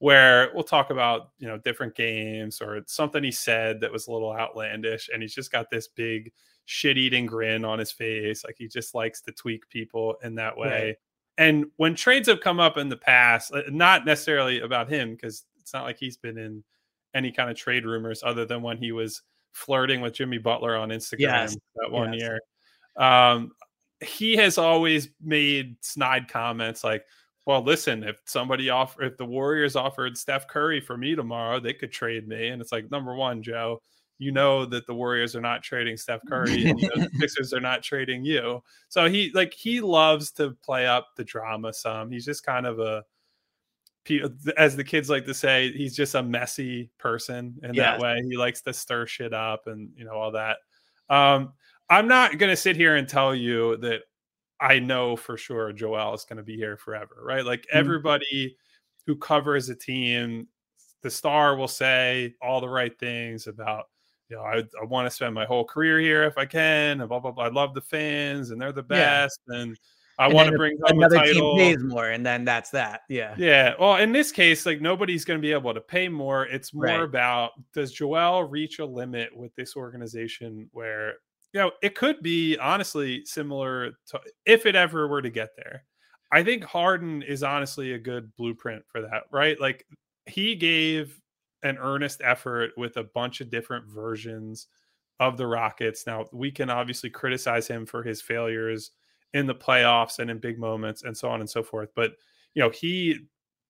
where 0.00 0.50
we'll 0.54 0.64
talk 0.64 0.90
about 0.90 1.30
you 1.38 1.46
know 1.46 1.58
different 1.58 1.94
games 1.94 2.60
or 2.60 2.80
something 2.86 3.22
he 3.22 3.30
said 3.30 3.80
that 3.80 3.92
was 3.92 4.08
a 4.08 4.12
little 4.12 4.32
outlandish, 4.32 5.08
and 5.12 5.22
he's 5.22 5.34
just 5.34 5.52
got 5.52 5.70
this 5.70 5.88
big 5.88 6.32
shit-eating 6.64 7.26
grin 7.26 7.64
on 7.64 7.78
his 7.78 7.92
face, 7.92 8.44
like 8.44 8.56
he 8.58 8.66
just 8.66 8.94
likes 8.94 9.20
to 9.20 9.32
tweak 9.32 9.68
people 9.68 10.16
in 10.22 10.34
that 10.36 10.56
way. 10.56 10.86
Right. 10.86 10.96
And 11.38 11.66
when 11.76 11.94
trades 11.94 12.28
have 12.28 12.40
come 12.40 12.60
up 12.60 12.76
in 12.76 12.88
the 12.88 12.96
past, 12.96 13.52
uh, 13.52 13.62
not 13.68 14.04
necessarily 14.04 14.60
about 14.60 14.88
him, 14.88 15.12
because 15.12 15.44
it's 15.58 15.72
not 15.72 15.84
like 15.84 15.98
he's 15.98 16.16
been 16.16 16.38
in 16.38 16.62
any 17.14 17.32
kind 17.32 17.50
of 17.50 17.56
trade 17.56 17.84
rumors 17.84 18.22
other 18.22 18.44
than 18.44 18.62
when 18.62 18.78
he 18.78 18.92
was 18.92 19.22
flirting 19.52 20.00
with 20.00 20.14
Jimmy 20.14 20.38
Butler 20.38 20.76
on 20.76 20.90
Instagram 20.90 21.20
yes. 21.20 21.56
that 21.76 21.90
one 21.90 22.12
yes. 22.12 22.22
year. 22.22 22.40
Um, 22.96 23.52
he 24.00 24.36
has 24.36 24.56
always 24.56 25.08
made 25.20 25.76
snide 25.80 26.28
comments 26.28 26.84
like, 26.84 27.04
well, 27.46 27.62
listen, 27.62 28.04
if 28.04 28.20
somebody 28.26 28.70
offer 28.70 29.02
if 29.02 29.16
the 29.16 29.24
Warriors 29.24 29.76
offered 29.76 30.16
Steph 30.16 30.48
Curry 30.48 30.80
for 30.80 30.96
me 30.96 31.14
tomorrow, 31.14 31.58
they 31.60 31.72
could 31.72 31.92
trade 31.92 32.28
me. 32.28 32.48
And 32.48 32.60
it's 32.60 32.72
like, 32.72 32.90
number 32.90 33.14
one, 33.14 33.42
Joe, 33.42 33.80
you 34.18 34.32
know 34.32 34.66
that 34.66 34.86
the 34.86 34.94
Warriors 34.94 35.34
are 35.34 35.40
not 35.40 35.62
trading 35.62 35.96
Steph 35.96 36.20
Curry 36.28 36.68
and 36.68 36.78
you 36.78 36.88
know, 36.88 37.04
the 37.04 37.10
Sixers 37.18 37.54
are 37.54 37.60
not 37.60 37.82
trading 37.82 38.24
you. 38.24 38.62
So 38.88 39.08
he 39.08 39.30
like 39.34 39.54
he 39.54 39.80
loves 39.80 40.30
to 40.32 40.50
play 40.62 40.86
up 40.86 41.08
the 41.16 41.24
drama 41.24 41.72
some. 41.72 42.10
He's 42.10 42.26
just 42.26 42.44
kind 42.44 42.66
of 42.66 42.78
a 42.78 43.02
as 44.56 44.76
the 44.76 44.84
kids 44.84 45.08
like 45.08 45.24
to 45.24 45.34
say, 45.34 45.72
he's 45.72 45.94
just 45.94 46.14
a 46.14 46.22
messy 46.22 46.90
person 46.98 47.58
in 47.62 47.74
yes. 47.74 47.84
that 47.84 48.00
way. 48.00 48.22
He 48.28 48.36
likes 48.36 48.60
to 48.62 48.72
stir 48.72 49.06
shit 49.06 49.32
up 49.32 49.66
and 49.66 49.88
you 49.96 50.04
know 50.04 50.12
all 50.12 50.32
that. 50.32 50.58
Um, 51.08 51.54
I'm 51.88 52.06
not 52.06 52.38
gonna 52.38 52.56
sit 52.56 52.76
here 52.76 52.96
and 52.96 53.08
tell 53.08 53.34
you 53.34 53.78
that 53.78 54.02
I 54.60 54.78
know 54.78 55.16
for 55.16 55.36
sure 55.36 55.72
Joel 55.72 56.14
is 56.14 56.24
gonna 56.24 56.42
be 56.42 56.56
here 56.56 56.76
forever, 56.76 57.16
right? 57.22 57.44
Like 57.44 57.62
mm-hmm. 57.62 57.78
everybody 57.78 58.56
who 59.06 59.16
covers 59.16 59.68
a 59.68 59.74
team, 59.74 60.48
the 61.02 61.10
star 61.10 61.56
will 61.56 61.68
say 61.68 62.34
all 62.42 62.60
the 62.60 62.68
right 62.68 62.96
things 62.98 63.46
about 63.46 63.86
you 64.28 64.36
know, 64.36 64.42
I, 64.42 64.62
I 64.80 64.84
want 64.84 65.06
to 65.06 65.10
spend 65.10 65.34
my 65.34 65.44
whole 65.44 65.64
career 65.64 65.98
here 65.98 66.22
if 66.22 66.38
I 66.38 66.46
can, 66.46 67.00
and 67.00 67.08
blah 67.08 67.18
blah 67.18 67.32
blah. 67.32 67.44
I 67.44 67.48
love 67.48 67.74
the 67.74 67.80
fans, 67.80 68.50
and 68.50 68.60
they're 68.60 68.72
the 68.72 68.82
best, 68.82 69.40
yeah. 69.48 69.60
and 69.60 69.78
I 70.20 70.28
want 70.28 70.50
to 70.50 70.56
bring 70.56 70.78
another 70.86 71.18
team 71.22 71.56
pays 71.56 71.82
more, 71.82 72.10
and 72.10 72.24
then 72.24 72.44
that's 72.44 72.68
that. 72.70 73.02
Yeah. 73.08 73.34
Yeah. 73.38 73.72
Well, 73.80 73.96
in 73.96 74.12
this 74.12 74.30
case, 74.30 74.66
like 74.66 74.82
nobody's 74.82 75.24
going 75.24 75.38
to 75.38 75.42
be 75.42 75.52
able 75.52 75.72
to 75.72 75.80
pay 75.80 76.10
more. 76.10 76.44
It's 76.44 76.74
more 76.74 76.84
right. 76.84 77.00
about 77.00 77.52
does 77.72 77.90
Joel 77.90 78.44
reach 78.44 78.80
a 78.80 78.84
limit 78.84 79.34
with 79.34 79.54
this 79.56 79.76
organization 79.76 80.68
where 80.72 81.14
you 81.52 81.60
know 81.60 81.72
it 81.82 81.94
could 81.94 82.22
be 82.22 82.56
honestly 82.58 83.24
similar 83.24 83.92
to 84.06 84.20
if 84.46 84.66
it 84.66 84.76
ever 84.76 85.08
were 85.08 85.22
to 85.22 85.30
get 85.30 85.50
there. 85.56 85.84
I 86.32 86.44
think 86.44 86.62
Harden 86.62 87.22
is 87.22 87.42
honestly 87.42 87.92
a 87.92 87.98
good 87.98 88.34
blueprint 88.36 88.84
for 88.86 89.00
that, 89.00 89.24
right? 89.32 89.60
Like 89.60 89.84
he 90.26 90.54
gave 90.54 91.20
an 91.62 91.76
earnest 91.78 92.20
effort 92.24 92.70
with 92.76 92.96
a 92.96 93.04
bunch 93.04 93.40
of 93.40 93.50
different 93.50 93.86
versions 93.86 94.68
of 95.18 95.36
the 95.36 95.46
Rockets. 95.46 96.06
Now, 96.06 96.26
we 96.32 96.50
can 96.50 96.70
obviously 96.70 97.10
criticize 97.10 97.66
him 97.66 97.84
for 97.84 98.02
his 98.02 98.22
failures 98.22 98.92
in 99.34 99.46
the 99.46 99.54
playoffs 99.54 100.18
and 100.18 100.30
in 100.30 100.38
big 100.38 100.58
moments 100.58 101.02
and 101.02 101.16
so 101.16 101.28
on 101.28 101.40
and 101.40 101.50
so 101.50 101.62
forth. 101.62 101.90
But 101.94 102.12
you 102.54 102.62
know, 102.62 102.70
he 102.70 103.18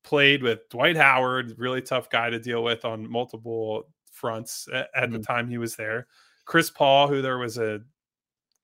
played 0.04 0.42
with 0.42 0.68
Dwight 0.70 0.96
Howard, 0.96 1.54
really 1.58 1.82
tough 1.82 2.08
guy 2.08 2.30
to 2.30 2.38
deal 2.38 2.62
with 2.62 2.84
on 2.84 3.10
multiple 3.10 3.88
fronts 4.12 4.68
at, 4.72 4.88
at 4.94 5.04
mm-hmm. 5.04 5.12
the 5.14 5.18
time 5.20 5.48
he 5.48 5.58
was 5.58 5.76
there. 5.76 6.06
Chris 6.50 6.68
Paul, 6.68 7.06
who 7.06 7.22
there 7.22 7.38
was 7.38 7.58
a 7.58 7.78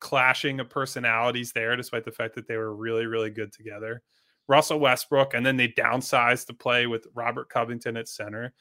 clashing 0.01 0.59
of 0.59 0.69
personalities 0.69 1.53
there, 1.53 1.77
despite 1.77 2.05
the 2.05 2.11
fact 2.11 2.35
that 2.35 2.49
they 2.49 2.57
were 2.57 2.75
really, 2.75 3.07
really 3.07 3.31
good 3.31 3.53
together. 3.53 4.03
Russell 4.49 4.81
Westbrook, 4.81 5.35
and 5.35 5.47
then 5.47 5.57
they 5.57 5.69
downsized 5.69 6.49
to 6.49 6.53
play 6.53 6.89
with 6.89 7.07
Robert 7.15 7.49
Covington 7.49 7.97
at 7.97 8.09
center. 8.09 8.53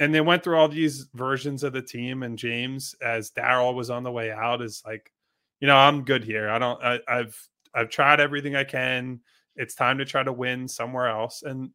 And 0.00 0.12
they 0.12 0.20
went 0.20 0.42
through 0.42 0.56
all 0.56 0.66
these 0.66 1.06
versions 1.14 1.62
of 1.62 1.72
the 1.72 1.80
team. 1.80 2.24
And 2.24 2.36
James, 2.36 2.96
as 3.00 3.30
Daryl 3.30 3.72
was 3.72 3.88
on 3.88 4.02
the 4.02 4.10
way 4.10 4.32
out, 4.32 4.60
is 4.60 4.82
like, 4.84 5.12
you 5.60 5.68
know, 5.68 5.76
I'm 5.76 6.02
good 6.02 6.24
here. 6.24 6.50
I 6.50 6.58
don't. 6.58 6.82
I, 6.82 6.98
I've 7.06 7.48
I've 7.72 7.88
tried 7.88 8.18
everything 8.18 8.56
I 8.56 8.64
can. 8.64 9.20
It's 9.54 9.76
time 9.76 9.98
to 9.98 10.04
try 10.04 10.24
to 10.24 10.32
win 10.32 10.66
somewhere 10.66 11.06
else. 11.06 11.44
And 11.44 11.70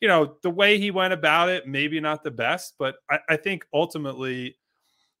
you 0.00 0.06
know, 0.06 0.36
the 0.44 0.50
way 0.50 0.78
he 0.78 0.92
went 0.92 1.12
about 1.12 1.48
it, 1.48 1.66
maybe 1.66 1.98
not 1.98 2.22
the 2.22 2.30
best, 2.30 2.74
but 2.78 2.94
I, 3.10 3.18
I 3.30 3.36
think 3.36 3.64
ultimately 3.74 4.58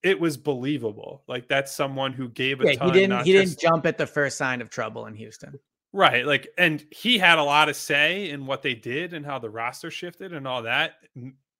it 0.02 0.18
was 0.18 0.36
believable. 0.36 1.22
Like 1.28 1.48
that's 1.48 1.72
someone 1.72 2.12
who 2.12 2.28
gave 2.28 2.60
a 2.60 2.66
yeah, 2.66 2.74
ton. 2.74 2.88
He 2.88 3.00
didn't. 3.00 3.24
He 3.24 3.32
just, 3.32 3.58
didn't 3.58 3.72
jump 3.72 3.86
at 3.86 3.98
the 3.98 4.06
first 4.06 4.36
sign 4.36 4.60
of 4.60 4.70
trouble 4.70 5.06
in 5.06 5.14
Houston. 5.14 5.58
Right. 5.92 6.26
Like, 6.26 6.48
and 6.56 6.84
he 6.90 7.18
had 7.18 7.38
a 7.38 7.44
lot 7.44 7.68
of 7.68 7.76
say 7.76 8.30
in 8.30 8.46
what 8.46 8.62
they 8.62 8.74
did 8.74 9.12
and 9.12 9.26
how 9.26 9.38
the 9.38 9.50
roster 9.50 9.90
shifted 9.90 10.32
and 10.32 10.48
all 10.48 10.62
that. 10.62 10.94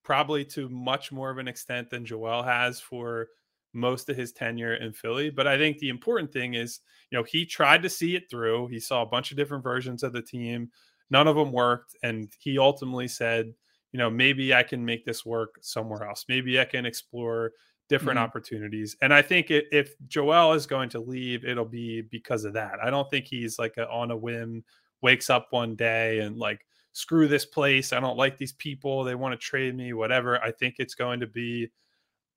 Probably 0.04 0.44
to 0.46 0.68
much 0.68 1.12
more 1.12 1.30
of 1.30 1.38
an 1.38 1.48
extent 1.48 1.90
than 1.90 2.06
Joel 2.06 2.42
has 2.42 2.80
for 2.80 3.28
most 3.74 4.08
of 4.08 4.16
his 4.16 4.32
tenure 4.32 4.74
in 4.74 4.92
Philly. 4.92 5.30
But 5.30 5.46
I 5.46 5.58
think 5.58 5.78
the 5.78 5.90
important 5.90 6.32
thing 6.32 6.54
is, 6.54 6.80
you 7.10 7.18
know, 7.18 7.24
he 7.24 7.44
tried 7.44 7.82
to 7.82 7.90
see 7.90 8.16
it 8.16 8.30
through. 8.30 8.68
He 8.68 8.80
saw 8.80 9.02
a 9.02 9.06
bunch 9.06 9.30
of 9.30 9.36
different 9.36 9.62
versions 9.62 10.02
of 10.02 10.12
the 10.12 10.22
team. 10.22 10.70
None 11.10 11.28
of 11.28 11.36
them 11.36 11.52
worked. 11.52 11.94
And 12.02 12.32
he 12.38 12.58
ultimately 12.58 13.08
said, 13.08 13.52
you 13.92 13.98
know, 13.98 14.08
maybe 14.08 14.54
I 14.54 14.62
can 14.62 14.82
make 14.82 15.04
this 15.04 15.26
work 15.26 15.56
somewhere 15.60 16.08
else. 16.08 16.24
Maybe 16.26 16.58
I 16.58 16.64
can 16.64 16.86
explore 16.86 17.52
different 17.92 18.16
mm-hmm. 18.16 18.24
opportunities. 18.24 18.96
And 19.02 19.12
I 19.12 19.20
think 19.20 19.50
it, 19.50 19.66
if 19.70 19.94
Joel 20.08 20.54
is 20.54 20.66
going 20.66 20.88
to 20.90 21.00
leave, 21.00 21.44
it'll 21.44 21.64
be 21.64 22.00
because 22.00 22.44
of 22.44 22.54
that. 22.54 22.74
I 22.82 22.88
don't 22.88 23.08
think 23.10 23.26
he's 23.26 23.58
like 23.58 23.76
a, 23.76 23.88
on 23.88 24.10
a 24.10 24.16
whim, 24.16 24.64
wakes 25.02 25.28
up 25.28 25.48
one 25.50 25.76
day 25.76 26.20
and 26.20 26.38
like, 26.38 26.64
screw 26.92 27.28
this 27.28 27.44
place. 27.46 27.92
I 27.92 28.00
don't 28.00 28.16
like 28.18 28.38
these 28.38 28.52
people. 28.54 29.04
They 29.04 29.14
want 29.14 29.32
to 29.32 29.38
trade 29.38 29.76
me, 29.76 29.92
whatever. 29.92 30.42
I 30.42 30.52
think 30.52 30.76
it's 30.78 30.94
going 30.94 31.20
to 31.20 31.26
be 31.26 31.70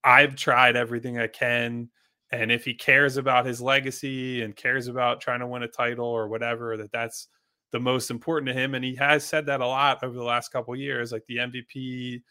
I've 0.03 0.35
tried 0.35 0.75
everything 0.75 1.19
I 1.19 1.27
can. 1.27 1.89
And 2.31 2.51
if 2.51 2.63
he 2.63 2.73
cares 2.73 3.17
about 3.17 3.45
his 3.45 3.61
legacy 3.61 4.43
and 4.43 4.55
cares 4.55 4.87
about 4.87 5.19
trying 5.19 5.39
to 5.39 5.47
win 5.47 5.63
a 5.63 5.67
title 5.67 6.05
or 6.05 6.27
whatever, 6.27 6.77
that 6.77 6.91
that's 6.91 7.27
the 7.71 7.79
most 7.79 8.11
important 8.11 8.47
to 8.47 8.53
him. 8.53 8.75
And 8.75 8.85
he 8.85 8.95
has 8.95 9.25
said 9.25 9.45
that 9.47 9.61
a 9.61 9.67
lot 9.67 10.03
over 10.03 10.13
the 10.13 10.23
last 10.23 10.51
couple 10.51 10.75
years. 10.75 11.11
Like 11.11 11.25
the 11.27 11.37
MVP 11.37 12.21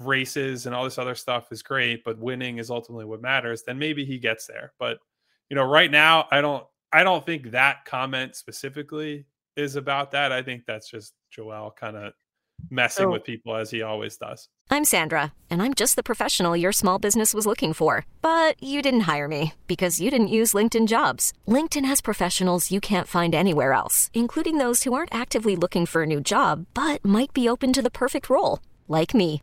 races 0.00 0.66
and 0.66 0.74
all 0.74 0.84
this 0.84 0.98
other 0.98 1.14
stuff 1.14 1.52
is 1.52 1.62
great, 1.62 2.04
but 2.04 2.18
winning 2.18 2.58
is 2.58 2.70
ultimately 2.70 3.04
what 3.04 3.22
matters. 3.22 3.62
Then 3.62 3.78
maybe 3.78 4.04
he 4.04 4.18
gets 4.18 4.46
there. 4.46 4.72
But 4.78 4.98
you 5.48 5.56
know, 5.56 5.64
right 5.64 5.90
now, 5.90 6.26
I 6.30 6.40
don't 6.40 6.64
I 6.92 7.04
don't 7.04 7.24
think 7.24 7.50
that 7.50 7.84
comment 7.84 8.34
specifically 8.34 9.26
is 9.56 9.76
about 9.76 10.12
that. 10.12 10.32
I 10.32 10.42
think 10.42 10.64
that's 10.66 10.90
just 10.90 11.12
Joel 11.30 11.72
kind 11.78 11.96
of 11.96 12.12
messing 12.70 13.04
so, 13.04 13.10
with 13.10 13.24
people 13.24 13.56
as 13.56 13.70
he 13.70 13.82
always 13.82 14.16
does. 14.16 14.48
I'm 14.70 14.84
Sandra, 14.84 15.32
and 15.48 15.62
I'm 15.62 15.74
just 15.74 15.96
the 15.96 16.02
professional 16.02 16.56
your 16.56 16.72
small 16.72 16.98
business 16.98 17.32
was 17.32 17.46
looking 17.46 17.72
for. 17.72 18.06
But 18.22 18.62
you 18.62 18.82
didn't 18.82 19.08
hire 19.12 19.28
me 19.28 19.54
because 19.66 20.00
you 20.00 20.10
didn't 20.10 20.28
use 20.28 20.52
LinkedIn 20.52 20.88
jobs. 20.88 21.32
LinkedIn 21.48 21.84
has 21.84 22.00
professionals 22.00 22.70
you 22.70 22.80
can't 22.80 23.08
find 23.08 23.34
anywhere 23.34 23.72
else, 23.72 24.10
including 24.14 24.58
those 24.58 24.82
who 24.82 24.92
aren't 24.92 25.14
actively 25.14 25.56
looking 25.56 25.86
for 25.86 26.02
a 26.02 26.06
new 26.06 26.20
job 26.20 26.66
but 26.74 27.04
might 27.04 27.32
be 27.32 27.48
open 27.48 27.72
to 27.72 27.82
the 27.82 27.90
perfect 27.90 28.28
role, 28.30 28.60
like 28.88 29.14
me. 29.14 29.42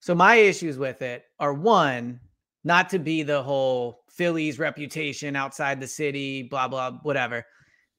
So 0.00 0.14
my 0.14 0.36
issues 0.36 0.78
with 0.78 1.02
it 1.02 1.24
are 1.38 1.52
one, 1.52 2.20
not 2.64 2.88
to 2.90 2.98
be 2.98 3.22
the 3.22 3.42
whole 3.42 4.04
Philly's 4.08 4.58
reputation 4.58 5.36
outside 5.36 5.80
the 5.80 5.86
city, 5.86 6.42
blah 6.42 6.68
blah 6.68 6.92
whatever. 7.02 7.44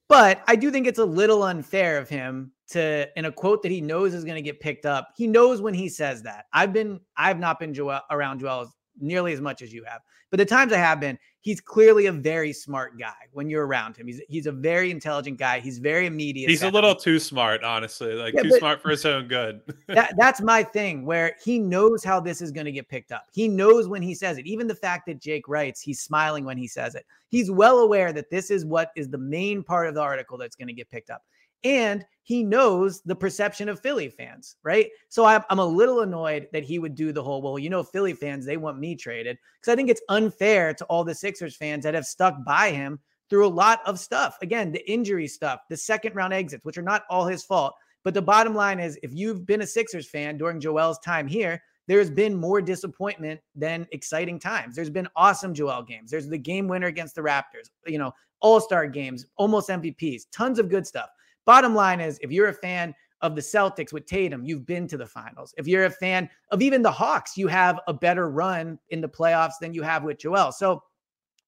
But 0.08 0.42
I 0.46 0.56
do 0.56 0.70
think 0.70 0.86
it's 0.86 0.98
a 0.98 1.04
little 1.04 1.44
unfair 1.44 1.96
of 1.98 2.08
him 2.08 2.52
to 2.70 3.08
in 3.16 3.24
a 3.24 3.32
quote 3.32 3.62
that 3.62 3.70
he 3.70 3.80
knows 3.80 4.14
is 4.14 4.24
going 4.24 4.36
to 4.36 4.42
get 4.42 4.60
picked 4.60 4.84
up. 4.84 5.10
He 5.16 5.26
knows 5.26 5.62
when 5.62 5.74
he 5.74 5.88
says 5.88 6.22
that. 6.22 6.46
I've 6.52 6.72
been 6.72 7.00
I've 7.16 7.38
not 7.38 7.58
been 7.58 7.72
Joel, 7.72 8.00
around 8.10 8.40
Joel 8.40 8.72
nearly 9.00 9.32
as 9.32 9.40
much 9.40 9.62
as 9.62 9.72
you 9.72 9.84
have. 9.84 10.00
But 10.30 10.38
the 10.38 10.46
times 10.46 10.72
I 10.72 10.78
have 10.78 10.98
been, 10.98 11.18
he's 11.42 11.60
clearly 11.60 12.06
a 12.06 12.12
very 12.12 12.54
smart 12.54 12.98
guy 12.98 13.12
when 13.32 13.50
you're 13.50 13.66
around 13.66 13.98
him. 13.98 14.06
He's 14.06 14.20
he's 14.28 14.46
a 14.46 14.52
very 14.52 14.90
intelligent 14.90 15.38
guy. 15.38 15.60
He's 15.60 15.78
very 15.78 16.06
immediate. 16.06 16.48
He's 16.48 16.62
a 16.62 16.70
little 16.70 16.94
too 16.94 17.18
smart, 17.18 17.62
honestly. 17.62 18.14
Like 18.14 18.32
yeah, 18.32 18.42
too 18.42 18.58
smart 18.58 18.80
for 18.80 18.88
his 18.90 19.04
own 19.04 19.28
good. 19.28 19.60
that, 19.88 20.14
that's 20.16 20.40
my 20.40 20.62
thing 20.62 21.04
where 21.04 21.36
he 21.44 21.58
knows 21.58 22.02
how 22.02 22.18
this 22.18 22.40
is 22.40 22.50
going 22.50 22.64
to 22.64 22.72
get 22.72 22.88
picked 22.88 23.12
up. 23.12 23.26
He 23.30 23.46
knows 23.46 23.88
when 23.88 24.00
he 24.00 24.14
says 24.14 24.38
it. 24.38 24.46
Even 24.46 24.66
the 24.66 24.74
fact 24.74 25.04
that 25.06 25.20
Jake 25.20 25.48
writes, 25.48 25.82
he's 25.82 26.00
smiling 26.00 26.46
when 26.46 26.56
he 26.56 26.66
says 26.66 26.94
it. 26.94 27.04
He's 27.28 27.50
well 27.50 27.80
aware 27.80 28.12
that 28.14 28.30
this 28.30 28.50
is 28.50 28.64
what 28.64 28.90
is 28.96 29.08
the 29.10 29.18
main 29.18 29.62
part 29.62 29.88
of 29.88 29.94
the 29.94 30.00
article 30.00 30.38
that's 30.38 30.56
going 30.56 30.68
to 30.68 30.74
get 30.74 30.88
picked 30.88 31.10
up 31.10 31.22
and 31.64 32.04
he 32.24 32.44
knows 32.44 33.02
the 33.02 33.16
perception 33.16 33.68
of 33.68 33.80
Philly 33.80 34.08
fans, 34.08 34.56
right? 34.62 34.88
So 35.08 35.24
I'm, 35.24 35.42
I'm 35.50 35.58
a 35.58 35.66
little 35.66 36.00
annoyed 36.00 36.48
that 36.52 36.62
he 36.62 36.78
would 36.78 36.94
do 36.94 37.12
the 37.12 37.22
whole, 37.22 37.42
well, 37.42 37.58
you 37.58 37.68
know, 37.68 37.82
Philly 37.82 38.12
fans, 38.12 38.46
they 38.46 38.56
want 38.56 38.78
me 38.78 38.94
traded 38.94 39.38
because 39.60 39.72
I 39.72 39.76
think 39.76 39.90
it's 39.90 40.02
unfair 40.08 40.72
to 40.74 40.84
all 40.84 41.04
the 41.04 41.14
Sixers 41.14 41.56
fans 41.56 41.84
that 41.84 41.94
have 41.94 42.06
stuck 42.06 42.44
by 42.44 42.70
him 42.70 43.00
through 43.28 43.46
a 43.46 43.48
lot 43.48 43.80
of 43.86 43.98
stuff. 43.98 44.36
Again, 44.40 44.72
the 44.72 44.88
injury 44.90 45.26
stuff, 45.26 45.60
the 45.68 45.76
second 45.76 46.14
round 46.14 46.32
exits, 46.32 46.64
which 46.64 46.78
are 46.78 46.82
not 46.82 47.04
all 47.10 47.26
his 47.26 47.44
fault. 47.44 47.74
But 48.04 48.14
the 48.14 48.22
bottom 48.22 48.54
line 48.54 48.80
is 48.80 48.98
if 49.02 49.12
you've 49.12 49.46
been 49.46 49.62
a 49.62 49.66
Sixers 49.66 50.08
fan 50.08 50.36
during 50.36 50.60
Joel's 50.60 50.98
time 51.00 51.26
here, 51.26 51.62
there's 51.88 52.10
been 52.10 52.34
more 52.34 52.60
disappointment 52.60 53.40
than 53.54 53.86
exciting 53.92 54.38
times. 54.38 54.76
There's 54.76 54.90
been 54.90 55.08
awesome 55.16 55.54
Joel 55.54 55.82
games. 55.82 56.10
There's 56.10 56.28
the 56.28 56.38
game 56.38 56.68
winner 56.68 56.86
against 56.86 57.14
the 57.14 57.22
Raptors, 57.22 57.70
you 57.86 57.98
know, 57.98 58.12
all 58.40 58.60
star 58.60 58.86
games, 58.86 59.26
almost 59.36 59.68
MVPs, 59.68 60.22
tons 60.32 60.58
of 60.58 60.68
good 60.68 60.86
stuff. 60.86 61.08
Bottom 61.44 61.74
line 61.74 62.00
is, 62.00 62.18
if 62.22 62.30
you're 62.30 62.48
a 62.48 62.54
fan 62.54 62.94
of 63.20 63.34
the 63.34 63.40
Celtics 63.40 63.92
with 63.92 64.06
Tatum, 64.06 64.44
you've 64.44 64.66
been 64.66 64.86
to 64.88 64.96
the 64.96 65.06
finals. 65.06 65.54
If 65.56 65.66
you're 65.66 65.84
a 65.84 65.90
fan 65.90 66.28
of 66.50 66.60
even 66.62 66.82
the 66.82 66.90
Hawks, 66.90 67.36
you 67.36 67.46
have 67.48 67.80
a 67.86 67.94
better 67.94 68.30
run 68.30 68.78
in 68.90 69.00
the 69.00 69.08
playoffs 69.08 69.58
than 69.60 69.72
you 69.72 69.82
have 69.82 70.02
with 70.02 70.18
Joel. 70.18 70.52
So 70.52 70.82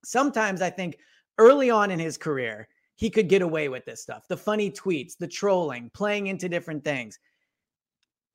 sometimes 0.04 0.62
I 0.62 0.70
think 0.70 0.98
early 1.38 1.70
on 1.70 1.90
in 1.90 1.98
his 1.98 2.16
career, 2.16 2.68
he 2.96 3.10
could 3.10 3.28
get 3.28 3.42
away 3.42 3.68
with 3.68 3.84
this 3.84 4.02
stuff 4.02 4.28
the 4.28 4.36
funny 4.36 4.70
tweets, 4.70 5.16
the 5.18 5.26
trolling, 5.26 5.90
playing 5.94 6.28
into 6.28 6.48
different 6.48 6.84
things. 6.84 7.18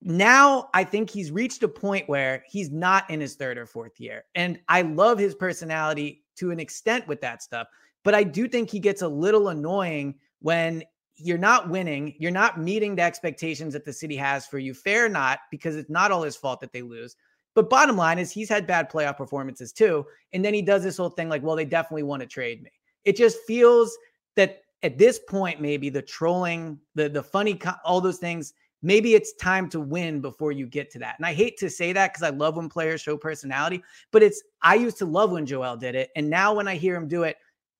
Now, 0.01 0.70
I 0.74 0.86
think 0.86 1.10
he's 1.10 1.32
reached 1.32 1.64
a 1.64 1.68
point 1.68 2.07
where 2.07 2.43
he's 2.47 2.72
not 2.72 3.10
in 3.10 3.20
his 3.20 3.36
third 3.36 3.57
or 3.57 3.66
fourth 3.66 3.99
year. 3.99 4.24
And 4.36 4.60
I 4.70 4.82
love 4.82 5.20
his 5.20 5.36
personality 5.36 6.24
to 6.38 6.51
an 6.51 6.60
extent 6.60 7.05
with 7.07 7.20
that 7.22 7.43
stuff. 7.43 7.68
But 8.05 8.16
I 8.16 8.24
do 8.24 8.47
think 8.47 8.70
he 8.70 8.80
gets 8.80 9.01
a 9.01 9.07
little 9.07 9.49
annoying 9.49 10.16
when 10.39 10.84
you're 11.20 11.38
not 11.38 11.70
winning. 11.70 12.15
You're 12.17 12.32
not 12.32 12.59
meeting 12.59 12.95
the 12.95 13.01
expectations 13.01 13.74
that 13.74 13.86
the 13.86 13.93
city 13.93 14.15
has 14.15 14.45
for 14.45 14.57
you. 14.57 14.74
Fair 14.74 15.05
or 15.05 15.09
not, 15.09 15.39
because 15.51 15.76
it's 15.76 15.89
not 15.89 16.11
all 16.11 16.24
his 16.24 16.36
fault 16.36 16.61
that 16.61 16.72
they 16.72 16.82
lose. 16.82 17.15
But 17.55 17.70
bottom 17.70 17.97
line 17.97 18.20
is 18.20 18.32
he's 18.32 18.49
had 18.49 18.67
bad 18.67 18.91
playoff 18.91 19.17
performances 19.17 19.74
too. 19.74 20.05
And 20.34 20.45
then 20.45 20.53
he 20.53 20.61
does 20.61 20.84
this 20.84 20.97
whole 20.97 21.09
thing 21.09 21.30
like, 21.30 21.43
well, 21.43 21.55
they 21.55 21.65
definitely 21.65 22.03
want 22.03 22.22
to 22.22 22.28
trade 22.28 22.63
me. 22.63 22.72
It 23.03 23.17
just 23.17 23.39
feels 23.47 23.97
that 24.36 24.61
at 24.84 24.97
this 24.97 25.20
point, 25.20 25.59
maybe 25.59 25.89
the 25.89 26.01
trolling, 26.01 26.80
the 26.95 27.09
the 27.09 27.24
funny, 27.24 27.59
all 27.84 27.99
those 27.99 28.17
things, 28.17 28.53
maybe 28.82 29.13
it's 29.13 29.34
time 29.34 29.70
to 29.70 29.80
win 29.80 30.22
before 30.22 30.51
you 30.51 30.67
get 30.67 30.89
to 30.91 30.99
that. 30.99 31.15
And 31.17 31.26
I 31.26 31.34
hate 31.34 31.57
to 31.57 31.70
say 31.70 31.91
that 31.93 32.13
because 32.13 32.24
I 32.24 32.30
love 32.30 32.55
when 32.55 32.70
players 32.70 33.01
show 33.01 33.17
personality, 33.17 33.84
but 34.11 34.24
it's 34.24 34.41
I 34.61 34.76
used 34.76 34.97
to 34.99 35.05
love 35.05 35.32
when 35.32 35.45
Joel 35.45 35.76
did 35.76 35.95
it. 35.95 36.11
And 36.15 36.30
now 36.30 36.53
when 36.53 36.67
I 36.67 36.76
hear 36.76 36.95
him 36.95 37.07
do 37.07 37.24
it, 37.24 37.38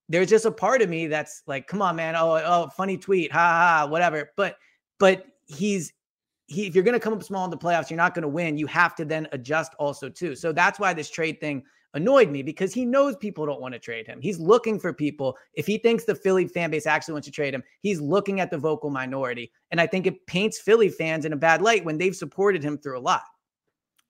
there's 0.10 0.30
just 0.30 0.46
a 0.46 0.52
part 0.52 0.82
of 0.82 0.90
me 0.90 1.08
that's 1.08 1.44
like, 1.48 1.68
come 1.68 1.82
on, 1.82 1.96
man. 1.96 2.16
Oh, 2.16 2.42
oh, 2.44 2.70
funny 2.76 2.98
tweet, 2.98 3.32
ha 3.32 3.38
ha, 3.80 3.88
whatever. 3.88 4.32
But 4.36 4.58
but 5.00 5.26
he's 5.46 5.94
he 6.48 6.66
if 6.66 6.76
you're 6.76 6.84
gonna 6.84 7.00
come 7.00 7.14
up 7.14 7.24
small 7.24 7.46
in 7.46 7.52
the 7.52 7.58
playoffs, 7.58 7.90
you're 7.90 7.98
not 7.98 8.16
gonna 8.16 8.28
win. 8.28 8.58
You 8.58 8.68
have 8.68 8.96
to 8.96 9.06
then 9.06 9.28
adjust 9.32 9.74
also 9.80 10.10
too. 10.10 10.36
So 10.36 10.52
that's 10.52 10.80
why 10.80 10.94
this 10.94 11.10
trade 11.10 11.40
thing 11.40 11.64
annoyed 11.94 12.30
me 12.30 12.44
because 12.44 12.74
he 12.74 12.86
knows 12.86 13.16
people 13.16 13.46
don't 13.46 13.62
want 13.62 13.74
to 13.74 13.80
trade 13.80 14.06
him. 14.06 14.20
He's 14.22 14.40
looking 14.40 14.80
for 14.80 14.94
people. 14.94 15.38
If 15.54 15.66
he 15.66 15.78
thinks 15.78 16.04
the 16.04 16.16
Philly 16.16 16.48
fan 16.48 16.72
base 16.72 16.86
actually 16.86 17.14
wants 17.14 17.28
to 17.28 17.32
trade 17.32 17.54
him, 17.54 17.64
he's 17.82 18.00
looking 18.02 18.40
at 18.40 18.52
the 18.52 18.58
vocal 18.58 18.90
minority. 18.90 19.52
And 19.72 19.82
I 19.82 19.88
think 19.88 20.06
it 20.06 20.26
paints 20.28 20.60
Philly 20.60 20.90
fans 20.90 21.26
in 21.26 21.34
a 21.34 21.38
bad 21.38 21.62
light 21.62 21.86
when 21.86 21.98
they've 21.98 22.16
supported 22.16 22.64
him 22.64 22.78
through 22.78 23.00
a 23.00 23.02
lot. 23.02 23.24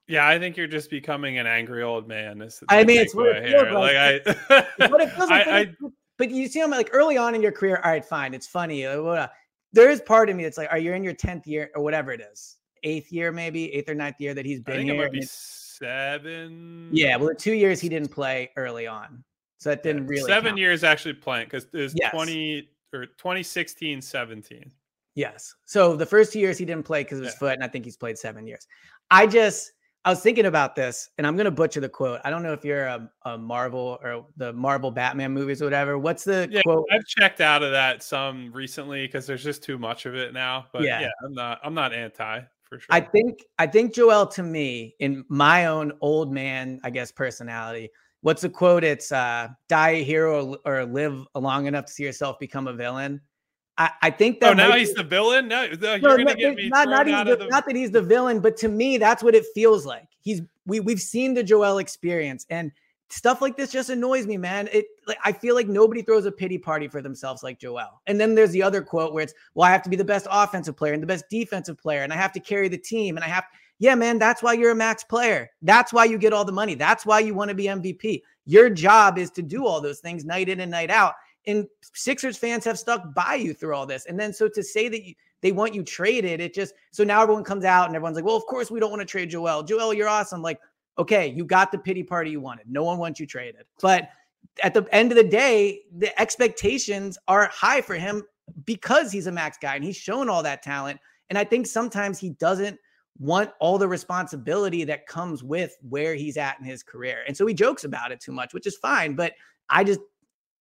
Yeah, 0.09 0.27
I 0.27 0.39
think 0.39 0.57
you're 0.57 0.67
just 0.67 0.89
becoming 0.89 1.37
an 1.37 1.45
angry 1.45 1.83
old 1.83 2.07
man. 2.07 2.41
I 2.67 2.83
mean, 2.83 2.99
it's 2.99 3.13
what 3.13 3.27
it 3.35 3.47
feels 3.47 3.73
like. 3.73 4.25
like 4.25 4.37
I, 4.79 4.87
what 4.87 5.01
it 5.01 5.11
feels 5.11 5.29
like. 5.29 5.47
I, 5.47 5.59
I, 5.59 5.75
but 6.17 6.31
you 6.31 6.47
see, 6.47 6.61
I'm 6.61 6.71
like 6.71 6.89
early 6.93 7.15
on 7.15 7.35
in 7.35 7.43
your 7.43 7.51
career. 7.51 7.79
All 7.85 7.91
right, 7.91 8.03
fine, 8.03 8.33
it's 8.33 8.47
funny. 8.47 8.87
Uh, 8.87 9.27
there 9.71 9.89
is 9.91 10.01
part 10.01 10.31
of 10.31 10.35
me 10.35 10.43
that's 10.43 10.57
like, 10.57 10.67
are 10.71 10.79
you 10.79 10.93
in 10.93 11.03
your 11.03 11.13
tenth 11.13 11.45
year 11.45 11.69
or 11.75 11.83
whatever 11.83 12.11
it 12.11 12.21
is, 12.21 12.57
eighth 12.83 13.11
year 13.11 13.31
maybe, 13.31 13.71
eighth 13.71 13.87
or 13.87 13.93
ninth 13.93 14.15
year 14.19 14.33
that 14.33 14.45
he's 14.45 14.61
been 14.61 14.73
I 14.73 14.77
think 14.77 14.89
here? 14.89 14.99
It 14.99 15.03
might 15.05 15.11
be 15.11 15.21
seven. 15.21 16.89
Yeah, 16.91 17.15
well, 17.15 17.35
two 17.35 17.53
years 17.53 17.79
he 17.79 17.87
didn't 17.87 18.09
play 18.09 18.49
early 18.57 18.87
on, 18.87 19.23
so 19.59 19.69
that 19.69 19.83
didn't 19.83 20.07
really 20.07 20.23
seven 20.23 20.49
count. 20.49 20.57
years 20.57 20.83
actually 20.83 21.13
playing 21.13 21.45
because 21.45 21.67
it 21.71 21.77
was 21.77 21.93
yes. 21.95 22.11
twenty 22.11 22.67
or 22.91 23.05
2016, 23.05 24.01
17. 24.01 24.71
Yes. 25.13 25.53
So 25.65 25.95
the 25.95 26.07
first 26.07 26.33
two 26.33 26.39
years 26.39 26.57
he 26.57 26.65
didn't 26.65 26.81
play 26.81 27.03
because 27.03 27.19
of 27.19 27.25
his 27.25 27.35
yeah. 27.35 27.39
foot, 27.39 27.53
and 27.53 27.63
I 27.63 27.67
think 27.67 27.85
he's 27.85 27.95
played 27.95 28.17
seven 28.17 28.47
years. 28.47 28.65
I 29.11 29.27
just 29.27 29.73
I 30.05 30.11
was 30.11 30.21
thinking 30.21 30.45
about 30.45 30.75
this, 30.75 31.09
and 31.17 31.27
I'm 31.27 31.35
gonna 31.35 31.51
butcher 31.51 31.81
the 31.81 31.89
quote. 31.89 32.21
I 32.23 32.29
don't 32.29 32.41
know 32.41 32.53
if 32.53 32.63
you're 32.63 32.85
a, 32.85 33.11
a 33.25 33.37
Marvel 33.37 33.99
or 34.01 34.25
the 34.37 34.53
Marvel 34.53 34.91
Batman 34.91 35.33
movies 35.33 35.61
or 35.61 35.65
whatever. 35.65 35.97
What's 35.97 36.23
the 36.23 36.47
yeah, 36.49 36.61
quote? 36.61 36.85
I've 36.91 37.05
checked 37.05 37.41
out 37.41 37.63
of 37.63 37.71
that 37.71 38.01
some 38.01 38.51
recently 38.53 39.05
because 39.05 39.27
there's 39.27 39.43
just 39.43 39.61
too 39.61 39.77
much 39.77 40.05
of 40.05 40.15
it 40.15 40.33
now. 40.33 40.67
But 40.71 40.83
yeah. 40.83 41.01
yeah, 41.01 41.09
I'm 41.23 41.33
not 41.33 41.59
I'm 41.63 41.73
not 41.73 41.93
anti 41.93 42.41
for 42.63 42.79
sure. 42.79 42.87
I 42.89 43.01
think 43.01 43.43
I 43.57 43.67
think 43.67 43.93
Joel 43.93 44.25
to 44.27 44.43
me, 44.43 44.95
in 44.99 45.25
my 45.27 45.65
own 45.65 45.91
old 45.99 46.31
man, 46.31 46.79
I 46.83 46.91
guess 46.91 47.11
personality. 47.11 47.89
What's 48.21 48.41
the 48.41 48.49
quote? 48.49 48.83
It's 48.83 49.11
uh, 49.11 49.49
die 49.67 49.89
a 49.89 50.03
hero 50.03 50.55
or, 50.65 50.79
or 50.79 50.85
live 50.85 51.25
long 51.35 51.67
enough 51.67 51.85
to 51.85 51.91
see 51.91 52.03
yourself 52.03 52.39
become 52.39 52.67
a 52.67 52.73
villain. 52.73 53.21
I, 53.79 53.91
I 54.01 54.09
think 54.11 54.41
that. 54.41 54.51
Oh, 54.51 54.53
now 54.53 54.73
he's 54.73 54.93
the 54.93 55.03
villain. 55.03 55.47
No, 55.47 55.65
no 55.79 55.95
you're 55.95 56.17
gonna 56.17 56.35
get 56.35 56.55
me 56.55 56.67
not, 56.67 56.89
not, 56.89 57.25
the, 57.25 57.37
the... 57.37 57.47
not 57.47 57.65
that 57.65 57.75
he's 57.75 57.91
the 57.91 58.01
villain, 58.01 58.41
but 58.41 58.57
to 58.57 58.67
me, 58.67 58.97
that's 58.97 59.23
what 59.23 59.33
it 59.33 59.45
feels 59.55 59.85
like. 59.85 60.07
He's 60.19 60.41
we 60.65 60.81
we've 60.81 61.01
seen 61.01 61.33
the 61.33 61.43
Joel 61.43 61.77
experience, 61.77 62.45
and 62.49 62.73
stuff 63.07 63.41
like 63.41 63.55
this 63.55 63.71
just 63.71 63.89
annoys 63.89 64.27
me, 64.27 64.35
man. 64.35 64.67
It 64.73 64.85
like 65.07 65.17
I 65.23 65.31
feel 65.31 65.55
like 65.55 65.69
nobody 65.69 66.01
throws 66.01 66.25
a 66.25 66.31
pity 66.31 66.57
party 66.57 66.89
for 66.89 67.01
themselves 67.01 67.41
like 67.41 67.57
Joel. 67.57 68.01
And 68.05 68.19
then 68.19 68.35
there's 68.35 68.51
the 68.51 68.61
other 68.61 68.81
quote 68.81 69.13
where 69.13 69.23
it's, 69.23 69.33
"Well, 69.55 69.65
I 69.65 69.71
have 69.71 69.83
to 69.83 69.89
be 69.89 69.95
the 69.95 70.03
best 70.03 70.27
offensive 70.29 70.75
player 70.75 70.91
and 70.91 71.01
the 71.01 71.07
best 71.07 71.29
defensive 71.29 71.77
player, 71.77 72.03
and 72.03 72.11
I 72.11 72.17
have 72.17 72.33
to 72.33 72.41
carry 72.41 72.67
the 72.67 72.77
team, 72.77 73.15
and 73.15 73.23
I 73.23 73.29
have." 73.29 73.45
Yeah, 73.81 73.95
man, 73.95 74.19
that's 74.19 74.43
why 74.43 74.53
you're 74.53 74.71
a 74.71 74.75
max 74.75 75.05
player. 75.05 75.49
That's 75.61 75.93
why 75.93 76.03
you 76.03 76.17
get 76.17 76.33
all 76.33 76.43
the 76.43 76.51
money. 76.51 76.75
That's 76.75 77.05
why 77.05 77.21
you 77.21 77.33
want 77.33 77.47
to 77.47 77.55
be 77.55 77.63
MVP. 77.63 78.23
Your 78.45 78.69
job 78.69 79.17
is 79.17 79.31
to 79.31 79.41
do 79.41 79.65
all 79.65 79.79
those 79.79 79.99
things 79.99 80.25
night 80.25 80.49
in 80.49 80.59
and 80.59 80.69
night 80.69 80.91
out. 80.91 81.13
And 81.47 81.67
Sixers 81.93 82.37
fans 82.37 82.65
have 82.65 82.77
stuck 82.77 83.13
by 83.13 83.35
you 83.35 83.53
through 83.53 83.75
all 83.75 83.85
this. 83.85 84.05
And 84.05 84.19
then 84.19 84.33
so 84.33 84.47
to 84.49 84.63
say 84.63 84.89
that 84.89 85.03
you, 85.03 85.15
they 85.41 85.51
want 85.51 85.73
you 85.73 85.83
traded, 85.83 86.41
it 86.41 86.53
just 86.53 86.73
so 86.91 87.03
now 87.03 87.21
everyone 87.21 87.43
comes 87.43 87.65
out 87.65 87.87
and 87.87 87.95
everyone's 87.95 88.15
like, 88.15 88.25
well, 88.25 88.35
of 88.35 88.45
course 88.45 88.69
we 88.69 88.79
don't 88.79 88.91
want 88.91 89.01
to 89.01 89.05
trade 89.05 89.29
Joel. 89.29 89.63
Joel, 89.63 89.93
you're 89.93 90.09
awesome. 90.09 90.41
Like, 90.41 90.59
okay, 90.97 91.27
you 91.27 91.45
got 91.45 91.71
the 91.71 91.77
pity 91.77 92.03
party 92.03 92.31
you 92.31 92.41
wanted. 92.41 92.69
No 92.69 92.83
one 92.83 92.97
wants 92.97 93.19
you 93.19 93.25
traded. 93.25 93.63
But 93.81 94.09
at 94.63 94.73
the 94.73 94.85
end 94.91 95.11
of 95.11 95.17
the 95.17 95.23
day, 95.23 95.81
the 95.97 96.19
expectations 96.19 97.17
are 97.27 97.49
high 97.53 97.81
for 97.81 97.95
him 97.95 98.23
because 98.65 99.11
he's 99.11 99.27
a 99.27 99.31
max 99.31 99.57
guy 99.61 99.75
and 99.75 99.83
he's 99.83 99.95
shown 99.95 100.29
all 100.29 100.43
that 100.43 100.61
talent. 100.61 100.99
And 101.29 101.37
I 101.37 101.43
think 101.43 101.67
sometimes 101.67 102.19
he 102.19 102.31
doesn't 102.31 102.77
want 103.19 103.51
all 103.59 103.77
the 103.77 103.87
responsibility 103.87 104.83
that 104.85 105.05
comes 105.05 105.43
with 105.43 105.77
where 105.87 106.15
he's 106.15 106.37
at 106.37 106.59
in 106.59 106.65
his 106.65 106.83
career. 106.83 107.23
And 107.27 107.35
so 107.35 107.45
he 107.45 107.53
jokes 107.53 107.83
about 107.83 108.11
it 108.11 108.19
too 108.19 108.31
much, 108.31 108.53
which 108.53 108.65
is 108.65 108.77
fine. 108.77 109.15
But 109.15 109.33
I 109.69 109.83
just 109.83 109.99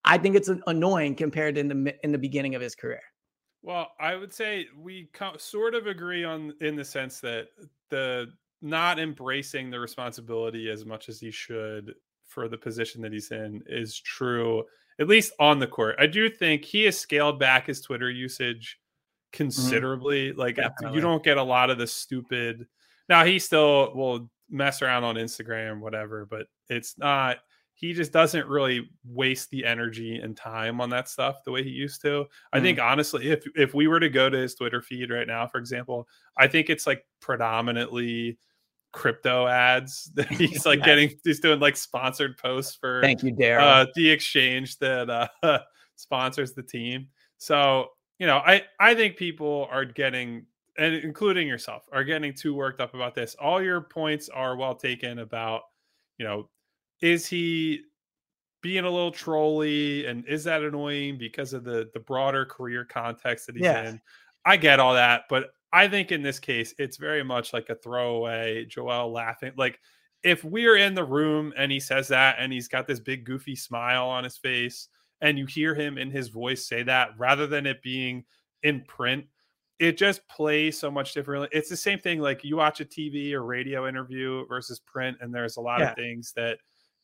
I 0.08 0.18
think 0.18 0.36
it's 0.36 0.50
annoying 0.66 1.14
compared 1.14 1.58
in 1.58 1.68
the 1.68 1.94
in 2.02 2.12
the 2.12 2.18
beginning 2.18 2.54
of 2.54 2.62
his 2.62 2.74
career. 2.74 3.02
Well, 3.62 3.92
I 4.00 4.14
would 4.14 4.32
say 4.32 4.66
we 4.78 5.08
sort 5.36 5.74
of 5.74 5.86
agree 5.86 6.24
on 6.24 6.54
in 6.60 6.76
the 6.76 6.84
sense 6.84 7.20
that 7.20 7.48
the 7.90 8.28
not 8.62 8.98
embracing 8.98 9.70
the 9.70 9.78
responsibility 9.78 10.70
as 10.70 10.84
much 10.84 11.08
as 11.08 11.20
he 11.20 11.30
should 11.30 11.94
for 12.26 12.48
the 12.48 12.58
position 12.58 13.02
that 13.02 13.12
he's 13.12 13.30
in 13.30 13.62
is 13.66 14.00
true, 14.00 14.64
at 14.98 15.08
least 15.08 15.32
on 15.38 15.58
the 15.58 15.66
court. 15.66 15.96
I 15.98 16.06
do 16.06 16.28
think 16.28 16.64
he 16.64 16.84
has 16.84 16.98
scaled 16.98 17.38
back 17.38 17.66
his 17.66 17.80
Twitter 17.80 18.10
usage 18.10 18.78
considerably. 19.32 20.30
Mm-hmm. 20.30 20.40
Like 20.40 20.56
Definitely. 20.56 20.96
you 20.96 21.02
don't 21.02 21.22
get 21.22 21.36
a 21.36 21.42
lot 21.42 21.70
of 21.70 21.78
the 21.78 21.86
stupid. 21.86 22.66
Now 23.08 23.24
he 23.24 23.38
still 23.38 23.94
will 23.94 24.30
mess 24.50 24.82
around 24.82 25.04
on 25.04 25.16
Instagram, 25.16 25.80
whatever, 25.80 26.26
but 26.26 26.46
it's 26.68 26.96
not. 26.98 27.38
He 27.78 27.92
just 27.92 28.12
doesn't 28.12 28.48
really 28.48 28.90
waste 29.04 29.50
the 29.50 29.64
energy 29.64 30.16
and 30.16 30.36
time 30.36 30.80
on 30.80 30.90
that 30.90 31.08
stuff 31.08 31.44
the 31.44 31.52
way 31.52 31.62
he 31.62 31.70
used 31.70 32.02
to. 32.02 32.26
I 32.52 32.58
think 32.58 32.80
honestly, 32.80 33.28
if 33.28 33.44
if 33.54 33.72
we 33.72 33.86
were 33.86 34.00
to 34.00 34.08
go 34.08 34.28
to 34.28 34.36
his 34.36 34.56
Twitter 34.56 34.82
feed 34.82 35.12
right 35.12 35.28
now, 35.28 35.46
for 35.46 35.58
example, 35.58 36.08
I 36.36 36.48
think 36.48 36.70
it's 36.70 36.88
like 36.88 37.06
predominantly 37.20 38.36
crypto 38.90 39.46
ads 39.46 40.10
that 40.14 40.26
he's 40.32 40.66
like 40.66 40.82
getting 40.82 41.12
he's 41.22 41.38
doing 41.38 41.60
like 41.60 41.76
sponsored 41.76 42.36
posts 42.36 42.74
for 42.74 43.00
thank 43.00 43.22
you 43.22 43.32
Daryl 43.32 43.60
uh, 43.60 43.86
the 43.94 44.10
exchange 44.10 44.76
that 44.78 45.08
uh 45.08 45.60
sponsors 45.94 46.54
the 46.54 46.64
team. 46.64 47.06
So 47.36 47.90
you 48.18 48.26
know 48.26 48.38
i 48.38 48.64
i 48.80 48.92
think 48.92 49.16
people 49.16 49.68
are 49.70 49.84
getting 49.84 50.46
and 50.78 50.96
including 50.96 51.46
yourself 51.46 51.84
are 51.92 52.02
getting 52.02 52.34
too 52.34 52.56
worked 52.56 52.80
up 52.80 52.94
about 52.94 53.14
this. 53.14 53.36
All 53.40 53.62
your 53.62 53.82
points 53.82 54.28
are 54.28 54.56
well 54.56 54.74
taken 54.74 55.20
about 55.20 55.62
you 56.18 56.26
know 56.26 56.48
is 57.00 57.26
he 57.26 57.82
being 58.62 58.84
a 58.84 58.90
little 58.90 59.12
trolly 59.12 60.06
and 60.06 60.26
is 60.26 60.44
that 60.44 60.62
annoying 60.62 61.16
because 61.18 61.52
of 61.52 61.64
the 61.64 61.88
the 61.94 62.00
broader 62.00 62.44
career 62.44 62.84
context 62.84 63.46
that 63.46 63.54
he's 63.54 63.64
yeah. 63.64 63.88
in 63.88 64.00
i 64.44 64.56
get 64.56 64.80
all 64.80 64.94
that 64.94 65.22
but 65.30 65.50
I 65.72 65.88
think 65.88 66.12
in 66.12 66.22
this 66.22 66.38
case, 66.38 66.74
it's 66.78 66.96
very 66.96 67.22
much 67.22 67.52
like 67.52 67.68
a 67.68 67.74
throwaway 67.74 68.64
Joel 68.64 69.12
laughing. 69.12 69.52
Like 69.56 69.78
if 70.22 70.42
we're 70.44 70.76
in 70.76 70.94
the 70.94 71.04
room 71.04 71.52
and 71.56 71.70
he 71.70 71.80
says 71.80 72.08
that 72.08 72.36
and 72.38 72.52
he's 72.52 72.68
got 72.68 72.86
this 72.86 73.00
big 73.00 73.24
goofy 73.24 73.54
smile 73.54 74.06
on 74.06 74.24
his 74.24 74.38
face 74.38 74.88
and 75.20 75.38
you 75.38 75.46
hear 75.46 75.74
him 75.74 75.98
in 75.98 76.10
his 76.10 76.28
voice 76.28 76.66
say 76.66 76.82
that 76.84 77.10
rather 77.18 77.46
than 77.46 77.66
it 77.66 77.82
being 77.82 78.24
in 78.62 78.82
print, 78.86 79.26
it 79.78 79.96
just 79.96 80.26
plays 80.28 80.78
so 80.78 80.90
much 80.90 81.12
differently. 81.12 81.48
It's 81.52 81.68
the 81.68 81.76
same 81.76 81.98
thing 81.98 82.20
like 82.20 82.42
you 82.44 82.56
watch 82.56 82.80
a 82.80 82.84
TV 82.84 83.32
or 83.32 83.44
radio 83.44 83.86
interview 83.86 84.44
versus 84.48 84.80
print, 84.80 85.18
and 85.20 85.32
there's 85.32 85.56
a 85.56 85.60
lot 85.60 85.80
yeah. 85.80 85.90
of 85.90 85.96
things 85.96 86.32
that 86.34 86.58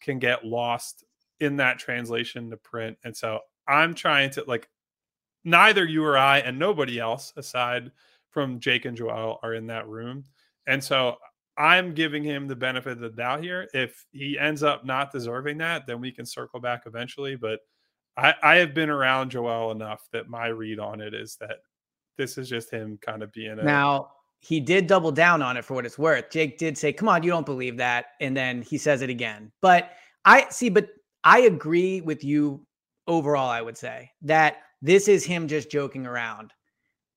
can 0.04 0.18
get 0.18 0.44
lost 0.44 1.04
in 1.40 1.56
that 1.56 1.78
translation 1.78 2.50
to 2.50 2.56
print. 2.56 2.96
And 3.04 3.16
so 3.16 3.40
I'm 3.66 3.94
trying 3.94 4.30
to 4.30 4.44
like 4.46 4.68
neither 5.44 5.84
you 5.84 6.04
or 6.04 6.16
I 6.16 6.38
and 6.38 6.58
nobody 6.58 6.98
else 6.98 7.32
aside 7.36 7.90
from 8.30 8.60
Jake 8.60 8.84
and 8.84 8.96
Joel 8.96 9.38
are 9.42 9.54
in 9.54 9.66
that 9.68 9.88
room. 9.88 10.24
And 10.66 10.82
so 10.82 11.16
I'm 11.56 11.94
giving 11.94 12.24
him 12.24 12.48
the 12.48 12.56
benefit 12.56 12.92
of 12.92 13.00
the 13.00 13.10
doubt 13.10 13.42
here. 13.42 13.68
If 13.72 14.06
he 14.12 14.38
ends 14.38 14.62
up 14.62 14.84
not 14.84 15.12
deserving 15.12 15.58
that, 15.58 15.86
then 15.86 16.00
we 16.00 16.10
can 16.10 16.26
circle 16.26 16.60
back 16.60 16.82
eventually. 16.86 17.36
But 17.36 17.60
I, 18.16 18.34
I 18.42 18.56
have 18.56 18.74
been 18.74 18.90
around 18.90 19.30
Joel 19.30 19.70
enough 19.70 20.06
that 20.12 20.28
my 20.28 20.48
read 20.48 20.78
on 20.78 21.00
it 21.00 21.14
is 21.14 21.36
that 21.40 21.58
this 22.16 22.38
is 22.38 22.48
just 22.48 22.70
him 22.70 22.98
kind 23.00 23.22
of 23.22 23.32
being 23.32 23.58
a 23.58 23.62
now 23.62 24.10
he 24.40 24.60
did 24.60 24.86
double 24.86 25.10
down 25.10 25.42
on 25.42 25.56
it 25.56 25.64
for 25.64 25.74
what 25.74 25.86
it's 25.86 25.98
worth. 25.98 26.30
Jake 26.30 26.58
did 26.58 26.76
say, 26.76 26.92
Come 26.92 27.08
on, 27.08 27.22
you 27.22 27.30
don't 27.30 27.46
believe 27.46 27.78
that. 27.78 28.06
And 28.20 28.36
then 28.36 28.62
he 28.62 28.78
says 28.78 29.02
it 29.02 29.10
again. 29.10 29.52
But 29.60 29.90
I 30.24 30.46
see, 30.50 30.68
but 30.68 30.88
I 31.22 31.40
agree 31.40 32.00
with 32.00 32.24
you 32.24 32.66
overall, 33.06 33.48
I 33.48 33.62
would 33.62 33.76
say 33.76 34.10
that 34.22 34.58
this 34.82 35.08
is 35.08 35.24
him 35.24 35.48
just 35.48 35.70
joking 35.70 36.06
around. 36.06 36.52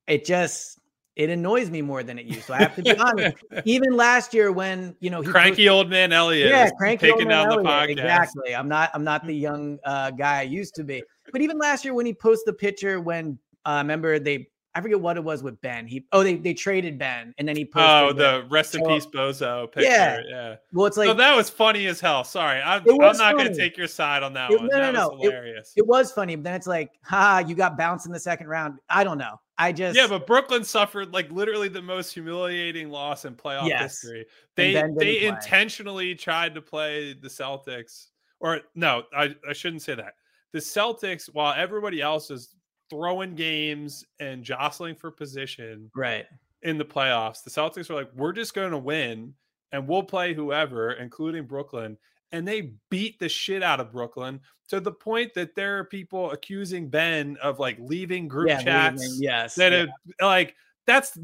It 0.07 0.25
just 0.25 0.79
it 1.17 1.31
annoys 1.31 1.71
me 1.71 1.81
more 1.81 2.03
than 2.03 2.19
it 2.19 2.27
used 2.27 2.45
to. 2.47 2.53
I 2.53 2.59
have 2.59 2.75
to 2.75 2.83
be 2.83 2.95
honest. 2.99 3.37
Even 3.65 3.95
last 3.95 4.33
year, 4.33 4.51
when 4.51 4.95
you 4.99 5.09
know, 5.09 5.23
cranky 5.23 5.67
old 5.67 5.89
man 5.89 6.13
Eliot, 6.13 6.49
yeah, 6.49 6.69
cranky 6.77 7.11
taking 7.11 7.27
down 7.27 7.47
Eliot. 7.47 7.63
the 7.63 7.69
podcast. 7.69 7.89
Exactly. 7.91 8.55
I'm 8.55 8.69
not. 8.69 8.91
I'm 8.93 9.03
not 9.03 9.25
the 9.25 9.33
young 9.47 9.79
uh, 9.83 10.11
guy 10.11 10.39
I 10.39 10.43
used 10.43 10.75
to 10.75 10.83
be. 10.83 11.03
But 11.31 11.41
even 11.41 11.57
last 11.57 11.83
year, 11.83 11.93
when 11.93 12.05
he 12.05 12.13
posted 12.13 12.53
the 12.53 12.57
picture, 12.57 13.01
when 13.01 13.37
uh, 13.65 13.79
remember 13.81 14.19
they, 14.19 14.47
I 14.77 14.81
forget 14.81 15.01
what 15.01 15.17
it 15.17 15.23
was 15.23 15.41
with 15.41 15.59
Ben. 15.61 15.87
He 15.87 16.05
oh 16.11 16.21
they 16.21 16.35
they 16.35 16.53
traded 16.53 16.99
Ben, 16.99 17.33
and 17.39 17.47
then 17.47 17.55
he 17.55 17.65
posted. 17.65 17.89
Oh, 17.89 18.13
the 18.13 18.47
rest 18.47 18.75
in 18.75 18.85
peace 18.85 19.07
Bozo 19.07 19.71
picture. 19.71 19.89
Yeah, 19.89 20.19
yeah. 20.29 20.55
Well, 20.71 20.85
it's 20.85 20.97
like 20.97 21.07
so 21.07 21.15
that 21.15 21.35
was 21.35 21.49
funny 21.49 21.87
as 21.87 21.99
hell. 21.99 22.23
Sorry, 22.23 22.61
I'm, 22.61 22.83
I'm 22.87 23.17
not 23.17 23.33
going 23.33 23.51
to 23.51 23.57
take 23.57 23.75
your 23.75 23.87
side 23.87 24.21
on 24.21 24.33
that 24.33 24.51
it, 24.51 24.59
one. 24.59 24.67
No, 24.67 24.77
that 24.77 24.93
no, 24.93 25.09
no. 25.09 25.17
hilarious. 25.17 25.73
It, 25.75 25.79
it 25.79 25.87
was 25.87 26.11
funny, 26.11 26.35
but 26.35 26.43
then 26.43 26.53
it's 26.53 26.67
like, 26.67 26.91
ha, 27.03 27.43
you 27.47 27.55
got 27.55 27.75
bounced 27.75 28.05
in 28.05 28.11
the 28.11 28.19
second 28.19 28.49
round. 28.49 28.77
I 28.87 29.03
don't 29.03 29.17
know. 29.17 29.39
I 29.57 29.71
just 29.71 29.97
yeah, 29.97 30.05
but 30.05 30.27
Brooklyn 30.27 30.63
suffered 30.63 31.11
like 31.11 31.31
literally 31.31 31.69
the 31.69 31.81
most 31.81 32.13
humiliating 32.13 32.91
loss 32.91 33.25
in 33.25 33.33
playoff 33.33 33.67
yes. 33.67 33.99
history. 33.99 34.27
They 34.55 34.79
they 34.95 35.25
intentionally 35.25 36.13
tried 36.13 36.53
to 36.53 36.61
play 36.61 37.13
the 37.13 37.29
Celtics, 37.29 38.09
or 38.39 38.61
no, 38.75 39.05
I, 39.11 39.33
I 39.49 39.53
shouldn't 39.53 39.81
say 39.81 39.95
that. 39.95 40.13
The 40.51 40.59
Celtics, 40.59 41.25
while 41.33 41.55
everybody 41.57 41.99
else 41.99 42.29
is 42.29 42.55
throwing 42.89 43.35
games 43.35 44.05
and 44.19 44.43
jostling 44.43 44.95
for 44.95 45.11
position, 45.11 45.91
right 45.95 46.25
in 46.63 46.77
the 46.77 46.85
playoffs, 46.85 47.43
the 47.43 47.49
Celtics 47.49 47.89
were 47.89 47.95
like, 47.95 48.09
we're 48.15 48.33
just 48.33 48.53
going 48.53 48.71
to 48.71 48.77
win 48.77 49.33
and 49.71 49.87
we'll 49.87 50.03
play 50.03 50.33
whoever, 50.33 50.93
including 50.93 51.45
Brooklyn 51.45 51.97
and 52.31 52.47
they 52.47 52.73
beat 52.89 53.19
the 53.19 53.29
shit 53.29 53.63
out 53.63 53.79
of 53.79 53.91
Brooklyn 53.91 54.39
to 54.69 54.79
the 54.79 54.91
point 54.91 55.33
that 55.33 55.55
there 55.55 55.77
are 55.77 55.83
people 55.85 56.31
accusing 56.31 56.89
Ben 56.89 57.37
of 57.41 57.59
like 57.59 57.77
leaving 57.79 58.27
group 58.27 58.49
yeah, 58.49 58.61
chats. 58.61 59.01
Leaving, 59.01 59.23
yes, 59.23 59.55
that 59.55 59.71
yeah. 59.71 59.85
like 60.25 60.55
that's 60.85 61.17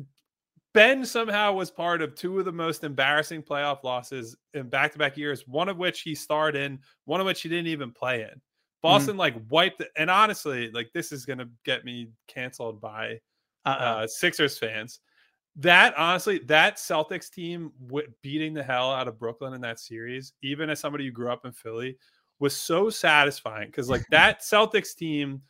Ben 0.73 1.05
somehow 1.05 1.53
was 1.53 1.69
part 1.69 2.01
of 2.01 2.15
two 2.15 2.39
of 2.39 2.45
the 2.45 2.51
most 2.51 2.83
embarrassing 2.83 3.43
playoff 3.43 3.83
losses 3.83 4.35
in 4.53 4.69
back-to-back 4.69 5.17
years. 5.17 5.47
One 5.47 5.69
of 5.69 5.77
which 5.77 6.01
he 6.01 6.15
starred 6.15 6.55
in, 6.55 6.79
one 7.05 7.19
of 7.19 7.25
which 7.25 7.41
he 7.41 7.49
didn't 7.49 7.67
even 7.67 7.91
play 7.91 8.23
in. 8.23 8.41
Mm-hmm. 8.83 8.93
Boston 8.93 9.11
mm-hmm. 9.11 9.19
like 9.19 9.35
wiped, 9.49 9.81
it, 9.81 9.89
and 9.97 10.09
honestly, 10.09 10.71
like 10.71 10.91
this 10.93 11.11
is 11.11 11.25
gonna 11.25 11.49
get 11.65 11.85
me 11.85 12.09
canceled 12.27 12.81
by 12.81 13.19
uh-uh. 13.65 14.03
uh, 14.03 14.07
Sixers 14.07 14.57
fans 14.57 14.99
that 15.57 15.95
honestly, 15.97 16.39
that 16.45 16.77
Celtics 16.77 17.29
team 17.29 17.71
w- 17.85 18.07
beating 18.21 18.53
the 18.53 18.63
hell 18.63 18.91
out 18.91 19.07
of 19.07 19.19
Brooklyn 19.19 19.53
in 19.53 19.61
that 19.61 19.79
series, 19.79 20.33
even 20.41 20.69
as 20.69 20.79
somebody 20.79 21.05
who 21.05 21.11
grew 21.11 21.31
up 21.31 21.45
in 21.45 21.51
Philly, 21.51 21.97
was 22.39 22.55
so 22.55 22.89
satisfying 22.89 23.67
because 23.67 23.89
like 23.89 24.05
that 24.11 24.41
Celtics 24.41 24.95
team 24.95 25.41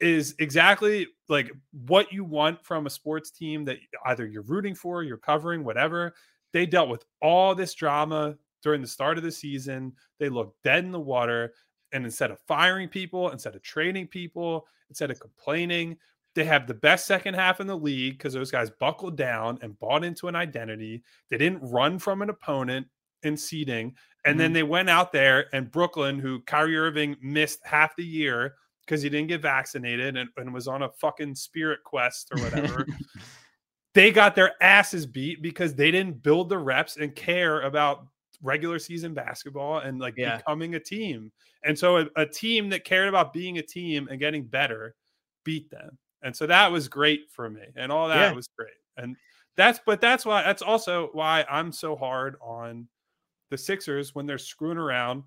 is 0.00 0.36
exactly 0.38 1.08
like 1.28 1.50
what 1.72 2.12
you 2.12 2.24
want 2.24 2.64
from 2.64 2.86
a 2.86 2.90
sports 2.90 3.32
team 3.32 3.64
that 3.64 3.78
either 4.06 4.26
you're 4.26 4.42
rooting 4.42 4.74
for, 4.74 5.02
you're 5.02 5.16
covering, 5.16 5.64
whatever. 5.64 6.14
They 6.52 6.64
dealt 6.64 6.88
with 6.88 7.04
all 7.20 7.54
this 7.54 7.74
drama 7.74 8.36
during 8.62 8.80
the 8.80 8.86
start 8.86 9.18
of 9.18 9.24
the 9.24 9.32
season. 9.32 9.92
They 10.20 10.28
looked 10.28 10.62
dead 10.62 10.84
in 10.84 10.92
the 10.92 11.00
water. 11.00 11.52
And 11.92 12.04
instead 12.04 12.30
of 12.30 12.38
firing 12.46 12.88
people, 12.88 13.30
instead 13.30 13.54
of 13.54 13.62
trading 13.62 14.06
people, 14.06 14.66
instead 14.88 15.10
of 15.10 15.20
complaining, 15.20 15.96
they 16.34 16.44
have 16.44 16.66
the 16.66 16.74
best 16.74 17.06
second 17.06 17.34
half 17.34 17.60
in 17.60 17.66
the 17.66 17.76
league 17.76 18.18
because 18.18 18.34
those 18.34 18.50
guys 18.50 18.70
buckled 18.70 19.16
down 19.16 19.58
and 19.62 19.78
bought 19.78 20.04
into 20.04 20.28
an 20.28 20.36
identity. 20.36 21.02
They 21.30 21.38
didn't 21.38 21.68
run 21.68 21.98
from 21.98 22.22
an 22.22 22.30
opponent 22.30 22.86
in 23.22 23.36
seeding. 23.36 23.94
And 24.24 24.32
mm-hmm. 24.32 24.38
then 24.38 24.52
they 24.52 24.62
went 24.62 24.90
out 24.90 25.12
there 25.12 25.46
and 25.52 25.70
Brooklyn, 25.70 26.18
who 26.18 26.40
Kyrie 26.42 26.76
Irving 26.76 27.16
missed 27.20 27.60
half 27.64 27.96
the 27.96 28.04
year 28.04 28.54
because 28.84 29.02
he 29.02 29.08
didn't 29.08 29.28
get 29.28 29.42
vaccinated 29.42 30.16
and, 30.16 30.30
and 30.36 30.54
was 30.54 30.68
on 30.68 30.82
a 30.82 30.90
fucking 30.90 31.34
spirit 31.34 31.80
quest 31.84 32.30
or 32.32 32.40
whatever. 32.42 32.86
they 33.94 34.10
got 34.10 34.34
their 34.34 34.52
asses 34.62 35.06
beat 35.06 35.42
because 35.42 35.74
they 35.74 35.90
didn't 35.90 36.22
build 36.22 36.48
the 36.48 36.58
reps 36.58 36.96
and 36.96 37.14
care 37.14 37.62
about 37.62 38.06
regular 38.42 38.78
season 38.78 39.14
basketball 39.14 39.78
and 39.78 39.98
like 39.98 40.14
yeah. 40.16 40.36
becoming 40.36 40.74
a 40.74 40.80
team. 40.80 41.32
And 41.64 41.78
so 41.78 41.98
a, 41.98 42.06
a, 42.16 42.26
team 42.26 42.68
that 42.70 42.84
cared 42.84 43.08
about 43.08 43.32
being 43.32 43.58
a 43.58 43.62
team 43.62 44.08
and 44.08 44.20
getting 44.20 44.44
better 44.44 44.94
beat 45.44 45.70
them. 45.70 45.98
And 46.22 46.34
so 46.34 46.46
that 46.46 46.70
was 46.70 46.88
great 46.88 47.30
for 47.30 47.50
me. 47.50 47.62
And 47.76 47.90
all 47.90 48.08
that 48.08 48.30
yeah. 48.30 48.32
was 48.32 48.48
great. 48.56 48.70
And 48.96 49.16
that's 49.56 49.80
but 49.84 50.00
that's 50.00 50.24
why 50.24 50.42
that's 50.42 50.62
also 50.62 51.10
why 51.12 51.44
I'm 51.50 51.72
so 51.72 51.96
hard 51.96 52.36
on 52.40 52.88
the 53.50 53.58
Sixers 53.58 54.14
when 54.14 54.26
they're 54.26 54.38
screwing 54.38 54.78
around 54.78 55.24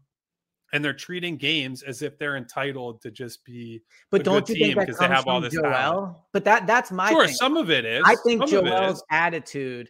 and 0.74 0.84
they're 0.84 0.94
treating 0.94 1.36
games 1.36 1.84
as 1.84 2.02
if 2.02 2.18
they're 2.18 2.38
entitled 2.38 3.02
to 3.02 3.12
just 3.12 3.44
be 3.44 3.82
but 4.10 4.24
don't 4.24 4.48
you 4.48 4.56
think 4.56 4.76
comes 4.76 4.98
they 4.98 5.08
have 5.08 5.28
all 5.28 5.42
this 5.42 5.54
Joel? 5.54 5.64
Talent. 5.64 6.18
But 6.32 6.46
that 6.46 6.66
that's 6.66 6.92
my 6.92 7.10
sure. 7.10 7.26
Thing. 7.26 7.36
Some 7.36 7.58
of 7.58 7.70
it 7.70 7.84
is. 7.84 8.04
I 8.06 8.16
think 8.16 8.48
some 8.48 8.66
Joel's 8.66 9.04
attitude 9.12 9.90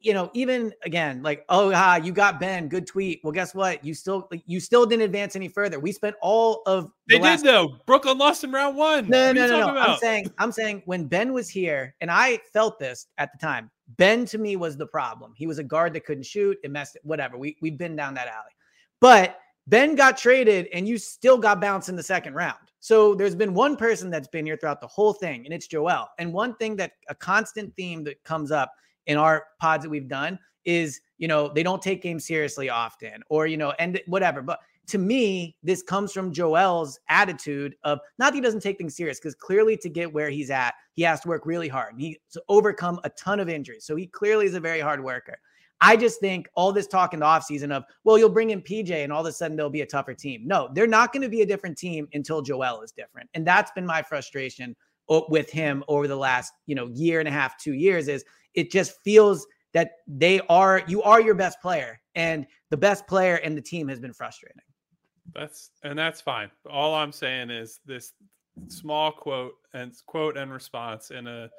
you 0.00 0.14
know, 0.14 0.30
even 0.32 0.72
again, 0.84 1.22
like, 1.22 1.44
oh, 1.48 1.72
ah, 1.74 1.96
you 1.96 2.12
got 2.12 2.38
Ben, 2.38 2.68
good 2.68 2.86
tweet. 2.86 3.20
Well, 3.24 3.32
guess 3.32 3.54
what? 3.54 3.84
You 3.84 3.94
still, 3.94 4.28
you 4.46 4.60
still 4.60 4.86
didn't 4.86 5.02
advance 5.02 5.34
any 5.34 5.48
further. 5.48 5.80
We 5.80 5.92
spent 5.92 6.14
all 6.22 6.62
of 6.66 6.92
the 7.06 7.16
they 7.16 7.20
last- 7.20 7.42
did 7.42 7.52
though. 7.52 7.76
Brooklyn 7.86 8.18
lost 8.18 8.44
in 8.44 8.52
round 8.52 8.76
one. 8.76 9.08
No, 9.08 9.32
no, 9.32 9.46
no, 9.48 9.58
no. 9.60 9.68
About? 9.70 9.90
I'm 9.90 9.98
saying, 9.98 10.32
I'm 10.38 10.52
saying 10.52 10.82
when 10.86 11.06
Ben 11.06 11.32
was 11.32 11.48
here, 11.48 11.94
and 12.00 12.10
I 12.10 12.38
felt 12.52 12.78
this 12.78 13.06
at 13.18 13.32
the 13.32 13.38
time. 13.38 13.70
Ben 13.96 14.26
to 14.26 14.38
me 14.38 14.56
was 14.56 14.76
the 14.76 14.86
problem. 14.86 15.32
He 15.34 15.46
was 15.46 15.58
a 15.58 15.64
guard 15.64 15.94
that 15.94 16.04
couldn't 16.04 16.26
shoot. 16.26 16.58
It 16.62 16.70
messed. 16.70 16.98
Whatever. 17.02 17.38
We 17.38 17.56
we've 17.62 17.78
been 17.78 17.96
down 17.96 18.14
that 18.14 18.28
alley, 18.28 18.52
but 19.00 19.38
Ben 19.66 19.94
got 19.94 20.16
traded, 20.16 20.68
and 20.72 20.86
you 20.86 20.98
still 20.98 21.38
got 21.38 21.60
bounced 21.60 21.88
in 21.88 21.96
the 21.96 22.02
second 22.02 22.34
round. 22.34 22.58
So 22.80 23.14
there's 23.14 23.34
been 23.34 23.54
one 23.54 23.76
person 23.76 24.10
that's 24.10 24.28
been 24.28 24.46
here 24.46 24.56
throughout 24.56 24.80
the 24.80 24.86
whole 24.86 25.12
thing, 25.12 25.44
and 25.44 25.52
it's 25.52 25.66
Joel. 25.66 26.06
And 26.18 26.32
one 26.32 26.54
thing 26.56 26.76
that 26.76 26.92
a 27.08 27.14
constant 27.14 27.74
theme 27.76 28.04
that 28.04 28.22
comes 28.24 28.50
up 28.50 28.72
in 29.08 29.16
our 29.16 29.46
pods 29.60 29.82
that 29.82 29.90
we've 29.90 30.08
done 30.08 30.38
is, 30.64 31.00
you 31.18 31.26
know, 31.26 31.48
they 31.48 31.62
don't 31.62 31.82
take 31.82 32.02
games 32.02 32.26
seriously 32.26 32.70
often 32.70 33.22
or, 33.28 33.46
you 33.46 33.56
know, 33.56 33.72
and 33.78 34.00
whatever. 34.06 34.42
But 34.42 34.60
to 34.88 34.98
me, 34.98 35.56
this 35.62 35.82
comes 35.82 36.12
from 36.12 36.32
Joel's 36.32 36.98
attitude 37.08 37.74
of 37.84 37.98
not 38.18 38.32
that 38.32 38.34
he 38.36 38.40
doesn't 38.40 38.60
take 38.60 38.78
things 38.78 38.96
serious, 38.96 39.18
because 39.18 39.34
clearly 39.34 39.76
to 39.78 39.88
get 39.88 40.12
where 40.12 40.30
he's 40.30 40.50
at, 40.50 40.74
he 40.94 41.02
has 41.02 41.20
to 41.20 41.28
work 41.28 41.44
really 41.44 41.68
hard. 41.68 41.94
He's 41.98 42.16
overcome 42.48 43.00
a 43.04 43.10
ton 43.10 43.40
of 43.40 43.48
injuries. 43.48 43.84
So 43.84 43.96
he 43.96 44.06
clearly 44.06 44.46
is 44.46 44.54
a 44.54 44.60
very 44.60 44.80
hard 44.80 45.02
worker. 45.02 45.38
I 45.80 45.96
just 45.96 46.20
think 46.20 46.48
all 46.54 46.72
this 46.72 46.86
talk 46.86 47.14
in 47.14 47.20
the 47.20 47.26
offseason 47.26 47.70
of, 47.70 47.84
well, 48.04 48.18
you'll 48.18 48.30
bring 48.30 48.50
in 48.50 48.60
PJ 48.62 48.90
and 48.90 49.12
all 49.12 49.20
of 49.20 49.26
a 49.26 49.32
sudden 49.32 49.56
they'll 49.56 49.70
be 49.70 49.82
a 49.82 49.86
tougher 49.86 50.14
team. 50.14 50.42
No, 50.44 50.68
they're 50.72 50.86
not 50.86 51.12
going 51.12 51.22
to 51.22 51.28
be 51.28 51.42
a 51.42 51.46
different 51.46 51.78
team 51.78 52.08
until 52.14 52.42
Joel 52.42 52.82
is 52.82 52.90
different. 52.90 53.30
And 53.34 53.46
that's 53.46 53.70
been 53.72 53.86
my 53.86 54.02
frustration 54.02 54.74
with 55.28 55.50
him 55.50 55.84
over 55.86 56.08
the 56.08 56.16
last, 56.16 56.52
you 56.66 56.74
know, 56.74 56.88
year 56.88 57.20
and 57.20 57.28
a 57.28 57.32
half, 57.32 57.56
two 57.58 57.74
years 57.74 58.08
is 58.08 58.24
it 58.58 58.70
just 58.70 59.00
feels 59.02 59.46
that 59.74 59.92
they 60.06 60.40
are, 60.48 60.82
you 60.88 61.02
are 61.02 61.20
your 61.20 61.34
best 61.34 61.60
player 61.60 62.00
and 62.14 62.46
the 62.70 62.76
best 62.76 63.06
player 63.06 63.36
in 63.36 63.54
the 63.54 63.60
team 63.60 63.88
has 63.88 64.00
been 64.00 64.12
frustrating. 64.12 64.62
That's, 65.34 65.70
and 65.84 65.98
that's 65.98 66.20
fine. 66.20 66.50
All 66.68 66.94
I'm 66.94 67.12
saying 67.12 67.50
is 67.50 67.80
this 67.84 68.12
small 68.68 69.12
quote 69.12 69.54
and 69.74 69.92
quote 70.06 70.36
and 70.36 70.52
response 70.52 71.10
in 71.10 71.26
a, 71.26 71.50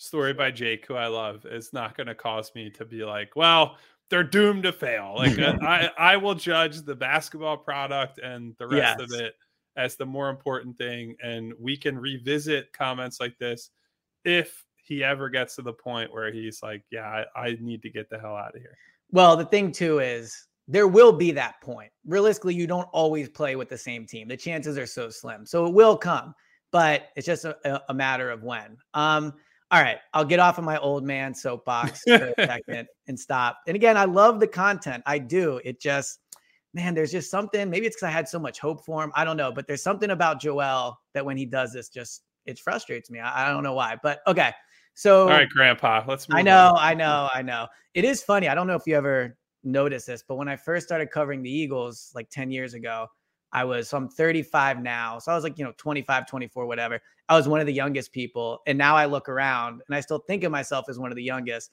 story 0.00 0.32
by 0.32 0.50
Jake, 0.50 0.86
who 0.86 0.94
I 0.94 1.06
love, 1.08 1.44
is 1.44 1.72
not 1.72 1.96
going 1.96 2.06
to 2.06 2.14
cause 2.14 2.50
me 2.54 2.70
to 2.70 2.84
be 2.84 3.04
like, 3.04 3.36
well, 3.36 3.76
they're 4.08 4.24
doomed 4.24 4.64
to 4.64 4.72
fail. 4.72 5.14
Like 5.16 5.38
uh, 5.38 5.56
I, 5.62 5.90
I 5.98 6.16
will 6.16 6.34
judge 6.34 6.80
the 6.82 6.96
basketball 6.96 7.58
product 7.58 8.18
and 8.18 8.54
the 8.58 8.66
rest 8.66 8.98
yes. 8.98 9.00
of 9.00 9.20
it 9.20 9.34
as 9.76 9.96
the 9.96 10.06
more 10.06 10.30
important 10.30 10.78
thing. 10.78 11.16
And 11.22 11.52
we 11.60 11.76
can 11.76 11.98
revisit 11.98 12.72
comments 12.72 13.20
like 13.20 13.38
this 13.38 13.70
if 14.24 14.64
he 14.90 15.04
ever 15.04 15.30
gets 15.30 15.54
to 15.54 15.62
the 15.62 15.72
point 15.72 16.12
where 16.12 16.32
he's 16.32 16.64
like, 16.64 16.82
yeah, 16.90 17.24
I, 17.36 17.40
I 17.40 17.56
need 17.60 17.80
to 17.82 17.90
get 17.90 18.10
the 18.10 18.18
hell 18.18 18.34
out 18.34 18.56
of 18.56 18.60
here. 18.60 18.76
Well, 19.12 19.36
the 19.36 19.44
thing 19.44 19.70
too 19.70 20.00
is 20.00 20.48
there 20.66 20.88
will 20.88 21.12
be 21.12 21.30
that 21.30 21.60
point. 21.62 21.92
Realistically, 22.04 22.56
you 22.56 22.66
don't 22.66 22.88
always 22.92 23.28
play 23.28 23.54
with 23.54 23.68
the 23.68 23.78
same 23.78 24.04
team. 24.04 24.26
The 24.26 24.36
chances 24.36 24.76
are 24.76 24.86
so 24.86 25.08
slim. 25.08 25.46
So 25.46 25.64
it 25.64 25.72
will 25.72 25.96
come, 25.96 26.34
but 26.72 27.04
it's 27.14 27.24
just 27.24 27.44
a, 27.44 27.80
a 27.88 27.94
matter 27.94 28.30
of 28.30 28.42
when. 28.42 28.76
Um, 28.92 29.32
all 29.70 29.80
right, 29.80 29.98
I'll 30.12 30.24
get 30.24 30.40
off 30.40 30.58
of 30.58 30.64
my 30.64 30.76
old 30.78 31.04
man 31.04 31.34
soapbox 31.36 32.02
for 32.08 32.34
a 32.36 32.46
second 32.46 32.88
and 33.06 33.18
stop. 33.18 33.60
And 33.68 33.76
again, 33.76 33.96
I 33.96 34.06
love 34.06 34.40
the 34.40 34.48
content. 34.48 35.04
I 35.06 35.18
do. 35.18 35.60
It 35.64 35.80
just, 35.80 36.18
man, 36.74 36.94
there's 36.96 37.12
just 37.12 37.30
something. 37.30 37.70
Maybe 37.70 37.86
it's 37.86 37.94
because 37.94 38.08
I 38.08 38.10
had 38.10 38.28
so 38.28 38.40
much 38.40 38.58
hope 38.58 38.84
for 38.84 39.04
him. 39.04 39.12
I 39.14 39.24
don't 39.24 39.36
know, 39.36 39.52
but 39.52 39.68
there's 39.68 39.84
something 39.84 40.10
about 40.10 40.40
Joel 40.40 40.98
that 41.14 41.24
when 41.24 41.36
he 41.36 41.46
does 41.46 41.72
this, 41.72 41.88
just 41.88 42.22
it 42.44 42.58
frustrates 42.58 43.08
me. 43.08 43.20
I, 43.20 43.46
I 43.46 43.52
don't 43.52 43.62
know 43.62 43.74
why, 43.74 43.96
but 44.02 44.18
okay. 44.26 44.52
So, 45.00 45.22
all 45.22 45.28
right, 45.28 45.48
Grandpa, 45.48 46.04
let's. 46.06 46.26
I 46.30 46.42
know, 46.42 46.72
on. 46.72 46.78
I 46.78 46.92
know, 46.92 47.30
I 47.32 47.40
know. 47.40 47.68
It 47.94 48.04
is 48.04 48.22
funny. 48.22 48.48
I 48.48 48.54
don't 48.54 48.66
know 48.66 48.74
if 48.74 48.82
you 48.86 48.96
ever 48.96 49.34
noticed 49.64 50.06
this, 50.06 50.22
but 50.22 50.34
when 50.34 50.46
I 50.46 50.56
first 50.56 50.86
started 50.86 51.10
covering 51.10 51.42
the 51.42 51.50
Eagles 51.50 52.12
like 52.14 52.28
10 52.28 52.50
years 52.50 52.74
ago, 52.74 53.06
I 53.50 53.64
was, 53.64 53.88
so 53.88 53.96
I'm 53.96 54.10
35 54.10 54.82
now. 54.82 55.18
So 55.18 55.32
I 55.32 55.34
was 55.34 55.42
like, 55.42 55.56
you 55.56 55.64
know, 55.64 55.72
25, 55.78 56.26
24, 56.26 56.66
whatever. 56.66 57.00
I 57.30 57.34
was 57.34 57.48
one 57.48 57.60
of 57.60 57.66
the 57.66 57.72
youngest 57.72 58.12
people. 58.12 58.60
And 58.66 58.76
now 58.76 58.94
I 58.94 59.06
look 59.06 59.30
around 59.30 59.80
and 59.88 59.96
I 59.96 60.00
still 60.00 60.18
think 60.18 60.44
of 60.44 60.52
myself 60.52 60.84
as 60.90 60.98
one 60.98 61.10
of 61.10 61.16
the 61.16 61.24
youngest, 61.24 61.70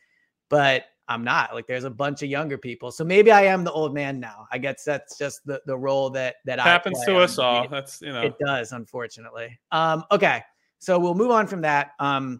but 0.47 0.85
I'm 1.09 1.25
not. 1.25 1.53
Like 1.53 1.67
there's 1.67 1.83
a 1.83 1.89
bunch 1.89 2.23
of 2.23 2.29
younger 2.29 2.57
people. 2.57 2.93
So 2.93 3.03
maybe 3.03 3.31
I 3.31 3.41
am 3.41 3.65
the 3.65 3.73
old 3.73 3.93
man 3.93 4.21
now. 4.21 4.47
I 4.53 4.57
guess 4.57 4.85
that's 4.85 5.17
just 5.17 5.45
the, 5.45 5.61
the 5.65 5.77
role 5.77 6.09
that 6.11 6.35
that 6.45 6.61
happens 6.61 7.03
to 7.03 7.17
us 7.17 7.37
all. 7.37 7.67
That's 7.67 8.01
you 8.01 8.13
know 8.13 8.21
it 8.21 8.35
does, 8.39 8.71
unfortunately. 8.71 9.59
Um, 9.73 10.05
okay. 10.11 10.43
So 10.79 10.97
we'll 10.97 11.15
move 11.15 11.31
on 11.31 11.45
from 11.47 11.61
that. 11.63 11.91
Um, 11.99 12.39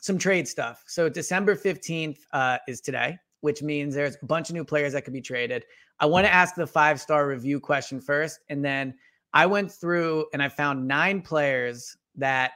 some 0.00 0.18
trade 0.18 0.46
stuff. 0.46 0.84
So 0.86 1.08
December 1.08 1.56
15th 1.56 2.18
uh, 2.32 2.58
is 2.68 2.80
today, 2.80 3.18
which 3.40 3.62
means 3.62 3.94
there's 3.94 4.16
a 4.22 4.26
bunch 4.26 4.50
of 4.50 4.54
new 4.54 4.64
players 4.64 4.92
that 4.92 5.02
could 5.02 5.12
be 5.12 5.20
traded. 5.20 5.64
I 6.00 6.06
want 6.06 6.26
to 6.26 6.32
ask 6.32 6.54
the 6.54 6.66
five 6.66 7.00
star 7.00 7.26
review 7.26 7.60
question 7.60 8.00
first. 8.00 8.40
And 8.48 8.64
then 8.64 8.94
I 9.32 9.46
went 9.46 9.70
through 9.70 10.26
and 10.32 10.42
I 10.42 10.48
found 10.48 10.86
nine 10.86 11.22
players 11.22 11.96
that 12.16 12.52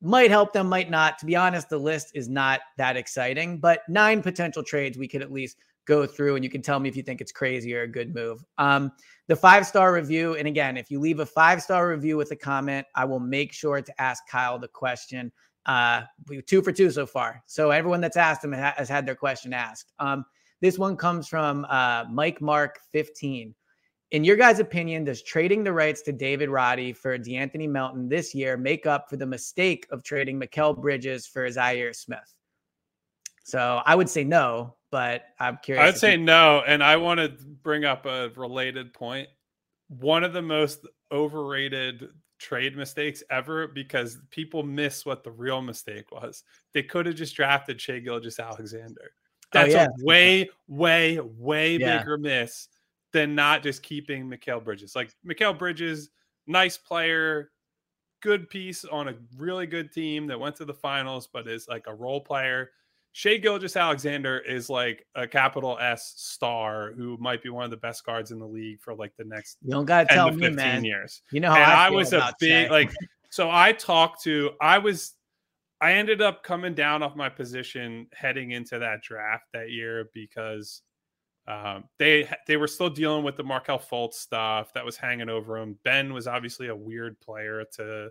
might 0.00 0.30
help 0.30 0.52
them, 0.52 0.68
might 0.68 0.90
not. 0.90 1.18
To 1.20 1.26
be 1.26 1.36
honest, 1.36 1.68
the 1.68 1.78
list 1.78 2.10
is 2.14 2.28
not 2.28 2.60
that 2.76 2.96
exciting, 2.96 3.58
but 3.58 3.82
nine 3.88 4.22
potential 4.22 4.62
trades 4.62 4.98
we 4.98 5.08
could 5.08 5.22
at 5.22 5.32
least 5.32 5.58
go 5.84 6.06
through 6.06 6.36
and 6.36 6.44
you 6.44 6.50
can 6.50 6.62
tell 6.62 6.78
me 6.78 6.88
if 6.88 6.96
you 6.96 7.02
think 7.02 7.20
it's 7.20 7.32
crazy 7.32 7.74
or 7.74 7.82
a 7.82 7.88
good 7.88 8.14
move. 8.14 8.44
Um, 8.58 8.92
the 9.28 9.36
five 9.36 9.66
star 9.66 9.92
review, 9.92 10.34
and 10.34 10.46
again, 10.46 10.76
if 10.76 10.90
you 10.90 11.00
leave 11.00 11.20
a 11.20 11.26
five 11.26 11.62
star 11.62 11.88
review 11.88 12.16
with 12.16 12.30
a 12.30 12.36
comment, 12.36 12.86
I 12.94 13.04
will 13.04 13.20
make 13.20 13.52
sure 13.52 13.80
to 13.80 14.00
ask 14.00 14.26
Kyle 14.28 14.58
the 14.58 14.68
question. 14.68 15.32
Uh, 15.66 16.02
we 16.28 16.42
two 16.42 16.62
for 16.62 16.72
two 16.72 16.90
so 16.90 17.06
far. 17.06 17.42
So 17.46 17.70
everyone 17.70 18.00
that's 18.00 18.16
asked 18.16 18.42
them 18.42 18.52
has 18.52 18.88
had 18.88 19.06
their 19.06 19.14
question 19.14 19.52
asked. 19.52 19.92
Um, 19.98 20.24
this 20.60 20.78
one 20.78 20.96
comes 20.96 21.28
from 21.28 21.66
uh, 21.68 22.04
Mike 22.10 22.40
Mark 22.40 22.78
15. 22.92 23.54
In 24.12 24.24
your 24.24 24.36
guys' 24.36 24.58
opinion, 24.58 25.04
does 25.04 25.22
trading 25.22 25.64
the 25.64 25.72
rights 25.72 26.02
to 26.02 26.12
David 26.12 26.50
Roddy 26.50 26.92
for 26.92 27.18
De'Anthony 27.18 27.68
Melton 27.68 28.08
this 28.08 28.34
year 28.34 28.56
make 28.56 28.86
up 28.86 29.08
for 29.08 29.16
the 29.16 29.26
mistake 29.26 29.86
of 29.90 30.02
trading 30.02 30.38
Mikal 30.38 30.78
Bridges 30.78 31.26
for 31.26 31.48
Zhaire 31.48 31.94
Smith? 31.96 32.34
So 33.44 33.80
I 33.84 33.94
would 33.94 34.08
say 34.08 34.22
no, 34.22 34.76
but 34.90 35.24
I'm 35.40 35.58
curious. 35.62 35.94
I'd 35.94 35.98
say 35.98 36.12
you- 36.12 36.18
no. 36.18 36.62
And 36.66 36.82
I 36.82 36.96
want 36.96 37.18
to 37.20 37.30
bring 37.62 37.84
up 37.84 38.06
a 38.06 38.30
related 38.36 38.92
point. 38.92 39.28
One 39.88 40.24
of 40.24 40.32
the 40.32 40.42
most 40.42 40.86
overrated 41.10 42.08
trade 42.42 42.76
mistakes 42.76 43.22
ever 43.30 43.68
because 43.68 44.18
people 44.30 44.62
miss 44.62 45.06
what 45.06 45.22
the 45.22 45.30
real 45.30 45.62
mistake 45.62 46.10
was. 46.10 46.42
They 46.74 46.82
could 46.82 47.06
have 47.06 47.14
just 47.14 47.36
drafted 47.36 47.80
Shai 47.80 48.00
Gilgeous-Alexander. 48.00 49.04
Oh, 49.04 49.48
That's 49.52 49.74
oh, 49.74 49.78
yeah. 49.78 49.86
a 49.86 50.04
way, 50.04 50.50
way, 50.66 51.20
way 51.20 51.76
yeah. 51.76 51.98
bigger 51.98 52.18
miss 52.18 52.68
than 53.12 53.34
not 53.34 53.62
just 53.62 53.82
keeping 53.82 54.28
Mikal 54.28 54.62
Bridges. 54.64 54.96
Like 54.96 55.14
Mikal 55.26 55.56
Bridges, 55.56 56.10
nice 56.46 56.76
player, 56.76 57.50
good 58.22 58.50
piece 58.50 58.84
on 58.84 59.08
a 59.08 59.14
really 59.36 59.66
good 59.66 59.92
team 59.92 60.26
that 60.26 60.40
went 60.40 60.56
to 60.56 60.64
the 60.64 60.74
finals, 60.74 61.28
but 61.32 61.46
is 61.46 61.68
like 61.68 61.84
a 61.86 61.94
role 61.94 62.20
player. 62.20 62.70
Shai 63.12 63.36
Gilgeous-Alexander 63.36 64.38
is 64.38 64.70
like 64.70 65.06
a 65.14 65.26
capital 65.26 65.78
S 65.78 66.14
star 66.16 66.92
who 66.96 67.16
might 67.18 67.42
be 67.42 67.50
one 67.50 67.64
of 67.64 67.70
the 67.70 67.76
best 67.76 68.04
guards 68.06 68.30
in 68.30 68.38
the 68.38 68.46
league 68.46 68.80
for 68.80 68.94
like 68.94 69.12
the 69.18 69.24
next 69.24 69.58
you 69.62 69.70
don't 69.70 69.84
gotta 69.84 70.06
tell 70.06 70.30
me, 70.30 70.48
man. 70.48 70.84
years. 70.84 71.22
You 71.30 71.40
know 71.40 71.50
how 71.50 71.60
I, 71.60 71.86
I, 71.86 71.90
was 71.90 72.12
a 72.12 72.32
big 72.40 72.68
Shai. 72.68 72.72
like 72.72 72.90
so 73.30 73.50
I 73.50 73.72
talked 73.72 74.22
to 74.24 74.52
I 74.60 74.78
was 74.78 75.14
I 75.80 75.94
ended 75.94 76.22
up 76.22 76.42
coming 76.42 76.74
down 76.74 77.02
off 77.02 77.14
my 77.14 77.28
position 77.28 78.06
heading 78.14 78.52
into 78.52 78.78
that 78.78 79.02
draft 79.02 79.44
that 79.52 79.70
year 79.70 80.08
because 80.14 80.80
um, 81.48 81.84
they 81.98 82.28
they 82.46 82.56
were 82.56 82.68
still 82.68 82.88
dealing 82.88 83.24
with 83.24 83.36
the 83.36 83.42
Markelle 83.42 83.78
Fultz 83.78 84.14
stuff 84.14 84.72
that 84.74 84.84
was 84.84 84.96
hanging 84.96 85.28
over 85.28 85.58
them. 85.58 85.76
Ben 85.84 86.14
was 86.14 86.26
obviously 86.26 86.68
a 86.68 86.76
weird 86.76 87.20
player 87.20 87.64
to 87.76 88.10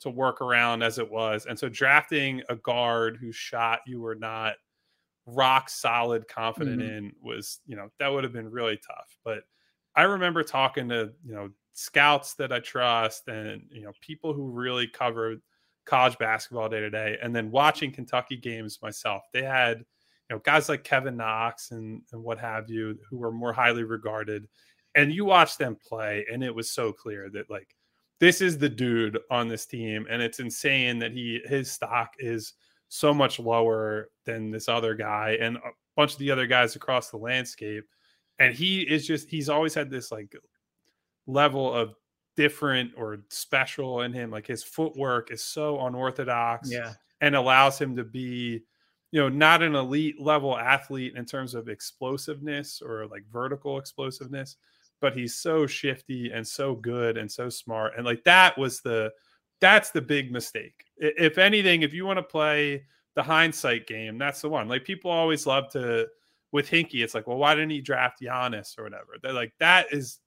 to 0.00 0.10
work 0.10 0.40
around 0.40 0.82
as 0.82 0.98
it 0.98 1.10
was, 1.10 1.46
and 1.46 1.58
so 1.58 1.68
drafting 1.68 2.42
a 2.48 2.56
guard 2.56 3.16
whose 3.20 3.36
shot 3.36 3.80
you 3.86 4.00
were 4.00 4.14
not 4.14 4.54
rock 5.26 5.68
solid 5.68 6.28
confident 6.28 6.80
mm-hmm. 6.80 6.96
in 6.96 7.12
was 7.20 7.58
you 7.66 7.76
know 7.76 7.88
that 7.98 8.08
would 8.08 8.24
have 8.24 8.32
been 8.32 8.50
really 8.50 8.78
tough. 8.86 9.18
But 9.24 9.40
I 9.94 10.02
remember 10.02 10.42
talking 10.42 10.88
to 10.90 11.12
you 11.24 11.34
know 11.34 11.50
scouts 11.72 12.34
that 12.34 12.52
I 12.52 12.60
trust 12.60 13.28
and 13.28 13.62
you 13.70 13.82
know 13.82 13.92
people 14.00 14.32
who 14.32 14.50
really 14.50 14.86
covered 14.86 15.40
college 15.86 16.18
basketball 16.18 16.68
day 16.68 16.80
to 16.80 16.90
day, 16.90 17.16
and 17.22 17.34
then 17.34 17.50
watching 17.50 17.92
Kentucky 17.92 18.36
games 18.36 18.80
myself. 18.82 19.22
They 19.32 19.42
had, 19.42 19.78
you 19.78 20.36
know, 20.36 20.40
guys 20.40 20.68
like 20.68 20.84
Kevin 20.84 21.16
Knox 21.16 21.70
and 21.70 22.02
and 22.12 22.22
what 22.22 22.38
have 22.38 22.68
you, 22.68 22.98
who 23.08 23.18
were 23.18 23.32
more 23.32 23.52
highly 23.52 23.84
regarded, 23.84 24.48
and 24.94 25.12
you 25.12 25.24
watch 25.24 25.56
them 25.56 25.76
play, 25.76 26.26
and 26.30 26.42
it 26.44 26.54
was 26.54 26.70
so 26.70 26.92
clear 26.92 27.30
that 27.30 27.50
like 27.50 27.75
this 28.18 28.40
is 28.40 28.58
the 28.58 28.68
dude 28.68 29.18
on 29.30 29.48
this 29.48 29.66
team, 29.66 30.06
and 30.10 30.22
it's 30.22 30.40
insane 30.40 30.98
that 31.00 31.12
he 31.12 31.40
his 31.44 31.70
stock 31.70 32.14
is 32.18 32.54
so 32.88 33.12
much 33.12 33.38
lower 33.38 34.10
than 34.24 34.50
this 34.50 34.68
other 34.68 34.94
guy 34.94 35.36
and 35.40 35.56
a 35.56 35.60
bunch 35.96 36.12
of 36.12 36.18
the 36.18 36.30
other 36.30 36.46
guys 36.46 36.76
across 36.76 37.10
the 37.10 37.16
landscape. 37.16 37.84
And 38.38 38.54
he 38.54 38.82
is 38.82 39.06
just, 39.06 39.28
he's 39.28 39.48
always 39.48 39.74
had 39.74 39.90
this 39.90 40.12
like 40.12 40.36
level 41.26 41.72
of 41.72 41.94
different 42.36 42.92
or 42.96 43.18
special 43.30 44.02
in 44.02 44.12
him. 44.12 44.30
Like 44.30 44.46
his 44.46 44.62
footwork 44.62 45.30
is 45.30 45.42
so 45.42 45.80
unorthodox 45.86 46.70
yeah. 46.70 46.92
and 47.20 47.34
allows 47.34 47.80
him 47.80 47.96
to 47.96 48.04
be, 48.04 48.62
you 49.10 49.20
know, 49.20 49.28
not 49.28 49.62
an 49.62 49.74
elite 49.74 50.20
level 50.20 50.56
athlete 50.56 51.14
in 51.16 51.24
terms 51.24 51.54
of 51.54 51.68
explosiveness 51.68 52.82
or 52.84 53.06
like 53.06 53.24
vertical 53.32 53.78
explosiveness, 53.78 54.56
but 55.00 55.16
he's 55.16 55.36
so 55.36 55.66
shifty 55.66 56.30
and 56.32 56.46
so 56.46 56.74
good 56.74 57.16
and 57.16 57.30
so 57.30 57.48
smart. 57.48 57.94
And 57.96 58.04
like 58.04 58.24
that 58.24 58.56
was 58.58 58.80
the 58.80 59.12
that's 59.60 59.90
the 59.90 60.02
big 60.02 60.32
mistake. 60.32 60.84
If 60.96 61.38
anything, 61.38 61.82
if 61.82 61.94
you 61.94 62.06
want 62.06 62.18
to 62.18 62.22
play 62.22 62.84
the 63.14 63.22
hindsight 63.22 63.86
game, 63.86 64.18
that's 64.18 64.42
the 64.42 64.48
one. 64.48 64.68
Like 64.68 64.84
people 64.84 65.10
always 65.10 65.46
love 65.46 65.70
to 65.70 66.06
with 66.52 66.70
Hinkie, 66.70 67.02
it's 67.02 67.14
like, 67.14 67.26
well, 67.26 67.38
why 67.38 67.54
didn't 67.54 67.70
he 67.70 67.80
draft 67.80 68.20
Giannis 68.22 68.78
or 68.78 68.84
whatever? 68.84 69.16
They're 69.22 69.32
like, 69.32 69.52
that 69.58 69.86
is 69.92 70.20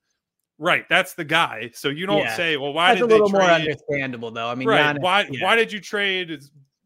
Right, 0.61 0.84
that's 0.89 1.13
the 1.13 1.24
guy. 1.24 1.72
So 1.74 1.88
you 1.88 2.05
don't 2.05 2.17
yeah. 2.17 2.36
say, 2.36 2.57
"Well, 2.57 2.74
why 2.74 2.89
that's 2.89 2.99
did 2.99 3.09
a 3.09 3.13
little 3.15 3.30
more 3.30 3.43
understandable, 3.43 4.30
though." 4.30 4.49
I 4.49 4.55
mean, 4.55 4.67
right? 4.67 4.93
Giannis, 4.93 5.01
why 5.01 5.28
yeah. 5.32 5.45
why 5.45 5.55
did 5.55 5.72
you 5.72 5.80
trade 5.80 6.38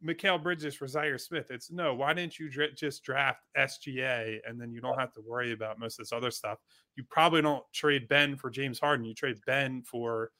Mikal 0.06 0.42
Bridges 0.42 0.76
for 0.76 0.86
Zhaire 0.86 1.20
Smith. 1.20 1.48
It's 1.50 1.72
no, 1.72 1.94
why 1.94 2.14
didn't 2.14 2.38
you 2.40 2.50
dra- 2.50 2.74
just 2.74 3.04
draft 3.04 3.42
SGA 3.58 4.40
and 4.48 4.60
then 4.60 4.72
you 4.72 4.82
don't 4.82 5.00
have 5.00 5.14
to 5.14 5.22
worry 5.22 5.52
about 5.54 5.80
most 5.80 6.00
of 6.00 6.06
this 6.06 6.12
other 6.14 6.32
stuff? 6.32 6.58
You 6.96 7.04
probably 7.10 7.42
don't 7.42 7.64
trade 7.74 8.08
Ben 8.08 8.36
for 8.36 8.50
James 8.50 8.80
Harden. 8.80 9.06
You 9.06 9.14
trade 9.14 9.38
Ben 9.46 9.82
for 9.84 10.32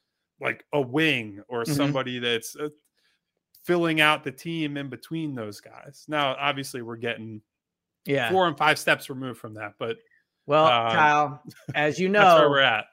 like 0.42 0.66
a 0.74 0.82
wing 0.82 1.42
or 1.48 1.64
Mhm. 1.64 1.76
somebody 1.76 2.20
that's 2.20 2.56
uh, 2.56 2.70
filling 3.64 4.02
out 4.02 4.24
the 4.24 4.32
team 4.32 4.76
in 4.78 4.90
between 4.90 5.36
those 5.36 5.62
guys. 5.62 6.06
Now, 6.08 6.36
obviously, 6.38 6.82
we're 6.82 6.98
getting 6.98 7.42
Yeah. 8.06 8.30
four 8.30 8.48
and 8.48 8.58
five 8.58 8.78
steps 8.78 9.10
removed 9.10 9.40
from 9.40 9.54
that, 9.56 9.76
but 9.80 9.98
Well, 10.46 10.66
Um, 10.66 10.92
Kyle, 10.92 11.44
as 11.74 11.98
you 11.98 12.10
that's 12.12 12.40
where 12.42 12.50
we're 12.50 12.60
know, 12.62 12.68
at. 12.68 12.86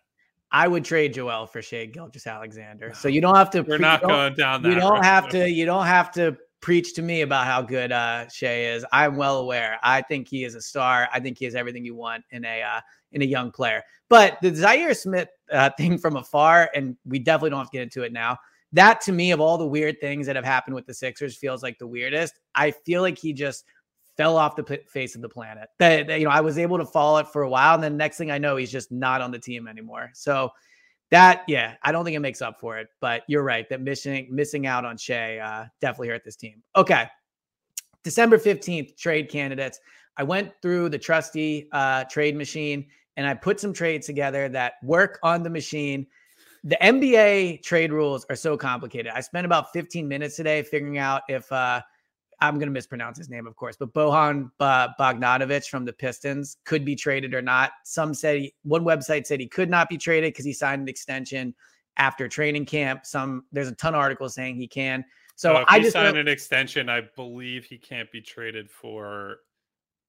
I 0.52 0.68
would 0.68 0.84
trade 0.84 1.14
Joel 1.14 1.46
for 1.46 1.60
Shai 1.62 1.86
Gilgeous-Alexander. 1.86 2.92
So 2.94 3.08
you 3.14 3.20
don't 3.20 3.34
have 3.34 3.50
to. 3.50 3.62
We're 3.62 3.78
not 3.78 4.02
going 4.02 4.34
down 4.34 4.62
that. 4.62 4.68
You 4.68 4.76
don't 4.76 4.94
road. 4.94 5.04
have 5.04 5.28
to. 5.30 5.50
You 5.50 5.66
don't 5.66 5.86
have 5.86 6.12
to 6.12 6.36
preach 6.60 6.94
to 6.94 7.02
me 7.02 7.22
about 7.22 7.46
how 7.46 7.62
good 7.62 7.92
uh, 7.92 8.28
Shai 8.28 8.64
is. 8.64 8.84
I'm 8.92 9.16
well 9.16 9.38
aware. 9.38 9.78
I 9.82 10.02
think 10.02 10.28
he 10.28 10.44
is 10.44 10.54
a 10.54 10.60
star. 10.60 11.08
I 11.12 11.20
think 11.20 11.38
he 11.38 11.46
is 11.46 11.54
everything 11.54 11.84
you 11.84 11.94
want 11.94 12.24
in 12.30 12.44
a 12.44 12.62
uh, 12.62 12.80
in 13.12 13.22
a 13.22 13.26
young 13.26 13.50
player. 13.50 13.82
But 14.08 14.38
the 14.42 14.50
Zhaire 14.50 14.96
Smith 14.96 15.28
uh, 15.52 15.70
thing 15.78 15.98
from 15.98 16.16
afar, 16.16 16.70
and 16.74 16.96
we 17.04 17.18
definitely 17.18 17.50
don't 17.50 17.60
have 17.60 17.70
to 17.70 17.76
get 17.76 17.82
into 17.82 18.02
it 18.02 18.12
now. 18.12 18.36
That 18.72 19.00
to 19.02 19.12
me, 19.12 19.32
of 19.32 19.40
all 19.40 19.58
the 19.58 19.66
weird 19.66 20.00
things 20.00 20.26
that 20.26 20.36
have 20.36 20.44
happened 20.44 20.76
with 20.76 20.86
the 20.86 20.94
Sixers, 20.94 21.36
feels 21.36 21.62
like 21.62 21.78
the 21.78 21.86
weirdest. 21.86 22.34
I 22.54 22.70
feel 22.70 23.02
like 23.02 23.18
he 23.18 23.32
just 23.32 23.64
fell 24.16 24.36
off 24.36 24.54
the 24.54 24.62
p- 24.62 24.78
face 24.86 25.16
of 25.16 25.22
the 25.22 25.28
planet. 25.28 25.68
That, 25.78 26.08
you 26.18 26.24
know, 26.24 26.30
I 26.30 26.40
was 26.40 26.58
able 26.58 26.78
to 26.78 26.84
follow 26.84 27.18
it 27.18 27.26
for 27.28 27.42
a 27.42 27.48
while, 27.48 27.74
and 27.74 27.82
then 27.82 27.96
next 27.96 28.16
thing 28.16 28.30
I 28.30 28.38
know, 28.38 28.56
he's 28.56 28.70
just 28.70 28.92
not 28.92 29.20
on 29.20 29.32
the 29.32 29.38
team 29.38 29.66
anymore. 29.66 30.10
So 30.14 30.50
that, 31.10 31.42
yeah, 31.48 31.74
I 31.82 31.92
don't 31.92 32.04
think 32.04 32.16
it 32.16 32.20
makes 32.20 32.40
up 32.40 32.60
for 32.60 32.78
it. 32.78 32.88
But 33.00 33.22
you're 33.26 33.42
right 33.42 33.68
that 33.68 33.80
missing 33.80 34.28
missing 34.30 34.66
out 34.66 34.84
on 34.84 34.96
Shai 34.96 35.38
uh, 35.38 35.66
definitely 35.80 36.08
hurt 36.08 36.24
this 36.24 36.36
team. 36.36 36.62
Okay, 36.76 37.06
December 38.02 38.38
fifteenth, 38.38 38.96
trade 38.96 39.28
candidates. 39.28 39.80
I 40.16 40.22
went 40.22 40.52
through 40.60 40.90
the 40.90 40.98
trusty 40.98 41.68
uh, 41.72 42.04
trade 42.04 42.36
machine 42.36 42.86
and 43.16 43.26
I 43.26 43.34
put 43.34 43.60
some 43.60 43.72
trades 43.72 44.06
together 44.06 44.48
that 44.48 44.74
work 44.82 45.18
on 45.22 45.42
the 45.42 45.50
machine. 45.50 46.06
The 46.64 46.76
NBA 46.82 47.62
trade 47.62 47.92
rules 47.92 48.26
are 48.28 48.36
so 48.36 48.56
complicated. 48.56 49.12
I 49.14 49.20
spent 49.20 49.46
about 49.46 49.72
15 49.72 50.06
minutes 50.06 50.36
today 50.36 50.62
figuring 50.62 50.98
out 50.98 51.22
if 51.28 51.50
uh, 51.52 51.80
I'm 52.40 52.54
going 52.54 52.68
to 52.68 52.72
mispronounce 52.72 53.18
his 53.18 53.28
name, 53.28 53.46
of 53.46 53.54
course, 53.56 53.76
but 53.76 53.92
Bohan 53.92 54.50
uh, 54.60 54.88
Bogdanovich 54.98 55.68
from 55.68 55.84
the 55.84 55.92
Pistons 55.92 56.56
could 56.64 56.84
be 56.84 56.96
traded 56.96 57.34
or 57.34 57.42
not. 57.42 57.72
Some 57.84 58.14
said 58.14 58.38
he, 58.38 58.54
one 58.62 58.84
website 58.84 59.26
said 59.26 59.40
he 59.40 59.48
could 59.48 59.68
not 59.68 59.88
be 59.88 59.98
traded 59.98 60.32
because 60.32 60.44
he 60.44 60.52
signed 60.52 60.82
an 60.82 60.88
extension 60.88 61.54
after 61.96 62.28
training 62.28 62.64
camp. 62.64 63.04
Some 63.04 63.44
there's 63.52 63.68
a 63.68 63.74
ton 63.74 63.94
of 63.94 64.00
articles 64.00 64.34
saying 64.34 64.56
he 64.56 64.66
can. 64.66 65.04
So 65.36 65.58
if 65.58 65.64
I 65.68 65.78
he 65.78 65.84
just 65.84 65.94
signed 65.94 66.16
an 66.16 66.28
extension. 66.28 66.88
I 66.88 67.02
believe 67.16 67.64
he 67.64 67.78
can't 67.78 68.10
be 68.10 68.20
traded 68.20 68.70
for. 68.70 69.38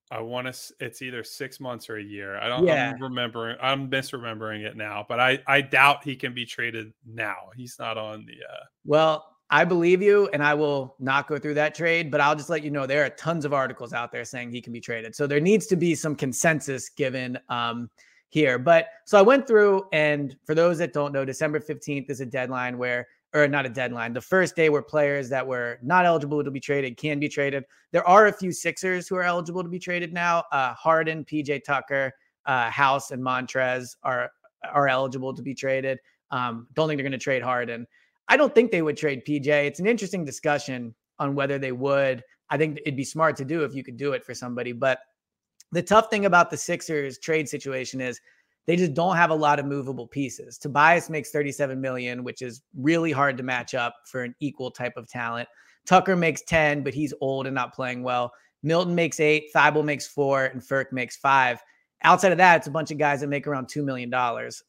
I 0.09 0.19
want 0.19 0.53
to. 0.53 0.73
It's 0.81 1.01
either 1.01 1.23
six 1.23 1.61
months 1.61 1.89
or 1.89 1.95
a 1.95 2.03
year. 2.03 2.37
I 2.37 2.49
don't. 2.49 2.65
Yeah. 2.65 2.91
I'm 2.93 3.01
remembering. 3.01 3.57
I'm 3.61 3.89
misremembering 3.89 4.65
it 4.65 4.75
now, 4.75 5.05
but 5.07 5.21
I 5.21 5.39
I 5.47 5.61
doubt 5.61 6.03
he 6.03 6.17
can 6.17 6.33
be 6.33 6.45
traded 6.45 6.91
now. 7.05 7.35
He's 7.55 7.77
not 7.79 7.97
on 7.97 8.25
the. 8.25 8.33
uh 8.33 8.65
Well, 8.83 9.30
I 9.53 9.65
believe 9.65 10.01
you, 10.01 10.29
and 10.31 10.41
I 10.41 10.53
will 10.53 10.95
not 10.97 11.27
go 11.27 11.37
through 11.37 11.55
that 11.55 11.75
trade, 11.75 12.09
but 12.09 12.21
I'll 12.21 12.35
just 12.37 12.49
let 12.49 12.63
you 12.63 12.71
know 12.71 12.87
there 12.87 13.05
are 13.05 13.09
tons 13.09 13.43
of 13.43 13.53
articles 13.53 13.91
out 13.91 14.09
there 14.09 14.23
saying 14.23 14.51
he 14.51 14.61
can 14.61 14.71
be 14.71 14.79
traded. 14.79 15.13
So 15.13 15.27
there 15.27 15.41
needs 15.41 15.67
to 15.67 15.75
be 15.75 15.93
some 15.93 16.15
consensus 16.15 16.87
given 16.87 17.37
um, 17.49 17.89
here. 18.29 18.57
But 18.57 18.87
so 19.05 19.19
I 19.19 19.21
went 19.21 19.45
through, 19.45 19.87
and 19.91 20.37
for 20.45 20.55
those 20.55 20.77
that 20.77 20.93
don't 20.93 21.11
know, 21.11 21.25
December 21.25 21.59
15th 21.59 22.09
is 22.09 22.21
a 22.21 22.25
deadline 22.25 22.77
where, 22.77 23.09
or 23.33 23.45
not 23.45 23.65
a 23.65 23.69
deadline, 23.69 24.13
the 24.13 24.21
first 24.21 24.55
day 24.55 24.69
where 24.69 24.81
players 24.81 25.27
that 25.29 25.45
were 25.45 25.79
not 25.83 26.05
eligible 26.05 26.41
to 26.45 26.51
be 26.51 26.61
traded 26.61 26.95
can 26.95 27.19
be 27.19 27.27
traded. 27.27 27.65
There 27.91 28.07
are 28.07 28.27
a 28.27 28.33
few 28.33 28.53
Sixers 28.53 29.09
who 29.09 29.17
are 29.17 29.23
eligible 29.23 29.63
to 29.63 29.69
be 29.69 29.79
traded 29.79 30.13
now. 30.13 30.45
Uh, 30.53 30.73
Harden, 30.75 31.25
PJ 31.25 31.65
Tucker, 31.65 32.13
uh, 32.45 32.69
House, 32.69 33.11
and 33.11 33.21
Montrez 33.21 33.97
are 34.03 34.31
are 34.71 34.87
eligible 34.87 35.33
to 35.33 35.41
be 35.41 35.53
traded. 35.53 35.99
Um, 36.29 36.67
don't 36.73 36.87
think 36.87 36.97
they're 36.97 37.03
going 37.03 37.11
to 37.11 37.17
trade 37.17 37.41
Harden. 37.41 37.85
I 38.31 38.37
don't 38.37 38.55
think 38.55 38.71
they 38.71 38.81
would 38.81 38.95
trade 38.95 39.25
PJ. 39.25 39.47
It's 39.47 39.81
an 39.81 39.87
interesting 39.87 40.23
discussion 40.23 40.95
on 41.19 41.35
whether 41.35 41.59
they 41.59 41.73
would. 41.73 42.23
I 42.49 42.57
think 42.57 42.79
it'd 42.79 42.95
be 42.95 43.03
smart 43.03 43.35
to 43.35 43.45
do 43.45 43.65
if 43.65 43.75
you 43.75 43.83
could 43.83 43.97
do 43.97 44.13
it 44.13 44.23
for 44.23 44.33
somebody. 44.33 44.71
But 44.71 44.99
the 45.73 45.83
tough 45.83 46.09
thing 46.09 46.23
about 46.23 46.49
the 46.49 46.55
Sixers 46.55 47.19
trade 47.19 47.49
situation 47.49 47.99
is 47.99 48.21
they 48.67 48.77
just 48.77 48.93
don't 48.93 49.17
have 49.17 49.31
a 49.31 49.35
lot 49.35 49.59
of 49.59 49.65
movable 49.65 50.07
pieces. 50.07 50.57
Tobias 50.57 51.09
makes 51.09 51.31
37 51.31 51.81
million, 51.81 52.23
which 52.23 52.41
is 52.41 52.61
really 52.73 53.11
hard 53.11 53.35
to 53.35 53.43
match 53.43 53.75
up 53.75 53.95
for 54.05 54.23
an 54.23 54.33
equal 54.39 54.71
type 54.71 54.95
of 54.95 55.09
talent. 55.09 55.49
Tucker 55.85 56.15
makes 56.15 56.41
10, 56.43 56.83
but 56.83 56.93
he's 56.93 57.13
old 57.19 57.47
and 57.47 57.55
not 57.55 57.73
playing 57.73 58.01
well. 58.01 58.31
Melton 58.63 58.95
makes 58.95 59.19
eight, 59.19 59.49
Thybulle 59.53 59.83
makes 59.83 60.07
four, 60.07 60.45
and 60.45 60.61
Furk 60.61 60.93
makes 60.93 61.17
five. 61.17 61.61
Outside 62.05 62.31
of 62.31 62.37
that, 62.37 62.59
it's 62.59 62.67
a 62.67 62.71
bunch 62.71 62.91
of 62.91 62.97
guys 62.97 63.19
that 63.19 63.27
make 63.27 63.45
around 63.45 63.67
$2 63.67 63.83
million. 63.83 64.09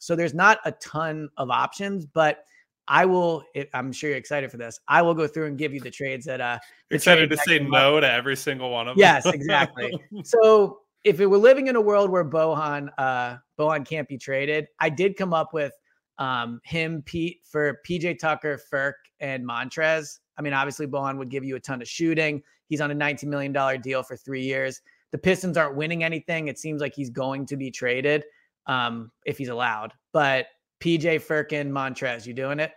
So 0.01 0.17
there's 0.17 0.35
not 0.35 0.59
a 0.65 0.73
ton 0.73 1.29
of 1.37 1.49
options, 1.49 2.07
but 2.07 2.45
I 2.93 3.07
will, 3.07 3.43
it, 3.55 3.71
I'm 3.73 3.91
sure 3.91 4.11
you're 4.11 4.19
excited 4.19 4.51
for 4.51 4.59
this. 4.59 4.79
I 4.87 5.01
will 5.01 5.15
go 5.15 5.27
through 5.27 5.47
and 5.47 5.57
give 5.57 5.73
you 5.73 5.81
the 5.81 5.91
trades 5.91 6.27
that, 6.27 6.43
uh, 6.43 6.59
excited 6.91 7.31
to 7.31 7.39
say 7.39 7.59
up. 7.59 7.69
no 7.69 8.01
to 8.01 8.13
every 8.13 8.37
single 8.37 8.69
one 8.69 8.87
of 8.87 8.97
them. 8.97 9.01
Yes, 9.01 9.25
exactly. 9.25 9.99
so 10.25 10.81
if 11.03 11.19
it 11.19 11.25
were 11.25 11.39
living 11.39 11.69
in 11.69 11.77
a 11.77 11.81
world 11.81 12.11
where 12.11 12.23
Bohan 12.23 12.91
uh 12.99 13.39
Bohan 13.59 13.89
can't 13.89 14.07
be 14.07 14.19
traded, 14.19 14.67
I 14.79 14.91
did 14.91 15.17
come 15.17 15.33
up 15.33 15.55
with 15.55 15.73
um 16.19 16.61
him 16.65 17.03
Pete 17.07 17.39
for 17.45 17.81
PJ 17.89 18.19
Tucker, 18.19 18.61
Furk, 18.71 18.93
and 19.21 19.43
Montrez. 19.43 20.19
I 20.37 20.43
mean, 20.43 20.53
obviously 20.53 20.87
Bohan 20.87 21.17
would 21.17 21.31
give 21.31 21.45
you 21.45 21.57
a 21.57 21.61
ton 21.61 21.81
of 21.81 21.89
shooting. 21.89 22.43
He's 22.69 22.83
on 22.83 22.91
a 22.91 22.95
$19 22.95 23.25
million 23.25 23.81
deal 23.81 24.03
for 24.03 24.19
three 24.19 24.43
years. 24.43 24.83
The 25.13 25.19
Pistons 25.19 25.57
aren't 25.57 25.77
winning 25.77 26.05
anything. 26.05 26.49
It 26.49 26.59
seems 26.59 26.83
like 26.83 26.95
he's 26.95 27.11
going 27.11 27.47
to 27.47 27.57
be 27.57 27.71
traded 27.71 28.25
um 28.67 29.11
if 29.25 29.39
he's 29.39 29.49
allowed. 29.49 29.95
But 30.13 30.49
PJ 30.83 31.23
Furkan, 31.23 31.71
Montrez, 31.71 32.27
you 32.27 32.35
doing 32.35 32.61
it? 32.61 32.73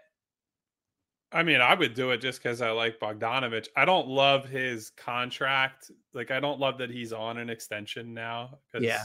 I 1.31 1.43
mean, 1.43 1.59
I 1.59 1.73
would 1.73 1.93
do 1.93 2.11
it 2.11 2.21
just 2.21 2.41
because 2.41 2.61
I 2.61 2.71
like 2.71 2.99
Bogdanovich. 2.99 3.67
I 3.75 3.83
don't 3.85 4.07
love 4.07 4.45
his 4.45 4.91
contract. 4.91 5.91
Like, 6.13 6.31
I 6.31 6.39
don't 6.39 6.59
love 6.59 6.77
that 6.77 6.89
he's 6.89 7.11
on 7.11 7.37
an 7.37 7.49
extension 7.49 8.13
now. 8.13 8.59
Yeah. 8.79 9.03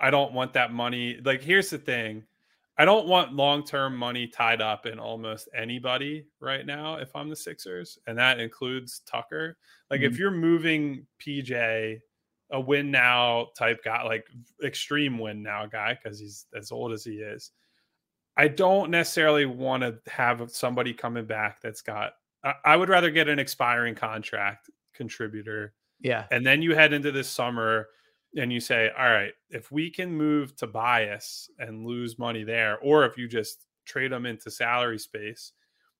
I 0.00 0.10
don't 0.10 0.32
want 0.32 0.52
that 0.52 0.72
money. 0.72 1.18
Like, 1.24 1.42
here's 1.42 1.70
the 1.70 1.78
thing 1.78 2.24
I 2.76 2.84
don't 2.84 3.08
want 3.08 3.32
long 3.32 3.64
term 3.64 3.96
money 3.96 4.28
tied 4.28 4.60
up 4.60 4.86
in 4.86 4.98
almost 4.98 5.48
anybody 5.56 6.26
right 6.40 6.64
now 6.64 6.96
if 6.96 7.14
I'm 7.16 7.28
the 7.28 7.36
Sixers, 7.36 7.98
and 8.06 8.16
that 8.18 8.38
includes 8.38 9.00
Tucker. 9.00 9.56
Like, 9.90 10.02
if 10.02 10.12
mm-hmm. 10.12 10.20
you're 10.20 10.30
moving 10.30 11.06
PJ, 11.20 12.00
a 12.50 12.60
win 12.60 12.90
now 12.90 13.48
type 13.56 13.82
guy, 13.84 14.02
like 14.04 14.26
extreme 14.64 15.18
win 15.18 15.42
now 15.42 15.66
guy, 15.66 15.98
because 16.02 16.20
he's 16.20 16.46
as 16.56 16.70
old 16.70 16.92
as 16.92 17.04
he 17.04 17.14
is. 17.14 17.50
I 18.38 18.48
don't 18.48 18.90
necessarily 18.90 19.44
want 19.46 19.82
to 19.82 19.98
have 20.10 20.50
somebody 20.50 20.94
coming 20.94 21.26
back 21.26 21.60
that's 21.60 21.82
got. 21.82 22.12
I, 22.44 22.54
I 22.64 22.76
would 22.76 22.88
rather 22.88 23.10
get 23.10 23.28
an 23.28 23.38
expiring 23.40 23.94
contract 23.96 24.70
contributor, 24.94 25.74
Yeah. 26.00 26.26
and 26.30 26.46
then 26.46 26.62
you 26.62 26.74
head 26.74 26.92
into 26.92 27.10
this 27.12 27.28
summer 27.28 27.88
and 28.36 28.52
you 28.52 28.60
say, 28.60 28.90
"All 28.96 29.10
right, 29.10 29.32
if 29.50 29.72
we 29.72 29.90
can 29.90 30.12
move 30.12 30.54
Tobias 30.56 31.50
and 31.58 31.84
lose 31.84 32.18
money 32.18 32.44
there, 32.44 32.78
or 32.78 33.04
if 33.06 33.18
you 33.18 33.26
just 33.28 33.66
trade 33.84 34.12
them 34.12 34.24
into 34.26 34.50
salary 34.50 34.98
space, 34.98 35.52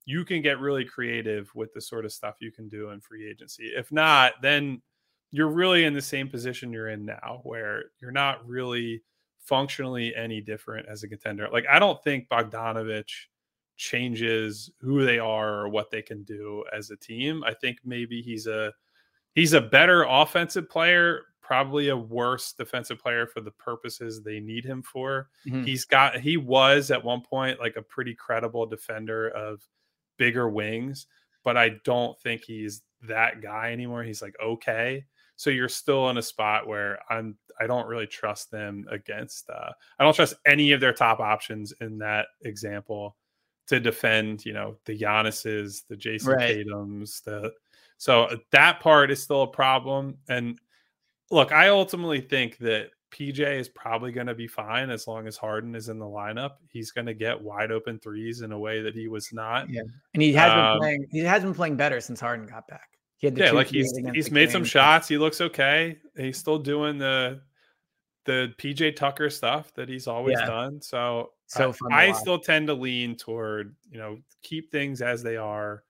you 0.05 0.25
can 0.25 0.41
get 0.41 0.61
really 0.61 0.85
creative 0.85 1.53
with 1.55 1.73
the 1.75 1.81
sort 1.81 2.05
of 2.05 2.13
stuff 2.13 2.37
you 2.41 2.53
can 2.53 2.69
do 2.69 2.91
in 2.91 3.01
free 3.01 3.29
agency. 3.29 3.73
If 3.75 3.91
not, 3.93 4.35
then 4.43 4.81
you're 5.31 5.49
really 5.51 5.85
in 5.85 5.93
the 5.95 6.01
same 6.03 6.29
position 6.29 6.73
you're 6.73 6.89
in 6.89 7.05
now, 7.05 7.41
where 7.43 7.87
you're 8.01 8.13
not 8.13 8.47
really." 8.47 9.03
Functionally 9.49 10.15
any 10.15 10.41
different 10.41 10.87
as 10.89 11.03
a 11.03 11.09
contender. 11.09 11.49
Like 11.53 11.67
I 11.71 11.79
don't 11.79 12.03
think 12.05 12.29
Bogdanovich 12.29 13.27
changes 13.77 14.71
who 14.81 15.05
they 15.05 15.19
are 15.19 15.61
or 15.61 15.69
what 15.69 15.91
they 15.91 16.03
can 16.03 16.23
do 16.25 16.65
as 16.73 16.91
a 16.91 16.97
team. 16.97 17.43
I 17.45 17.55
think 17.55 17.79
maybe 17.85 18.21
he's 18.23 18.47
a 18.47 18.73
he's 19.35 19.53
a 19.55 19.61
better 19.61 20.05
offensive 20.05 20.69
player, 20.69 21.23
probably 21.41 21.89
a 21.89 21.97
worse 21.97 22.53
defensive 22.53 22.99
player 22.99 23.27
for 23.27 23.41
the 23.41 23.53
purposes 23.53 24.23
they 24.23 24.41
need 24.41 24.65
him 24.65 24.83
for. 24.83 25.31
Mhm. 25.47 25.65
He's 25.65 25.85
got 25.85 26.17
he 26.21 26.37
was 26.37 26.91
at 26.91 27.03
one 27.05 27.23
point 27.23 27.61
like 27.61 27.77
a 27.77 27.83
pretty 27.83 28.15
credible 28.15 28.67
defender 28.67 29.29
of 29.31 29.67
bigger 30.19 30.49
wings, 30.49 31.07
but 31.45 31.57
I 31.57 31.71
don't 31.85 32.19
think 32.21 32.43
he's 32.45 32.83
that 33.03 33.41
guy 33.41 33.73
anymore. 33.73 34.03
He's 34.03 34.23
like 34.23 34.35
okay. 34.43 35.05
So 35.37 35.51
you're 35.51 35.69
still 35.69 36.11
in 36.11 36.19
a 36.19 36.23
spot 36.23 36.67
where 36.67 36.99
I'm 37.09 37.39
I 37.61 37.67
don't 37.67 37.87
really 37.87 38.07
trust 38.07 38.51
them 38.51 38.87
against 38.91 39.49
uh 39.51 39.71
I 39.99 40.05
don't 40.05 40.15
trust 40.15 40.35
any 40.47 40.73
of 40.73 40.81
their 40.81 40.93
top 40.93 41.21
options 41.21 41.73
in 41.81 41.99
that 41.99 42.27
example 42.43 43.17
to 43.69 43.79
defend, 43.81 44.47
you 44.47 44.55
know, 44.55 44.77
the 44.87 44.99
Giannis's, 44.99 45.83
the 45.89 45.97
Jason 45.97 46.33
Right. 46.33 46.65
Tatum's, 46.65 47.21
the 47.21 47.53
so 47.99 48.29
that 48.53 48.81
part 48.81 49.11
is 49.11 49.23
still 49.23 49.43
a 49.43 49.47
problem. 49.49 50.17
And 50.29 50.59
look, 51.31 51.53
I 51.53 51.69
ultimately 51.69 52.21
think 52.21 52.57
that 52.59 52.91
PJ 53.11 53.41
is 53.59 53.69
probably 53.69 54.13
going 54.13 54.27
to 54.27 54.35
be 54.35 54.47
fine 54.47 54.91
as 54.91 55.07
long 55.07 55.27
as 55.27 55.37
Harden 55.37 55.75
is 55.75 55.89
in 55.89 55.99
the 55.99 56.07
lineup. 56.07 56.53
He's 56.71 56.91
going 56.93 57.07
to 57.07 57.15
get 57.15 57.41
wide 57.41 57.73
open 57.73 57.99
threes 57.99 58.43
in 58.43 58.53
a 58.53 58.59
way 58.59 58.83
that 58.83 58.95
he 58.95 59.09
was 59.09 59.33
not. 59.33 59.69
Yeah, 59.71 59.83
and 60.15 60.23
he 60.23 60.33
has 60.35 60.53
Um, 60.53 60.59
been 60.59 60.79
playing. 60.79 61.07
He 61.11 61.19
has 61.21 61.43
been 61.43 61.55
playing 61.55 61.77
better 61.77 62.01
since 62.01 62.21
Harden 62.21 62.47
got 62.47 62.69
back. 62.69 62.99
He 63.17 63.27
had 63.27 63.35
the 63.35 63.45
Yeah, 63.45 63.53
like 63.53 63.67
he's 63.67 63.93
he's 64.15 64.31
made 64.31 64.51
some 64.51 64.65
shots. 64.65 65.09
He 65.09 65.19
looks 65.19 65.41
okay. 65.41 65.99
He's 66.17 66.39
still 66.39 66.59
doing 66.59 66.99
the 66.99 67.41
the 68.29 68.53
PJ 68.59 68.95
Tucker 68.95 69.31
stuff 69.31 69.73
that 69.75 69.89
he's 69.89 70.07
always 70.07 70.39
Yeah. 70.39 70.47
done. 70.47 70.83
So, 70.83 71.33
So 71.47 71.73
I- 71.91 72.09
I, 72.09 72.13
still 72.13 72.39
tend 72.39 72.67
to 72.67 72.75
lean 72.75 73.17
toward 73.17 73.75
you 73.91 73.97
know 73.99 74.21
keep 74.43 74.71
things 74.71 75.01
as 75.01 75.23
they 75.23 75.37
are. 75.39 75.83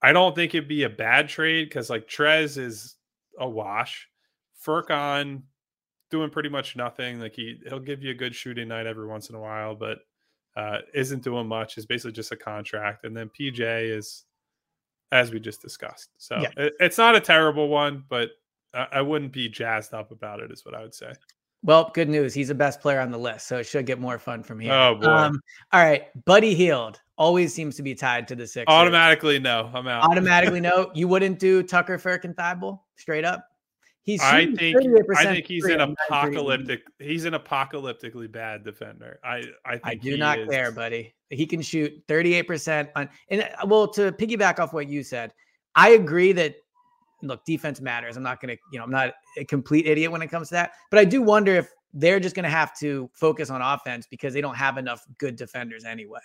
I 0.00 0.12
don't 0.12 0.34
think 0.34 0.54
it'd 0.54 0.66
be 0.66 0.84
a 0.84 0.88
bad 0.88 1.28
trade 1.28 1.68
because 1.68 1.90
like 1.90 2.08
Trez 2.08 2.56
is 2.56 2.96
a 3.38 3.46
wash. 3.48 4.08
Furkan 4.64 5.42
doing 6.10 6.30
pretty 6.30 6.48
much 6.48 6.74
nothing. 6.74 7.20
Like 7.20 7.34
he 7.34 7.60
he'll 7.68 7.78
give 7.80 8.02
you 8.02 8.10
a 8.12 8.14
good 8.14 8.34
shooting 8.34 8.68
night 8.68 8.86
every 8.86 9.06
once 9.06 9.28
in 9.28 9.36
a 9.36 9.40
while, 9.40 9.74
but 9.74 9.98
uh, 10.56 10.78
isn't 10.94 11.22
doing 11.22 11.46
much. 11.46 11.76
Is 11.76 11.84
basically 11.86 12.12
just 12.12 12.32
a 12.32 12.36
contract, 12.36 13.04
and 13.04 13.14
then 13.16 13.28
PJ 13.38 13.60
is 13.90 14.24
as 15.12 15.30
we 15.30 15.38
just 15.38 15.60
discussed. 15.60 16.10
So 16.16 16.36
Yeah. 16.40 16.50
it, 16.56 16.72
it's 16.80 16.96
not 16.98 17.14
a 17.14 17.20
terrible 17.20 17.68
one, 17.68 18.04
but 18.08 18.30
I, 18.72 18.86
I 18.92 19.02
wouldn't 19.02 19.32
be 19.32 19.48
jazzed 19.50 19.92
up 19.92 20.10
about 20.10 20.40
it. 20.40 20.50
Is 20.50 20.64
what 20.64 20.74
I 20.74 20.80
would 20.80 20.94
say. 20.94 21.12
Well, 21.64 21.90
good 21.94 22.08
news. 22.08 22.34
He's 22.34 22.48
the 22.48 22.54
best 22.54 22.80
player 22.80 23.00
on 23.00 23.10
the 23.12 23.18
list, 23.18 23.46
so 23.46 23.58
it 23.58 23.64
should 23.64 23.86
get 23.86 24.00
more 24.00 24.18
fun 24.18 24.42
from 24.42 24.58
here. 24.58 24.72
Oh, 24.72 24.96
boy. 24.96 25.06
all 25.08 25.30
right, 25.72 26.06
Buddy 26.24 26.54
Hield 26.54 27.00
always 27.16 27.54
seems 27.54 27.76
to 27.76 27.82
be 27.82 27.94
tied 27.94 28.26
to 28.28 28.34
the 28.34 28.46
Sixers. 28.46 28.66
Automatically, 28.72 29.38
no, 29.38 29.70
I'm 29.72 29.86
out. 29.86 30.02
Automatically, 30.02 30.60
no. 30.60 30.90
You 30.94 31.06
wouldn't 31.06 31.38
do 31.38 31.62
Tucker 31.62 31.98
Furkan 31.98 32.34
Thybulle 32.34 32.80
straight 32.96 33.24
up. 33.24 33.46
He's 34.04 34.20
I 34.20 34.46
think 34.56 34.76
I 35.16 35.24
think 35.26 35.46
he's 35.46 35.64
an 35.66 35.80
on 35.80 35.90
nine 35.90 35.96
threes. 35.96 36.06
apocalyptic. 36.08 36.82
He's 36.98 37.24
an 37.24 37.34
apocalyptically 37.34 38.30
bad 38.32 38.64
defender. 38.64 39.20
I 39.22 39.44
I 39.64 39.72
think 39.74 39.86
I 39.86 39.94
do 39.94 40.16
not 40.16 40.40
is- 40.40 40.48
care, 40.48 40.72
buddy. 40.72 41.14
He 41.30 41.46
can 41.46 41.62
shoot 41.62 42.06
38% 42.08 42.90
on 42.96 43.08
and 43.30 43.42
uh, 43.42 43.64
well 43.66 43.86
to 43.88 44.10
piggyback 44.12 44.58
off 44.58 44.72
what 44.72 44.88
you 44.88 45.04
said. 45.04 45.32
I 45.76 45.90
agree 45.90 46.32
that 46.32 46.56
look, 47.22 47.44
defense 47.44 47.80
matters. 47.80 48.16
I'm 48.16 48.22
not 48.22 48.40
going 48.40 48.56
to, 48.56 48.62
you 48.72 48.78
know, 48.78 48.84
I'm 48.84 48.90
not 48.90 49.14
a 49.38 49.44
complete 49.44 49.86
idiot 49.86 50.10
when 50.10 50.22
it 50.22 50.28
comes 50.28 50.48
to 50.48 50.54
that, 50.54 50.72
but 50.90 50.98
I 50.98 51.04
do 51.04 51.22
wonder 51.22 51.54
if 51.54 51.70
they're 51.94 52.20
just 52.20 52.34
going 52.34 52.44
to 52.44 52.50
have 52.50 52.76
to 52.78 53.10
focus 53.12 53.50
on 53.50 53.60
offense 53.62 54.06
because 54.10 54.34
they 54.34 54.40
don't 54.40 54.56
have 54.56 54.78
enough 54.78 55.04
good 55.18 55.36
defenders 55.36 55.84
anyway. 55.84 56.20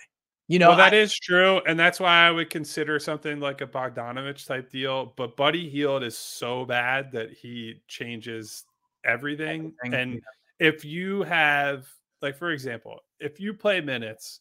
You 0.50 0.60
know, 0.60 0.70
well, 0.70 0.78
that 0.78 0.94
I- 0.94 0.98
is 0.98 1.14
true, 1.14 1.62
and 1.68 1.78
that's 1.78 2.00
why 2.00 2.26
I 2.26 2.32
would 2.32 2.50
consider 2.50 3.00
something 3.00 3.40
like 3.42 3.60
a 3.62 3.68
Bogdanovich 3.68 4.48
type 4.48 4.70
deal. 4.72 5.14
But 5.18 5.36
Buddy 5.36 5.70
Hield 5.70 6.04
is 6.04 6.18
so 6.18 6.64
bad 6.64 7.12
that 7.12 7.34
he 7.34 7.82
changes 7.90 8.64
everything. 9.04 9.74
Everything, 9.84 10.14
And 10.14 10.22
if 10.60 10.86
you 10.86 11.24
have, 11.24 11.86
like, 12.22 12.38
for 12.38 12.52
example, 12.52 13.02
if 13.20 13.42
you 13.42 13.54
play 13.54 13.82
minutes 13.82 14.40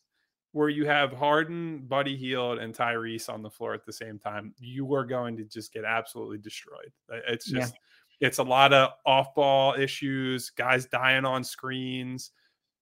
where 0.57 0.71
you 0.71 0.87
have 0.87 1.13
Harden, 1.13 1.81
Buddy 1.87 2.17
Hield, 2.17 2.59
and 2.59 2.75
Tyrese 2.75 3.29
on 3.29 3.43
the 3.43 3.51
floor 3.51 3.75
at 3.75 3.85
the 3.85 3.93
same 3.93 4.19
time, 4.19 4.55
you 4.59 4.93
are 4.95 5.05
going 5.05 5.37
to 5.37 5.45
just 5.45 5.71
get 5.73 5.85
absolutely 5.85 6.39
destroyed. 6.39 6.91
It's 7.29 7.51
Yeah. 7.51 7.61
just, 7.61 7.75
it's 8.21 8.39
a 8.39 8.43
lot 8.43 8.73
of 8.73 8.93
off-ball 9.05 9.75
issues, 9.75 10.49
guys 10.49 10.87
dying 10.87 11.27
on 11.27 11.45
screens 11.45 12.31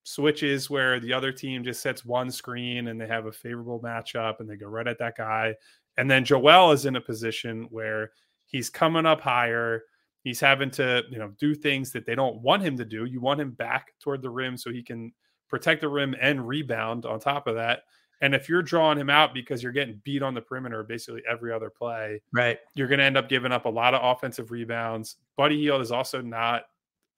switches 0.05 0.69
where 0.71 1.01
the 1.01 1.13
other 1.13 1.33
team 1.33 1.65
just 1.65 1.83
sets 1.83 2.05
one 2.05 2.31
screen 2.31 2.89
and 2.89 3.01
they 3.01 3.07
have 3.07 3.27
a 3.27 3.33
favorable 3.33 3.81
matchup 3.81 4.39
and 4.39 4.49
they 4.49 4.55
go 4.55 4.69
right 4.69 4.87
at 4.87 4.99
that 4.99 5.17
guy. 5.17 5.55
And 5.97 6.11
then 6.11 6.25
Joel 6.25 6.73
is 6.73 6.87
in 6.87 6.97
a 6.97 7.01
position 7.01 7.67
where 7.71 8.13
he's 8.47 8.69
coming 8.71 9.07
up 9.07 9.21
higher. 9.21 9.83
He's 10.23 10.41
having 10.41 10.71
to, 10.73 11.03
you 11.11 11.19
know, 11.19 11.33
do 11.39 11.55
things 11.55 11.91
that 11.93 12.07
they 12.07 12.15
don't 12.15 12.41
want 12.43 12.63
him 12.63 12.77
to 12.77 12.85
do. 12.85 13.07
You 13.07 13.21
want 13.21 13.41
him 13.41 13.53
back 13.53 13.95
toward 13.99 14.23
the 14.23 14.31
rim 14.31 14.57
so 14.57 14.71
he 14.71 14.83
can 14.83 15.13
protect 15.55 15.81
the 15.83 15.89
rim 15.89 16.17
and 16.21 16.49
rebound 16.49 17.07
on 17.07 17.21
top 17.21 17.47
of 17.47 17.55
that. 17.55 17.85
And 18.21 18.35
if 18.35 18.49
you're 18.49 18.61
drawing 18.61 18.99
him 18.99 19.09
out 19.09 19.33
because 19.33 19.63
you're 19.63 19.71
getting 19.71 20.01
beat 20.03 20.21
on 20.21 20.35
the 20.35 20.41
perimeter 20.41 20.83
basically 20.83 21.23
every 21.31 21.53
other 21.53 21.71
play, 21.71 22.21
right. 22.33 22.59
you're 22.75 22.89
going 22.89 22.99
to 22.99 23.05
end 23.05 23.17
up 23.17 23.29
giving 23.29 23.53
up 23.53 23.65
a 23.65 23.69
lot 23.69 23.95
of 23.95 24.01
offensive 24.03 24.51
rebounds. 24.51 25.15
Buddy 25.37 25.61
Hield 25.61 25.81
is 25.81 25.93
also 25.93 26.21
not 26.21 26.65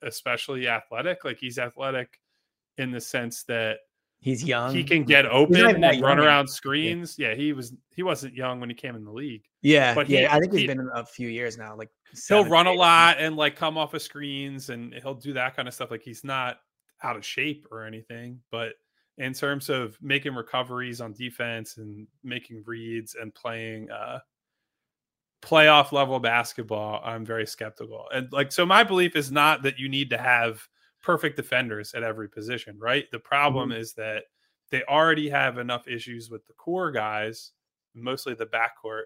especially 0.03 0.67
athletic. 0.67 1.25
Like 1.25 1.39
he's 1.39 1.57
athletic 1.57 2.19
in 2.77 2.91
the 2.91 3.01
sense 3.01 3.41
that 3.45 3.77
He's 4.19 4.43
young. 4.43 4.73
he 4.75 4.83
can 4.83 5.03
get 5.03 5.25
open 5.25 5.55
and 5.65 5.81
run 5.83 5.99
young 5.99 6.19
around 6.19 6.47
screens. 6.47 7.15
Yeah. 7.17 7.33
he 7.33 7.53
was 7.53 7.73
he 7.95 8.03
wasn't 8.03 8.35
young 8.35 8.59
when 8.59 8.69
he 8.69 8.75
came 8.75 8.95
in 8.95 9.03
the 9.03 9.11
league. 9.11 9.45
Yeah, 9.63 9.95
but 9.95 10.07
yeah. 10.09 10.19
he- 10.19 10.25
I 10.27 10.39
think 10.39 10.51
he's 10.51 10.61
he- 10.61 10.67
been 10.67 10.89
a 10.93 11.05
few 11.05 11.27
years 11.29 11.57
now. 11.57 11.75
Like 11.75 11.89
He'll 12.11 12.43
seven, 12.43 12.51
run 12.51 12.67
a 12.67 12.73
lot 12.73 13.17
and 13.19 13.35
like 13.35 13.55
come 13.55 13.77
off 13.79 13.93
of 13.95 14.01
screens 14.03 14.69
and 14.69 14.93
he'll 15.01 15.15
do 15.15 15.33
that 15.33 15.55
kind 15.55 15.67
of 15.67 15.73
stuff. 15.73 15.89
Like 15.91 16.03
he's 16.03 16.23
not 16.23 16.57
out 17.03 17.15
of 17.15 17.25
shape 17.25 17.67
or 17.71 17.85
anything, 17.85 18.39
but 18.51 18.73
in 19.17 19.33
terms 19.33 19.69
of 19.69 19.97
making 20.01 20.35
recoveries 20.35 21.01
on 21.01 21.13
defense 21.13 21.77
and 21.77 22.07
making 22.23 22.63
reads 22.65 23.15
and 23.15 23.33
playing 23.33 23.89
uh 23.89 24.19
playoff 25.41 25.91
level 25.91 26.19
basketball, 26.19 27.01
I'm 27.03 27.25
very 27.25 27.45
skeptical. 27.45 28.05
And 28.13 28.31
like 28.31 28.51
so 28.51 28.65
my 28.65 28.83
belief 28.83 29.15
is 29.15 29.31
not 29.31 29.63
that 29.63 29.79
you 29.79 29.89
need 29.89 30.09
to 30.09 30.17
have 30.17 30.61
perfect 31.01 31.35
defenders 31.35 31.93
at 31.93 32.03
every 32.03 32.27
position, 32.29 32.77
right? 32.79 33.05
The 33.11 33.19
problem 33.19 33.71
is 33.71 33.93
that 33.93 34.23
they 34.71 34.83
already 34.83 35.29
have 35.29 35.57
enough 35.57 35.87
issues 35.87 36.29
with 36.29 36.45
the 36.47 36.53
core 36.53 36.91
guys, 36.91 37.51
mostly 37.95 38.33
the 38.33 38.47
backcourt, 38.47 39.03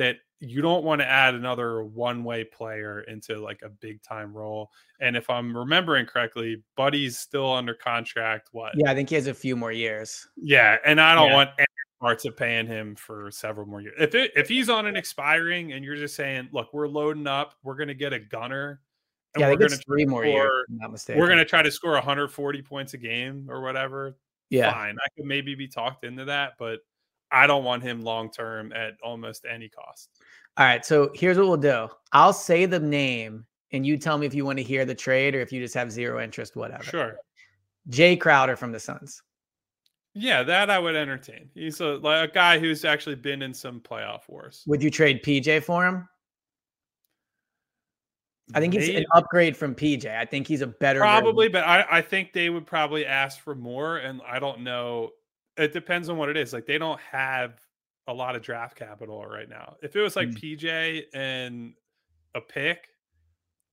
that 0.00 0.16
you 0.40 0.62
don't 0.62 0.84
want 0.84 1.02
to 1.02 1.06
add 1.06 1.34
another 1.34 1.84
one-way 1.84 2.44
player 2.44 3.02
into 3.02 3.38
like 3.38 3.60
a 3.62 3.68
big 3.68 4.02
time 4.02 4.32
role. 4.34 4.70
And 4.98 5.14
if 5.14 5.28
I'm 5.28 5.54
remembering 5.54 6.06
correctly, 6.06 6.62
Buddy's 6.76 7.18
still 7.18 7.52
under 7.52 7.74
contract. 7.74 8.48
What? 8.52 8.72
Yeah, 8.74 8.90
I 8.90 8.94
think 8.94 9.10
he 9.10 9.14
has 9.16 9.26
a 9.26 9.34
few 9.34 9.54
more 9.54 9.70
years. 9.72 10.26
Yeah, 10.36 10.78
and 10.86 10.98
I 10.98 11.14
don't 11.14 11.28
Yeah. 11.28 11.34
want 11.34 11.50
any 11.58 11.66
parts 12.00 12.24
of 12.24 12.34
paying 12.38 12.66
him 12.66 12.96
for 12.96 13.30
several 13.30 13.66
more 13.66 13.82
years. 13.82 13.94
If 14.00 14.14
it, 14.14 14.32
if 14.34 14.48
he's 14.48 14.70
on 14.70 14.86
an 14.86 14.96
expiring 14.96 15.72
and 15.74 15.84
you're 15.84 15.96
just 15.96 16.16
saying, 16.16 16.48
look, 16.52 16.72
we're 16.72 16.88
loading 16.88 17.26
up, 17.26 17.54
we're 17.62 17.76
gonna 17.76 17.92
get 17.92 18.14
a 18.14 18.18
gunner, 18.18 18.80
and 19.34 19.42
Yeah, 19.42 19.50
we're 19.50 19.56
gonna 19.58 19.76
three 19.76 20.06
more 20.06 20.24
years. 20.24 20.36
score- 20.46 20.64
I'm 20.70 20.76
not 20.78 20.92
mistaken. 20.92 21.20
we're 21.20 21.28
gonna 21.28 21.44
try 21.44 21.60
to 21.62 21.70
score 21.70 21.92
140 21.92 22.62
points 22.62 22.94
a 22.94 22.98
game 22.98 23.46
or 23.50 23.60
whatever. 23.60 24.16
yeah. 24.48 24.72
Fine, 24.72 24.96
I 25.04 25.08
could 25.14 25.26
maybe 25.26 25.54
be 25.54 25.68
talked 25.68 26.02
into 26.04 26.24
that, 26.24 26.54
but 26.58 26.80
I 27.32 27.46
don't 27.46 27.64
want 27.64 27.82
him 27.82 28.02
long 28.02 28.30
term 28.30 28.72
at 28.72 28.94
almost 29.02 29.44
any 29.48 29.68
cost. 29.68 30.10
All 30.56 30.66
right. 30.66 30.84
So 30.84 31.10
here's 31.14 31.38
what 31.38 31.46
we'll 31.46 31.56
do. 31.56 31.88
I'll 32.12 32.32
say 32.32 32.66
the 32.66 32.80
name, 32.80 33.46
and 33.72 33.86
you 33.86 33.96
tell 33.96 34.18
me 34.18 34.26
if 34.26 34.34
you 34.34 34.44
want 34.44 34.58
to 34.58 34.64
hear 34.64 34.84
the 34.84 34.94
trade 34.94 35.34
or 35.34 35.40
if 35.40 35.52
you 35.52 35.60
just 35.60 35.74
have 35.74 35.90
zero 35.92 36.22
interest, 36.22 36.56
whatever. 36.56 36.84
Sure. 36.84 37.16
Jay 37.88 38.16
Crowder 38.16 38.56
from 38.56 38.72
the 38.72 38.80
Suns. 38.80 39.22
Yeah, 40.14 40.42
that 40.42 40.70
I 40.70 40.78
would 40.78 40.96
entertain. 40.96 41.50
He's 41.54 41.80
a 41.80 41.96
like 41.98 42.30
a 42.30 42.32
guy 42.32 42.58
who's 42.58 42.84
actually 42.84 43.14
been 43.14 43.42
in 43.42 43.54
some 43.54 43.80
playoff 43.80 44.28
wars. 44.28 44.64
Would 44.66 44.82
you 44.82 44.90
trade 44.90 45.22
PJ 45.22 45.62
for 45.62 45.86
him? 45.86 46.08
I 48.52 48.60
think 48.60 48.74
he's 48.74 48.88
an 48.88 49.06
upgrade 49.12 49.56
from 49.56 49.74
PJ. 49.74 50.06
I 50.06 50.24
think 50.24 50.48
he's 50.48 50.62
a 50.62 50.66
better 50.66 51.00
version. 51.00 51.22
probably, 51.22 51.48
but 51.48 51.64
I, 51.64 51.84
I 51.88 52.02
think 52.02 52.32
they 52.32 52.50
would 52.50 52.66
probably 52.66 53.06
ask 53.06 53.40
for 53.40 53.54
more, 53.54 53.98
and 53.98 54.20
I 54.26 54.40
don't 54.40 54.62
know. 54.62 55.10
It 55.60 55.72
depends 55.72 56.08
on 56.08 56.16
what 56.16 56.28
it 56.28 56.36
is. 56.36 56.52
Like 56.52 56.66
they 56.66 56.78
don't 56.78 57.00
have 57.00 57.60
a 58.08 58.14
lot 58.14 58.34
of 58.34 58.42
draft 58.42 58.76
capital 58.76 59.24
right 59.26 59.48
now. 59.48 59.76
If 59.82 59.94
it 59.94 60.00
was 60.00 60.16
like 60.16 60.28
Mm. 60.28 60.40
PJ 60.40 61.04
and 61.14 61.74
a 62.34 62.40
pick, 62.40 62.88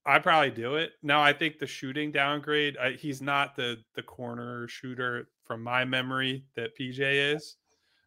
I'd 0.05 0.23
probably 0.23 0.51
do 0.51 0.75
it. 0.75 0.93
Now 1.01 1.21
I 1.21 1.33
think 1.33 1.59
the 1.59 1.67
shooting 1.67 2.11
downgrade. 2.11 2.77
I, 2.77 2.91
he's 2.91 3.21
not 3.21 3.55
the 3.55 3.77
the 3.95 4.03
corner 4.03 4.67
shooter 4.67 5.29
from 5.43 5.63
my 5.63 5.85
memory 5.85 6.45
that 6.55 6.77
PJ 6.77 6.99
is. 7.33 7.55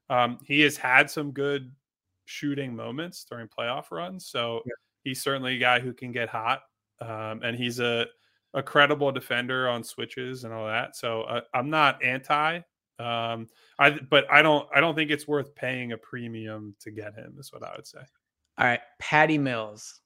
Um, 0.08 0.38
he 0.46 0.60
has 0.60 0.76
had 0.76 1.10
some 1.10 1.30
good 1.32 1.72
shooting 2.24 2.74
moments 2.74 3.24
during 3.24 3.48
playoff 3.48 3.90
runs, 3.90 4.26
so 4.26 4.62
he's 5.04 5.22
certainly 5.22 5.56
a 5.56 5.58
guy 5.58 5.78
who 5.80 5.92
can 5.92 6.10
get 6.12 6.28
hot, 6.28 6.62
um, 7.00 7.42
and 7.42 7.56
he's 7.56 7.80
a 7.80 8.06
a 8.54 8.62
credible 8.62 9.12
defender 9.12 9.68
on 9.68 9.84
switches 9.84 10.44
and 10.44 10.52
all 10.52 10.66
that. 10.66 10.96
So 10.96 11.22
uh, 11.22 11.42
I'm 11.54 11.70
not 11.70 12.02
anti. 12.02 12.60
Um, 13.00 13.48
I 13.78 13.90
but 13.90 14.30
I 14.30 14.42
don't 14.42 14.68
I 14.74 14.80
don't 14.80 14.94
think 14.94 15.10
it's 15.10 15.26
worth 15.26 15.54
paying 15.54 15.92
a 15.92 15.98
premium 15.98 16.74
to 16.80 16.90
get 16.90 17.14
him. 17.14 17.36
Is 17.38 17.52
what 17.52 17.62
I 17.62 17.74
would 17.76 17.86
say. 17.86 18.00
All 18.58 18.66
right. 18.66 18.80
Patty 18.98 19.38
Mills, 19.38 20.00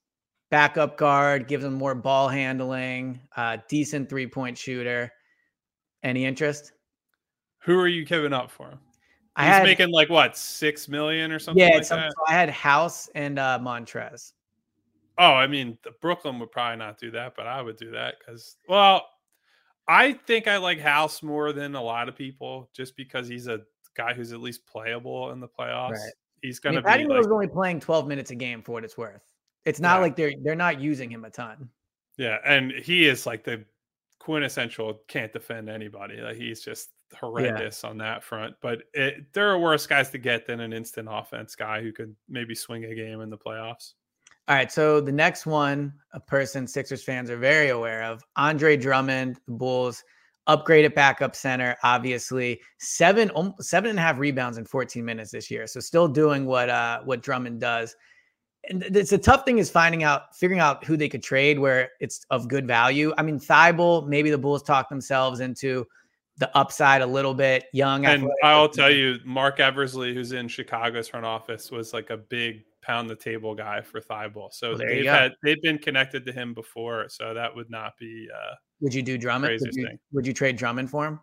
backup 0.49 0.97
guard, 0.97 1.47
gives 1.47 1.65
him 1.65 1.73
more 1.73 1.93
ball 1.95 2.29
handling, 2.29 3.19
uh, 3.35 3.57
decent 3.67 4.09
three 4.09 4.27
point 4.27 4.57
shooter. 4.57 5.11
Any 6.03 6.25
interest? 6.25 6.71
Who 7.63 7.77
are 7.79 7.87
you 7.87 8.05
giving 8.05 8.31
up 8.31 8.51
for 8.51 8.69
him? 8.69 8.79
I 9.35 9.45
He's 9.47 9.53
had, 9.55 9.63
making 9.63 9.89
like 9.91 10.09
what 10.09 10.37
six 10.37 10.87
million 10.87 11.31
or 11.31 11.39
something 11.39 11.61
yeah, 11.61 11.75
like 11.75 11.83
some- 11.83 11.99
that. 11.99 12.11
so 12.11 12.23
I 12.27 12.31
had 12.33 12.49
House 12.49 13.09
and 13.15 13.37
uh, 13.37 13.59
Montrez. 13.61 14.31
Oh, 15.17 15.33
I 15.33 15.47
mean, 15.47 15.77
the 15.83 15.91
Brooklyn 16.01 16.39
would 16.39 16.51
probably 16.51 16.77
not 16.77 16.97
do 16.97 17.09
that, 17.11 17.35
but 17.35 17.47
I 17.47 17.61
would 17.61 17.77
do 17.77 17.91
that 17.91 18.15
because, 18.19 18.57
well, 18.69 19.05
I 19.87 20.13
think 20.13 20.47
I 20.47 20.57
like 20.57 20.79
House 20.79 21.21
more 21.21 21.53
than 21.53 21.75
a 21.75 21.81
lot 21.81 22.09
of 22.09 22.15
people 22.15 22.69
just 22.73 22.95
because 22.95 23.27
he's 23.27 23.47
a 23.47 23.61
guy 23.95 24.13
who's 24.13 24.33
at 24.33 24.41
least 24.41 24.65
playable 24.65 25.31
in 25.31 25.39
the 25.39 25.47
playoffs. 25.47 25.91
Right. 25.91 26.13
He's 26.41 26.59
going 26.59 26.75
mean, 26.75 26.83
to 26.83 26.89
Patty 26.89 27.03
be 27.03 27.09
Mills 27.09 27.25
like, 27.25 27.33
only 27.33 27.47
playing 27.47 27.79
12 27.79 28.07
minutes 28.07 28.31
a 28.31 28.35
game 28.35 28.61
for 28.61 28.73
what 28.73 28.83
it's 28.83 28.97
worth. 28.97 29.21
It's 29.65 29.79
not 29.79 29.95
Yeah. 29.97 30.01
like 30.01 30.15
they're 30.15 30.33
they're 30.43 30.55
not 30.55 30.79
using 30.79 31.09
him 31.09 31.25
a 31.25 31.29
ton. 31.29 31.69
yeah, 32.17 32.37
and 32.45 32.71
he 32.71 33.07
is 33.07 33.25
like 33.25 33.43
the 33.43 33.65
quintessential 34.19 35.01
can't 35.07 35.33
defend 35.33 35.69
anybody. 35.69 36.17
Like 36.21 36.37
he's 36.37 36.61
just 36.61 36.89
horrendous 37.19 37.81
yeah. 37.83 37.89
on 37.89 37.97
that 37.99 38.23
front. 38.23 38.55
But 38.61 38.83
it, 38.93 39.31
there 39.33 39.49
are 39.49 39.59
worse 39.59 39.85
guys 39.87 40.09
to 40.11 40.17
get 40.17 40.47
than 40.47 40.59
an 40.59 40.73
instant 40.73 41.07
offense 41.11 41.55
guy 41.55 41.81
who 41.81 41.91
could 41.91 42.15
maybe 42.29 42.55
swing 42.55 42.85
a 42.85 42.95
game 42.95 43.21
in 43.21 43.29
the 43.29 43.37
playoffs. 43.37 43.93
All 44.47 44.55
right. 44.55 44.71
So 44.71 45.01
the 45.01 45.11
next 45.11 45.45
one, 45.45 45.93
a 46.13 46.19
person 46.19 46.67
Sixers 46.67 47.03
fans 47.03 47.29
are 47.31 47.37
very 47.37 47.69
aware 47.69 48.03
of, 48.03 48.23
Andre 48.35 48.77
Drummond, 48.77 49.39
the 49.47 49.53
Bulls 49.53 50.03
upgraded 50.47 50.93
backup 50.93 51.35
center, 51.35 51.75
obviously 51.83 52.61
seven 52.77 53.31
seven 53.59 53.89
and 53.89 53.99
a 53.99 54.01
half 54.01 54.19
rebounds 54.19 54.57
in 54.57 54.65
14 54.65 55.03
minutes 55.03 55.31
this 55.31 55.49
year. 55.49 55.65
So 55.65 55.79
still 55.79 56.07
doing 56.07 56.45
what 56.45 56.69
uh 56.69 57.01
what 57.03 57.23
Drummond 57.23 57.59
does. 57.59 57.95
And 58.69 58.83
it's 58.95 59.11
a 59.11 59.17
tough 59.17 59.45
thing 59.45 59.59
is 59.59 59.69
finding 59.69 60.03
out, 60.03 60.35
figuring 60.35 60.59
out 60.59 60.83
who 60.85 60.97
they 60.97 61.09
could 61.09 61.21
trade 61.21 61.59
where 61.59 61.89
it's 61.99 62.25
of 62.31 62.47
good 62.47 62.65
value. 62.65 63.13
I 63.17 63.21
mean, 63.21 63.39
Thybulle, 63.39 64.07
maybe 64.07 64.31
the 64.31 64.39
Bulls 64.39 64.63
talk 64.63 64.89
themselves 64.89 65.39
into 65.39 65.85
the 66.37 66.55
upside 66.57 67.01
a 67.01 67.05
little 67.05 67.33
bit. 67.33 67.65
Young, 67.73 68.05
and 68.05 68.27
I'll 68.43 68.69
tell 68.69 68.89
you, 68.89 69.19
Marc 69.23 69.59
Eversley, 69.59 70.13
who's 70.13 70.31
in 70.31 70.47
Chicago's 70.47 71.07
front 71.07 71.25
office, 71.25 71.71
was 71.71 71.93
like 71.93 72.09
a 72.09 72.17
big 72.17 72.63
pound 72.85 73.09
the 73.09 73.15
table 73.15 73.55
guy 73.55 73.81
for 73.81 73.99
Thybulle. 73.99 74.53
So 74.53 74.69
well, 74.69 74.79
they've 74.79 75.05
had 75.05 75.33
they've 75.43 75.61
been 75.61 75.77
connected 75.77 76.25
to 76.25 76.31
him 76.31 76.53
before. 76.53 77.09
So 77.09 77.33
that 77.33 77.55
would 77.55 77.69
not 77.69 77.97
be. 77.97 78.27
uh 78.33 78.55
Would 78.81 78.93
you 78.93 79.01
do 79.01 79.17
Drummond? 79.17 79.59
Would 79.61 79.75
you, 79.75 79.89
would 80.11 80.27
you, 80.27 80.33
trade 80.33 80.57
Drummond 80.57 80.89
for 80.89 81.05
him? 81.05 81.19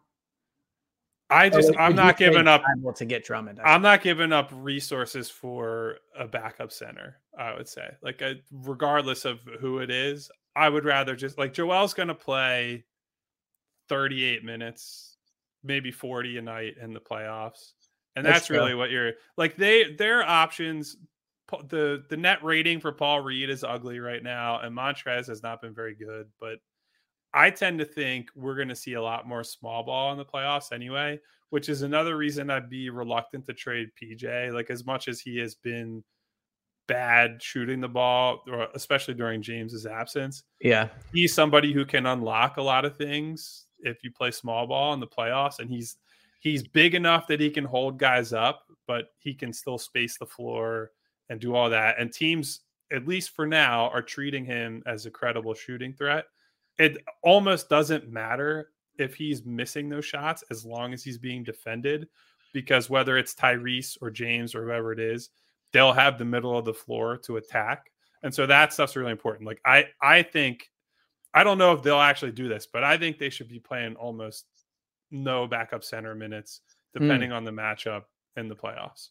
I 1.30 1.48
just 1.48 1.70
would, 1.70 1.78
I'm 1.78 1.92
would 1.92 1.96
not 1.96 2.18
giving 2.18 2.46
up 2.46 2.62
to 2.96 3.04
get 3.04 3.24
Drummond. 3.24 3.60
I'm 3.64 3.82
not 3.82 4.02
giving 4.02 4.32
up 4.32 4.50
resources 4.52 5.30
for 5.30 5.96
a 6.18 6.26
backup 6.26 6.72
center. 6.72 7.20
I 7.38 7.54
would 7.54 7.68
say, 7.68 7.88
like, 8.02 8.20
a, 8.20 8.36
regardless 8.52 9.24
of 9.24 9.40
who 9.60 9.78
it 9.78 9.90
is, 9.90 10.30
I 10.54 10.68
would 10.68 10.84
rather 10.84 11.16
just 11.16 11.38
like 11.38 11.54
Joel's 11.54 11.94
going 11.94 12.08
to 12.08 12.14
play 12.14 12.84
38 13.88 14.44
minutes, 14.44 15.16
maybe 15.64 15.90
40 15.90 16.38
a 16.38 16.42
night 16.42 16.74
in 16.80 16.92
the 16.92 17.00
playoffs. 17.00 17.72
And 18.14 18.26
that's, 18.26 18.40
that's 18.40 18.50
really 18.50 18.74
what 18.74 18.90
you're 18.90 19.12
like 19.38 19.56
they 19.56 19.94
their 19.94 20.22
options 20.22 20.96
the 21.68 22.05
the 22.09 22.16
net 22.16 22.42
rating 22.42 22.80
for 22.80 22.92
Paul 22.92 23.20
Reed 23.20 23.50
is 23.50 23.64
ugly 23.64 24.00
right 24.00 24.22
now 24.22 24.61
and 24.61 24.76
Montrezl 24.76 25.28
has 25.28 25.42
not 25.42 25.61
been 25.61 25.74
very 25.74 25.94
good, 25.94 26.28
but 26.40 26.59
I 27.34 27.50
tend 27.50 27.78
to 27.78 27.84
think 27.84 28.28
we're 28.34 28.57
going 28.57 28.68
to 28.68 28.76
see 28.76 28.94
a 28.94 29.03
lot 29.03 29.26
more 29.26 29.44
small 29.44 29.82
ball 29.82 30.12
in 30.12 30.18
the 30.18 30.24
playoffs 30.24 30.72
anyway, 30.72 31.18
which 31.50 31.68
is 31.68 31.82
another 31.82 32.16
reason 32.16 32.50
I'd 32.50 32.68
be 32.68 32.90
reluctant 32.90 33.46
to 33.46 33.55
trade 33.55 33.88
PJ 34.00 34.53
like 34.53 34.70
as 34.70 34.84
much 34.84 35.09
as 35.09 35.20
he 35.20 35.38
has 35.38 35.55
been 35.55 36.05
bad 36.88 37.42
shooting 37.42 37.80
the 37.80 37.88
ball, 37.88 38.44
especially 38.74 39.14
during 39.14 39.40
James's 39.40 39.86
absence. 39.86 40.42
Yeah. 40.61 40.88
He's 41.12 41.34
somebody 41.34 41.72
who 41.72 41.86
can 41.86 42.07
unlock 42.07 42.59
a 42.59 42.62
lot 42.62 42.84
of 42.84 42.96
things 42.96 43.66
if 43.80 44.05
you 44.05 44.11
play 44.12 44.30
small 44.30 44.66
ball 44.66 44.92
in 44.92 45.00
the 45.00 45.07
playoffs 45.07 45.59
and 45.59 45.70
he's 45.70 45.96
he's 46.40 46.66
big 46.66 46.94
enough 46.94 47.26
that 47.28 47.40
he 47.40 47.50
can 47.50 47.64
hold 47.64 47.98
guys 47.98 48.32
up, 48.32 48.64
but 48.86 49.07
he 49.18 49.32
can 49.32 49.53
still 49.53 49.78
space 49.78 50.18
the 50.18 50.26
floor 50.26 50.90
and 51.32 51.40
do 51.40 51.54
all 51.54 51.70
that. 51.70 51.96
And 51.98 52.12
teams, 52.12 52.60
at 52.92 53.08
least 53.08 53.30
for 53.30 53.46
now, 53.46 53.88
are 53.88 54.02
treating 54.02 54.44
him 54.44 54.82
as 54.84 55.06
a 55.06 55.10
credible 55.10 55.54
shooting 55.54 55.94
threat. 55.94 56.26
It 56.78 56.98
almost 57.22 57.70
doesn't 57.70 58.12
matter 58.12 58.68
if 58.98 59.14
he's 59.14 59.46
missing 59.46 59.88
those 59.88 60.04
shots 60.04 60.44
as 60.50 60.66
long 60.66 60.92
as 60.92 61.02
he's 61.02 61.16
being 61.16 61.42
defended, 61.42 62.06
because 62.52 62.90
whether 62.90 63.16
it's 63.16 63.34
Tyrese 63.34 63.96
or 64.02 64.10
James 64.10 64.54
or 64.54 64.64
whoever 64.64 64.92
it 64.92 65.00
is, 65.00 65.30
they'll 65.72 65.94
have 65.94 66.18
the 66.18 66.24
middle 66.26 66.56
of 66.56 66.66
the 66.66 66.74
floor 66.74 67.16
to 67.24 67.38
attack. 67.38 67.90
And 68.22 68.32
so 68.32 68.46
that 68.46 68.74
stuff's 68.74 68.94
really 68.94 69.10
important. 69.10 69.46
Like 69.46 69.60
I 69.64 69.86
I 70.02 70.22
think 70.22 70.70
I 71.32 71.44
don't 71.44 71.56
know 71.56 71.72
if 71.72 71.82
they'll 71.82 71.96
actually 71.96 72.32
do 72.32 72.46
this, 72.46 72.68
but 72.70 72.84
I 72.84 72.98
think 72.98 73.18
they 73.18 73.30
should 73.30 73.48
be 73.48 73.58
playing 73.58 73.96
almost 73.96 74.44
no 75.10 75.46
backup 75.46 75.82
center 75.82 76.14
minutes 76.14 76.60
hmm. 76.94 77.02
depending 77.02 77.30
mm. 77.30 77.36
on 77.36 77.44
the 77.44 77.50
matchup 77.50 78.02
in 78.36 78.48
the 78.48 78.54
playoffs. 78.54 79.08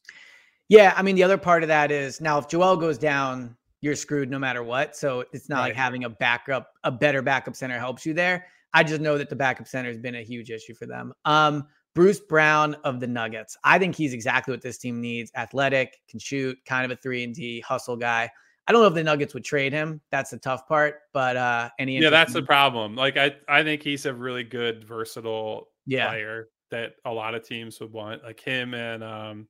Yeah, 0.72 0.94
I 0.96 1.02
mean 1.02 1.18
the 1.18 1.24
other 1.24 1.38
part 1.38 1.64
of 1.64 1.68
that 1.68 1.92
is 1.92 2.22
now 2.22 2.38
if 2.38 2.48
Joel 2.48 2.78
goes 2.78 2.98
down, 2.98 3.58
you're 3.82 3.94
screwed 3.94 4.32
no 4.32 4.40
matter 4.40 4.64
what. 4.64 4.96
So 4.96 5.26
it's 5.34 5.50
not 5.50 5.58
right. 5.58 5.64
like 5.66 5.76
having 5.76 6.06
a 6.06 6.10
backup, 6.10 6.72
a 6.86 6.92
better 6.92 7.22
backup 7.22 7.58
center 7.58 7.78
helps 7.78 8.06
you 8.06 8.14
there. 8.14 8.48
I 8.74 8.84
just 8.84 9.02
know 9.02 9.18
that 9.18 9.30
the 9.30 9.36
backup 9.36 9.68
center 9.68 9.90
has 9.90 9.98
been 9.98 10.16
a 10.16 10.22
huge 10.22 10.50
issue 10.50 10.74
for 10.74 10.86
them. 10.86 11.12
Um, 11.26 11.68
Bruce 11.94 12.22
Brown 12.22 12.76
of 12.86 13.02
the 13.02 13.08
Nuggets. 13.08 13.58
I 13.66 13.80
think 13.80 13.96
he's 13.96 14.14
exactly 14.14 14.54
what 14.54 14.62
this 14.62 14.78
team 14.78 15.02
needs. 15.02 15.30
Athletic, 15.36 16.00
can 16.08 16.22
shoot, 16.22 16.58
kind 16.66 16.90
of 16.90 16.98
a 16.98 17.02
three 17.02 17.26
and 17.26 17.36
D 17.36 17.60
hustle 17.60 17.98
guy. 17.98 18.30
I 18.66 18.72
don't 18.72 18.82
know 18.82 18.88
if 18.88 18.94
the 18.94 19.04
Nuggets 19.04 19.34
would 19.34 19.44
trade 19.44 19.74
him. 19.74 20.00
That's 20.10 20.32
the 20.32 20.38
tough 20.38 20.70
part. 20.70 21.00
But 21.12 21.36
uh 21.36 21.70
any 21.80 21.98
Yeah, 21.98 22.12
that's 22.12 22.32
the 22.32 22.44
problem. 22.44 22.96
Like 22.96 23.18
I 23.18 23.36
I 23.50 23.62
think 23.62 23.84
he's 23.84 24.06
a 24.06 24.14
really 24.14 24.46
good 24.46 24.86
versatile 24.86 25.68
yeah. 25.86 26.08
player 26.08 26.48
that 26.70 26.94
a 27.04 27.12
lot 27.12 27.36
of 27.36 27.46
teams 27.46 27.78
would 27.82 27.92
want. 27.92 28.24
Like 28.24 28.40
him 28.40 28.74
and 28.74 29.04
um 29.04 29.48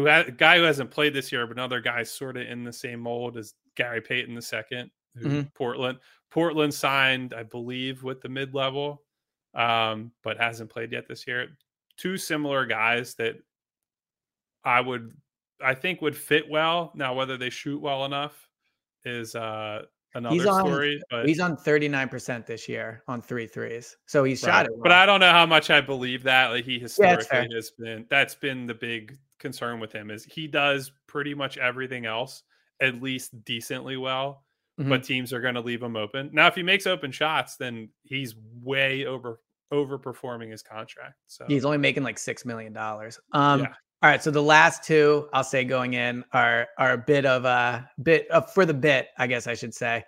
who 0.00 0.08
a 0.08 0.30
guy 0.30 0.58
who 0.58 0.64
hasn't 0.64 0.90
played 0.90 1.14
this 1.14 1.32
year, 1.32 1.46
but 1.46 1.56
another 1.56 1.80
guy 1.80 2.02
sort 2.02 2.36
of 2.36 2.46
in 2.46 2.64
the 2.64 2.72
same 2.72 3.00
mold 3.00 3.36
as 3.36 3.54
Gary 3.76 4.00
Payton 4.00 4.34
the 4.34 4.42
second, 4.42 4.90
mm-hmm. 5.18 5.42
Portland. 5.54 5.98
Portland 6.30 6.72
signed, 6.72 7.34
I 7.34 7.42
believe, 7.42 8.02
with 8.02 8.20
the 8.20 8.28
mid 8.28 8.54
level, 8.54 9.02
um, 9.54 10.12
but 10.22 10.38
hasn't 10.38 10.70
played 10.70 10.92
yet 10.92 11.08
this 11.08 11.26
year. 11.26 11.48
Two 11.96 12.16
similar 12.16 12.66
guys 12.66 13.14
that 13.14 13.36
I 14.64 14.80
would, 14.80 15.12
I 15.62 15.74
think, 15.74 16.02
would 16.02 16.16
fit 16.16 16.48
well. 16.48 16.92
Now, 16.94 17.14
whether 17.14 17.36
they 17.36 17.50
shoot 17.50 17.80
well 17.80 18.04
enough 18.04 18.48
is 19.04 19.34
uh, 19.34 19.82
another 20.14 20.34
he's 20.34 20.46
on, 20.46 20.60
story. 20.60 21.02
But 21.10 21.26
he's 21.26 21.40
on 21.40 21.56
39% 21.56 22.46
this 22.46 22.68
year 22.68 23.02
on 23.08 23.22
three 23.22 23.46
threes. 23.46 23.96
So 24.06 24.24
he's 24.24 24.42
right. 24.42 24.52
shot 24.52 24.66
it. 24.66 24.72
Well. 24.72 24.82
But 24.84 24.92
I 24.92 25.06
don't 25.06 25.20
know 25.20 25.32
how 25.32 25.46
much 25.46 25.70
I 25.70 25.80
believe 25.80 26.22
that. 26.24 26.48
Like 26.50 26.64
he 26.64 26.78
historically 26.78 27.26
yeah, 27.32 27.46
has 27.54 27.72
been 27.78 28.06
that's 28.08 28.34
been 28.34 28.66
the 28.66 28.74
big 28.74 29.18
concern 29.40 29.80
with 29.80 29.92
him 29.92 30.10
is 30.10 30.24
he 30.24 30.46
does 30.46 30.92
pretty 31.06 31.34
much 31.34 31.58
everything 31.58 32.06
else 32.06 32.42
at 32.80 33.02
least 33.02 33.44
decently 33.44 33.96
well, 33.96 34.44
mm-hmm. 34.78 34.88
but 34.88 35.02
teams 35.02 35.32
are 35.32 35.40
going 35.40 35.54
to 35.54 35.60
leave 35.60 35.82
him 35.82 35.96
open. 35.96 36.30
Now, 36.32 36.46
if 36.46 36.54
he 36.54 36.62
makes 36.62 36.86
open 36.86 37.10
shots, 37.10 37.56
then 37.56 37.88
he's 38.04 38.34
way 38.62 39.06
over 39.06 39.40
overperforming 39.72 40.50
his 40.50 40.62
contract. 40.62 41.14
So 41.26 41.44
he's 41.46 41.64
only 41.64 41.78
making 41.78 42.02
like 42.02 42.18
six 42.18 42.44
million 42.44 42.72
dollars. 42.72 43.18
Um, 43.32 43.60
yeah. 43.60 43.72
All 44.02 44.08
right, 44.08 44.22
so 44.22 44.30
the 44.30 44.42
last 44.42 44.82
two 44.82 45.28
I'll 45.34 45.44
say 45.44 45.62
going 45.64 45.94
in 45.94 46.24
are 46.32 46.68
are 46.78 46.92
a 46.92 46.98
bit 46.98 47.26
of 47.26 47.44
a 47.44 47.88
bit 48.02 48.28
of, 48.30 48.50
for 48.52 48.64
the 48.64 48.74
bit, 48.74 49.08
I 49.18 49.26
guess 49.26 49.46
I 49.46 49.54
should 49.54 49.74
say. 49.74 50.04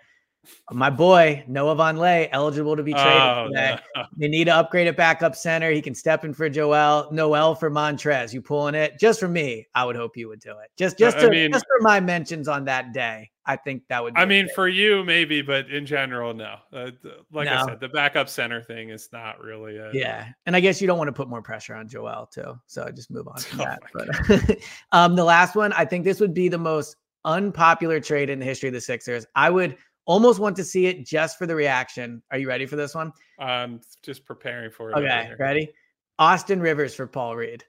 My 0.73 0.91
boy 0.91 1.45
Noah 1.47 1.77
Vonleh 1.77 2.29
eligible 2.33 2.77
to 2.77 2.83
be 2.83 2.93
traded 2.93 3.13
oh. 3.13 3.49
No. 3.51 3.79
They 4.17 4.29
need 4.29 4.45
to 4.45 4.55
upgrade 4.55 4.89
a 4.89 4.93
backup 4.93 5.37
center. 5.37 5.71
He 5.71 5.81
can 5.81 5.95
step 5.95 6.25
in 6.25 6.35
for 6.35 6.49
Joel. 6.49 7.09
Noel 7.13 7.55
for 7.55 7.71
Montrezl. 7.71 8.33
You 8.33 8.43
pulling 8.43 8.75
it? 8.75 8.99
Just 8.99 9.21
for 9.21 9.29
me, 9.29 9.67
I 9.75 9.85
would 9.85 9.97
hope 9.97 10.17
you 10.17 10.29
would 10.29 10.41
do 10.41 10.51
it. 10.51 10.71
Just 10.77 10.99
just 10.99 11.19
to, 11.19 11.27
I 11.27 11.31
mean, 11.31 11.53
just 11.53 11.65
for 11.67 11.83
my 11.83 12.01
mentions 12.01 12.49
on 12.49 12.65
that 12.67 12.93
day. 12.93 13.31
I 13.45 13.57
think 13.57 13.83
that 13.89 14.03
would. 14.03 14.15
Be 14.15 14.21
I 14.21 14.25
mean, 14.25 14.49
for 14.55 14.69
you 14.69 15.05
maybe, 15.05 15.43
but 15.43 15.69
in 15.69 15.85
general, 15.85 16.33
no. 16.33 16.57
Uh, 16.73 16.91
like 17.33 17.47
no. 17.47 17.55
I 17.55 17.65
said, 17.67 17.81
the 17.81 17.89
backup 17.89 18.29
center 18.29 18.63
thing 18.63 18.91
is 18.91 19.09
not 19.13 19.41
really. 19.41 19.79
A... 19.79 19.91
Yeah, 19.93 20.29
and 20.47 20.55
I 20.55 20.61
guess 20.61 20.81
you 20.81 20.87
don't 20.87 20.99
want 20.99 21.09
to 21.09 21.13
put 21.13 21.29
more 21.29 21.43
pressure 21.43 21.75
on 21.75 21.89
Joel 21.89 22.29
too. 22.33 22.59
So 22.67 22.89
just 22.95 23.11
move 23.11 23.27
on 23.29 23.39
from 23.41 23.61
oh 23.61 23.65
that. 23.65 23.83
But 23.93 24.59
um, 24.93 25.17
the 25.17 25.25
last 25.25 25.57
one, 25.57 25.73
I 25.73 25.85
think 25.85 26.05
this 26.05 26.21
would 26.21 26.35
be 26.35 26.49
the 26.49 26.59
most 26.59 26.97
unpopular 27.25 28.01
trade 28.01 28.31
in 28.31 28.39
the 28.39 28.45
history 28.45 28.69
of 28.69 28.75
the 28.75 28.81
Sixers. 28.81 29.27
I 29.35 29.51
would 29.51 29.77
Almost 30.05 30.41
want 30.41 30.57
to 30.57 30.65
see 30.65 30.87
it 30.87 31.07
just 31.07 31.39
for 31.39 31.47
the 31.47 31.55
reaction. 31.55 32.23
Are 32.31 32.39
you 32.39 32.49
ready 32.49 32.67
for 32.67 32.77
this 32.77 32.95
one? 32.95 33.13
I'm 33.39 33.81
just 34.03 34.25
preparing 34.25 34.71
for 34.71 34.91
it. 34.91 34.97
Okay, 34.97 35.31
ready? 35.39 35.71
Austin 36.19 36.61
Rivers 36.61 36.95
for 36.95 37.07
Paul 37.07 37.37
Reed. 37.37 37.65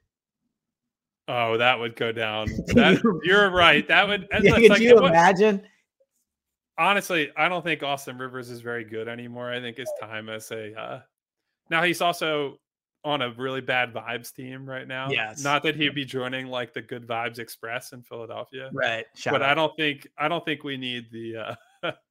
Oh, 1.28 1.56
that 1.56 1.78
would 1.78 1.96
go 1.96 2.12
down. 2.12 2.48
That, 2.74 3.00
you're 3.22 3.50
right. 3.50 3.86
That 3.88 4.08
would. 4.08 4.28
Could 4.32 4.70
like, 4.70 4.80
you 4.80 4.98
imagine? 4.98 5.62
honestly, 6.78 7.30
I 7.36 7.48
don't 7.48 7.62
think 7.62 7.82
Austin 7.82 8.18
Rivers 8.18 8.50
is 8.50 8.60
very 8.60 8.84
good 8.84 9.08
anymore. 9.08 9.52
I 9.52 9.60
think 9.60 9.78
it's 9.78 9.92
time 10.00 10.28
as 10.28 10.50
a. 10.50 10.78
Uh, 10.78 11.00
now 11.70 11.82
he's 11.82 12.00
also 12.00 12.58
on 13.04 13.20
a 13.20 13.30
really 13.32 13.60
bad 13.60 13.92
vibes 13.92 14.34
team 14.34 14.68
right 14.68 14.88
now. 14.88 15.10
Yes. 15.10 15.44
Not 15.44 15.62
that 15.64 15.76
he'd 15.76 15.94
be 15.94 16.04
joining 16.04 16.46
like 16.46 16.72
the 16.72 16.80
Good 16.80 17.06
Vibes 17.06 17.38
Express 17.38 17.92
in 17.92 18.02
Philadelphia. 18.02 18.70
Right. 18.72 19.04
Shout 19.14 19.32
but 19.32 19.42
out. 19.42 19.50
I 19.50 19.54
don't 19.54 19.76
think 19.76 20.08
I 20.16 20.28
don't 20.28 20.44
think 20.44 20.64
we 20.64 20.76
need 20.76 21.10
the 21.12 21.36
uh 21.82 21.92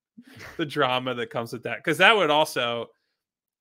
the 0.58 0.66
drama 0.66 1.14
that 1.14 1.30
comes 1.30 1.54
with 1.54 1.64
that 1.64 1.78
because 1.78 1.98
that 1.98 2.16
would 2.16 2.30
also 2.30 2.88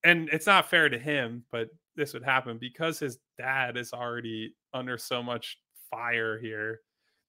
and 0.05 0.29
it's 0.33 0.47
not 0.47 0.69
fair 0.69 0.89
to 0.89 0.99
him 0.99 1.45
but 1.51 1.69
this 1.97 2.13
would 2.13 2.25
happen 2.25 2.59
because 2.59 2.99
his 2.99 3.19
dad 3.39 3.77
is 3.77 3.93
already 3.93 4.55
under 4.75 4.99
so 4.99 5.23
much 5.23 5.59
fire 5.91 6.39
here 6.39 6.81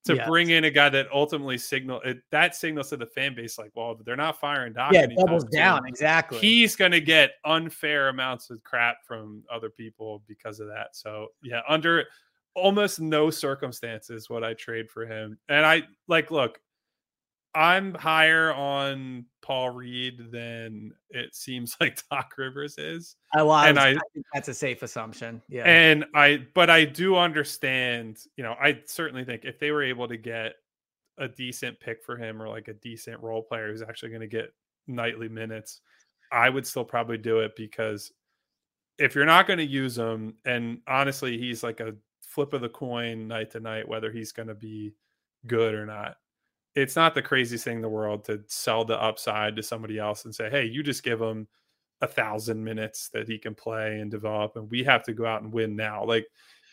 to 0.05 0.15
yes. 0.15 0.27
bring 0.27 0.49
in 0.49 0.65
a 0.65 0.71
guy 0.71 0.89
that 0.89 1.07
ultimately 1.13 1.57
signal 1.57 2.01
it, 2.03 2.17
that 2.31 2.55
signals 2.55 2.89
to 2.89 2.97
the 2.97 3.05
fan 3.05 3.33
base 3.33 3.57
like 3.57 3.71
well 3.75 3.97
they're 4.05 4.15
not 4.15 4.39
firing 4.39 4.73
Doc 4.73 4.93
yeah 4.93 5.05
doubles 5.05 5.45
down 5.45 5.85
exactly 5.87 6.39
he's 6.39 6.75
going 6.75 6.91
to 6.91 7.01
get 7.01 7.31
unfair 7.45 8.09
amounts 8.09 8.49
of 8.49 8.61
crap 8.63 8.97
from 9.07 9.43
other 9.51 9.69
people 9.69 10.21
because 10.27 10.59
of 10.59 10.67
that 10.67 10.87
so 10.93 11.27
yeah 11.41 11.61
under 11.67 12.05
almost 12.55 12.99
no 12.99 13.29
circumstances 13.29 14.29
would 14.29 14.43
I 14.43 14.53
trade 14.53 14.89
for 14.89 15.05
him 15.05 15.37
and 15.49 15.65
I 15.65 15.83
like 16.07 16.31
look 16.31 16.59
I'm 17.55 17.93
higher 17.93 18.53
on 18.53 19.25
Paul 19.41 19.69
Reed 19.71 20.31
than 20.31 20.91
it 21.09 21.35
seems 21.35 21.75
like 21.81 22.01
Doc 22.09 22.33
Rivers 22.37 22.77
is. 22.77 23.15
I, 23.33 23.41
I 23.41 23.69
and 23.69 23.79
I- 23.79 23.89
I 23.91 23.99
think 24.13 24.25
that's 24.33 24.47
a 24.47 24.53
safe 24.53 24.81
assumption. 24.83 25.41
Yeah. 25.49 25.63
And 25.63 26.05
I, 26.15 26.45
but 26.53 26.69
I 26.69 26.85
do 26.85 27.15
understand, 27.17 28.17
you 28.37 28.43
know, 28.43 28.55
I 28.59 28.81
certainly 28.85 29.23
think 29.25 29.45
if 29.45 29.59
they 29.59 29.71
were 29.71 29.83
able 29.83 30.07
to 30.07 30.17
get 30.17 30.53
a 31.19 31.27
decent 31.27 31.79
pick 31.79 32.03
for 32.03 32.17
him 32.17 32.41
or 32.41 32.49
like 32.49 32.67
a 32.69 32.73
decent 32.73 33.21
role 33.21 33.43
player 33.43 33.71
who's 33.71 33.83
actually 33.83 34.09
going 34.09 34.21
to 34.21 34.27
get 34.27 34.51
nightly 34.87 35.29
minutes, 35.29 35.81
I 36.31 36.49
would 36.49 36.65
still 36.65 36.83
probably 36.85 37.19
do 37.19 37.39
it 37.41 37.55
because 37.55 38.11
if 38.97 39.13
you're 39.13 39.25
not 39.25 39.45
going 39.45 39.59
to 39.59 39.65
use 39.65 39.97
him, 39.97 40.35
and 40.45 40.79
honestly, 40.87 41.37
he's 41.37 41.61
like 41.63 41.79
a 41.79 41.93
flip 42.21 42.53
of 42.53 42.61
the 42.61 42.69
coin 42.69 43.27
night 43.27 43.51
to 43.51 43.59
night, 43.59 43.87
whether 43.87 44.11
he's 44.11 44.31
going 44.31 44.47
to 44.47 44.55
be 44.55 44.93
good 45.45 45.75
or 45.75 45.85
not. 45.85 46.15
It's 46.75 46.95
not 46.95 47.13
the 47.13 47.21
craziest 47.21 47.63
thing 47.63 47.77
in 47.77 47.81
the 47.81 47.89
world 47.89 48.25
to 48.25 48.41
sell 48.47 48.83
the 48.83 49.01
upside 49.01 49.55
to 49.55 49.63
somebody 49.63 49.99
else 49.99 50.25
and 50.25 50.33
say, 50.33 50.49
hey, 50.49 50.65
you 50.65 50.81
just 50.81 51.03
give 51.03 51.21
him 51.21 51.47
a 52.01 52.07
thousand 52.07 52.63
minutes 52.63 53.09
that 53.13 53.27
he 53.27 53.37
can 53.37 53.55
play 53.55 53.99
and 53.99 54.11
develop, 54.11 54.55
and 54.55 54.69
we 54.69 54.83
have 54.83 55.03
to 55.03 55.13
go 55.13 55.25
out 55.25 55.41
and 55.41 55.53
win 55.53 55.75
now. 55.75 56.03
Like 56.03 56.27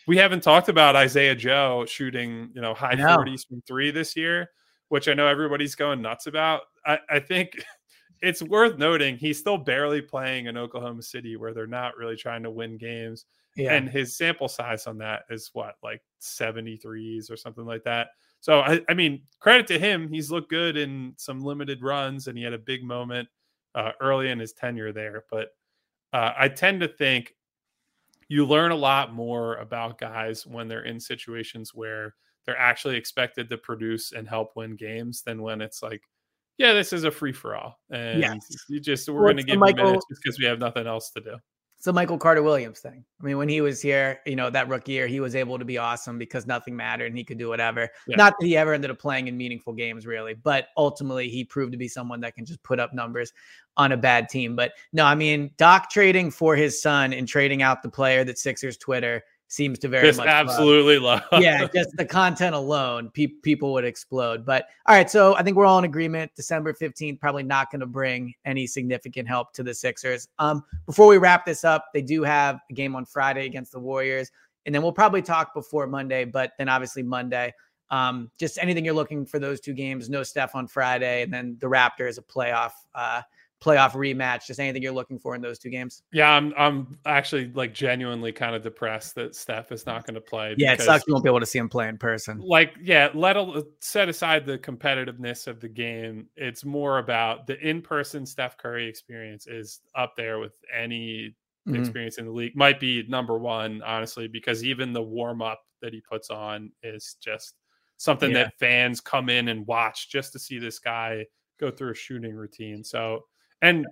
we 0.07 0.17
haven't 0.17 0.43
talked 0.43 0.69
about 0.69 0.97
Isaiah 0.97 1.35
Joe 1.35 1.87
shooting, 1.87 2.51
you 2.55 2.61
know, 2.61 2.75
high 2.75 2.97
forties 2.97 3.45
from 3.45 3.63
three 3.67 3.91
this 3.91 4.17
year, 4.17 4.51
which 4.89 5.09
I 5.09 5.15
know 5.15 5.27
everybody's 5.27 5.75
going 5.75 6.03
nuts 6.03 6.27
about. 6.27 6.63
I, 6.85 6.99
I 7.09 7.21
think 7.21 7.65
it's 8.23 8.43
worth 8.43 8.77
noting 8.77 9.17
he's 9.17 9.39
still 9.39 9.59
barely 9.59 10.03
playing 10.03 10.47
in 10.47 10.57
Oklahoma 10.57 11.03
City 11.03 11.37
where 11.37 11.55
they're 11.55 11.67
not 11.67 11.97
really 11.97 12.17
trying 12.17 12.43
to 12.43 12.51
win 12.51 12.77
games. 12.77 13.27
yeah. 13.57 13.75
And 13.75 13.89
his 13.89 14.17
sample 14.17 14.49
size 14.49 14.87
on 14.87 14.99
that 14.99 15.23
is 15.31 15.51
what, 15.53 15.77
like 15.83 16.03
73s 16.21 17.31
or 17.31 17.37
something 17.37 17.65
like 17.65 17.85
that. 17.85 18.09
So 18.41 18.61
I, 18.61 18.81
I 18.89 18.95
mean, 18.95 19.23
credit 19.39 19.67
to 19.69 19.79
him. 19.79 20.09
He's 20.09 20.31
looked 20.31 20.51
good 20.51 20.77
in 20.77 21.15
some 21.17 21.41
limited 21.45 21.83
runs 21.83 22.27
and 22.27 22.37
he 22.39 22.45
had 22.45 22.53
a 22.55 22.59
big 22.59 22.83
moment 22.83 23.29
uh, 23.75 23.93
early 24.01 24.31
in 24.31 24.39
his 24.39 24.53
tenure 24.53 24.93
there. 24.93 25.25
But 25.31 25.49
uh, 26.13 26.33
I 26.39 26.49
tend 26.49 26.81
to 26.81 26.89
think 26.89 27.35
you 28.29 28.47
learn 28.47 28.71
a 28.71 28.77
lot 28.77 29.13
more 29.13 29.57
about 29.57 29.99
guys 29.99 30.47
when 30.47 30.69
they're 30.69 30.85
in 30.85 30.99
situations 31.01 31.73
where 31.75 32.15
they're 32.47 32.59
actually 32.59 32.97
expected 32.97 33.51
to 33.51 33.59
produce 33.59 34.13
and 34.13 34.27
help 34.29 34.53
win 34.57 34.77
games 34.77 35.23
than 35.23 35.43
when 35.43 35.61
it's 35.61 35.83
like, 35.83 36.03
yeah, 36.59 36.73
this 36.73 36.93
is 36.93 37.05
a 37.05 37.11
free 37.11 37.33
for 37.33 37.57
all, 37.57 37.79
and 37.91 38.21
Yes. 38.21 38.47
you 38.69 38.81
just 38.81 39.09
we're 39.09 39.15
Well, 39.17 39.25
going 39.33 39.37
to 39.39 39.43
give 39.45 39.59
Michael- 39.59 39.81
him 39.81 39.87
minutes 39.89 40.07
just 40.11 40.23
because 40.23 40.39
we 40.39 40.45
have 40.45 40.59
nothing 40.59 40.87
else 40.87 41.11
to 41.13 41.21
do. 41.21 41.37
It's 41.81 41.87
the 41.87 41.95
Michael 41.95 42.19
Carter 42.19 42.43
Williams 42.43 42.81
thing. 42.81 43.03
I 43.23 43.25
mean, 43.25 43.39
when 43.39 43.49
he 43.49 43.63
was 43.63 43.81
here, 43.81 44.21
you 44.27 44.37
know, 44.37 44.51
that 44.51 44.69
rookie 44.69 44.93
year, 44.93 45.07
he 45.07 45.19
was 45.19 45.35
able 45.35 45.59
to 45.59 45.65
be 45.65 45.79
awesome 45.79 46.19
because 46.19 46.47
nothing 46.47 46.77
mattered 46.77 47.07
and 47.07 47.17
he 47.17 47.25
could 47.25 47.39
do 47.39 47.49
whatever. 47.49 47.89
Yeah. 48.07 48.17
Not 48.17 48.35
that 48.39 48.45
he 48.45 48.55
ever 48.55 48.75
ended 48.75 48.91
up 48.91 48.99
playing 48.99 49.29
in 49.29 49.37
meaningful 49.39 49.73
games, 49.73 50.07
really, 50.07 50.35
but 50.35 50.67
ultimately 50.77 51.31
he 51.31 51.43
proved 51.43 51.73
to 51.73 51.79
be 51.79 51.89
someone 51.89 52.21
that 52.21 52.35
can 52.35 52.45
just 52.45 52.63
put 52.63 52.79
up 52.79 52.93
numbers 52.93 53.33
on 53.79 53.93
a 53.93 53.97
bad 53.97 54.29
team. 54.29 54.55
But 54.55 54.73
no, 54.93 55.07
I 55.07 55.15
mean, 55.15 55.53
Doc 55.57 55.89
trading 55.89 56.31
for 56.31 56.55
his 56.55 56.83
son 56.83 57.15
and 57.15 57.27
trading 57.27 57.63
out 57.63 57.83
the 57.83 57.89
player 57.89 58.25
that 58.25 58.39
Sixers 58.39 58.77
Twitter 58.77 59.25
seems 59.51 59.81
to 59.81 59.89
very 59.89 60.07
Just 60.07 60.19
much 60.19 60.27
love. 60.29 60.49
absolutely 60.49 60.99
love. 61.01 61.23
yeah, 61.41 61.67
just 61.75 61.97
the 61.97 62.05
content 62.05 62.55
alone, 62.55 63.11
pe- 63.11 63.27
people 63.27 63.73
would 63.73 63.85
explode. 63.85 64.47
But 64.47 64.67
all 64.87 64.95
right, 64.95 65.11
so 65.11 65.35
I 65.35 65.43
think 65.43 65.57
we're 65.57 65.67
all 65.67 65.79
in 65.79 65.85
agreement. 65.85 66.31
December 66.37 66.73
15th, 66.73 67.19
probably 67.19 67.43
not 67.43 67.71
going 67.71 67.81
to 67.81 67.87
bring 67.87 68.33
any 68.45 68.67
significant 68.67 69.27
help 69.27 69.53
to 69.55 69.65
the 69.65 69.75
Sixers. 69.75 70.29
Um, 70.39 70.65
before 70.87 71.09
we 71.09 71.19
wrap 71.19 71.45
this 71.45 71.65
up, 71.65 71.87
they 71.93 72.01
do 72.01 72.23
have 72.23 72.61
a 72.71 72.73
game 72.75 72.95
on 72.95 73.05
Friday 73.05 73.45
against 73.45 73.73
the 73.73 73.81
Warriors. 73.81 74.31
And 74.67 74.75
then 74.75 74.83
we'll 74.83 74.93
probably 74.93 75.23
talk 75.23 75.53
before 75.53 75.87
Monday, 75.89 76.25
but 76.25 76.53
then 76.57 76.69
obviously 76.69 77.03
Monday. 77.03 77.53
Um, 77.91 78.31
just 78.39 78.57
anything 78.59 78.85
you're 78.85 78.95
looking 78.95 79.27
for 79.27 79.41
those 79.41 79.59
two 79.61 79.75
games. 79.75 80.09
No 80.09 80.23
Steph 80.23 80.55
on 80.55 80.69
Friday, 80.69 81.23
and 81.23 81.33
then 81.33 81.57
the 81.61 81.67
Raptors 81.67 82.19
a 82.19 82.23
playoff 82.23 82.71
uh 82.95 83.23
playoff 83.61 83.93
rematch. 83.93 84.47
Just 84.47 84.59
anything 84.59 84.83
you're 84.83 84.93
looking 84.93 85.19
for 85.19 85.35
in 85.35 85.43
those 85.43 85.59
two 85.59 85.71
games. 85.71 86.03
Yeah, 86.13 86.31
I'm 86.31 86.55
I'm 86.57 86.99
actually 87.07 87.53
like 87.53 87.75
genuinely 87.75 88.33
kind 88.33 88.55
of 88.55 88.63
depressed 88.63 89.15
that 89.17 89.35
Steph 89.35 89.71
is 89.71 89.87
not 89.87 90.07
going 90.07 90.15
to 90.15 90.21
play. 90.21 90.55
Yeah, 90.57 90.73
it 90.73 90.81
sucks 90.81 91.07
you 91.07 91.13
won't 91.13 91.25
be 91.25 91.31
able 91.31 91.41
to 91.41 91.47
see 91.47 91.59
him 91.59 91.69
play 91.69 91.89
in 91.89 91.99
person. 91.99 92.41
Like, 92.41 92.75
yeah, 92.83 93.11
let 93.15 93.37
al- 93.37 93.65
set 93.81 94.09
aside 94.09 94.47
the 94.47 94.59
competitiveness 94.59 95.47
of 95.47 95.61
the 95.61 95.69
game. 95.69 96.27
It's 96.37 96.65
more 96.65 96.99
about 96.99 97.47
the 97.47 97.59
in-person 97.61 98.25
Steph 98.27 98.57
Curry 98.57 98.89
experience 98.89 99.47
is 99.47 99.81
up 99.95 100.15
there 100.17 100.39
with 100.39 100.55
any 100.75 101.35
Mhm. 101.69 101.79
experience 101.79 102.17
in 102.17 102.25
the 102.25 102.33
league. 102.33 102.57
Might 102.57 102.81
be 102.81 103.03
number 103.09 103.39
one, 103.39 103.83
honestly, 103.83 104.27
because 104.27 104.65
even 104.65 104.95
the 104.95 105.03
warm 105.03 105.43
up 105.43 105.61
that 105.83 105.93
he 105.93 106.01
puts 106.01 106.31
on 106.31 106.73
is 106.83 107.17
just 107.23 107.57
something 107.99 108.31
Yeah. 108.31 108.45
that 108.45 108.59
fans 108.59 109.03
come 109.03 109.29
in 109.29 109.49
and 109.49 109.67
watch 109.67 110.09
just 110.09 110.33
to 110.33 110.39
see 110.39 110.59
this 110.59 110.79
guy 110.79 111.27
go 111.59 111.71
through 111.71 111.91
a 111.91 111.95
shooting 111.95 112.35
routine. 112.35 112.83
So, 112.83 113.27
and 113.63 113.87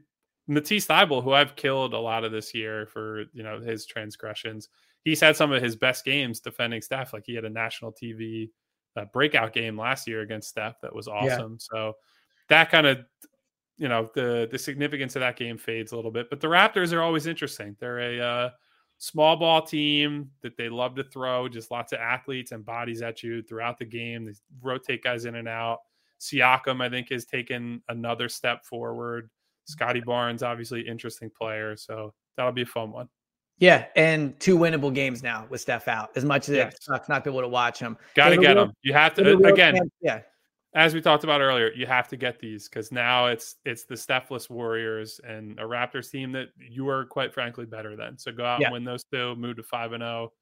Matisse 0.47 0.87
Thybulle, 0.87 1.23
who 1.23 1.33
I've 1.33 1.57
killed 1.57 1.93
a 1.95 1.99
lot 1.99 2.25
of 2.25 2.33
this 2.33 2.55
year 2.55 2.87
for 2.87 3.25
you 3.33 3.43
know 3.43 3.61
his 3.61 3.87
transgressions, 3.87 4.69
he's 5.05 5.21
had 5.21 5.37
some 5.37 5.53
of 5.53 5.62
his 5.62 5.77
best 5.77 6.05
games 6.05 6.41
defending 6.41 6.83
Steph. 6.83 7.12
Like 7.12 7.25
he 7.27 7.35
had 7.35 7.45
a 7.45 7.51
national 7.51 7.93
TV 7.93 8.51
uh, 8.97 9.05
breakout 9.12 9.53
game 9.53 9.79
last 9.79 10.07
year 10.09 10.23
against 10.23 10.49
Steph 10.49 10.81
that 10.81 10.95
was 10.95 11.07
awesome. 11.07 11.59
So 11.59 11.95
that 12.49 12.71
kind 12.71 12.87
of 12.87 12.99
you 13.77 13.89
know 13.89 14.11
the 14.14 14.49
the 14.51 14.59
significance 14.59 15.16
of 15.16 15.21
that 15.21 15.37
game 15.37 15.59
fades 15.59 15.93
a 15.93 15.97
little 15.97 16.11
bit. 16.11 16.31
But 16.31 16.41
the 16.41 16.49
Raptors 16.49 16.93
are 16.93 17.03
always 17.03 17.27
interesting. 17.27 17.77
They're 17.79 18.19
a 18.19 18.21
uh, 18.21 18.51
small 18.99 19.37
ball 19.37 19.62
team 19.62 20.31
that 20.43 20.57
they 20.57 20.69
love 20.69 20.97
to 20.97 21.05
throw, 21.05 21.49
just 21.49 21.71
lots 21.71 21.93
of 21.93 22.01
athletes 22.01 22.53
and 22.53 22.64
bodies 22.64 23.03
at 23.03 23.23
you 23.23 23.43
throughout 23.43 23.79
the 23.79 23.85
game. 23.85 24.25
They 24.25 24.33
rotate 24.61 25.05
guys 25.05 25.25
in 25.25 25.37
and 25.37 25.49
out. 25.49 25.79
Siakam, 26.21 26.83
I 26.83 26.89
think, 26.89 27.11
has 27.11 27.25
taken 27.25 27.81
another 27.89 28.29
step 28.29 28.64
forward. 28.64 29.31
Scottie 29.69 30.01
Barnes, 30.01 30.43
obviously 30.43 30.81
interesting 30.81 31.31
player, 31.31 31.77
so 31.77 32.12
that'll 32.37 32.53
be 32.53 32.62
a 32.62 32.66
fun 32.66 32.91
one. 32.91 33.09
Yeah, 33.59 33.87
and 33.97 34.39
two 34.39 34.57
winnable 34.57 34.95
games 34.95 35.23
now 35.23 35.47
with 35.51 35.61
Steph 35.61 35.89
out. 35.89 36.11
As 36.16 36.25
much 36.25 36.49
as 36.49 36.55
Yes. 36.57 36.75
it 36.75 36.83
sucks 36.83 37.09
not 37.09 37.25
to 37.25 37.31
be 37.31 37.35
able 37.35 37.43
to 37.43 37.49
watch 37.49 37.79
him, 37.81 37.97
Got 38.14 38.29
to 38.31 38.37
get 38.39 38.55
them. 38.55 38.73
You 38.83 38.93
have 38.93 39.14
to 39.14 39.35
uh, 39.35 39.39
again, 39.53 39.75
fans- 39.77 39.91
yeah, 40.01 40.21
as 40.75 40.95
we 40.95 41.01
talked 41.01 41.25
about 41.25 41.41
earlier. 41.41 41.73
You 41.73 41.85
have 41.87 42.07
to 42.09 42.16
get 42.16 42.39
these 42.39 42.69
because 42.69 42.93
now 42.93 43.27
it's 43.27 43.57
it's 43.64 43.85
the 43.85 43.95
Stephless 43.97 44.49
Warriors 44.49 45.21
and 45.27 45.59
a 45.59 45.64
Raptors 45.64 46.09
team 46.11 46.31
that 46.33 46.49
you 46.59 46.89
are 46.89 47.05
quite 47.07 47.35
frankly 47.35 47.66
better 47.66 47.97
than. 47.97 48.16
So 48.16 48.31
go 48.31 48.45
out 48.45 48.61
Yeah. 48.61 48.69
and 48.69 48.75
win 48.75 48.85
those 48.85 49.03
two. 49.12 49.35
Move 49.37 49.57
to 49.57 49.62
five 49.64 49.93
and 49.93 50.03
zero. 50.03 50.33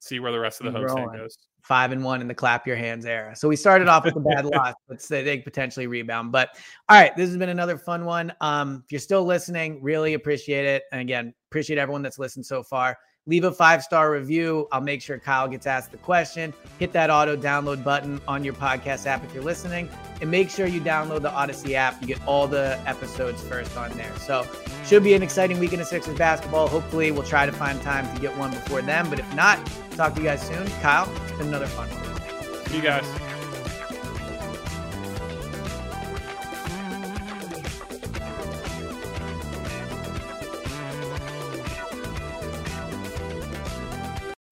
See 0.00 0.20
where 0.20 0.32
the 0.32 0.38
rest 0.38 0.60
of 0.60 0.72
the 0.72 0.78
homestand 0.78 1.16
goes. 1.16 1.38
five 1.62 1.90
and 1.90 2.04
one 2.04 2.20
in 2.20 2.28
the 2.28 2.34
clap 2.34 2.66
your 2.66 2.76
hands 2.76 3.06
era. 3.06 3.34
So 3.34 3.48
we 3.48 3.56
started 3.56 3.88
off 3.88 4.04
with 4.04 4.16
a 4.16 4.20
bad 4.20 4.44
loss, 4.54 4.74
but 4.88 5.00
they 5.02 5.22
they 5.22 5.38
potentially 5.38 5.86
rebound. 5.86 6.32
But 6.32 6.50
all 6.88 7.00
right, 7.00 7.16
this 7.16 7.28
has 7.28 7.36
been 7.36 7.48
another 7.48 7.78
fun 7.78 8.04
one. 8.04 8.32
Um, 8.40 8.82
if 8.84 8.92
you're 8.92 9.00
still 9.00 9.24
listening, 9.24 9.82
really 9.82 10.14
appreciate 10.14 10.64
it. 10.64 10.84
And 10.92 11.00
again, 11.00 11.34
appreciate 11.50 11.78
everyone 11.78 12.02
that's 12.02 12.18
listened 12.18 12.46
so 12.46 12.62
far. 12.62 12.96
Leave 13.28 13.42
a 13.42 13.50
five 13.50 13.82
star 13.82 14.12
review. 14.12 14.68
I'll 14.70 14.80
make 14.80 15.02
sure 15.02 15.18
Kyle 15.18 15.48
gets 15.48 15.66
asked 15.66 15.90
the 15.90 15.96
question. 15.98 16.54
Hit 16.78 16.92
that 16.92 17.10
auto 17.10 17.36
download 17.36 17.82
button 17.82 18.20
on 18.28 18.44
your 18.44 18.54
podcast 18.54 19.04
app 19.06 19.24
if 19.24 19.34
you're 19.34 19.42
listening, 19.42 19.88
and 20.20 20.30
make 20.30 20.48
sure 20.48 20.66
you 20.66 20.80
download 20.80 21.22
the 21.22 21.30
Audacy 21.30 21.72
app. 21.72 22.00
You 22.00 22.06
get 22.06 22.20
all 22.26 22.46
the 22.46 22.78
episodes 22.86 23.42
first 23.42 23.76
on 23.76 23.90
there. 23.96 24.14
So 24.18 24.46
should 24.84 25.02
be 25.02 25.14
an 25.14 25.24
exciting 25.24 25.58
weekend 25.58 25.82
of 25.82 25.88
Sixers 25.88 26.16
basketball. 26.16 26.68
Hopefully, 26.68 27.10
we'll 27.10 27.24
try 27.24 27.46
to 27.46 27.52
find 27.52 27.82
time 27.82 28.12
to 28.14 28.20
get 28.20 28.36
one 28.38 28.52
before 28.52 28.80
then. 28.80 29.10
But 29.10 29.18
if 29.18 29.34
not, 29.34 29.58
talk 29.96 30.14
to 30.14 30.20
you 30.20 30.26
guys 30.26 30.46
soon. 30.46 30.66
Kyle, 30.80 31.12
it's 31.24 31.32
been 31.32 31.48
another 31.48 31.66
fun 31.66 31.88
one. 31.88 32.66
See 32.68 32.76
you 32.76 32.82
guys. 32.82 33.25